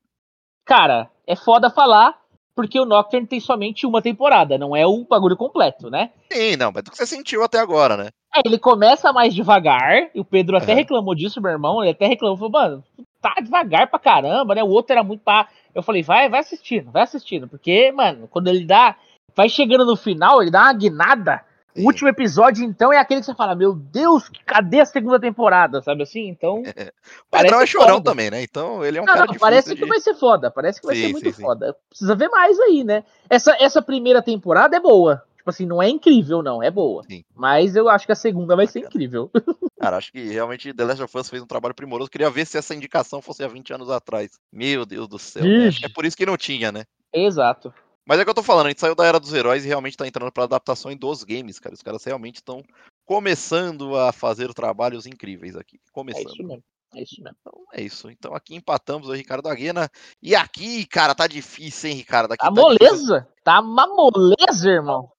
Cara, 0.66 1.10
é 1.26 1.34
foda 1.34 1.70
falar, 1.70 2.20
porque 2.54 2.78
o 2.78 2.84
Nocturne 2.86 3.26
tem 3.26 3.40
somente 3.40 3.86
uma 3.88 4.02
temporada, 4.02 4.58
não 4.58 4.76
é 4.76 4.86
o 4.86 5.06
bagulho 5.06 5.38
completo, 5.38 5.90
né? 5.90 6.12
Sim, 6.30 6.58
não, 6.58 6.74
mas 6.74 6.84
do 6.84 6.92
que 6.92 6.98
você 6.98 7.06
sentiu 7.06 7.42
até 7.42 7.58
agora, 7.58 7.96
né? 7.96 8.10
É, 8.36 8.42
ele 8.46 8.60
começa 8.60 9.14
mais 9.14 9.34
devagar, 9.34 10.10
e 10.14 10.20
o 10.20 10.26
Pedro 10.26 10.58
até 10.58 10.74
uhum. 10.74 10.78
reclamou 10.80 11.16
disso, 11.16 11.42
meu 11.42 11.52
irmão, 11.52 11.82
ele 11.82 11.92
até 11.92 12.06
reclamou, 12.06 12.36
falou, 12.36 12.52
mano, 12.52 12.84
tá 13.22 13.36
devagar 13.42 13.88
pra 13.88 14.00
caramba, 14.00 14.56
né? 14.56 14.64
O 14.64 14.70
outro 14.70 14.94
era 14.94 15.04
muito 15.04 15.22
pá. 15.22 15.48
Eu 15.74 15.84
falei, 15.84 16.04
vai, 16.04 16.30
vai 16.30 16.40
assistindo, 16.40 16.92
vai 16.92 17.04
assistindo, 17.04 17.48
porque, 17.48 17.92
mano, 17.92 18.28
quando 18.28 18.48
ele 18.48 18.66
dá, 18.66 18.96
vai 19.36 19.50
chegando 19.50 19.86
no 19.86 19.96
final, 19.96 20.42
ele 20.42 20.52
dá 20.52 20.64
uma 20.64 20.74
guinada, 20.74 21.44
o 21.78 21.86
último 21.86 22.10
episódio, 22.10 22.66
então, 22.66 22.92
é 22.92 22.98
aquele 22.98 23.20
que 23.20 23.28
você 23.28 23.36
fala, 23.36 23.54
meu 23.54 23.74
Deus, 23.74 24.30
cadê 24.46 24.80
a 24.80 24.86
segunda 24.86 25.20
temporada, 25.20 25.82
sabe 25.82 26.02
assim? 26.02 26.28
Então. 26.28 26.64
É. 26.76 26.92
O 27.28 27.38
Pedrão 27.38 27.62
é 27.62 27.66
chorão 27.68 27.96
foda. 27.96 28.10
também, 28.10 28.32
né? 28.32 28.42
Então 28.42 28.84
ele 28.84 28.98
é 28.98 29.02
um 29.02 29.06
não, 29.06 29.14
cara 29.14 29.28
não, 29.28 29.36
Parece 29.36 29.76
que 29.76 29.86
vai 29.86 30.00
ser 30.00 30.16
foda, 30.16 30.50
parece 30.50 30.82
que 30.82 30.88
vai 30.88 30.96
sim, 30.96 31.04
ser 31.04 31.12
muito 31.12 31.32
sim, 31.32 31.42
foda. 31.42 31.68
Sim. 31.68 31.80
Precisa 31.90 32.16
ver 32.16 32.30
mais 32.30 32.60
aí, 32.60 32.84
né? 32.84 33.04
Essa, 33.30 33.56
essa 33.60 33.82
primeira 33.82 34.22
temporada 34.22 34.76
é 34.76 34.80
boa. 34.80 35.24
Tipo 35.38 35.52
assim, 35.52 35.66
não 35.66 35.82
é 35.82 35.88
incrível, 35.88 36.42
não, 36.42 36.64
é 36.64 36.72
boa. 36.72 37.04
Mas 37.36 37.76
eu 37.76 37.88
acho 37.88 38.06
que 38.06 38.12
a 38.12 38.16
segunda 38.16 38.56
vai 38.56 38.66
ser 38.66 38.80
incrível. 38.80 39.30
Cara, 39.80 39.98
acho 39.98 40.12
que 40.12 40.22
realmente 40.24 40.74
The 40.74 40.84
Last 40.84 41.04
of 41.04 41.18
Us 41.18 41.30
fez 41.30 41.42
um 41.42 41.48
trabalho 41.48 41.76
primoroso. 41.76 42.10
Queria 42.10 42.30
ver 42.30 42.46
se 42.48 42.58
essa 42.58 42.74
indicação 42.74 43.22
fosse 43.22 43.44
há 43.44 43.48
20 43.48 43.74
anos 43.74 43.90
atrás. 43.90 44.32
Meu 44.52 44.86
Deus 44.86 45.08
do 45.08 45.20
céu. 45.20 45.44
Né? 45.44 45.70
É 45.84 45.90
por 45.90 46.06
isso 46.06 46.18
que 46.18 46.26
não 46.26 46.36
tinha, 46.36 46.72
né? 46.72 46.84
Exato. 47.14 47.74
Mas 48.06 48.20
é 48.20 48.22
o 48.22 48.26
que 48.26 48.30
eu 48.30 48.36
tô 48.36 48.44
falando, 48.44 48.68
a 48.68 48.70
gente 48.70 48.80
saiu 48.80 48.96
da 48.96 49.06
era 49.06 49.20
dos 49.20 49.34
heróis 49.34 49.66
e 49.66 49.68
realmente 49.68 49.98
tá 49.98 50.08
entrando 50.08 50.32
pra 50.32 50.46
adaptações 50.46 50.98
dos 50.98 51.24
games, 51.24 51.60
cara. 51.60 51.76
Os 51.76 51.82
caras 51.82 52.04
realmente 52.06 52.36
estão 52.36 52.64
começando 53.06 53.98
a 53.98 54.14
fazer 54.14 54.54
trabalhos 54.54 55.06
incríveis 55.06 55.56
aqui. 55.58 55.78
Começando. 55.92 56.26
É 56.26 56.32
isso 56.32 56.44
mesmo. 56.44 56.64
É 56.96 57.02
isso 57.02 57.22
mesmo. 57.22 57.38
Então 57.42 57.64
é 57.74 57.82
isso. 57.82 58.10
Então 58.10 58.34
aqui 58.34 58.56
empatamos 58.56 59.10
o 59.10 59.14
Ricardo 59.14 59.50
Aguena. 59.50 59.90
E 60.22 60.36
aqui, 60.36 60.86
cara, 60.86 61.14
tá 61.14 61.28
difícil, 61.28 61.90
hein, 61.90 61.98
Ricardo? 61.98 62.32
Aqui 62.32 62.40
tá, 62.40 62.46
tá 62.46 62.52
moleza? 62.52 62.80
Difícil. 62.80 63.26
Tá 63.44 63.60
uma 63.60 63.88
moleza, 63.88 64.70
irmão. 64.70 65.12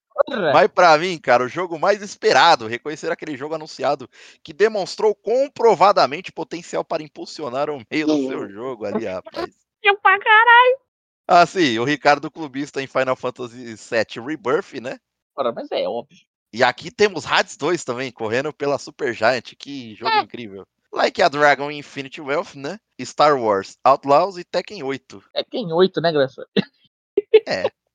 Mas 0.53 0.69
pra 0.69 0.97
mim, 0.99 1.19
cara, 1.19 1.45
o 1.45 1.49
jogo 1.49 1.79
mais 1.79 2.03
esperado, 2.03 2.67
reconhecer 2.67 3.11
aquele 3.11 3.37
jogo 3.37 3.55
anunciado 3.55 4.09
que 4.43 4.53
demonstrou 4.53 5.15
comprovadamente 5.15 6.33
potencial 6.33 6.85
para 6.85 7.03
impulsionar 7.03 7.71
o 7.71 7.83
meio 7.91 8.07
do 8.07 8.29
seu 8.29 8.49
jogo 8.49 8.85
ali, 8.85 9.07
rapaz. 9.07 9.55
Eu 9.83 9.97
pra 9.99 10.19
caralho. 10.19 10.79
Ah, 11.27 11.45
sim, 11.45 11.79
o 11.79 11.85
Ricardo 11.85 12.31
Clubista 12.31 12.83
em 12.83 12.87
Final 12.87 13.15
Fantasy 13.15 13.75
VII 13.75 14.25
Rebirth, 14.25 14.81
né? 14.81 14.99
Ora, 15.37 15.53
mas 15.53 15.71
é 15.71 15.87
óbvio. 15.87 16.19
E 16.53 16.63
aqui 16.65 16.91
temos 16.91 17.27
Hades 17.27 17.57
2 17.57 17.85
também, 17.85 18.11
correndo 18.11 18.53
pela 18.53 18.79
Super 18.79 19.13
Giant. 19.13 19.55
Que 19.59 19.95
jogo 19.95 20.11
é. 20.11 20.21
incrível. 20.21 20.67
Like 20.91 21.21
a 21.21 21.29
Dragon 21.29 21.71
Infinity 21.71 22.21
Wealth, 22.21 22.55
né? 22.55 22.79
Star 23.03 23.39
Wars 23.39 23.77
Outlaws 23.85 24.39
e 24.39 24.45
Tekken 24.45 24.83
8. 24.83 25.23
Tekken 25.35 25.73
8, 25.73 26.01
né, 26.01 26.13
Graça? 26.13 26.47
É. 27.47 27.71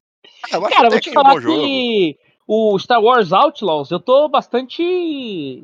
Ah, 0.51 0.69
Cara, 0.69 0.89
vou 0.89 0.99
te 0.99 1.11
falar 1.11 1.33
é 1.33 1.37
um 1.37 1.41
que 1.41 2.17
o 2.45 2.77
Star 2.77 3.01
Wars 3.01 3.31
Outlaws, 3.31 3.89
eu 3.89 3.99
tô 3.99 4.27
bastante 4.27 4.83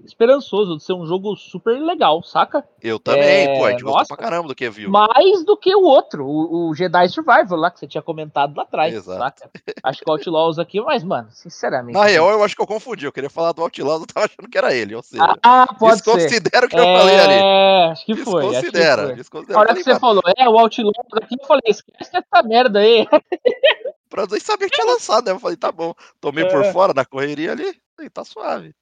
esperançoso 0.05 0.77
de 0.77 0.83
ser 0.83 0.93
um 0.93 1.05
jogo 1.05 1.35
super 1.35 1.77
legal, 1.77 2.23
saca? 2.23 2.63
Eu 2.81 2.97
também, 2.97 3.47
é... 3.47 3.57
pô, 3.57 3.65
a 3.65 3.71
gente 3.71 3.83
Nossa, 3.83 4.07
pra 4.07 4.17
caramba 4.17 4.47
do 4.47 4.55
que 4.55 4.69
viu. 4.69 4.89
Mais 4.89 5.43
do 5.43 5.57
que 5.57 5.75
o 5.75 5.83
outro, 5.83 6.25
o, 6.25 6.69
o, 6.69 6.75
Jedi 6.75 7.09
Survival 7.09 7.59
lá, 7.59 7.69
que 7.69 7.79
você 7.79 7.87
tinha 7.87 8.01
comentado 8.01 8.55
lá 8.55 8.63
atrás, 8.63 8.93
Exato. 8.93 9.19
saca? 9.19 9.49
Acho 9.83 10.01
que 10.01 10.09
o 10.09 10.13
Outlaws 10.13 10.57
aqui, 10.57 10.79
mas, 10.79 11.03
mano, 11.03 11.27
sinceramente... 11.31 11.97
Na 11.97 12.05
real, 12.05 12.29
eu 12.29 12.43
acho 12.43 12.55
que 12.55 12.61
eu 12.61 12.67
confundi, 12.67 13.05
eu 13.05 13.11
queria 13.11 13.29
falar 13.29 13.51
do 13.51 13.61
Outlaws, 13.61 13.99
eu 14.01 14.07
tava 14.07 14.25
achando 14.27 14.49
que 14.49 14.57
era 14.57 14.73
ele, 14.73 14.95
ou 14.95 15.03
seja... 15.03 15.35
Ah, 15.43 15.67
pode 15.77 16.01
desconsidero 16.01 16.67
o 16.67 16.69
que 16.69 16.77
é... 16.77 16.79
eu 16.79 16.97
falei 16.97 17.19
ali. 17.19 17.33
É, 17.33 17.91
acho 17.91 18.05
que 18.05 18.15
foi. 18.15 18.47
Desconsidera, 18.47 19.01
acho 19.01 19.11
que 19.11 19.17
desconsidera. 19.17 19.59
A 19.59 19.61
hora 19.61 19.73
que 19.73 19.83
você 19.83 19.99
falou, 19.99 20.23
é, 20.37 20.47
o 20.47 20.57
Outlaws 20.57 20.95
aqui, 21.21 21.35
eu 21.37 21.45
falei, 21.45 21.63
esquece 21.67 22.11
essa 22.15 22.43
merda 22.47 22.79
aí. 22.79 23.05
pra 24.09 24.25
nem 24.29 24.39
saber 24.39 24.69
que 24.69 24.75
tinha 24.75 24.91
lançado, 24.91 25.25
né? 25.25 25.31
Eu 25.31 25.39
falei, 25.39 25.55
tá 25.55 25.71
bom, 25.71 25.93
tomei 26.19 26.43
é. 26.43 26.49
por 26.49 26.63
fora 26.73 26.93
na 26.93 27.05
correria 27.05 27.51
ali, 27.51 27.73
e 28.01 28.09
tá 28.09 28.23
suave. 28.25 28.73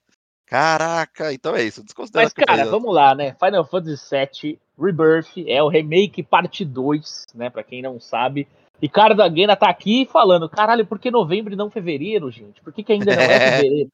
Caraca, 0.46 1.34
então 1.34 1.56
é 1.56 1.64
isso, 1.64 1.84
desconsidera. 1.84 2.24
Mas, 2.24 2.34
cara, 2.34 2.66
vamos 2.66 2.94
lá, 2.94 3.14
né? 3.14 3.36
Final 3.38 3.66
Fantasy 3.66 4.10
VII 4.10 4.60
Rebirth 4.80 5.46
é 5.46 5.62
o 5.62 5.68
remake 5.68 6.24
parte 6.24 6.64
2, 6.64 7.26
né? 7.36 7.50
Pra 7.50 7.64
quem 7.64 7.82
não 7.82 8.00
sabe. 8.00 8.48
Ricardo 8.82 9.22
Aguena 9.22 9.56
tá 9.56 9.70
aqui 9.70 10.08
falando, 10.10 10.48
caralho, 10.48 10.86
por 10.86 11.00
que 11.00 11.12
novembro 11.12 11.52
e 11.52 11.58
não 11.58 11.70
fevereiro, 11.70 12.32
gente? 12.32 12.62
Por 12.62 12.72
que, 12.72 12.84
que 12.84 12.94
ainda 12.94 13.14
não 13.14 13.24
é 13.24 13.28
fevereiro? 13.58 13.92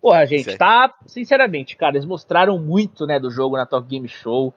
Porra, 0.00 0.26
gente, 0.26 0.56
tá. 0.56 0.92
Sinceramente, 1.06 1.76
cara, 1.76 1.96
eles 1.96 2.04
mostraram 2.04 2.58
muito, 2.58 3.06
né, 3.06 3.20
do 3.20 3.30
jogo 3.30 3.56
na 3.56 3.64
Talk 3.64 3.86
Game 3.86 4.08
Show. 4.08 4.52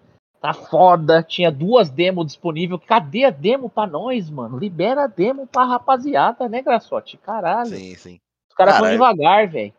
Tá 0.45 0.53
foda, 0.53 1.23
tinha 1.23 1.51
duas 1.51 1.89
demos 1.89 2.27
disponíveis. 2.27 2.79
Cadê 2.85 3.25
a 3.25 3.31
demo 3.31 3.67
pra 3.67 3.87
nós, 3.87 4.29
mano? 4.29 4.59
Libera 4.59 5.05
a 5.05 5.07
demo 5.07 5.47
pra 5.47 5.65
rapaziada, 5.65 6.47
né, 6.47 6.61
Graçote? 6.61 7.17
Caralho. 7.17 7.65
Sim, 7.65 7.95
sim. 7.95 8.19
Os 8.47 8.55
caras 8.55 8.77
vão 8.77 8.91
devagar, 8.91 9.49
velho. 9.49 9.73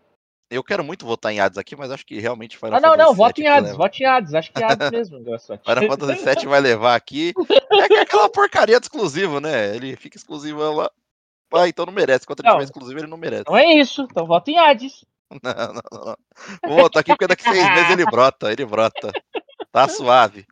Eu 0.50 0.64
quero 0.64 0.82
muito 0.82 1.06
votar 1.06 1.32
em 1.32 1.38
Hades 1.38 1.56
aqui, 1.56 1.76
mas 1.76 1.92
acho 1.92 2.04
que 2.04 2.18
realmente 2.18 2.58
Final 2.58 2.78
Ah, 2.78 2.80
não, 2.80 2.96
não, 2.96 3.14
vote 3.14 3.42
em 3.42 3.46
Hades, 3.46 3.76
vote 3.76 4.02
em 4.02 4.06
Hades. 4.06 4.34
Acho 4.34 4.52
que 4.52 4.60
é 4.60 4.66
Hades 4.66 4.90
mesmo, 4.90 5.22
Graçote. 5.22 5.62
Final 5.64 5.88
Fantasy 5.88 6.24
VII 6.24 6.46
vai 6.48 6.60
levar 6.60 6.96
aqui. 6.96 7.32
É 7.70 7.86
que 7.86 7.94
é 7.94 8.00
aquela 8.00 8.28
porcaria 8.28 8.80
de 8.80 8.86
exclusivo, 8.86 9.38
né? 9.38 9.76
Ele 9.76 9.94
fica 9.94 10.16
exclusivo 10.16 10.60
lá. 10.72 10.90
Ah, 11.54 11.68
então 11.68 11.86
não 11.86 11.92
merece. 11.92 12.26
Quando 12.26 12.40
ele 12.40 12.50
tiver 12.50 12.64
exclusivo, 12.64 12.98
ele 12.98 13.06
não 13.06 13.16
merece. 13.16 13.44
Não 13.46 13.56
é 13.56 13.72
isso, 13.74 14.02
então 14.10 14.26
vota 14.26 14.50
em 14.50 14.58
Hades. 14.58 15.04
Não, 15.42 15.72
não, 15.74 16.06
não. 16.06 16.16
Vou 16.68 16.82
votar 16.82 17.00
aqui 17.00 17.10
porque 17.10 17.26
daqui 17.26 17.48
a 17.48 17.52
seis 17.52 17.68
meses 17.74 17.90
ele 17.90 18.04
brota, 18.04 18.52
ele 18.52 18.64
brota. 18.64 19.10
Tá 19.72 19.88
suave. 19.88 20.46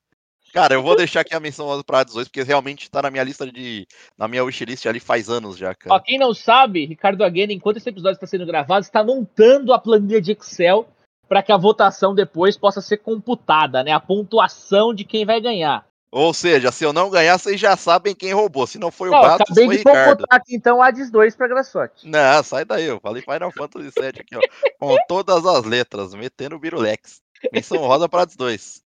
Cara, 0.54 0.74
eu 0.74 0.82
vou 0.84 0.94
deixar 0.94 1.22
aqui 1.22 1.34
a 1.34 1.40
menção 1.40 1.66
rosa 1.66 1.82
pra 1.82 2.04
18, 2.04 2.28
porque 2.28 2.44
realmente 2.44 2.88
tá 2.88 3.02
na 3.02 3.10
minha 3.10 3.24
lista 3.24 3.44
de. 3.44 3.88
na 4.16 4.28
minha 4.28 4.44
wishlist 4.44 4.86
ali 4.86 5.00
faz 5.00 5.28
anos 5.28 5.56
já, 5.56 5.74
cara. 5.74 5.96
Ó, 5.96 5.98
quem 5.98 6.16
não 6.16 6.32
sabe, 6.32 6.86
Ricardo 6.86 7.24
Aguena, 7.24 7.52
enquanto 7.52 7.78
esse 7.78 7.88
episódio 7.88 8.14
está 8.14 8.26
sendo 8.28 8.46
gravado, 8.46 8.84
está 8.84 9.02
montando 9.02 9.72
a 9.72 9.80
planilha 9.80 10.22
de 10.22 10.30
Excel 10.30 10.86
para 11.28 11.42
que 11.42 11.50
a 11.50 11.56
votação 11.56 12.14
depois 12.14 12.56
possa 12.56 12.80
ser 12.80 12.98
computada, 12.98 13.82
né? 13.82 13.90
A 13.90 13.98
pontuação 13.98 14.94
de 14.94 15.02
quem 15.02 15.26
vai 15.26 15.40
ganhar. 15.40 15.84
Ou 16.12 16.32
seja, 16.32 16.70
se 16.70 16.84
eu 16.84 16.92
não 16.92 17.10
ganhar, 17.10 17.36
vocês 17.36 17.58
já 17.58 17.76
sabem 17.76 18.14
quem 18.14 18.32
roubou. 18.32 18.64
Se 18.68 18.78
não 18.78 18.92
foi 18.92 19.10
não, 19.10 19.18
o 19.18 19.22
Bato, 19.22 19.52
foi 19.52 19.66
o 19.66 19.70
Ricardo. 19.70 20.24
aqui 20.30 20.54
então 20.54 20.80
Hades 20.80 21.10
2 21.10 21.34
pra 21.34 21.48
Graçote. 21.48 22.08
Não, 22.08 22.44
sai 22.44 22.64
daí, 22.64 22.84
eu 22.84 23.00
falei 23.00 23.22
Final 23.22 23.50
Fantasy 23.50 23.90
VII 23.90 24.20
aqui, 24.20 24.36
ó. 24.36 24.40
com 24.78 24.96
todas 25.08 25.44
as 25.44 25.64
letras, 25.64 26.14
metendo 26.14 26.54
o 26.54 26.60
Birulex. 26.60 27.20
Menção 27.52 27.78
rosa 27.78 28.08
pra 28.08 28.22
Hades 28.22 28.36
2. 28.36 28.83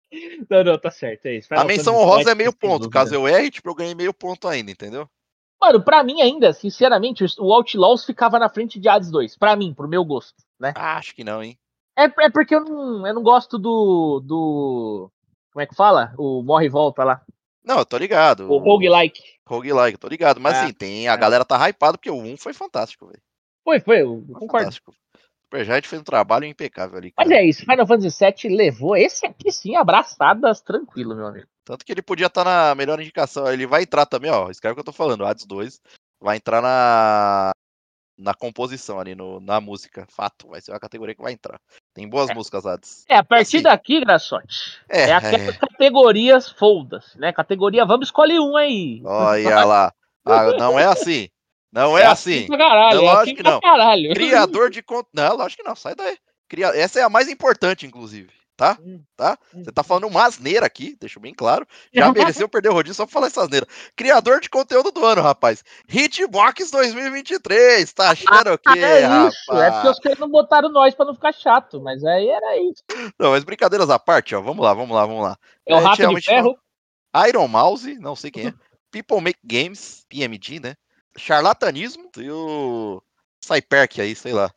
Não, 0.49 0.64
não, 0.64 0.78
tá 0.78 0.91
certo, 0.91 1.26
é 1.26 1.36
isso. 1.36 1.47
Final 1.47 1.64
a 1.64 1.68
menção 1.68 1.95
honrosa 1.95 2.32
é 2.32 2.36
meio 2.36 2.53
ponto. 2.53 2.89
Caso 2.89 3.16
eu 3.16 3.28
erre, 3.28 3.49
tipo, 3.49 3.70
eu 3.70 3.76
ganhei 3.76 3.95
meio 3.95 4.14
ponto 4.14 4.47
ainda, 4.47 4.72
entendeu? 4.72 5.09
Mano, 5.59 5.82
pra 5.82 6.03
mim 6.03 6.22
ainda, 6.22 6.51
sinceramente, 6.51 7.24
o 7.39 7.53
Outlaws 7.53 8.05
ficava 8.05 8.38
na 8.38 8.49
frente 8.49 8.80
de 8.80 8.89
Hades 8.89 9.09
2. 9.09 9.38
Pra 9.38 9.55
mim, 9.55 9.74
pro 9.74 9.88
meu 9.88 10.03
gosto, 10.03 10.43
né? 10.59 10.74
Ah, 10.76 10.97
acho 10.97 11.16
que 11.16 11.24
não, 11.24 11.41
hein? 11.41 11.57
É, 11.97 12.03
é 12.26 12.30
porque 12.30 12.53
eu 12.53 12.66
não, 12.66 13.07
eu 13.07 13.14
não 13.14 13.24
gosto 13.24 13.57
do, 13.57 14.20
do. 14.20 15.09
Como 15.51 15.64
é 15.64 15.66
que 15.66 15.76
fala? 15.76 16.14
O 16.18 16.43
Morre 16.43 16.66
e 16.66 16.70
Volta 16.70 17.03
lá. 17.03 17.22
Não, 17.64 17.80
eu 17.80 17.86
tô 17.86 17.97
ligado. 17.97 18.51
O 18.51 18.57
Roguelike. 18.57 19.22
Roguelike, 19.47 19.97
tô 19.97 20.07
ligado. 20.07 20.41
Mas 20.41 20.55
é, 20.55 20.64
assim, 20.64 20.74
tem, 20.74 21.07
a 21.07 21.14
é. 21.14 21.18
galera 21.18 21.45
tá 21.45 21.57
hypada 21.70 21.97
porque 21.97 22.09
o 22.09 22.18
1 22.18 22.38
foi 22.38 22.53
fantástico, 22.53 23.07
velho. 23.07 23.22
Foi, 23.64 23.80
foi, 23.80 24.01
eu 24.01 24.22
foi 24.26 24.34
concordo. 24.34 24.66
Fantástico. 24.66 24.93
Supergiant 25.54 25.86
fez 25.86 26.01
um 26.01 26.06
trabalho 26.06 26.45
impecável 26.45 26.97
ali. 26.97 27.12
Cara. 27.12 27.30
Mas 27.30 27.38
é 27.38 27.43
isso, 27.43 27.62
Final 27.62 27.86
Fantasy 27.86 28.26
VII 28.26 28.56
levou 28.56 28.95
esse 28.95 29.26
aqui 29.26 29.51
sim, 29.51 29.76
abraçadas, 29.76 30.62
tranquilo, 30.62 31.16
meu 31.16 31.28
amigo. 31.28 31.47
Tanto 31.64 31.86
que 31.86 31.91
ele 31.91 32.01
podia 32.01 32.26
estar 32.26 32.43
tá 32.43 32.70
na 32.70 32.76
melhor 32.76 32.99
indicação. 32.99 33.47
Ele 33.51 33.68
vai 33.68 33.84
entrar 33.84 34.06
também, 34.06 34.32
ó. 34.32 34.49
Escreve 34.49 34.74
o 34.74 34.76
que 34.76 34.82
eu 34.82 34.86
tô 34.86 34.91
falando, 34.91 35.26
Hades 35.26 35.45
2. 35.45 35.80
Vai 36.20 36.38
entrar 36.38 36.62
na. 36.62 37.51
Na 38.16 38.34
composição 38.34 38.99
ali, 38.99 39.16
no, 39.16 39.39
na 39.39 39.60
música. 39.60 40.06
Fato, 40.08 40.49
vai 40.49 40.62
ser 40.62 40.72
uma 40.72 40.80
categoria 40.80 41.16
que 41.16 41.22
vai 41.22 41.34
entrar. 41.34 41.60
Tem 41.95 42.08
boas 42.08 42.30
é. 42.30 42.34
músicas, 42.34 42.66
Hades. 42.66 43.06
É, 43.10 43.18
a 43.18 43.24
partir 43.24 43.58
assim, 43.58 43.64
daqui, 43.64 43.99
Graçote, 44.01 44.80
é, 44.88 45.10
é 45.10 45.14
aquelas 45.14 45.56
é. 45.56 45.58
categorias 45.58 46.49
foldas, 46.49 47.16
né? 47.16 47.34
Categoria, 47.34 47.86
vamos 47.86 48.08
escolher 48.08 48.39
um 48.39 48.56
aí. 48.56 49.01
Olha 49.04 49.66
lá. 49.66 49.93
Ah, 50.26 50.54
não 50.58 50.78
é 50.78 50.86
assim. 50.86 51.28
Não 51.74 51.97
é, 51.97 52.03
é 52.03 52.05
assim. 52.05 52.43
assim 52.43 52.47
caralho, 52.57 53.01
não, 53.01 53.07
é 53.07 53.11
lógico 53.11 53.24
assim 53.24 53.36
que 53.36 53.43
não. 53.43 53.59
Caralho. 53.59 54.13
Criador 54.13 54.69
de 54.69 54.84
conteúdo. 54.84 55.09
Não, 55.13 55.36
lógico 55.36 55.63
que 55.63 55.67
não. 55.67 55.76
Sai 55.76 55.95
daí. 55.95 56.17
Cria... 56.47 56.67
Essa 56.67 56.99
é 56.99 57.03
a 57.03 57.09
mais 57.09 57.28
importante, 57.28 57.88
inclusive. 57.88 58.30
Tá? 58.55 58.78
Hum. 58.80 59.01
Tá? 59.17 59.36
Hum. 59.55 59.63
Você 59.63 59.71
tá 59.71 59.82
falando 59.82 60.05
uma 60.05 60.24
asneira 60.24 60.67
aqui, 60.67 60.95
deixa 60.99 61.19
bem 61.19 61.34
claro. 61.34 61.67
Já 61.91 62.11
mereceu 62.13 62.47
perder 62.47 62.69
o 62.69 62.74
rodízio 62.74 62.93
só 62.93 63.05
pra 63.07 63.13
falar 63.13 63.28
essa 63.28 63.41
asneira. 63.41 63.65
Criador 63.95 64.39
de 64.39 64.51
conteúdo 64.51 64.91
do 64.91 65.03
ano, 65.03 65.24
rapaz. 65.24 65.63
Hitbox 65.89 66.69
2023. 66.69 67.91
Tá 67.91 68.11
achando 68.11 68.30
ah, 68.49 68.53
o 68.53 68.57
quê, 68.59 68.80
é 68.80 69.05
rapaz? 69.05 69.34
Isso. 69.34 69.53
É 69.53 69.71
porque 69.71 69.88
os 69.88 69.99
caras 69.99 70.19
não 70.19 70.30
botaram 70.30 70.69
nós 70.69 70.93
pra 70.93 71.07
não 71.07 71.15
ficar 71.15 71.34
chato, 71.34 71.82
mas 71.82 72.03
aí 72.05 72.30
era 72.30 72.57
isso. 72.57 72.84
Não, 73.17 73.32
mas 73.32 73.43
brincadeiras 73.43 73.89
à 73.89 73.97
parte, 73.97 74.36
ó. 74.36 74.41
Vamos 74.41 74.63
lá, 74.63 74.76
vamos 74.76 74.95
lá, 74.95 75.07
vamos 75.07 75.24
lá. 75.24 75.36
É 75.67 75.74
o 75.74 75.80
Rato 75.80 76.07
de 76.07 76.21
Ferro? 76.21 76.55
Iron 77.28 77.47
Mouse, 77.47 77.97
não 77.97 78.15
sei 78.15 78.30
quem 78.30 78.47
é. 78.47 78.53
People 78.91 79.21
Make 79.21 79.39
Games, 79.43 80.05
PMG, 80.07 80.59
né? 80.59 80.76
Charlatanismo 81.18 82.09
e 82.18 82.30
o 82.30 83.01
Cyperk 83.43 84.01
aí, 84.01 84.16
sei 84.16 84.34
lá. 84.34 84.51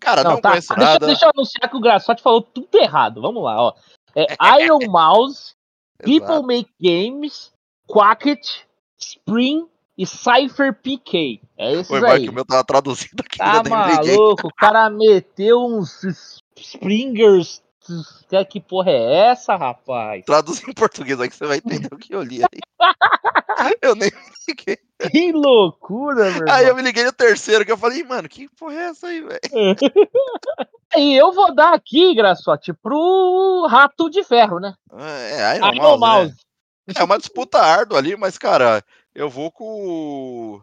Cara, 0.00 0.22
não, 0.22 0.32
não 0.32 0.40
tá, 0.40 0.50
conheço 0.50 0.74
deixa, 0.74 0.92
nada. 0.92 1.06
Deixa 1.06 1.24
eu 1.26 1.30
anunciar 1.34 1.68
que 1.68 1.76
o 1.76 1.80
Graçote 1.80 2.22
falou 2.22 2.42
tudo 2.42 2.68
errado. 2.74 3.20
Vamos 3.20 3.42
lá, 3.42 3.60
ó. 3.60 3.74
É 4.14 4.26
Iron 4.62 4.78
Mouse, 4.88 5.54
People 5.98 6.42
Make 6.42 6.70
Games, 6.80 7.52
Quacket, 7.86 8.46
Spring 8.96 9.66
e 9.96 10.06
Cypher 10.06 10.72
PK. 10.74 11.40
É 11.56 11.82
Foi 11.82 11.98
aí. 11.98 12.02
mais 12.02 12.22
que 12.22 12.30
o 12.30 12.32
meu 12.32 12.44
tava 12.44 12.64
traduzido 12.64 13.22
aqui. 13.24 13.38
Tá 13.38 13.62
maluco? 13.68 14.46
O 14.46 14.54
cara 14.54 14.88
meteu 14.88 15.58
uns 15.64 16.04
Springers. 16.56 17.62
Que, 18.28 18.44
que 18.44 18.60
porra 18.60 18.90
é 18.90 19.28
essa, 19.30 19.56
rapaz? 19.56 20.24
Traduz 20.24 20.62
em 20.66 20.72
português 20.72 21.20
aí 21.20 21.28
que 21.28 21.36
você 21.36 21.46
vai 21.46 21.58
entender 21.58 21.88
o 21.92 21.98
que 21.98 22.14
eu 22.14 22.22
li 22.22 22.42
aí. 22.42 22.60
eu 23.82 23.94
nem 23.94 24.10
liguei. 24.46 24.78
Que 25.10 25.32
loucura, 25.32 26.30
meu 26.32 26.50
Aí 26.50 26.64
eu 26.64 26.68
irmão. 26.68 26.76
me 26.76 26.82
liguei 26.82 27.04
no 27.04 27.12
terceiro, 27.12 27.64
que 27.64 27.72
eu 27.72 27.78
falei, 27.78 28.02
mano, 28.02 28.28
que 28.28 28.48
porra 28.56 28.74
é 28.74 28.82
essa 28.84 29.06
aí, 29.08 29.20
velho? 29.20 29.40
E 30.96 31.14
eu 31.14 31.32
vou 31.32 31.54
dar 31.54 31.74
aqui, 31.74 32.14
Graçote, 32.14 32.72
pro 32.72 33.66
Rato 33.68 34.08
de 34.08 34.24
Ferro, 34.24 34.58
né? 34.58 34.74
É, 34.90 35.56
Iron 35.56 35.74
Iron 35.74 35.98
Mouse, 35.98 36.34
né? 36.86 36.94
É 36.96 37.04
uma 37.04 37.18
disputa 37.18 37.58
árdua 37.58 37.98
ali, 37.98 38.16
mas, 38.16 38.38
cara, 38.38 38.82
eu 39.14 39.28
vou 39.28 39.52
com 39.52 39.64
o. 39.64 40.62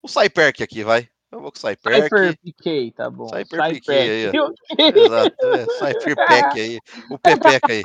O 0.00 0.08
Cyperk 0.08 0.62
aqui, 0.62 0.84
vai. 0.84 1.08
Eu 1.34 1.40
vou 1.40 1.50
com 1.50 1.58
o 1.58 1.60
Cyperk. 1.60 2.02
Cypher 2.02 2.38
PK, 2.38 2.92
tá 2.92 3.10
bom. 3.10 3.26
Cypher 3.26 3.60
PK 3.74 3.92
aí, 3.92 4.30
ó. 4.38 4.52
Exato, 4.78 5.46
é, 5.46 5.66
Cypherpack 5.66 6.60
aí. 6.60 6.78
O 7.10 7.18
Pepeca 7.18 7.72
aí. 7.72 7.82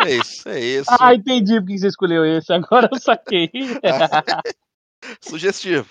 É 0.00 0.16
isso, 0.16 0.48
é 0.48 0.60
isso. 0.60 0.90
Ah, 1.00 1.14
entendi 1.14 1.60
porque 1.60 1.78
você 1.78 1.86
escolheu 1.86 2.26
esse. 2.26 2.52
Agora 2.52 2.88
eu 2.90 2.98
saquei. 2.98 3.48
Sugestivo. 5.22 5.88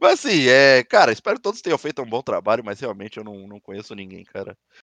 mas 0.00 0.24
assim, 0.24 0.48
é, 0.48 0.82
cara, 0.84 1.12
espero 1.12 1.36
que 1.36 1.42
todos 1.42 1.60
tenham 1.60 1.76
feito 1.76 2.00
um 2.00 2.08
bom 2.08 2.22
trabalho, 2.22 2.64
mas 2.64 2.80
realmente 2.80 3.18
eu 3.18 3.24
não, 3.24 3.46
não 3.46 3.60
conheço 3.60 3.94
ninguém, 3.94 4.24
cara. 4.24 4.56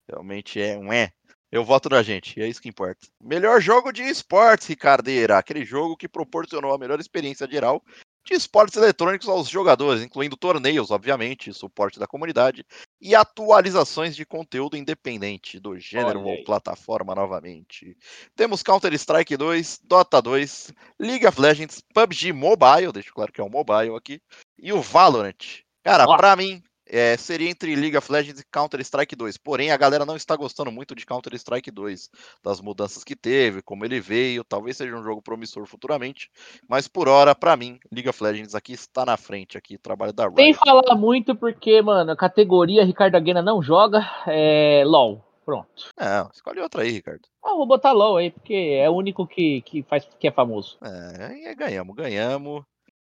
Realmente 0.09 0.61
é 0.61 0.79
um 0.79 0.93
é. 0.93 1.11
Eu 1.51 1.65
voto 1.65 1.89
na 1.89 2.03
gente, 2.03 2.39
e 2.39 2.43
é 2.45 2.49
isso 2.49 2.63
que 2.63 2.69
importa. 2.69 3.09
Melhor 3.21 3.61
jogo 3.61 3.91
de 3.91 4.03
esportes, 4.03 4.69
Ricardeira. 4.69 5.37
Aquele 5.37 5.65
jogo 5.65 5.97
que 5.97 6.09
proporcionou 6.09 6.73
a 6.73 6.79
melhor 6.79 7.01
experiência 7.01 7.49
geral 7.51 7.83
de 8.27 8.35
esportes 8.35 8.77
eletrônicos 8.77 9.29
aos 9.29 9.49
jogadores, 9.49 10.03
incluindo 10.03 10.37
torneios, 10.37 10.91
obviamente, 10.91 11.55
suporte 11.55 11.99
da 11.99 12.07
comunidade 12.07 12.67
e 13.01 13.15
atualizações 13.15 14.17
de 14.17 14.27
conteúdo 14.27 14.77
independente 14.77 15.61
do 15.61 15.79
gênero 15.79 16.23
ou 16.23 16.45
plataforma 16.45 17.15
novamente. 17.15 17.97
Temos 18.35 18.63
Counter-Strike 18.63 19.37
2, 19.37 19.81
Dota 19.85 20.21
2, 20.21 20.73
League 20.99 21.27
of 21.27 21.41
Legends, 21.41 21.81
PUBG 21.95 22.33
Mobile, 22.33 22.93
deixo 22.93 23.15
claro 23.15 23.33
que 23.33 23.41
é 23.41 23.45
um 23.45 23.49
mobile 23.49 23.95
aqui, 23.97 24.21
e 24.59 24.73
o 24.73 24.83
Valorant. 24.83 25.63
Cara, 25.85 26.05
Ó. 26.09 26.17
pra 26.17 26.35
mim, 26.35 26.61
é, 26.87 27.17
seria 27.17 27.51
entre 27.51 27.75
League 27.75 27.97
of 27.97 28.11
Legends 28.11 28.41
e 28.41 28.47
Counter-Strike 28.51 29.17
2. 29.17 29.37
Porém, 29.39 29.71
a 29.71 29.77
galera 29.77 30.07
não 30.07 30.17
está 30.17 30.37
gostando 30.37 30.71
muito 30.71 30.95
de 30.95 31.05
Counter-Strike 31.05 31.71
2, 31.71 32.11
das 32.43 32.61
mudanças 32.61 33.03
que 33.03 33.17
teve, 33.17 33.63
como 33.63 33.85
ele 33.85 34.01
veio. 34.01 34.45
Talvez 34.45 34.77
seja 34.77 34.97
um 34.97 35.03
jogo 35.03 35.21
promissor 35.23 35.67
futuramente, 35.67 36.31
mas 36.69 36.87
por 36.87 37.09
hora, 37.09 37.35
pra 37.35 37.57
mim, 37.57 37.79
League 37.93 38.09
of 38.09 38.23
Legends 38.23 38.55
aqui 38.55 38.73
está 38.73 39.05
na 39.05 39.17
frente 39.17 39.59
aqui, 39.59 39.77
trabalho 39.77 40.13
da 40.13 40.31
Sem 40.31 40.47
Riot. 40.47 40.59
falar 40.59 40.95
muito, 40.95 41.35
porque, 41.35 41.83
mano, 41.83 42.13
a 42.13 42.17
categoria 42.17 42.85
Ricardo 42.85 43.17
Aguena 43.17 43.43
não 43.43 43.63
joga. 43.63 44.05
É 44.27 44.83
LOL. 44.87 45.25
Pronto. 45.45 45.93
Não, 45.97 46.29
escolhe 46.35 46.61
outra 46.61 46.83
aí, 46.83 46.91
Ricardo. 46.91 47.23
Ah, 47.45 47.55
vou 47.55 47.67
botar 47.67 47.93
LOL 47.93 48.17
aí, 48.17 48.33
porque 48.33 48.53
é 48.53 48.91
o 48.91 48.95
único 48.95 49.25
que, 49.25 49.63
que, 49.63 49.85
faz, 49.85 50.05
que 50.19 50.27
é 50.27 50.33
famoso. 50.33 50.77
É, 50.83 51.51
é, 51.51 51.55
ganhamos, 51.55 51.95
ganhamos. 51.95 52.65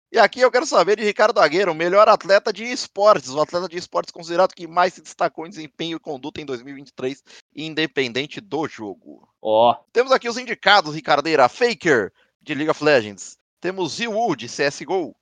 E 0.10 0.18
aqui 0.18 0.40
eu 0.40 0.50
quero 0.50 0.66
saber 0.66 0.96
de 0.96 1.04
Ricardo 1.04 1.40
Agueiro, 1.40 1.74
o 1.74 1.76
melhor 1.76 2.08
atleta 2.08 2.54
de 2.54 2.64
esportes, 2.64 3.30
o 3.30 3.42
atleta 3.42 3.68
de 3.68 3.78
esportes 3.78 4.12
considerado 4.12 4.54
que 4.54 4.66
mais 4.66 4.94
se 4.94 5.02
destacou 5.02 5.46
em 5.46 5.50
desempenho 5.50 5.98
e 5.98 6.00
conduta 6.00 6.40
em 6.40 6.46
2023, 6.46 7.22
independente 7.54 8.40
do 8.40 8.68
jogo. 8.68 9.28
Ó, 9.42 9.76
Temos 9.92 10.14
aqui 10.14 10.30
os 10.30 10.38
indicados, 10.38 10.96
Ricardeira. 10.96 11.50
Faker, 11.50 12.14
de 12.42 12.56
League 12.56 12.70
of 12.70 12.82
Legends. 12.82 13.38
Temos 13.60 13.96
Ziwu, 13.96 14.36
de 14.36 14.48
CSGO. 14.48 15.14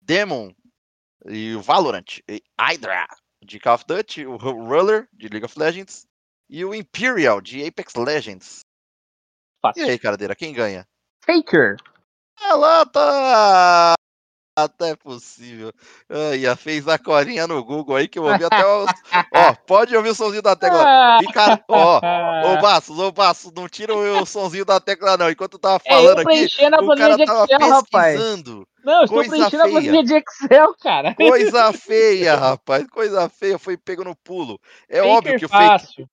Demon, 0.00 0.52
e 1.24 1.54
o 1.54 1.62
Valorant. 1.62 2.18
E 2.28 2.42
Hydra, 2.60 3.06
de 3.44 3.60
Call 3.60 3.74
of 3.76 3.84
Duty. 3.86 4.26
O 4.26 4.36
Ruller, 4.36 5.08
de 5.12 5.28
League 5.28 5.44
of 5.44 5.56
Legends. 5.56 6.04
E 6.48 6.64
o 6.64 6.74
Imperial, 6.74 7.40
de 7.40 7.64
Apex 7.64 7.94
Legends. 7.94 8.58
E 8.58 9.60
fácil. 9.62 9.84
aí, 9.84 9.90
Ricardeira, 9.90 10.34
quem 10.34 10.52
ganha? 10.52 10.86
Faker. 11.24 11.76
Ela 12.40 12.84
tá... 12.86 13.94
Até 14.58 14.96
possível. 14.96 15.70
Ai, 16.08 16.40
já 16.40 16.56
fez 16.56 16.88
a 16.88 16.98
colinha 16.98 17.46
no 17.46 17.62
Google 17.62 17.94
aí 17.96 18.08
que 18.08 18.18
eu 18.18 18.24
ouvi 18.24 18.42
até 18.42 18.66
os... 18.66 18.90
Ó, 19.34 19.54
pode 19.66 19.94
ouvir 19.94 20.08
o 20.08 20.14
somzinho 20.14 20.40
da 20.40 20.56
tecla. 20.56 20.82
Ah, 20.82 21.18
Ricardo, 21.20 21.62
ó, 21.68 22.00
Ô, 22.56 22.60
Bastos, 22.62 22.98
ô, 22.98 23.12
Bastos, 23.12 23.52
não 23.52 23.68
tira 23.68 23.94
o 23.94 24.24
sonzinho 24.24 24.64
da 24.64 24.80
tecla, 24.80 25.18
não. 25.18 25.30
Enquanto 25.30 25.54
eu 25.54 25.58
tava 25.58 25.78
É, 25.84 25.92
eu 25.92 25.96
falando 25.96 26.20
aqui, 26.20 26.48
a 26.64 26.82
o 26.82 26.96
cara 26.96 27.16
de 27.18 27.26
tava 27.26 27.44
Excel, 27.44 27.68
rapaz. 27.68 28.16
pesquisando. 28.16 28.68
Não, 28.82 28.94
eu 28.94 29.04
estou 29.04 29.16
coisa 29.18 29.30
preenchendo 29.30 29.62
a 29.62 29.66
feia. 29.66 29.72
planilha 29.80 30.04
de 30.04 30.14
Excel, 30.14 30.74
cara. 30.80 31.14
Coisa 31.14 31.72
feia, 31.74 32.36
rapaz. 32.36 32.86
Coisa 32.88 33.28
feia. 33.28 33.58
Foi 33.58 33.76
pego 33.76 34.04
no 34.04 34.16
pulo. 34.16 34.58
É 34.88 34.98
Faker 34.98 35.10
óbvio 35.12 35.38
que 35.38 35.44
o 35.44 35.48
fake. 35.50 36.06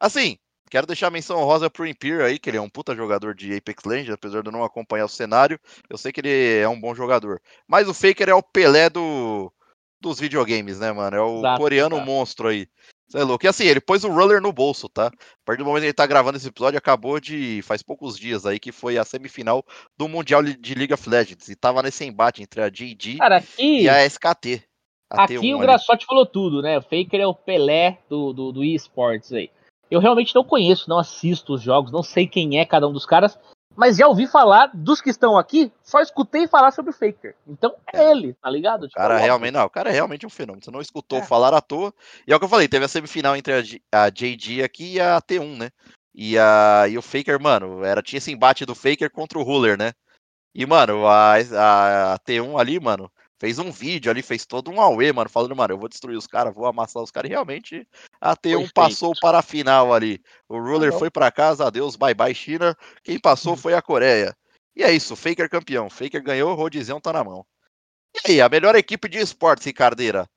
Assim, 0.00 0.38
quero 0.74 0.88
deixar 0.88 1.06
a 1.06 1.10
menção 1.10 1.38
honrosa 1.38 1.70
pro 1.70 1.86
Imperial 1.86 2.26
aí, 2.26 2.36
que 2.36 2.50
ele 2.50 2.56
é 2.56 2.60
um 2.60 2.68
puta 2.68 2.96
jogador 2.96 3.32
de 3.32 3.56
Apex 3.56 3.84
Legends, 3.84 4.12
apesar 4.12 4.42
de 4.42 4.48
eu 4.48 4.52
não 4.52 4.64
acompanhar 4.64 5.04
o 5.04 5.08
cenário. 5.08 5.56
Eu 5.88 5.96
sei 5.96 6.10
que 6.10 6.20
ele 6.20 6.58
é 6.58 6.68
um 6.68 6.80
bom 6.80 6.92
jogador. 6.96 7.40
Mas 7.64 7.86
o 7.86 7.94
Faker 7.94 8.28
é 8.28 8.34
o 8.34 8.42
Pelé 8.42 8.90
do, 8.90 9.52
dos 10.00 10.18
videogames, 10.18 10.80
né, 10.80 10.90
mano? 10.90 11.16
É 11.16 11.20
o 11.20 11.38
Exato, 11.38 11.60
coreano 11.60 11.94
exato. 11.94 12.10
monstro 12.10 12.48
aí. 12.48 12.66
Você 13.06 13.18
é 13.18 13.22
louco. 13.22 13.46
E 13.46 13.48
assim, 13.48 13.62
ele 13.66 13.80
pôs 13.80 14.02
o 14.02 14.08
roller 14.08 14.40
no 14.40 14.52
bolso, 14.52 14.88
tá? 14.88 15.06
A 15.06 15.44
partir 15.44 15.58
do 15.62 15.64
momento 15.64 15.82
que 15.82 15.86
ele 15.86 15.92
tá 15.92 16.08
gravando 16.08 16.38
esse 16.38 16.48
episódio, 16.48 16.76
acabou 16.76 17.20
de. 17.20 17.62
faz 17.62 17.80
poucos 17.80 18.18
dias 18.18 18.44
aí, 18.44 18.58
que 18.58 18.72
foi 18.72 18.98
a 18.98 19.04
semifinal 19.04 19.64
do 19.96 20.08
Mundial 20.08 20.42
de 20.42 20.74
League 20.74 20.92
of 20.92 21.08
Legends. 21.08 21.48
E 21.48 21.54
tava 21.54 21.82
nesse 21.84 22.04
embate 22.04 22.42
entre 22.42 22.60
a 22.60 22.68
GG 22.68 23.18
Cara, 23.18 23.36
aqui, 23.36 23.82
e 23.82 23.88
a 23.88 24.04
SKT. 24.04 24.64
a 25.08 25.22
aqui 25.22 25.34
T1 25.34 25.54
o. 25.54 25.58
Graçote 25.60 26.04
falou 26.04 26.26
tudo, 26.26 26.60
né? 26.60 26.78
O 26.78 26.82
Faker 26.82 27.20
é 27.20 27.26
o 27.28 27.32
Pelé 27.32 27.98
do, 28.08 28.32
do, 28.32 28.50
do 28.50 28.64
eSports 28.64 29.32
aí. 29.32 29.52
Eu 29.94 30.00
realmente 30.00 30.34
não 30.34 30.42
conheço, 30.42 30.90
não 30.90 30.98
assisto 30.98 31.54
os 31.54 31.62
jogos, 31.62 31.92
não 31.92 32.02
sei 32.02 32.26
quem 32.26 32.58
é 32.58 32.66
cada 32.66 32.88
um 32.88 32.92
dos 32.92 33.06
caras, 33.06 33.38
mas 33.76 33.96
já 33.96 34.08
ouvi 34.08 34.26
falar 34.26 34.70
dos 34.74 35.00
que 35.00 35.08
estão 35.10 35.38
aqui, 35.38 35.70
só 35.82 36.00
escutei 36.00 36.48
falar 36.48 36.72
sobre 36.72 36.90
o 36.90 36.94
Faker. 36.94 37.34
Então 37.46 37.74
é, 37.92 38.10
ele, 38.10 38.34
tá 38.34 38.50
ligado? 38.50 38.86
O 38.86 38.90
cara 38.90 39.14
Tipo, 39.14 39.24
realmente, 39.24 39.52
não, 39.54 39.64
o 39.64 39.70
cara 39.70 39.90
é 39.90 39.92
realmente 39.92 40.26
um 40.26 40.30
fenômeno. 40.30 40.64
Você 40.64 40.70
não 40.70 40.80
escutou 40.80 41.18
É. 41.18 41.22
falar 41.22 41.54
à 41.54 41.60
toa. 41.60 41.94
E 42.26 42.32
é 42.32 42.36
o 42.36 42.38
que 42.38 42.44
eu 42.44 42.48
falei, 42.48 42.66
teve 42.66 42.84
a 42.84 42.88
semifinal 42.88 43.36
entre 43.36 43.52
a, 43.92 44.04
a 44.04 44.10
JD 44.10 44.62
aqui 44.64 44.94
e 44.94 45.00
a 45.00 45.20
T1, 45.20 45.56
né? 45.56 45.70
E, 46.12 46.38
a, 46.38 46.86
e 46.88 46.96
o 46.98 47.02
Faker, 47.02 47.40
mano, 47.40 47.84
era, 47.84 48.02
tinha 48.02 48.18
esse 48.18 48.32
embate 48.32 48.64
do 48.64 48.74
Faker 48.74 49.10
contra 49.10 49.38
o 49.38 49.42
Ruler, 49.42 49.76
né? 49.78 49.92
E, 50.54 50.64
mano, 50.66 51.06
a, 51.06 51.34
a, 51.34 52.14
a 52.14 52.18
T1 52.20 52.60
ali, 52.60 52.78
mano, 52.78 53.10
fez 53.38 53.58
um 53.58 53.70
vídeo 53.70 54.10
ali, 54.10 54.22
fez 54.22 54.46
todo 54.46 54.70
um 54.70 54.80
auê, 54.80 55.12
mano, 55.12 55.28
falando, 55.28 55.54
mano, 55.56 55.74
eu 55.74 55.78
vou 55.78 55.88
destruir 55.88 56.16
os 56.16 56.26
caras, 56.26 56.54
vou 56.54 56.66
amassar 56.66 57.02
os 57.02 57.10
caras. 57.10 57.30
E 57.30 57.32
realmente 57.32 57.88
a 58.20 58.36
T1 58.36 58.60
Foi 58.64 58.72
passou 58.72 59.10
feito. 59.10 59.20
para 59.20 59.38
a 59.38 59.42
final 59.42 59.92
ali. 59.92 60.22
O 60.48 60.58
Ruler 60.58 60.92
bom. 60.92 60.98
foi 60.98 61.10
para 61.10 61.30
casa, 61.30 61.66
adeus, 61.66 61.96
bye 61.96 62.14
bye 62.14 62.34
China. 62.34 62.76
Quem 63.02 63.18
passou 63.18 63.56
foi 63.56 63.74
a 63.74 63.82
Coreia. 63.82 64.36
E 64.76 64.82
é 64.82 64.92
isso, 64.92 65.14
Faker 65.14 65.48
campeão. 65.48 65.88
Faker 65.88 66.22
ganhou, 66.22 66.52
o 66.52 66.54
Rodizão 66.54 67.00
tá 67.00 67.12
na 67.12 67.22
mão. 67.22 67.46
E 68.26 68.32
aí, 68.32 68.40
a 68.40 68.48
melhor 68.48 68.74
equipe 68.76 69.08
de 69.08 69.18
esportes, 69.18 69.66
Ricardeira? 69.66 70.28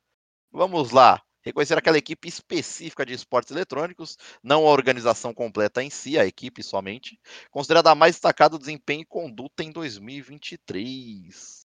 Vamos 0.52 0.91
lá. 0.91 1.22
Reconhecer 1.43 1.78
aquela 1.78 1.98
equipe 1.98 2.28
específica 2.28 3.06
de 3.06 3.14
esportes 3.14 3.52
eletrônicos, 3.52 4.18
não 4.43 4.68
a 4.68 4.72
organização 4.72 5.34
completa 5.34 5.82
em 5.82 5.89
si, 5.89 6.20
a 6.20 6.26
equipe 6.26 6.62
somente, 6.62 7.18
considerada 7.50 7.89
a 7.89 7.95
mais 7.95 8.16
destacada 8.16 8.58
do 8.58 8.60
desempenho 8.60 9.02
e 9.02 9.06
conduta 9.06 9.64
em 9.64 9.72
2023. 9.72 11.66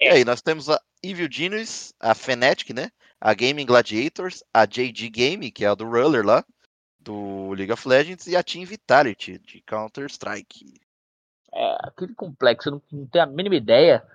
E 0.00 0.06
É. 0.06 0.12
aí, 0.12 0.24
nós 0.24 0.40
temos 0.40 0.68
a 0.70 0.80
Evil 1.02 1.28
Genius, 1.30 1.92
a 2.00 2.14
Fnatic, 2.14 2.70
né? 2.70 2.90
A 3.20 3.34
Gaming 3.34 3.66
Gladiators, 3.66 4.44
a 4.54 4.64
JG 4.64 5.10
Game, 5.10 5.50
que 5.50 5.64
é 5.64 5.68
a 5.68 5.74
do 5.74 5.84
Roller 5.88 6.24
lá, 6.24 6.44
do 7.00 7.50
League 7.52 7.72
of 7.72 7.86
Legends, 7.88 8.26
e 8.26 8.36
a 8.36 8.42
Team 8.42 8.64
Vitality, 8.64 9.38
de 9.38 9.60
Counter-Strike. 9.62 10.80
É 11.52 11.76
aquele 11.80 12.14
complexo, 12.14 12.68
eu 12.68 12.72
não, 12.72 12.82
não 12.92 13.06
tenho 13.06 13.24
a 13.24 13.26
mínima 13.26 13.56
ideia 13.56 14.06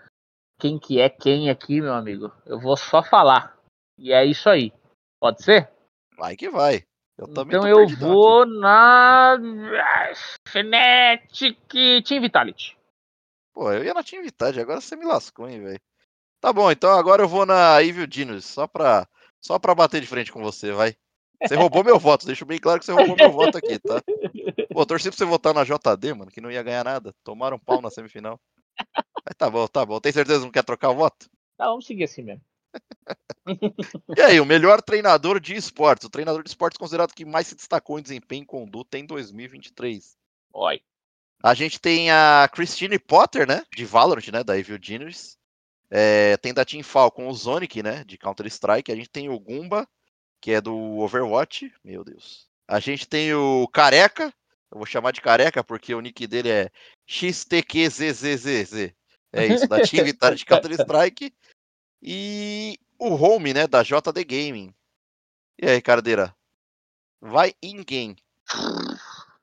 quem 0.59 0.79
que 0.79 1.01
é 1.01 1.09
quem 1.09 1.49
aqui, 1.49 1.81
meu 1.81 1.93
amigo. 1.93 2.31
Eu 2.45 2.59
vou 2.59 2.77
só 2.77 3.03
falar. 3.03 3.57
E 3.97 4.13
é 4.13 4.23
isso 4.25 4.49
aí. 4.49 4.71
Pode 5.19 5.43
ser? 5.43 5.69
Vai 6.17 6.37
que 6.37 6.49
vai. 6.49 6.83
Eu 7.17 7.27
também 7.27 7.57
então 7.57 7.67
eu 7.67 7.77
perdidão 7.77 8.09
aqui. 8.09 8.15
vou 8.15 8.45
na 8.45 9.37
Fnatic 10.47 11.57
Team 11.67 12.21
Vitality. 12.21 12.77
Pô, 13.53 13.71
eu 13.71 13.83
ia 13.83 13.93
na 13.93 14.03
Team 14.03 14.23
Vitality, 14.23 14.59
agora 14.59 14.81
você 14.81 14.95
me 14.95 15.05
lascou, 15.05 15.47
hein, 15.47 15.61
velho. 15.61 15.81
Tá 16.41 16.51
bom, 16.51 16.69
então 16.71 16.91
agora 16.91 17.23
eu 17.23 17.27
vou 17.27 17.45
na 17.45 17.81
Evil 17.81 18.07
Genius, 18.09 18.45
só 18.45 18.67
pra, 18.67 19.07
só 19.39 19.57
pra 19.59 19.75
bater 19.75 20.01
de 20.01 20.07
frente 20.07 20.31
com 20.31 20.41
você, 20.41 20.71
vai. 20.71 20.95
Você 21.45 21.55
roubou 21.55 21.83
meu 21.83 21.99
voto, 21.99 22.25
deixo 22.25 22.45
bem 22.45 22.59
claro 22.59 22.79
que 22.79 22.85
você 22.85 22.91
roubou 22.91 23.15
meu 23.15 23.31
voto 23.31 23.57
aqui, 23.57 23.77
tá? 23.79 24.01
Pô, 24.73 24.85
torci 24.85 25.09
pra 25.09 25.17
você 25.17 25.25
votar 25.25 25.53
na 25.53 25.63
JD, 25.63 26.13
mano, 26.13 26.31
que 26.31 26.41
não 26.41 26.51
ia 26.51 26.63
ganhar 26.63 26.83
nada. 26.83 27.13
Tomaram 27.23 27.57
um 27.57 27.59
pau 27.59 27.81
na 27.81 27.91
semifinal. 27.91 28.39
Mas 29.25 29.35
tá 29.37 29.49
bom, 29.49 29.67
tá 29.67 29.85
bom. 29.85 29.99
Tem 29.99 30.11
certeza 30.11 30.39
que 30.39 30.45
não 30.45 30.51
quer 30.51 30.63
trocar 30.63 30.89
o 30.89 30.95
voto? 30.95 31.29
Tá, 31.57 31.67
vamos 31.67 31.85
seguir 31.85 32.05
assim 32.05 32.23
mesmo. 32.23 32.41
E 34.17 34.21
aí, 34.21 34.39
o 34.39 34.45
melhor 34.45 34.81
treinador 34.81 35.39
de 35.39 35.55
esportes. 35.55 36.05
O 36.05 36.09
treinador 36.09 36.43
de 36.43 36.49
esportes 36.49 36.77
considerado 36.77 37.13
que 37.13 37.25
mais 37.25 37.47
se 37.47 37.55
destacou 37.55 37.97
em 37.97 38.01
desempenho 38.01 38.43
e 38.43 38.47
conduta 38.47 38.97
em 38.97 39.05
2023. 39.05 40.17
Oi. 40.53 40.81
A 41.43 41.53
gente 41.53 41.77
tem 41.77 42.09
a 42.09 42.49
Christine 42.53 42.97
Potter, 42.97 43.45
né? 43.45 43.65
De 43.75 43.83
Valorant, 43.83 44.25
né? 44.31 44.45
Da 44.45 44.57
Evil 44.57 44.79
Genius. 44.81 45.37
É, 45.91 46.37
tem 46.37 46.53
da 46.53 46.63
Team 46.63 46.81
Falcon 46.81 47.27
o 47.27 47.33
Zonic, 47.33 47.83
né? 47.83 48.05
De 48.05 48.17
Counter-Strike. 48.17 48.89
A 48.89 48.95
gente 48.95 49.09
tem 49.09 49.27
o 49.27 49.37
Gumba, 49.37 49.85
que 50.39 50.51
é 50.51 50.61
do 50.61 50.73
Overwatch. 50.99 51.69
Meu 51.83 52.01
Deus. 52.01 52.47
A 52.65 52.79
gente 52.79 53.05
tem 53.05 53.33
o 53.33 53.67
Careca. 53.67 54.33
Eu 54.71 54.77
vou 54.77 54.85
chamar 54.85 55.11
de 55.11 55.19
Careca 55.19 55.61
porque 55.61 55.93
o 55.93 55.99
nick 55.99 56.25
dele 56.25 56.49
é 56.49 56.71
XTQZZZZ. 57.05 58.93
É 59.33 59.45
isso, 59.45 59.67
da 59.67 59.81
Team 59.81 60.05
Vitória 60.05 60.37
de 60.37 60.45
Counter-Strike. 60.45 61.33
E 62.01 62.79
o 62.97 63.15
Home, 63.15 63.53
né? 63.53 63.67
Da 63.67 63.83
JD 63.83 64.23
Gaming. 64.23 64.73
E 65.61 65.67
aí, 65.67 65.81
Cardeira? 65.81 66.33
Vai 67.19 67.53
em 67.61 67.83
quem? 67.83 68.15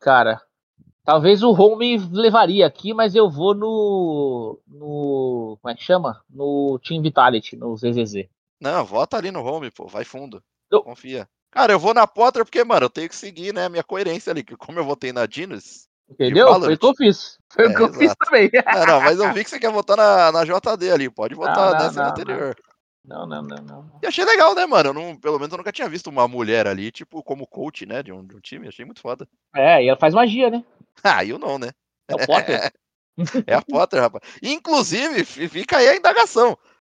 Cara, 0.01 0.43
talvez 1.11 1.43
o 1.43 1.51
Home 1.51 1.99
levaria 2.13 2.65
aqui, 2.65 2.95
mas 2.95 3.17
eu 3.17 3.29
vou 3.29 3.53
no. 3.53 4.61
no. 4.69 5.59
Como 5.61 5.73
é 5.73 5.75
que 5.75 5.83
chama? 5.83 6.23
No 6.31 6.79
Team 6.87 7.03
Vitality, 7.03 7.57
no 7.57 7.77
ZZZ. 7.77 8.29
Não, 8.61 8.85
vota 8.85 9.17
ali 9.17 9.33
no 9.33 9.45
Home, 9.45 9.73
pô. 9.73 9.89
Vai 9.89 10.05
fundo. 10.05 10.41
Eu... 10.71 10.83
Confia. 10.83 11.29
Cara, 11.51 11.73
eu 11.73 11.81
vou 11.81 11.93
na 11.93 12.07
Potter 12.07 12.45
porque, 12.45 12.63
mano, 12.63 12.87
eu 12.87 12.91
tenho 12.91 13.09
que 13.09 13.17
seguir, 13.17 13.53
né, 13.53 13.65
a 13.65 13.69
minha 13.69 13.83
coerência 13.83 14.31
ali. 14.31 14.45
Como 14.45 14.79
eu 14.79 14.85
votei 14.85 15.13
na 15.13 15.27
Dinos. 15.27 15.89
Entendeu? 16.09 16.47
Foi 16.61 16.75
o 16.75 16.79
que 16.79 16.87
eu 16.87 16.95
fiz. 16.95 17.39
Foi 17.49 17.67
o 17.67 17.71
é, 17.71 17.75
que 17.75 17.83
eu 17.83 17.87
exato. 17.87 17.99
fiz 17.99 18.15
também. 18.15 18.51
Não, 18.73 18.87
não, 18.87 19.01
mas 19.01 19.19
eu 19.19 19.33
vi 19.33 19.43
que 19.43 19.51
você 19.51 19.59
quer 19.59 19.73
votar 19.73 19.97
na, 19.97 20.31
na 20.31 20.45
JD 20.45 20.93
ali. 20.93 21.11
Pode 21.11 21.35
votar 21.35 21.57
não, 21.57 21.73
não, 21.73 21.87
nessa 21.87 22.03
não, 22.03 22.11
anterior. 22.11 22.57
Não, 23.05 23.27
não, 23.27 23.43
não, 23.43 23.57
não. 23.57 23.91
E 24.03 24.07
achei 24.07 24.25
legal, 24.25 24.55
né, 24.55 24.67
mano? 24.67 24.91
Eu 24.91 24.95
não, 24.95 25.17
pelo 25.17 25.39
menos 25.39 25.53
eu 25.53 25.59
nunca 25.59 25.73
tinha 25.73 25.89
visto 25.89 26.09
uma 26.09 26.29
mulher 26.29 26.67
ali, 26.67 26.91
tipo, 26.91 27.23
como 27.23 27.47
coach, 27.47 27.87
né, 27.87 28.03
de 28.03 28.13
um, 28.13 28.25
de 28.25 28.37
um 28.37 28.41
time. 28.41 28.69
Achei 28.69 28.85
muito 28.85 29.01
foda. 29.01 29.27
É, 29.55 29.83
e 29.83 29.89
ela 29.89 29.99
faz 29.99 30.15
magia, 30.15 30.51
né? 30.51 30.65
Ah, 31.03 31.25
eu 31.25 31.39
não, 31.39 31.59
né? 31.59 31.71
É 32.07 32.15
o 32.15 32.27
Potter. 32.27 32.73
é 33.47 33.55
a 33.55 33.63
Potter, 33.63 34.01
rapaz. 34.01 34.23
Inclusive, 34.43 35.25
fica 35.25 35.79
aí 35.79 35.89
a 35.89 35.97
indagação. 35.97 36.59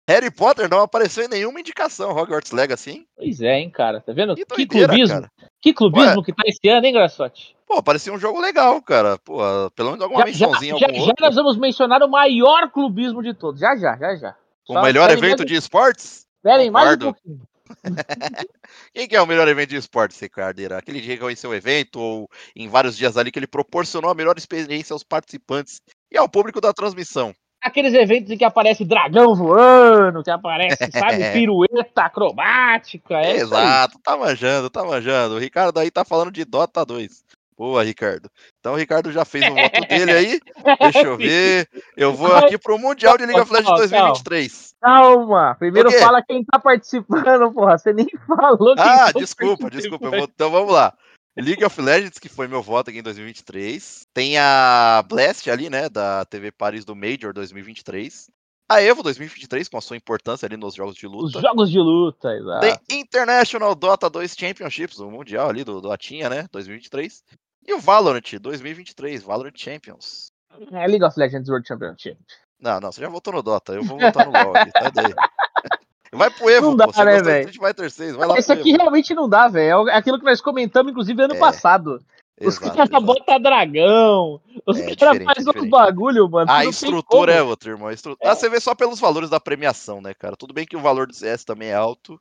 Harry 0.10 0.32
Potter 0.32 0.68
não 0.68 0.82
apareceu 0.82 1.24
em 1.24 1.28
nenhuma 1.28 1.60
indicação 1.60 2.10
Hogwarts 2.12 2.52
Legacy, 2.52 2.92
hein? 2.92 3.08
Pois 3.16 3.40
é, 3.42 3.60
hein, 3.60 3.70
cara. 3.70 4.02
Tá 4.02 4.12
vendo? 4.12 4.36
Que, 4.36 4.46
que 4.46 4.66
clubismo. 4.66 5.16
Cara. 5.16 5.32
Que 5.62 5.74
clubismo 5.74 6.18
Ué. 6.18 6.26
que 6.26 6.34
tá 6.34 6.44
esse 6.46 6.68
ano, 6.68 6.86
hein, 6.86 6.94
Graçote? 6.94 7.56
Pô, 7.68 7.82
parecia 7.82 8.12
um 8.12 8.18
jogo 8.18 8.42
legal, 8.42 8.82
cara. 8.82 9.18
Pô, 9.20 9.40
pelo 9.76 9.92
menos 9.92 10.04
alguma 10.04 10.22
já, 10.22 10.26
mençãozinha. 10.26 10.78
Já, 10.78 10.88
já, 10.88 11.00
já 11.06 11.14
nós 11.20 11.36
vamos 11.36 11.58
mencionar 11.58 12.02
o 12.02 12.10
maior 12.10 12.70
clubismo 12.72 13.22
de 13.22 13.34
todos. 13.34 13.62
Já, 13.62 13.76
já, 13.76 13.96
já, 13.96 14.16
já. 14.16 14.36
O 14.72 14.76
Só 14.76 14.82
melhor 14.82 15.10
evento 15.10 15.44
de 15.44 15.54
esportes? 15.54 16.26
Esperem 16.38 16.72
mais 16.72 16.96
um 16.96 16.98
pouquinho. 16.98 17.42
Quem 18.96 19.06
que 19.06 19.18
é 19.18 19.22
o 19.22 19.28
melhor 19.28 19.46
evento 19.50 19.72
de 19.72 19.76
esportes, 19.76 20.18
Ricardeira? 20.18 20.78
Aquele 20.78 21.02
dia 21.02 21.16
que 21.16 21.22
conheceu 21.22 21.50
o 21.50 21.54
evento, 21.54 22.00
ou 22.00 22.30
em 22.56 22.70
vários 22.70 22.96
dias 22.96 23.18
ali 23.18 23.32
que 23.32 23.40
ele 23.40 23.48
proporcionou 23.48 24.10
a 24.10 24.16
melhor 24.16 24.38
experiência 24.38 24.94
aos 24.94 25.04
participantes 25.04 25.82
e 26.10 26.18
ao 26.18 26.30
público 26.30 26.62
da 26.62 26.72
transmissão. 26.72 27.36
Aqueles 27.62 27.94
eventos 27.94 28.32
em 28.32 28.38
que 28.38 28.46
aparece 28.46 28.86
dragão 28.86 29.36
voando, 29.36 30.24
que 30.24 30.32
aparece, 30.32 30.78
sabe, 30.92 31.34
pirueta 31.34 32.04
acrobática. 32.04 33.16
É 33.16 33.36
Exato, 33.36 34.00
tá 34.02 34.16
manjando, 34.16 34.70
tá 34.70 34.86
manjando. 34.86 35.36
O 35.36 35.40
Ricardo 35.40 35.78
aí 35.80 35.92
tá 35.92 36.06
falando 36.06 36.32
de 36.32 36.46
Dota 36.46 36.86
2. 36.86 37.26
Boa, 37.62 37.84
Ricardo. 37.84 38.28
Então 38.60 38.74
o 38.74 38.76
Ricardo 38.76 39.12
já 39.12 39.24
fez 39.24 39.46
o 39.46 39.54
voto 39.54 39.82
dele 39.88 40.12
aí. 40.12 40.40
Deixa 40.80 41.04
eu 41.04 41.16
ver. 41.16 41.70
Eu 41.96 42.12
vou 42.12 42.36
aqui 42.36 42.58
pro 42.58 42.80
Mundial 42.80 43.16
de 43.20 43.26
League 43.28 43.40
of 43.40 43.54
Legends 43.54 43.78
2023. 43.78 44.74
Calma. 44.82 45.56
Primeiro 45.60 45.92
fala 45.92 46.24
quem 46.24 46.44
tá 46.44 46.58
participando, 46.58 47.54
porra. 47.54 47.78
Você 47.78 47.94
nem 47.94 48.08
falou 48.26 48.76
quem 48.76 48.84
Ah, 48.84 49.12
desculpa, 49.12 49.70
desculpa. 49.70 50.10
Vou... 50.10 50.24
Então 50.24 50.50
vamos 50.50 50.74
lá. 50.74 50.92
League 51.38 51.64
of 51.64 51.80
Legends, 51.80 52.18
que 52.18 52.30
foi 52.30 52.48
meu 52.48 52.64
voto 52.64 52.90
aqui 52.90 52.98
em 52.98 53.04
2023. 53.04 54.08
Tem 54.12 54.40
a 54.40 55.06
Blast 55.08 55.48
ali, 55.48 55.70
né, 55.70 55.88
da 55.88 56.26
TV 56.26 56.52
Paris 56.52 56.84
do 56.84 56.96
Major 56.96 57.32
2023. 57.32 58.28
A 58.72 58.82
Evo 58.82 59.04
2023, 59.04 59.68
com 59.68 59.78
a 59.78 59.82
sua 59.82 59.98
importância 59.98 60.46
ali 60.46 60.56
nos 60.56 60.74
jogos 60.74 60.96
de 60.96 61.06
luta. 61.06 61.38
Os 61.40 61.44
jogos 61.44 61.70
de 61.70 61.78
luta, 61.78 62.34
exato. 62.34 62.62
Tem 62.62 63.02
International 63.02 63.76
Dota 63.76 64.10
2 64.10 64.34
Championships, 64.34 64.98
o 65.00 65.12
Mundial 65.12 65.50
ali 65.50 65.66
do, 65.66 65.82
do 65.82 65.92
Atinha, 65.92 66.30
né, 66.30 66.48
2023. 66.54 67.22
E 67.68 67.74
o 67.74 67.80
Valorant 67.80 68.22
2023, 68.40 69.24
Valorant 69.24 69.54
Champions. 69.56 70.32
É 70.72 70.88
League 70.88 71.04
of 71.04 71.18
Legends 71.18 71.50
World 71.50 71.68
Championship. 71.68 72.18
Não, 72.60 72.80
não, 72.80 72.92
você 72.92 73.02
já 73.02 73.10
votou 73.10 73.34
no 73.34 73.42
Dota, 73.42 73.74
eu 73.74 73.84
vou 73.84 74.00
votar 74.00 74.26
no 74.26 74.32
LoL 74.32 74.56
aqui, 74.56 74.72
tá 74.72 74.90
daí. 74.90 75.14
Vai 76.14 76.30
pro 76.30 76.50
Evo, 76.50 76.68
não 76.68 76.76
dá, 76.76 76.88
pô, 76.90 77.04
né, 77.06 77.22
velho? 77.22 77.62
vai 77.62 77.74
terceiro, 77.74 78.18
vai 78.18 78.28
lá 78.28 78.38
Esse 78.38 78.52
aqui 78.52 78.72
Evo. 78.72 78.80
realmente 78.80 79.14
não 79.16 79.30
dá, 79.30 79.48
velho. 79.48 79.88
É 79.88 79.96
aquilo 79.96 80.20
que 80.20 80.26
nós 80.26 80.42
comentamos, 80.42 80.92
inclusive, 80.92 81.24
ano 81.24 81.36
é. 81.36 81.40
passado. 81.40 82.04
Os 82.42 82.60
caras 82.60 82.90
botam 82.90 83.40
dragão, 83.40 84.42
os 84.66 84.78
é, 84.78 84.96
caras 84.96 85.24
fazem 85.24 85.48
outros 85.48 85.70
bagulho, 85.70 86.30
mano. 86.30 86.52
A 86.52 86.66
estrutura 86.66 87.32
é 87.32 87.42
outra, 87.42 87.70
irmão. 87.70 87.90
Estru... 87.92 88.18
É. 88.20 88.28
Ah, 88.28 88.36
você 88.36 88.50
vê 88.50 88.60
só 88.60 88.76
pelos 88.76 89.00
valores 89.00 89.30
da 89.30 89.40
premiação, 89.40 90.02
né, 90.02 90.14
cara? 90.14 90.36
Tudo 90.36 90.54
bem 90.54 90.66
que 90.66 90.76
o 90.76 90.82
valor 90.82 91.08
do 91.08 91.14
CS 91.14 91.46
também 91.46 91.70
é 91.70 91.76
alto, 91.76 92.20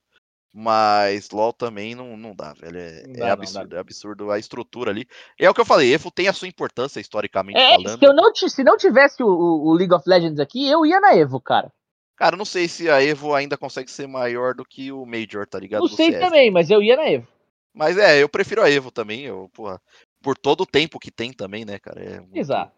mas 0.53 1.31
LoL 1.31 1.53
também 1.53 1.95
não, 1.95 2.17
não 2.17 2.35
dá, 2.35 2.53
velho. 2.53 2.79
É, 2.79 3.03
é 3.03 3.07
dá, 3.07 3.29
é 3.29 3.31
absurdo, 3.31 3.77
é 3.77 3.79
absurdo 3.79 4.31
a 4.31 4.39
estrutura 4.39 4.91
ali. 4.91 5.07
É 5.39 5.49
o 5.49 5.55
que 5.55 5.61
eu 5.61 5.65
falei, 5.65 5.93
EVO 5.95 6.11
tem 6.11 6.29
a 6.29 6.33
sua 6.33 6.49
importância 6.49 7.01
historicamente 7.01 7.59
é, 7.59 7.77
falando. 7.77 7.99
Se, 7.99 8.05
eu 8.05 8.15
não, 8.15 8.35
se 8.35 8.65
não 8.65 8.77
tivesse 8.77 9.23
o, 9.23 9.29
o, 9.29 9.73
League 9.73 9.95
of 9.95 10.09
Legends 10.09 10.41
aqui, 10.41 10.69
eu 10.69 10.85
ia 10.85 11.01
na 11.01 11.15
EVO, 11.15 11.41
cara. 11.41 11.73
Cara, 12.17 12.37
não 12.37 12.45
sei 12.45 12.69
se 12.69 12.91
a 12.91 13.03
EVO 13.03 13.35
ainda 13.35 13.57
consegue 13.57 13.91
ser 13.91 14.07
maior 14.07 14.55
do 14.55 14.65
que 14.65 14.93
o 14.93 15.07
Major, 15.07 15.47
tá 15.47 15.59
ligado? 15.59 15.81
Não 15.81 15.89
sei 15.89 16.11
CS. 16.11 16.21
também, 16.21 16.51
mas 16.51 16.69
eu 16.69 16.83
ia 16.83 16.97
na 16.97 17.11
EVO. 17.11 17.27
Mas 17.73 17.97
é, 17.97 18.21
eu 18.21 18.29
prefiro 18.29 18.63
a 18.63 18.71
EVO 18.71 18.91
também, 18.91 19.23
eu, 19.23 19.49
porra, 19.55 19.81
por 20.21 20.37
todo 20.37 20.63
o 20.63 20.67
tempo 20.67 20.99
que 20.99 21.11
tem 21.11 21.33
também, 21.33 21.65
né, 21.65 21.79
cara? 21.79 22.03
É 22.03 22.21
muito 22.21 22.37
Exato. 22.37 22.73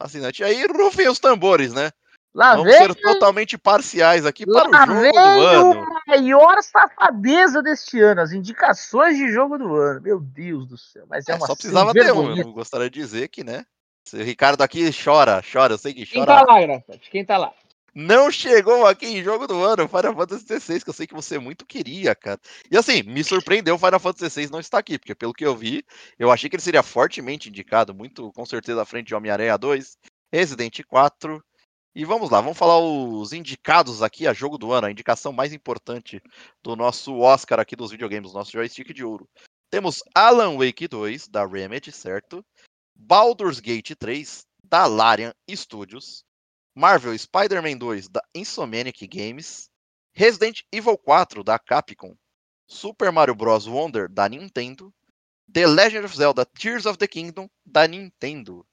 Fascinante. 0.00 0.42
Aí 0.42 0.64
rufem 0.66 1.08
os 1.08 1.18
tambores, 1.18 1.72
né? 1.72 1.90
Lá 2.34 2.56
Vamos 2.56 2.74
ser 2.74 2.94
totalmente 2.94 3.58
parciais 3.58 4.24
aqui 4.24 4.46
para 4.46 4.68
o 4.68 4.72
jogo 4.72 4.86
do 4.86 5.18
ano. 5.18 5.86
a 6.06 6.16
maior 6.16 6.62
safadeza 6.62 7.62
deste 7.62 8.00
ano, 8.00 8.22
as 8.22 8.32
indicações 8.32 9.18
de 9.18 9.30
jogo 9.30 9.58
do 9.58 9.74
ano. 9.74 10.00
Meu 10.00 10.18
Deus 10.18 10.66
do 10.66 10.78
céu, 10.78 11.04
mas 11.08 11.28
é, 11.28 11.32
é 11.32 11.34
uma 11.34 11.46
Só 11.46 11.54
precisava 11.54 11.92
ter 11.92 12.10
um, 12.12 12.34
eu 12.34 12.52
gostaria 12.52 12.88
de 12.88 12.98
dizer 12.98 13.28
que, 13.28 13.44
né? 13.44 13.66
O 14.12 14.16
Ricardo 14.16 14.62
aqui 14.62 14.90
chora, 14.92 15.42
chora, 15.52 15.74
eu 15.74 15.78
sei 15.78 15.92
que 15.92 16.06
chora. 16.06 16.26
Quem 16.26 16.26
tá 16.26 16.42
lá, 16.42 16.60
Grafete? 16.60 17.10
Quem 17.10 17.24
tá 17.24 17.36
lá? 17.36 17.52
Não 17.94 18.30
chegou 18.30 18.86
aqui 18.86 19.06
em 19.06 19.22
jogo 19.22 19.46
do 19.46 19.62
ano, 19.62 19.86
Final 19.86 20.14
Fantasy 20.14 20.46
XVI, 20.46 20.80
que 20.82 20.88
eu 20.88 20.94
sei 20.94 21.06
que 21.06 21.12
você 21.12 21.38
muito 21.38 21.66
queria, 21.66 22.14
cara. 22.14 22.40
E 22.70 22.76
assim, 22.76 23.02
me 23.02 23.22
surpreendeu 23.22 23.74
o 23.74 23.78
Final 23.78 24.00
Fantasy 24.00 24.30
XVI 24.30 24.50
não 24.50 24.60
estar 24.60 24.78
aqui, 24.78 24.98
porque 24.98 25.14
pelo 25.14 25.34
que 25.34 25.44
eu 25.44 25.54
vi, 25.54 25.84
eu 26.18 26.30
achei 26.30 26.48
que 26.48 26.56
ele 26.56 26.62
seria 26.62 26.82
fortemente 26.82 27.50
indicado, 27.50 27.94
muito 27.94 28.32
com 28.32 28.46
certeza 28.46 28.80
à 28.80 28.86
frente 28.86 29.08
de 29.08 29.14
Homem-Aranha 29.14 29.58
2, 29.58 29.98
Resident 30.32 30.80
4, 30.88 31.44
e 31.94 32.04
vamos 32.04 32.30
lá, 32.30 32.40
vamos 32.40 32.56
falar 32.56 32.78
os 32.78 33.32
indicados 33.32 34.02
aqui 34.02 34.26
a 34.26 34.32
jogo 34.32 34.56
do 34.56 34.72
ano, 34.72 34.86
a 34.86 34.90
indicação 34.90 35.32
mais 35.32 35.52
importante 35.52 36.22
do 36.62 36.74
nosso 36.74 37.18
Oscar 37.18 37.60
aqui 37.60 37.76
dos 37.76 37.90
videogames, 37.90 38.32
nosso 38.32 38.52
joystick 38.52 38.94
de 38.94 39.04
ouro. 39.04 39.28
Temos 39.70 40.02
Alan 40.14 40.56
Wake 40.56 40.88
2, 40.88 41.28
da 41.28 41.46
Remedy, 41.46 41.92
certo? 41.92 42.44
Baldur's 42.94 43.60
Gate 43.60 43.94
3, 43.98 44.46
da 44.64 44.86
Larian 44.86 45.32
Studios. 45.50 46.24
Marvel 46.74 47.18
Spider-Man 47.18 47.76
2, 47.76 48.08
da 48.08 48.22
Insomniac 48.34 49.06
Games. 49.06 49.68
Resident 50.14 50.62
Evil 50.72 50.96
4, 50.96 51.44
da 51.44 51.58
Capcom. 51.58 52.14
Super 52.66 53.12
Mario 53.12 53.34
Bros. 53.34 53.66
Wonder, 53.66 54.08
da 54.08 54.28
Nintendo. 54.28 54.92
The 55.52 55.66
Legend 55.66 56.06
of 56.06 56.16
Zelda 56.16 56.46
Tears 56.46 56.86
of 56.86 56.96
the 56.96 57.06
Kingdom, 57.06 57.48
da 57.66 57.86
Nintendo. 57.86 58.64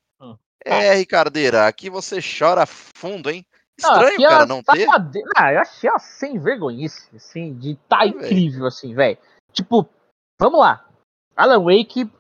É, 0.66 0.94
Ricardeira, 0.96 1.68
aqui 1.68 1.90
você 1.90 2.20
chora 2.22 2.66
fundo, 2.66 3.30
hein? 3.30 3.46
Estranho, 3.78 4.20
não, 4.20 4.30
cara, 4.30 4.46
não 4.46 4.64
ter. 4.64 4.86
Não, 4.86 5.50
eu 5.52 5.62
achei 5.62 5.90
ela 5.90 6.00
sem 6.00 6.38
vergonhice, 6.38 7.08
assim, 7.16 7.54
de 7.54 7.76
tá 7.88 8.04
é, 8.04 8.08
incrível, 8.08 8.60
véio. 8.60 8.68
assim, 8.68 8.94
velho. 8.94 9.18
Tipo, 9.54 9.88
vamos 10.38 10.60
lá. 10.60 10.86
Alan 11.36 11.64
Wake, 11.64 12.12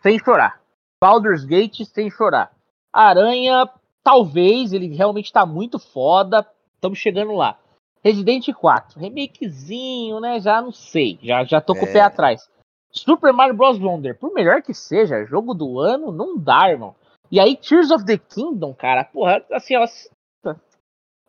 sem 0.00 0.18
chorar. 0.18 0.60
Baldur's 1.02 1.44
Gate, 1.44 1.84
sem 1.84 2.10
chorar. 2.10 2.52
Aranha, 2.92 3.68
talvez, 4.04 4.72
ele 4.72 4.94
realmente 4.94 5.32
tá 5.32 5.44
muito 5.44 5.78
foda. 5.78 6.46
Estamos 6.76 6.98
chegando 6.98 7.32
lá. 7.32 7.58
Resident 8.02 8.52
4, 8.52 9.00
remakezinho, 9.00 10.20
né? 10.20 10.38
Já 10.38 10.62
não 10.62 10.70
sei. 10.70 11.18
Já, 11.22 11.42
já 11.44 11.60
tô 11.60 11.74
com 11.74 11.86
o 11.86 11.92
pé 11.92 11.98
é. 11.98 12.02
atrás. 12.02 12.48
Super 12.90 13.32
Mario 13.32 13.56
Bros. 13.56 13.78
Wonder, 13.80 14.16
por 14.16 14.32
melhor 14.32 14.62
que 14.62 14.72
seja, 14.72 15.24
jogo 15.24 15.52
do 15.52 15.80
ano, 15.80 16.12
não 16.12 16.38
dá, 16.38 16.70
irmão. 16.70 16.94
E 17.30 17.40
aí, 17.40 17.56
Tears 17.56 17.90
of 17.90 18.04
the 18.04 18.18
Kingdom, 18.18 18.74
cara, 18.74 19.04
porra, 19.04 19.44
assim, 19.52 19.76
ó. 19.76 19.86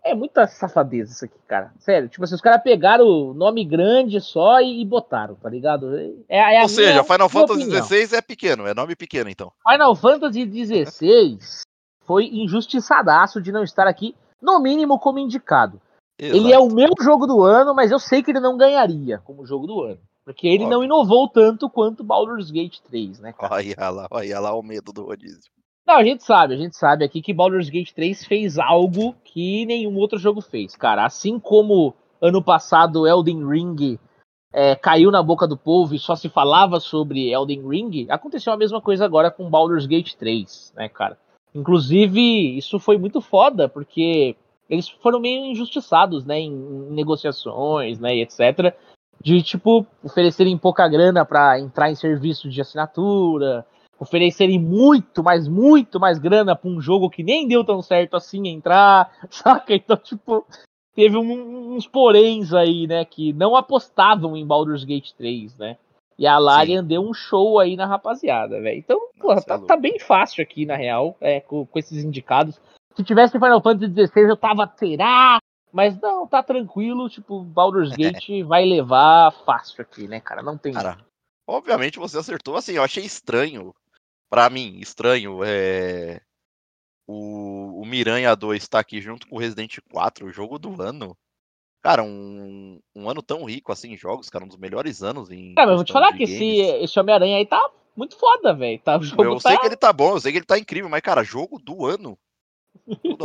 É 0.03 0.13
muita 0.13 0.45
safadeza 0.45 1.13
isso 1.13 1.25
aqui, 1.25 1.39
cara. 1.47 1.73
Sério, 1.79 2.07
tipo 2.07 2.23
assim, 2.23 2.35
os 2.35 2.41
caras 2.41 2.61
pegaram 2.61 3.07
o 3.07 3.33
nome 3.33 3.65
grande 3.65 4.21
só 4.21 4.61
e, 4.61 4.79
e 4.79 4.85
botaram, 4.85 5.33
tá 5.33 5.49
ligado? 5.49 5.97
É, 6.29 6.57
é 6.57 6.61
Ou 6.61 6.69
seja, 6.69 6.91
minha, 6.91 7.03
Final 7.03 7.27
Fantasy 7.27 7.81
XVI 7.81 8.17
é 8.17 8.21
pequeno, 8.21 8.67
é 8.67 8.73
nome 8.75 8.95
pequeno, 8.95 9.31
então. 9.31 9.51
Final 9.67 9.95
Fantasy 9.95 10.45
XVI 10.45 11.39
foi 12.05 12.25
injustiçadaço 12.27 13.41
de 13.41 13.51
não 13.51 13.63
estar 13.63 13.87
aqui, 13.87 14.15
no 14.39 14.59
mínimo 14.59 14.99
como 14.99 15.17
indicado. 15.17 15.81
Exato. 16.19 16.37
Ele 16.37 16.53
é 16.53 16.59
o 16.59 16.69
meu 16.69 16.93
jogo 17.01 17.25
do 17.25 17.41
ano, 17.41 17.73
mas 17.73 17.89
eu 17.89 17.97
sei 17.97 18.21
que 18.21 18.29
ele 18.29 18.39
não 18.39 18.55
ganharia 18.55 19.17
como 19.25 19.45
jogo 19.45 19.65
do 19.65 19.81
ano. 19.81 19.99
Porque 20.23 20.47
ele 20.47 20.63
Óbvio. 20.63 20.77
não 20.77 20.83
inovou 20.83 21.27
tanto 21.27 21.69
quanto 21.69 22.03
Baldur's 22.03 22.49
Gate 22.49 22.79
3, 22.81 23.19
né, 23.19 23.33
cara? 23.33 23.55
Olha 23.55 23.89
lá, 23.89 24.07
olha 24.09 24.39
lá 24.39 24.55
o 24.55 24.63
medo 24.63 24.93
do 24.93 25.03
rodízio. 25.03 25.51
Não, 25.87 25.97
a 25.97 26.03
gente 26.03 26.23
sabe, 26.23 26.55
a 26.55 26.57
gente 26.57 26.75
sabe 26.75 27.05
aqui 27.05 27.21
que 27.21 27.33
Baldur's 27.33 27.69
Gate 27.69 27.91
3 27.91 28.25
fez 28.25 28.57
algo 28.57 29.15
que 29.23 29.65
nenhum 29.67 29.95
outro 29.97 30.17
jogo 30.17 30.41
fez, 30.41 30.75
cara. 30.75 31.05
Assim 31.05 31.39
como 31.39 31.93
ano 32.19 32.43
passado 32.43 33.07
Elden 33.07 33.47
Ring 33.47 33.99
é, 34.51 34.73
caiu 34.75 35.11
na 35.11 35.21
boca 35.21 35.45
do 35.45 35.57
povo 35.57 35.93
e 35.93 35.99
só 35.99 36.15
se 36.15 36.29
falava 36.29 36.79
sobre 36.79 37.29
Elden 37.29 37.67
Ring, 37.67 38.07
aconteceu 38.09 38.53
a 38.53 38.57
mesma 38.57 38.81
coisa 38.81 39.05
agora 39.05 39.29
com 39.29 39.49
Baldur's 39.49 39.85
Gate 39.85 40.13
3, 40.15 40.73
né, 40.75 40.89
cara? 40.89 41.17
Inclusive, 41.53 42.57
isso 42.57 42.79
foi 42.79 42.97
muito 42.97 43.21
foda, 43.21 43.69
porque 43.69 44.35
eles 44.69 44.89
foram 44.89 45.19
meio 45.19 45.45
injustiçados, 45.45 46.25
né, 46.25 46.39
em, 46.39 46.51
negociações, 46.89 47.99
né, 47.99 48.15
e 48.15 48.21
etc. 48.21 48.75
De, 49.21 49.41
tipo, 49.43 49.85
oferecerem 50.03 50.57
pouca 50.57 50.87
grana 50.87 51.25
para 51.25 51.59
entrar 51.59 51.91
em 51.91 51.95
serviço 51.95 52.49
de 52.49 52.61
assinatura, 52.61 53.65
oferecerem 53.99 54.59
muito, 54.59 55.23
mas 55.23 55.47
muito 55.47 55.99
mais 55.99 56.19
grana 56.19 56.55
pra 56.55 56.69
um 56.69 56.81
jogo 56.81 57.09
que 57.09 57.23
nem 57.23 57.47
deu 57.47 57.63
tão 57.63 57.81
certo 57.81 58.15
assim 58.15 58.47
entrar, 58.47 59.11
saca? 59.29 59.73
Então, 59.73 59.97
tipo, 59.97 60.45
teve 60.93 61.17
um, 61.17 61.75
uns 61.75 61.87
poréns 61.87 62.53
aí, 62.53 62.87
né, 62.87 63.05
que 63.05 63.33
não 63.33 63.55
apostavam 63.55 64.35
em 64.35 64.45
Baldur's 64.45 64.83
Gate 64.83 65.11
3, 65.13 65.57
né? 65.57 65.77
E 66.17 66.25
a 66.25 66.37
Larian 66.37 66.81
Sim. 66.81 66.87
deu 66.87 67.01
um 67.01 67.13
show 67.13 67.59
aí 67.59 67.75
na 67.75 67.85
rapaziada, 67.85 68.61
velho. 68.61 68.79
Então, 68.79 68.99
porra, 69.19 69.41
tá, 69.41 69.55
é 69.55 69.59
tá, 69.59 69.75
bem 69.75 69.99
fácil 69.99 70.41
aqui, 70.41 70.65
na 70.65 70.75
real, 70.75 71.17
é, 71.19 71.41
com, 71.41 71.65
com 71.65 71.79
esses 71.79 72.03
indicados. 72.03 72.59
Se 72.95 73.03
tivesse 73.03 73.33
Final 73.33 73.61
Fantasy 73.61 73.93
XVI, 73.93 74.29
eu 74.29 74.37
tava, 74.37 74.71
será? 74.77 75.39
Mas 75.73 75.99
não, 75.99 76.25
tá 76.25 76.41
tranquilo, 76.41 77.09
tipo, 77.09 77.41
Baldur's 77.43 77.93
Gate 77.93 78.43
vai 78.45 78.63
levar 78.63 79.33
fácil 79.45 79.81
aqui, 79.81 80.07
né, 80.07 80.21
cara? 80.21 80.41
Não 80.41 80.57
tem. 80.57 80.71
Cara, 80.71 80.97
obviamente 81.45 81.99
você 81.99 82.17
acertou, 82.17 82.55
assim, 82.55 82.75
eu 82.75 82.83
achei 82.83 83.03
estranho 83.03 83.73
para 84.29 84.49
mim, 84.49 84.79
estranho, 84.79 85.43
é. 85.43 86.21
O, 87.07 87.81
o 87.81 87.85
Miranha 87.85 88.35
2 88.35 88.67
tá 88.67 88.79
aqui 88.79 88.99
junto 88.99 89.27
com 89.27 89.35
o 89.35 89.39
Resident 89.39 89.77
4, 89.91 90.25
o 90.25 90.31
jogo 90.31 90.57
do 90.57 90.81
ano. 90.81 91.15
Cara, 91.83 92.01
um, 92.01 92.79
um 92.95 93.07
ano 93.07 93.21
tão 93.21 93.45
rico 93.45 93.71
assim 93.71 93.93
em 93.93 93.97
jogos, 93.97 94.27
cara, 94.27 94.43
um 94.43 94.47
dos 94.47 94.57
melhores 94.57 95.03
anos 95.03 95.29
em. 95.29 95.53
Cara, 95.53 95.71
eu 95.71 95.75
vou 95.75 95.85
te 95.85 95.93
falar 95.93 96.13
que 96.13 96.23
esse, 96.23 96.61
esse 96.61 96.99
Homem-Aranha 96.99 97.37
aí 97.37 97.45
tá 97.45 97.61
muito 97.95 98.17
foda, 98.17 98.55
velho. 98.55 98.79
Tá, 98.79 98.99
eu 99.19 99.39
tá... 99.39 99.49
sei 99.49 99.57
que 99.59 99.67
ele 99.67 99.77
tá 99.77 99.93
bom, 99.93 100.15
eu 100.15 100.19
sei 100.19 100.31
que 100.31 100.39
ele 100.39 100.45
tá 100.45 100.57
incrível, 100.57 100.89
mas, 100.89 101.01
cara, 101.01 101.23
jogo 101.23 101.59
do 101.59 101.85
ano. 101.85 102.17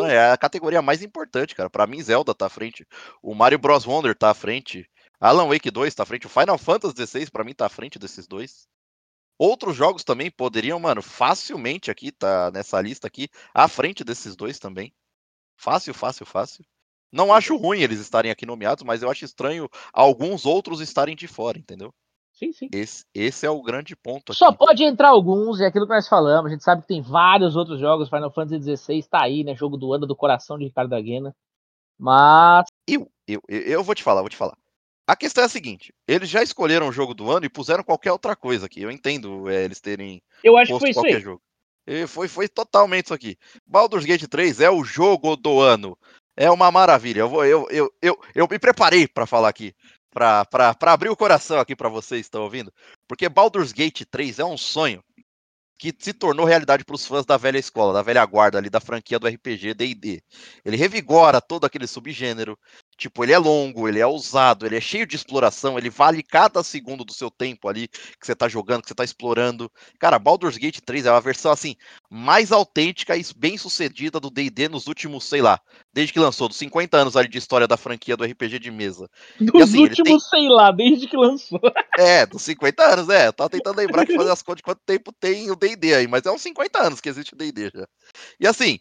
é 0.08 0.30
a 0.30 0.36
categoria 0.36 0.82
mais 0.82 1.02
importante, 1.02 1.54
cara. 1.54 1.70
Pra 1.70 1.86
mim, 1.86 2.02
Zelda 2.02 2.34
tá 2.34 2.46
à 2.46 2.50
frente. 2.50 2.86
O 3.22 3.34
Mario 3.34 3.58
Bros. 3.58 3.86
Wonder 3.86 4.14
tá 4.14 4.30
à 4.30 4.34
frente. 4.34 4.88
Alan 5.18 5.48
Wake 5.48 5.70
2 5.70 5.94
tá 5.94 6.02
à 6.02 6.06
frente. 6.06 6.26
O 6.26 6.30
Final 6.30 6.56
Fantasy 6.56 6.94
XVI, 6.94 7.30
pra 7.30 7.44
mim, 7.44 7.54
tá 7.54 7.66
à 7.66 7.70
frente 7.70 7.98
desses 7.98 8.26
dois. 8.26 8.68
Outros 9.40 9.74
jogos 9.74 10.04
também 10.04 10.30
poderiam, 10.30 10.78
mano, 10.78 11.00
facilmente 11.00 11.90
aqui, 11.90 12.12
tá 12.12 12.50
nessa 12.50 12.78
lista 12.78 13.06
aqui, 13.06 13.26
à 13.54 13.66
frente 13.68 14.04
desses 14.04 14.36
dois 14.36 14.58
também. 14.58 14.92
Fácil, 15.56 15.94
fácil, 15.94 16.26
fácil. 16.26 16.62
Não 17.10 17.32
acho 17.32 17.56
ruim 17.56 17.80
eles 17.80 18.00
estarem 18.00 18.30
aqui 18.30 18.44
nomeados, 18.44 18.84
mas 18.84 19.02
eu 19.02 19.10
acho 19.10 19.24
estranho 19.24 19.66
alguns 19.94 20.44
outros 20.44 20.82
estarem 20.82 21.16
de 21.16 21.26
fora, 21.26 21.58
entendeu? 21.58 21.90
Sim, 22.34 22.52
sim. 22.52 22.68
Esse, 22.70 23.06
esse 23.14 23.46
é 23.46 23.50
o 23.50 23.62
grande 23.62 23.96
ponto. 23.96 24.32
Aqui. 24.32 24.38
Só 24.38 24.52
pode 24.52 24.84
entrar 24.84 25.08
alguns, 25.08 25.58
é 25.58 25.66
aquilo 25.68 25.86
que 25.86 25.94
nós 25.94 26.06
falamos. 26.06 26.50
A 26.50 26.52
gente 26.52 26.62
sabe 26.62 26.82
que 26.82 26.88
tem 26.88 27.00
vários 27.00 27.56
outros 27.56 27.80
jogos. 27.80 28.10
Final 28.10 28.30
Fantasy 28.30 28.76
XVI 28.76 29.02
tá 29.04 29.22
aí, 29.22 29.42
né? 29.42 29.54
Jogo 29.54 29.78
do 29.78 29.94
ano 29.94 30.06
do 30.06 30.14
coração 30.14 30.58
de 30.58 30.66
Ricardo 30.66 30.92
Aguena. 30.92 31.34
Mas. 31.98 32.66
Eu, 32.86 33.10
eu, 33.26 33.40
eu 33.48 33.82
vou 33.82 33.94
te 33.94 34.02
falar, 34.02 34.20
vou 34.20 34.28
te 34.28 34.36
falar. 34.36 34.56
A 35.10 35.16
questão 35.16 35.42
é 35.42 35.46
a 35.46 35.48
seguinte: 35.48 35.92
eles 36.06 36.28
já 36.28 36.40
escolheram 36.40 36.86
o 36.86 36.92
jogo 36.92 37.14
do 37.14 37.28
ano 37.28 37.44
e 37.44 37.48
puseram 37.48 37.82
qualquer 37.82 38.12
outra 38.12 38.36
coisa 38.36 38.66
aqui. 38.66 38.80
Eu 38.80 38.92
entendo 38.92 39.50
é, 39.50 39.64
eles 39.64 39.80
terem. 39.80 40.22
Eu 40.44 40.56
acho 40.56 40.72
que 40.72 40.78
foi 40.78 40.90
isso 40.90 41.04
aí. 41.04 41.18
Jogo. 41.18 41.42
E 41.84 42.06
foi, 42.06 42.28
foi 42.28 42.48
totalmente 42.48 43.06
isso 43.06 43.14
aqui. 43.14 43.36
Baldur's 43.66 44.04
Gate 44.04 44.28
3 44.28 44.60
é 44.60 44.70
o 44.70 44.84
jogo 44.84 45.34
do 45.34 45.58
ano. 45.58 45.98
É 46.36 46.48
uma 46.48 46.70
maravilha. 46.70 47.22
Eu, 47.22 47.28
vou, 47.28 47.44
eu, 47.44 47.66
eu, 47.70 47.92
eu, 48.00 48.20
eu 48.36 48.46
me 48.48 48.56
preparei 48.56 49.08
para 49.08 49.26
falar 49.26 49.48
aqui. 49.48 49.74
Para 50.12 50.46
abrir 50.82 51.08
o 51.08 51.16
coração 51.16 51.58
aqui 51.58 51.74
para 51.74 51.88
vocês 51.88 52.20
que 52.20 52.26
estão 52.28 52.44
ouvindo. 52.44 52.72
Porque 53.08 53.28
Baldur's 53.28 53.72
Gate 53.72 54.02
3 54.08 54.38
é 54.38 54.44
um 54.44 54.56
sonho 54.56 55.02
que 55.80 55.94
se 55.98 56.12
tornou 56.12 56.44
realidade 56.44 56.84
para 56.84 56.94
os 56.94 57.06
fãs 57.06 57.24
da 57.24 57.38
velha 57.38 57.56
escola, 57.56 57.94
da 57.94 58.02
velha 58.02 58.22
guarda 58.26 58.58
ali 58.58 58.68
da 58.68 58.80
franquia 58.80 59.18
do 59.18 59.26
RPG 59.26 59.72
D&D. 59.72 60.22
Ele 60.62 60.76
revigora 60.76 61.40
todo 61.40 61.64
aquele 61.64 61.86
subgênero. 61.86 62.58
Tipo, 62.98 63.24
ele 63.24 63.32
é 63.32 63.38
longo, 63.38 63.88
ele 63.88 63.98
é 63.98 64.06
ousado, 64.06 64.66
ele 64.66 64.76
é 64.76 64.80
cheio 64.80 65.06
de 65.06 65.16
exploração, 65.16 65.78
ele 65.78 65.88
vale 65.88 66.22
cada 66.22 66.62
segundo 66.62 67.02
do 67.02 67.14
seu 67.14 67.30
tempo 67.30 67.66
ali 67.66 67.88
que 67.88 68.26
você 68.26 68.36
tá 68.36 68.46
jogando, 68.46 68.82
que 68.82 68.88
você 68.88 68.94
tá 68.94 69.04
explorando. 69.04 69.72
Cara, 69.98 70.18
Baldur's 70.18 70.58
Gate 70.58 70.80
3 70.84 71.06
é 71.06 71.10
uma 71.10 71.18
versão 71.18 71.50
assim 71.50 71.74
mais 72.12 72.50
autêntica 72.50 73.16
e 73.16 73.24
bem 73.36 73.56
sucedida 73.56 74.18
do 74.18 74.30
D&D 74.30 74.68
nos 74.68 74.88
últimos, 74.88 75.24
sei 75.24 75.40
lá, 75.40 75.60
desde 75.92 76.12
que 76.12 76.18
lançou, 76.18 76.48
dos 76.48 76.56
50 76.56 76.96
anos 76.96 77.16
ali 77.16 77.28
de 77.28 77.38
história 77.38 77.68
da 77.68 77.76
franquia 77.76 78.16
do 78.16 78.24
RPG 78.24 78.58
de 78.58 78.70
mesa. 78.72 79.08
Dos 79.40 79.62
assim, 79.62 79.82
últimos, 79.82 80.04
tem... 80.04 80.18
sei 80.18 80.48
lá, 80.48 80.72
desde 80.72 81.06
que 81.06 81.16
lançou. 81.16 81.60
É, 81.98 82.24
dos 82.24 82.40
50 82.42 82.82
anos, 82.82 83.08
é. 83.10 83.26
Eu 83.26 83.32
tava 83.32 83.50
tentando 83.50 83.76
lembrar 83.76 84.06
que 84.06 84.16
fazer 84.16 84.30
as 84.30 84.42
contas 84.42 84.58
de 84.58 84.62
quanto 84.62 84.80
tempo 84.86 85.12
tem 85.12 85.50
o 85.50 85.56
D&D 85.56 85.94
aí, 85.94 86.06
mas 86.08 86.24
é 86.24 86.30
uns 86.30 86.40
50 86.40 86.82
anos 86.82 87.00
que 87.00 87.10
existe 87.10 87.34
o 87.34 87.36
D&D 87.36 87.70
já. 87.74 87.86
E 88.40 88.46
assim, 88.46 88.80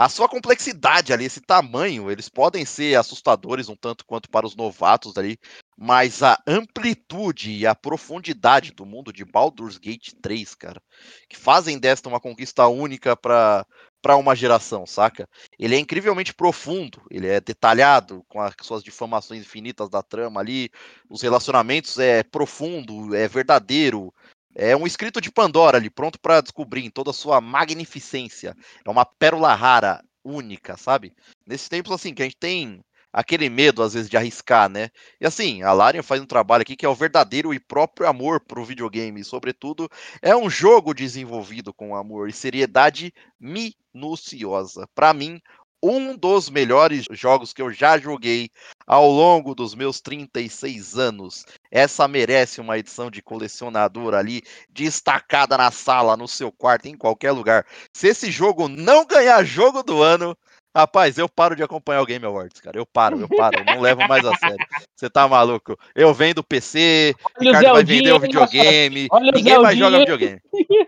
a 0.00 0.08
sua 0.08 0.26
complexidade 0.26 1.12
ali, 1.12 1.26
esse 1.26 1.42
tamanho, 1.42 2.10
eles 2.10 2.26
podem 2.26 2.64
ser 2.64 2.96
assustadores 2.96 3.68
um 3.68 3.76
tanto 3.76 4.02
quanto 4.06 4.30
para 4.30 4.46
os 4.46 4.56
novatos 4.56 5.14
ali, 5.18 5.38
mas 5.76 6.22
a 6.22 6.42
amplitude 6.46 7.50
e 7.52 7.66
a 7.66 7.74
profundidade 7.74 8.72
do 8.72 8.86
mundo 8.86 9.12
de 9.12 9.26
Baldur's 9.26 9.76
Gate 9.76 10.14
3, 10.22 10.54
cara, 10.54 10.80
que 11.28 11.36
fazem 11.36 11.78
desta 11.78 12.08
uma 12.08 12.18
conquista 12.18 12.66
única 12.66 13.14
para 13.14 13.66
para 14.00 14.16
uma 14.16 14.34
geração, 14.34 14.86
saca? 14.86 15.28
Ele 15.58 15.76
é 15.76 15.78
incrivelmente 15.78 16.32
profundo, 16.32 17.02
ele 17.10 17.26
é 17.26 17.38
detalhado 17.38 18.24
com 18.26 18.40
as 18.40 18.54
suas 18.62 18.82
difamações 18.82 19.42
infinitas 19.42 19.90
da 19.90 20.02
trama 20.02 20.40
ali, 20.40 20.70
os 21.10 21.20
relacionamentos 21.20 21.98
é 21.98 22.22
profundo, 22.22 23.14
é 23.14 23.28
verdadeiro, 23.28 24.10
é 24.54 24.76
um 24.76 24.86
escrito 24.86 25.20
de 25.20 25.30
Pandora 25.30 25.78
ali, 25.78 25.90
pronto 25.90 26.18
para 26.20 26.40
descobrir 26.40 26.84
em 26.84 26.90
toda 26.90 27.10
a 27.10 27.14
sua 27.14 27.40
magnificência. 27.40 28.56
É 28.84 28.90
uma 28.90 29.04
pérola 29.04 29.54
rara, 29.54 30.02
única, 30.24 30.76
sabe? 30.76 31.14
Nesses 31.46 31.68
tempos 31.68 31.92
assim 31.92 32.14
que 32.14 32.22
a 32.22 32.24
gente 32.24 32.36
tem 32.36 32.84
aquele 33.12 33.48
medo 33.48 33.82
às 33.82 33.94
vezes 33.94 34.08
de 34.08 34.16
arriscar, 34.16 34.68
né? 34.68 34.88
E 35.20 35.26
assim, 35.26 35.62
a 35.62 35.72
Larian 35.72 36.02
faz 36.02 36.20
um 36.20 36.26
trabalho 36.26 36.62
aqui 36.62 36.76
que 36.76 36.86
é 36.86 36.88
o 36.88 36.94
verdadeiro 36.94 37.52
e 37.52 37.58
próprio 37.58 38.06
amor 38.06 38.40
pro 38.40 38.64
videogame, 38.64 39.20
e, 39.20 39.24
sobretudo, 39.24 39.88
é 40.22 40.36
um 40.36 40.48
jogo 40.48 40.94
desenvolvido 40.94 41.72
com 41.72 41.96
amor 41.96 42.28
e 42.28 42.32
seriedade 42.32 43.12
minuciosa. 43.38 44.86
Para 44.94 45.12
mim, 45.12 45.40
um 45.82 46.16
dos 46.16 46.50
melhores 46.50 47.06
jogos 47.10 47.52
que 47.52 47.62
eu 47.62 47.72
já 47.72 47.98
joguei 47.98 48.50
ao 48.86 49.10
longo 49.10 49.54
dos 49.54 49.74
meus 49.74 50.00
36 50.00 50.98
anos. 50.98 51.44
Essa 51.70 52.06
merece 52.06 52.60
uma 52.60 52.78
edição 52.78 53.10
de 53.10 53.22
colecionador 53.22 54.14
ali, 54.14 54.42
destacada 54.68 55.56
na 55.56 55.70
sala, 55.70 56.16
no 56.16 56.28
seu 56.28 56.52
quarto, 56.52 56.86
em 56.86 56.96
qualquer 56.96 57.32
lugar. 57.32 57.66
Se 57.94 58.08
esse 58.08 58.30
jogo 58.30 58.68
não 58.68 59.06
ganhar 59.06 59.44
jogo 59.44 59.82
do 59.82 60.02
ano, 60.02 60.36
Rapaz, 60.74 61.18
eu 61.18 61.28
paro 61.28 61.56
de 61.56 61.64
acompanhar 61.64 62.00
o 62.00 62.06
Game 62.06 62.24
Awards, 62.24 62.60
cara. 62.60 62.78
Eu 62.78 62.86
paro, 62.86 63.20
eu 63.20 63.28
paro, 63.28 63.58
eu 63.58 63.64
não 63.64 63.80
levo 63.80 64.06
mais 64.06 64.24
a 64.24 64.36
sério. 64.36 64.64
Você 64.94 65.10
tá 65.10 65.26
maluco? 65.26 65.76
Eu 65.96 66.14
vendo 66.14 66.44
PC, 66.44 67.12
o 67.36 67.42
Ricardo 67.42 67.72
vai 67.72 67.84
vender 67.84 68.12
o 68.12 68.20
videogame, 68.20 69.08
Olha 69.10 69.32
ninguém 69.32 69.58
mais 69.58 69.76
joga 69.76 69.98
videogame. 69.98 70.40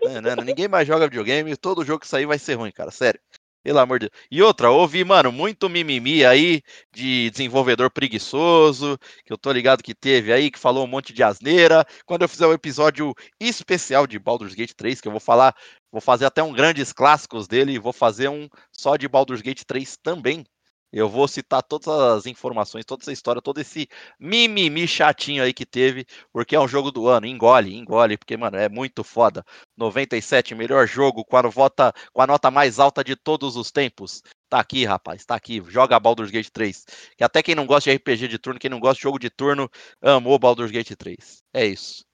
Não, 0.03 0.21
não, 0.21 0.35
não, 0.37 0.43
ninguém 0.45 0.69
mais 0.69 0.87
joga 0.87 1.07
videogame, 1.07 1.57
todo 1.57 1.83
jogo 1.83 1.99
que 1.99 2.07
sair 2.07 2.25
vai 2.25 2.39
ser 2.39 2.53
ruim, 2.53 2.71
cara, 2.71 2.91
sério. 2.91 3.19
Pelo 3.63 3.79
amor 3.79 3.97
de 3.99 4.09
Deus. 4.09 4.23
E 4.29 4.41
outra, 4.41 4.69
ouvi, 4.69 5.05
mano, 5.05 5.31
muito 5.31 5.69
mimimi 5.69 6.25
aí 6.25 6.61
de 6.91 7.29
desenvolvedor 7.31 7.89
preguiçoso, 7.89 8.97
que 9.25 9.31
eu 9.31 9.37
tô 9.37 9.51
ligado 9.53 9.81
que 9.81 9.95
teve 9.95 10.33
aí, 10.33 10.51
que 10.51 10.59
falou 10.59 10.83
um 10.83 10.87
monte 10.87 11.13
de 11.13 11.23
asneira. 11.23 11.85
Quando 12.05 12.23
eu 12.23 12.29
fizer 12.29 12.45
o 12.45 12.49
um 12.49 12.53
episódio 12.53 13.13
especial 13.39 14.05
de 14.05 14.19
Baldur's 14.19 14.53
Gate 14.53 14.73
3, 14.73 14.99
que 14.99 15.07
eu 15.07 15.11
vou 15.13 15.21
falar, 15.21 15.55
vou 15.89 16.01
fazer 16.01 16.25
até 16.25 16.43
um 16.43 16.51
grandes 16.51 16.91
clássicos 16.91 17.47
dele, 17.47 17.79
vou 17.79 17.93
fazer 17.93 18.27
um 18.27 18.49
só 18.71 18.97
de 18.97 19.07
Baldur's 19.07 19.41
Gate 19.41 19.63
3 19.65 19.95
também, 19.95 20.43
eu 20.93 21.09
vou 21.09 21.27
citar 21.27 21.63
todas 21.63 21.87
as 21.87 22.25
informações, 22.27 22.85
toda 22.85 23.01
essa 23.03 23.11
história, 23.11 23.41
todo 23.41 23.59
esse 23.59 23.89
mimimi 24.19 24.87
chatinho 24.87 25.43
aí 25.43 25.51
que 25.51 25.65
teve, 25.65 26.05
porque 26.31 26.55
é 26.55 26.59
um 26.59 26.67
jogo 26.67 26.91
do 26.91 27.07
ano. 27.07 27.25
Engole, 27.25 27.75
engole, 27.75 28.15
porque, 28.15 28.37
mano, 28.37 28.57
é 28.57 28.69
muito 28.69 29.03
foda. 29.03 29.43
97, 29.75 30.53
melhor 30.53 30.87
jogo 30.87 31.25
com 31.25 31.35
a, 31.35 31.41
vota, 31.41 31.91
com 32.13 32.21
a 32.21 32.27
nota 32.27 32.51
mais 32.51 32.77
alta 32.79 33.03
de 33.03 33.15
todos 33.15 33.55
os 33.55 33.71
tempos. 33.71 34.21
Tá 34.47 34.59
aqui, 34.59 34.85
rapaz, 34.85 35.25
tá 35.25 35.33
aqui. 35.33 35.63
Joga 35.67 35.99
Baldur's 35.99 36.29
Gate 36.29 36.49
3. 36.49 36.85
Que 37.17 37.23
até 37.23 37.41
quem 37.41 37.55
não 37.55 37.65
gosta 37.65 37.89
de 37.89 37.97
RPG 37.97 38.27
de 38.27 38.37
turno, 38.37 38.59
quem 38.59 38.69
não 38.69 38.79
gosta 38.79 38.97
de 38.97 39.01
jogo 39.01 39.17
de 39.17 39.31
turno, 39.31 39.67
amou 39.99 40.37
Baldur's 40.37 40.69
Gate 40.69 40.95
3. 40.95 41.43
É 41.51 41.65
isso. 41.65 42.05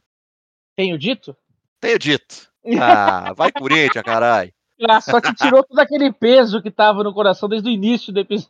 Tenho 0.77 0.97
dito? 0.97 1.35
Tenho 1.81 1.99
dito. 1.99 2.49
Ah, 2.79 3.33
vai 3.33 3.51
Corinthians, 3.51 4.03
caralho. 4.03 4.53
Ah, 4.87 5.01
só 5.01 5.19
que 5.19 5.33
tirou 5.33 5.63
todo 5.63 5.79
aquele 5.79 6.11
peso 6.11 6.61
que 6.61 6.71
tava 6.71 7.03
no 7.03 7.13
coração 7.13 7.49
desde 7.49 7.67
o 7.67 7.71
início 7.71 8.13
do 8.13 8.19
episódio. 8.19 8.49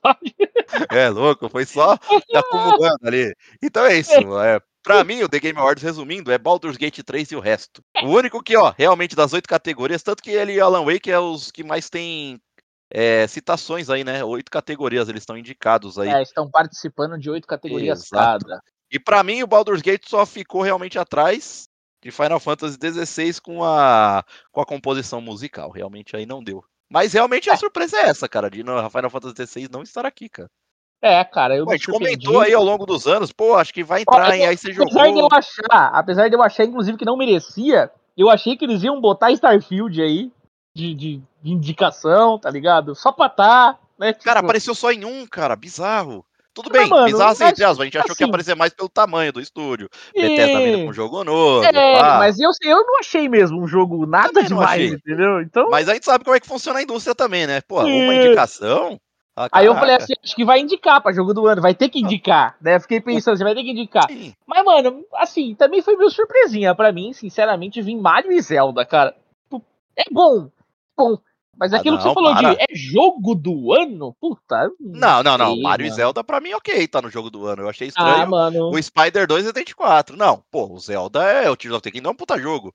É 0.91 1.09
louco, 1.09 1.49
foi 1.49 1.65
só 1.65 1.97
acumulando 2.31 2.99
ali. 3.03 3.35
Então 3.61 3.83
é 3.87 3.97
isso. 3.97 4.39
É, 4.39 4.61
pra 4.83 5.03
mim, 5.03 5.23
o 5.23 5.27
The 5.27 5.39
Game 5.39 5.57
Awards, 5.57 5.83
resumindo, 5.83 6.31
é 6.31 6.37
Baldur's 6.37 6.77
Gate 6.77 6.99
3 7.03 7.31
e 7.31 7.35
o 7.35 7.39
resto. 7.39 7.81
O 8.03 8.09
único 8.09 8.43
que, 8.43 8.55
ó, 8.55 8.71
realmente 8.77 9.15
das 9.15 9.33
oito 9.33 9.49
categorias, 9.49 10.03
tanto 10.03 10.21
que 10.21 10.29
ele 10.29 10.53
e 10.53 10.59
Alan 10.59 10.85
Wake 10.85 11.09
é 11.09 11.17
os 11.17 11.49
que 11.49 11.63
mais 11.63 11.89
tem 11.89 12.39
é, 12.91 13.25
citações 13.27 13.89
aí, 13.89 14.03
né? 14.03 14.23
Oito 14.23 14.51
categorias 14.51 15.09
eles 15.09 15.23
estão 15.23 15.37
indicados 15.37 15.97
aí. 15.97 16.09
É, 16.09 16.21
estão 16.21 16.49
participando 16.49 17.17
de 17.17 17.29
oito 17.29 17.47
categorias 17.47 18.05
Exato. 18.05 18.45
cada. 18.45 18.61
E 18.91 18.99
para 18.99 19.23
mim, 19.23 19.43
o 19.43 19.47
Baldur's 19.47 19.81
Gate 19.81 20.07
só 20.07 20.25
ficou 20.25 20.61
realmente 20.61 20.97
atrás 20.97 21.68
de 22.01 22.11
Final 22.11 22.39
Fantasy 22.39 22.77
XVI 22.77 23.41
com 23.41 23.63
a, 23.63 24.23
com 24.51 24.61
a 24.61 24.65
composição 24.65 25.21
musical. 25.21 25.69
Realmente 25.69 26.15
aí 26.15 26.25
não 26.25 26.43
deu. 26.43 26.63
Mas 26.89 27.13
realmente 27.13 27.49
a 27.49 27.53
é. 27.53 27.57
surpresa 27.57 27.97
é 27.97 28.09
essa, 28.09 28.27
cara, 28.27 28.49
de 28.49 28.63
Final 28.63 29.09
Fantasy 29.09 29.47
XVI 29.47 29.69
não 29.71 29.83
estar 29.83 30.05
aqui, 30.05 30.27
cara. 30.27 30.49
É, 31.01 31.23
cara, 31.23 31.55
eu 31.55 31.65
pô, 31.65 31.71
A 31.71 31.77
gente 31.77 31.89
comentou 31.89 32.41
aí 32.41 32.53
ao 32.53 32.63
longo 32.63 32.85
dos 32.85 33.07
anos, 33.07 33.31
pô, 33.31 33.55
acho 33.55 33.73
que 33.73 33.83
vai 33.83 34.01
entrar, 34.01 34.35
hein? 34.35 34.45
Aí 34.45 34.57
você 34.57 34.71
apesar 34.71 35.05
jogou. 35.05 35.13
De 35.13 35.19
eu 35.19 35.29
achar, 35.31 35.91
apesar 35.93 36.27
de 36.27 36.35
eu 36.35 36.41
achar, 36.41 36.65
inclusive, 36.65 36.97
que 36.97 37.05
não 37.05 37.15
merecia, 37.15 37.89
eu 38.17 38.29
achei 38.29 38.57
que 38.57 38.65
eles 38.65 38.83
iam 38.83 38.99
botar 38.99 39.31
Starfield 39.31 40.01
aí 40.01 40.31
de, 40.75 40.93
de, 40.93 41.21
de 41.41 41.51
indicação, 41.51 42.37
tá 42.37 42.49
ligado? 42.49 42.95
Só 42.95 43.13
pra 43.13 43.29
tá, 43.29 43.79
né? 43.97 44.11
Tipo... 44.11 44.25
Cara, 44.25 44.41
apareceu 44.41 44.75
só 44.75 44.91
em 44.91 45.05
um, 45.05 45.25
cara, 45.25 45.55
bizarro. 45.55 46.25
Tudo 46.53 46.69
bem, 46.71 46.87
mano, 46.87 47.05
bizarro 47.05 47.31
assim, 47.31 47.43
mas, 47.43 47.53
a 47.53 47.55
gente 47.55 47.63
achou 47.63 47.79
assim, 47.79 47.89
que 47.89 47.95
ia 47.95 48.01
assim 48.01 48.23
aparecer 48.23 48.55
mais 48.55 48.73
pelo 48.73 48.89
tamanho 48.89 49.31
do 49.31 49.39
estúdio. 49.39 49.89
E... 50.15 50.21
Bethesda 50.21 50.59
vindo 50.59 50.83
com 50.83 50.89
um 50.89 50.93
jogo 50.93 51.23
novo. 51.23 51.63
É, 51.63 52.01
mas 52.17 52.39
eu, 52.39 52.49
eu 52.63 52.85
não 52.85 52.99
achei 52.99 53.29
mesmo 53.29 53.61
um 53.61 53.67
jogo 53.67 54.05
nada 54.05 54.43
demais, 54.43 54.91
entendeu? 54.91 55.41
Então... 55.41 55.69
Mas 55.69 55.87
a 55.87 55.93
gente 55.93 56.05
sabe 56.05 56.23
como 56.23 56.35
é 56.35 56.39
que 56.39 56.47
funciona 56.47 56.79
a 56.79 56.83
indústria 56.83 57.15
também, 57.15 57.45
né? 57.47 57.61
Pô, 57.61 57.85
e... 57.87 58.03
uma 58.03 58.15
indicação. 58.15 58.99
Ah, 59.35 59.47
Aí 59.53 59.67
eu 59.67 59.75
falei 59.75 59.95
assim, 59.95 60.13
acho 60.21 60.35
que 60.35 60.43
vai 60.43 60.59
indicar 60.59 61.01
pra 61.01 61.13
jogo 61.13 61.33
do 61.33 61.47
ano, 61.47 61.61
vai 61.61 61.73
ter 61.73 61.87
que 61.87 61.99
indicar, 61.99 62.57
né? 62.59 62.77
Fiquei 62.77 62.99
pensando, 62.99 63.37
você 63.37 63.43
vai 63.43 63.55
ter 63.55 63.63
que 63.63 63.71
indicar. 63.71 64.05
Sim. 64.09 64.33
Mas, 64.45 64.65
mano, 64.65 65.05
assim, 65.13 65.55
também 65.55 65.81
foi 65.81 65.95
meio 65.95 66.09
surpresinha 66.09 66.75
pra 66.75 66.91
mim, 66.91 67.13
sinceramente, 67.13 67.81
vir 67.81 67.95
Mario 67.95 68.33
e 68.33 68.41
Zelda, 68.41 68.85
cara. 68.85 69.15
É 69.95 70.03
bom, 70.11 70.49
bom. 70.97 71.17
Mas 71.59 71.73
ah, 71.73 71.77
aquilo 71.77 71.97
ah, 71.97 71.99
não, 71.99 72.03
que 72.03 72.09
você 72.09 72.13
falou 72.13 72.33
para. 72.33 72.55
de 72.55 72.61
é 72.61 72.67
jogo 72.73 73.35
do 73.35 73.73
ano? 73.73 74.15
Puta. 74.19 74.71
Não, 74.79 75.21
não, 75.21 75.37
não. 75.37 75.53
Sei, 75.53 75.61
Mario 75.61 75.85
mano. 75.85 75.93
e 75.93 75.95
Zelda 75.95 76.23
pra 76.23 76.39
mim, 76.39 76.53
ok, 76.53 76.87
tá 76.87 77.01
no 77.01 77.09
jogo 77.09 77.29
do 77.29 77.45
ano. 77.45 77.63
Eu 77.63 77.69
achei 77.69 77.87
ah, 77.87 77.89
estranho. 77.89 78.21
Ah, 78.21 78.25
mano. 78.25 78.69
O 78.69 78.81
Spider 78.81 79.27
2 79.27 79.47
é 79.47 79.51
24. 79.51 80.15
Não, 80.15 80.41
pô, 80.49 80.71
o 80.71 80.79
Zelda 80.79 81.21
é 81.23 81.49
o 81.49 81.57
Tears 81.57 81.75
of 81.75 81.83
the 81.83 81.91
Kingdom, 81.91 82.09
é 82.09 82.11
um 82.13 82.15
puta 82.15 82.39
jogo. 82.39 82.73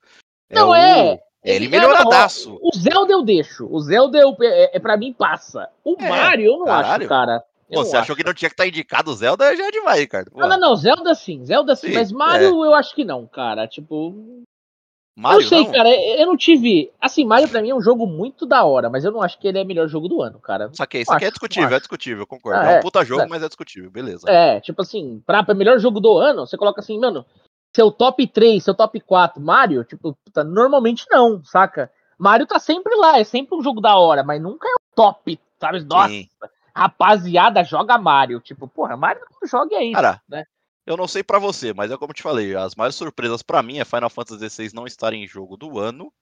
É 0.51 0.55
não, 0.55 0.69
o... 0.69 0.75
é. 0.75 1.19
Ele 1.43 1.69
melhoradaço. 1.69 2.59
O 2.63 2.71
Zelda 2.77 3.13
eu 3.13 3.23
deixo. 3.23 3.67
O 3.71 3.81
Zelda 3.81 4.19
eu, 4.19 4.37
é, 4.41 4.77
é, 4.77 4.81
pra 4.81 4.97
mim 4.97 5.13
passa. 5.13 5.69
O 5.83 5.95
é, 5.99 6.09
Mario 6.09 6.53
eu 6.53 6.59
não 6.59 6.67
caralho. 6.67 7.03
acho, 7.03 7.09
cara. 7.09 7.45
Pô, 7.71 7.85
você 7.85 7.97
acho. 7.97 8.05
achou 8.05 8.17
que 8.17 8.25
não 8.25 8.35
tinha 8.35 8.49
que 8.49 8.55
estar 8.55 8.65
tá 8.65 8.69
indicado 8.69 9.11
o 9.11 9.15
Zelda? 9.15 9.55
Já 9.57 9.67
é 9.67 9.71
demais, 9.71 10.01
Ricardo. 10.01 10.31
Não, 10.35 10.49
não, 10.49 10.59
não. 10.59 10.77
Zelda 10.77 11.15
sim. 11.15 11.45
Zelda 11.45 11.75
sim. 11.75 11.89
sim 11.89 11.95
mas 11.95 12.13
Mario 12.13 12.65
é. 12.65 12.69
eu 12.69 12.75
acho 12.75 12.95
que 12.95 13.05
não, 13.05 13.27
cara. 13.27 13.67
Tipo. 13.67 14.15
Mario, 15.17 15.43
eu 15.43 15.49
sei, 15.49 15.65
não? 15.65 15.73
cara. 15.73 15.89
Eu 15.91 16.27
não 16.27 16.37
tive. 16.37 16.91
Assim, 17.01 17.25
Mario 17.25 17.49
pra 17.49 17.63
mim 17.63 17.71
é 17.71 17.75
um 17.75 17.81
jogo 17.81 18.07
muito 18.07 18.45
da 18.45 18.65
hora, 18.65 18.91
mas 18.91 19.05
eu 19.05 19.13
não 19.13 19.23
acho 19.23 19.39
que 19.39 19.47
ele 19.47 19.59
é 19.59 19.63
o 19.63 19.67
melhor 19.67 19.87
jogo 19.89 20.09
do 20.09 20.21
ano, 20.21 20.41
cara. 20.41 20.71
Saquei. 20.73 21.03
Isso 21.03 21.13
aqui 21.13 21.25
é 21.25 21.31
discutível, 21.31 21.77
é 21.77 21.79
discutível, 21.79 22.27
concordo. 22.27 22.61
Ah, 22.61 22.73
é 22.73 22.79
um 22.79 22.83
puta 22.83 23.05
jogo, 23.05 23.23
é. 23.23 23.27
mas 23.27 23.43
é 23.43 23.47
discutível, 23.47 23.91
beleza. 23.91 24.29
É, 24.29 24.61
tipo 24.61 24.83
assim, 24.83 25.23
pra, 25.25 25.43
pra 25.45 25.55
melhor 25.55 25.79
jogo 25.79 26.01
do 26.01 26.19
ano, 26.19 26.47
você 26.47 26.57
coloca 26.57 26.81
assim, 26.81 26.99
mano, 26.99 27.25
seu 27.75 27.93
top 27.93 28.27
3, 28.27 28.63
seu 28.63 28.75
top 28.75 29.01
4, 29.01 29.41
Mario, 29.41 29.85
tipo, 29.85 30.17
normalmente 30.45 31.07
não, 31.11 31.45
saca? 31.45 31.91
Mario 32.19 32.47
tá 32.47 32.59
sempre 32.59 32.95
lá, 32.97 33.19
é 33.19 33.25
sempre 33.25 33.57
um 33.57 33.63
jogo 33.63 33.81
da 33.81 33.97
hora, 33.97 34.23
mas 34.25 34.41
nunca 34.41 34.69
é 34.69 34.73
o 34.73 34.95
top, 34.97 35.39
sabe? 35.61 35.85
Nossa, 35.85 36.09
Sim. 36.09 36.29
rapaziada, 36.75 37.63
joga 37.65 37.99
Mario. 37.99 38.41
Tipo, 38.41 38.67
porra, 38.67 38.97
Mario 38.97 39.23
não 39.41 39.49
joga 39.49 39.77
aí, 39.77 39.93
Cara, 39.93 40.21
né? 40.29 40.45
Eu 40.87 40.97
não 40.97 41.09
sei 41.09 41.23
para 41.23 41.39
você, 41.39 41.73
mas 41.73 41.91
é 41.91 41.97
como 41.97 42.11
eu 42.11 42.15
te 42.15 42.23
falei, 42.23 42.55
as 42.55 42.75
maiores 42.75 42.97
surpresas 42.97 43.43
para 43.43 43.63
mim 43.63 43.79
é 43.79 43.85
Final 43.85 44.11
Fantasy 44.11 44.51
XVI 44.51 44.75
não 44.75 44.87
estar 44.87 45.13
em 45.15 45.27
jogo 45.27 45.57
do 45.57 45.79
ano. 45.79 46.13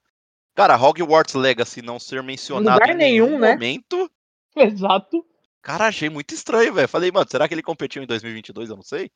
Cara, 0.55 0.77
Hogwarts 0.77 1.33
Legacy 1.33 1.81
não 1.81 1.99
ser 1.99 2.23
mencionado 2.23 2.79
Lugar 2.79 2.95
em 2.95 2.97
nenhum, 2.97 3.25
nenhum 3.25 3.39
né? 3.39 3.53
momento. 3.53 4.09
Exato. 4.55 5.25
Cara, 5.61 5.87
achei 5.87 6.09
muito 6.09 6.33
estranho, 6.33 6.73
velho. 6.73 6.87
Falei, 6.87 7.11
mano, 7.11 7.25
será 7.29 7.47
que 7.47 7.53
ele 7.53 7.63
competiu 7.63 8.03
em 8.03 8.05
2022? 8.05 8.69
Eu 8.69 8.75
não 8.75 8.83
sei. 8.83 9.11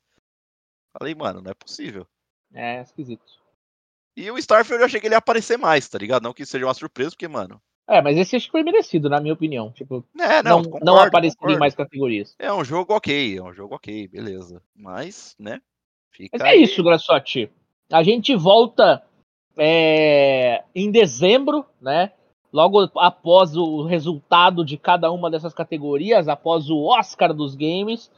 Falei, 0.98 1.14
mano, 1.14 1.40
não 1.40 1.50
é 1.50 1.54
possível. 1.54 2.06
É, 2.52 2.80
esquisito. 2.80 3.24
E 4.16 4.30
o 4.30 4.38
Starfield 4.38 4.80
eu 4.80 4.86
achei 4.86 5.00
que 5.00 5.06
ele 5.06 5.14
ia 5.14 5.18
aparecer 5.18 5.56
mais, 5.56 5.88
tá 5.88 5.98
ligado? 5.98 6.22
Não 6.22 6.32
que 6.32 6.44
seja 6.44 6.64
uma 6.66 6.74
surpresa, 6.74 7.10
porque, 7.10 7.28
mano. 7.28 7.62
É, 7.88 8.02
mas 8.02 8.18
esse 8.18 8.36
acho 8.36 8.46
que 8.46 8.52
foi 8.52 8.62
merecido, 8.62 9.08
na 9.08 9.18
minha 9.18 9.32
opinião. 9.32 9.72
Tipo, 9.72 10.04
é, 10.20 10.42
não, 10.42 10.58
não, 10.58 10.64
concordo, 10.64 10.84
não 10.84 10.98
apareceria 10.98 11.56
em 11.56 11.58
mais 11.58 11.74
categorias. 11.74 12.36
É 12.38 12.52
um 12.52 12.62
jogo 12.62 12.94
ok, 12.94 13.38
é 13.38 13.42
um 13.42 13.52
jogo 13.52 13.74
ok, 13.74 14.06
beleza. 14.08 14.62
Mas, 14.76 15.34
né? 15.38 15.58
Fica 16.10 16.36
mas 16.38 16.46
é 16.46 16.50
aí. 16.50 16.62
isso, 16.62 16.84
Grassotti. 16.84 17.50
A 17.90 18.02
gente 18.02 18.36
volta 18.36 19.02
é, 19.56 20.62
em 20.74 20.90
dezembro, 20.90 21.64
né? 21.80 22.12
Logo 22.52 22.90
após 22.96 23.56
o 23.56 23.82
resultado 23.82 24.64
de 24.64 24.76
cada 24.76 25.10
uma 25.10 25.30
dessas 25.30 25.54
categorias, 25.54 26.28
após 26.28 26.68
o 26.68 26.82
Oscar 26.82 27.32
dos 27.32 27.54
games, 27.54 28.10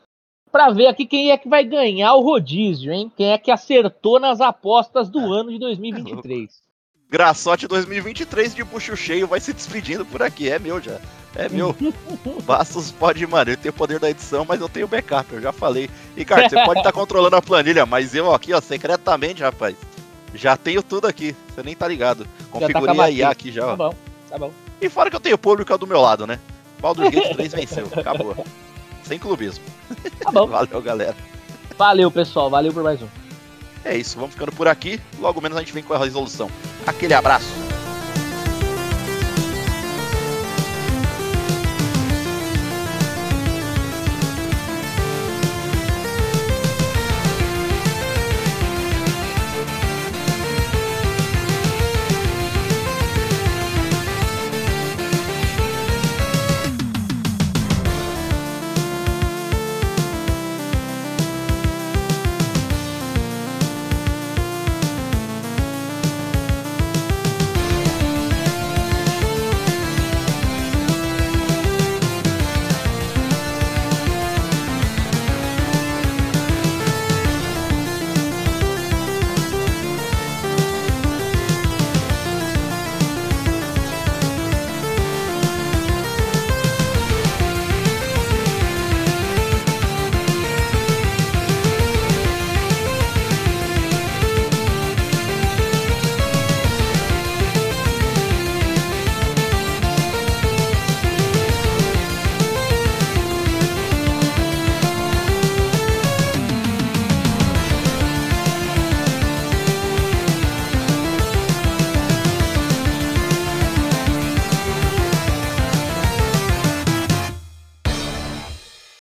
para 0.51 0.71
ver 0.71 0.89
aqui 0.89 1.07
quem 1.07 1.31
é 1.31 1.39
que 1.39 1.49
vai 1.49 1.63
ganhar 1.63 2.15
o 2.15 2.23
rodízio, 2.23 2.93
hein? 2.93 3.11
Quem 3.17 3.31
é 3.31 3.39
que 3.39 3.53
acertou 3.53 4.19
nas 4.19 4.41
apostas 4.41 5.09
do 5.09 5.21
é. 5.21 5.41
ano 5.41 5.51
de 5.53 5.59
2023. 5.61 6.70
Graçote 7.11 7.67
2023 7.67 8.55
de 8.55 8.63
bucho 8.63 8.97
cheio 8.97 9.27
vai 9.27 9.41
se 9.41 9.53
despedindo 9.53 10.07
por 10.07 10.23
aqui. 10.23 10.49
É 10.49 10.61
meu 10.61 10.81
já. 10.81 10.97
É 11.35 11.49
meu. 11.49 11.75
Bastos 12.47 12.93
pode, 12.93 13.27
mano, 13.27 13.51
eu 13.51 13.57
tenho 13.57 13.73
o 13.73 13.77
poder 13.77 13.99
da 13.99 14.09
edição, 14.09 14.45
mas 14.49 14.61
eu 14.61 14.69
tenho 14.69 14.87
backup, 14.87 15.33
eu 15.33 15.41
já 15.41 15.51
falei. 15.51 15.91
Ricardo, 16.17 16.49
você 16.49 16.55
pode 16.65 16.79
estar 16.79 16.93
tá 16.93 16.93
controlando 16.99 17.35
a 17.35 17.43
planilha, 17.43 17.85
mas 17.85 18.15
eu 18.15 18.33
aqui, 18.33 18.53
ó, 18.53 18.61
secretamente, 18.61 19.43
rapaz, 19.43 19.75
já 20.35 20.57
tenho 20.57 20.85
tudo 20.85 21.09
aqui. 21.09 21.35
Você 21.49 21.65
nem 21.65 21.75
tá 21.75 21.89
ligado. 21.89 22.25
Configurei 22.49 22.97
tá 22.97 23.05
a 23.05 23.11
IA 23.11 23.29
aqui 23.29 23.51
já, 23.51 23.67
ó. 23.67 23.71
Tá 23.71 23.77
bom, 23.77 23.95
tá 24.31 24.39
bom. 24.39 24.53
E 24.81 24.89
fora 24.89 25.11
que 25.11 25.17
eu 25.17 25.21
tenho 25.21 25.37
público 25.37 25.77
do 25.77 25.89
meu 25.89 26.01
lado, 26.01 26.29
né? 26.29 26.39
Baldur's 26.81 27.11
Gate 27.11 27.35
3 27.35 27.53
venceu, 27.53 27.89
acabou. 27.97 28.47
Sem 29.03 29.19
clubismo. 29.19 29.65
Tá 30.21 30.31
bom. 30.31 30.47
Valeu, 30.47 30.81
galera. 30.81 31.17
Valeu, 31.77 32.11
pessoal. 32.11 32.49
Valeu 32.49 32.73
por 32.73 32.85
mais 32.85 33.03
um. 33.03 33.09
É 33.85 33.97
isso, 33.97 34.17
vamos 34.17 34.35
ficando 34.35 34.53
por 34.53 34.69
aqui. 34.69 35.01
Logo 35.19 35.41
menos 35.41 35.57
a 35.57 35.61
gente 35.61 35.73
vem 35.73 35.83
com 35.83 35.95
a 35.95 35.99
resolução. 35.99 36.51
Aquele 36.87 37.15
abraço. 37.15 37.70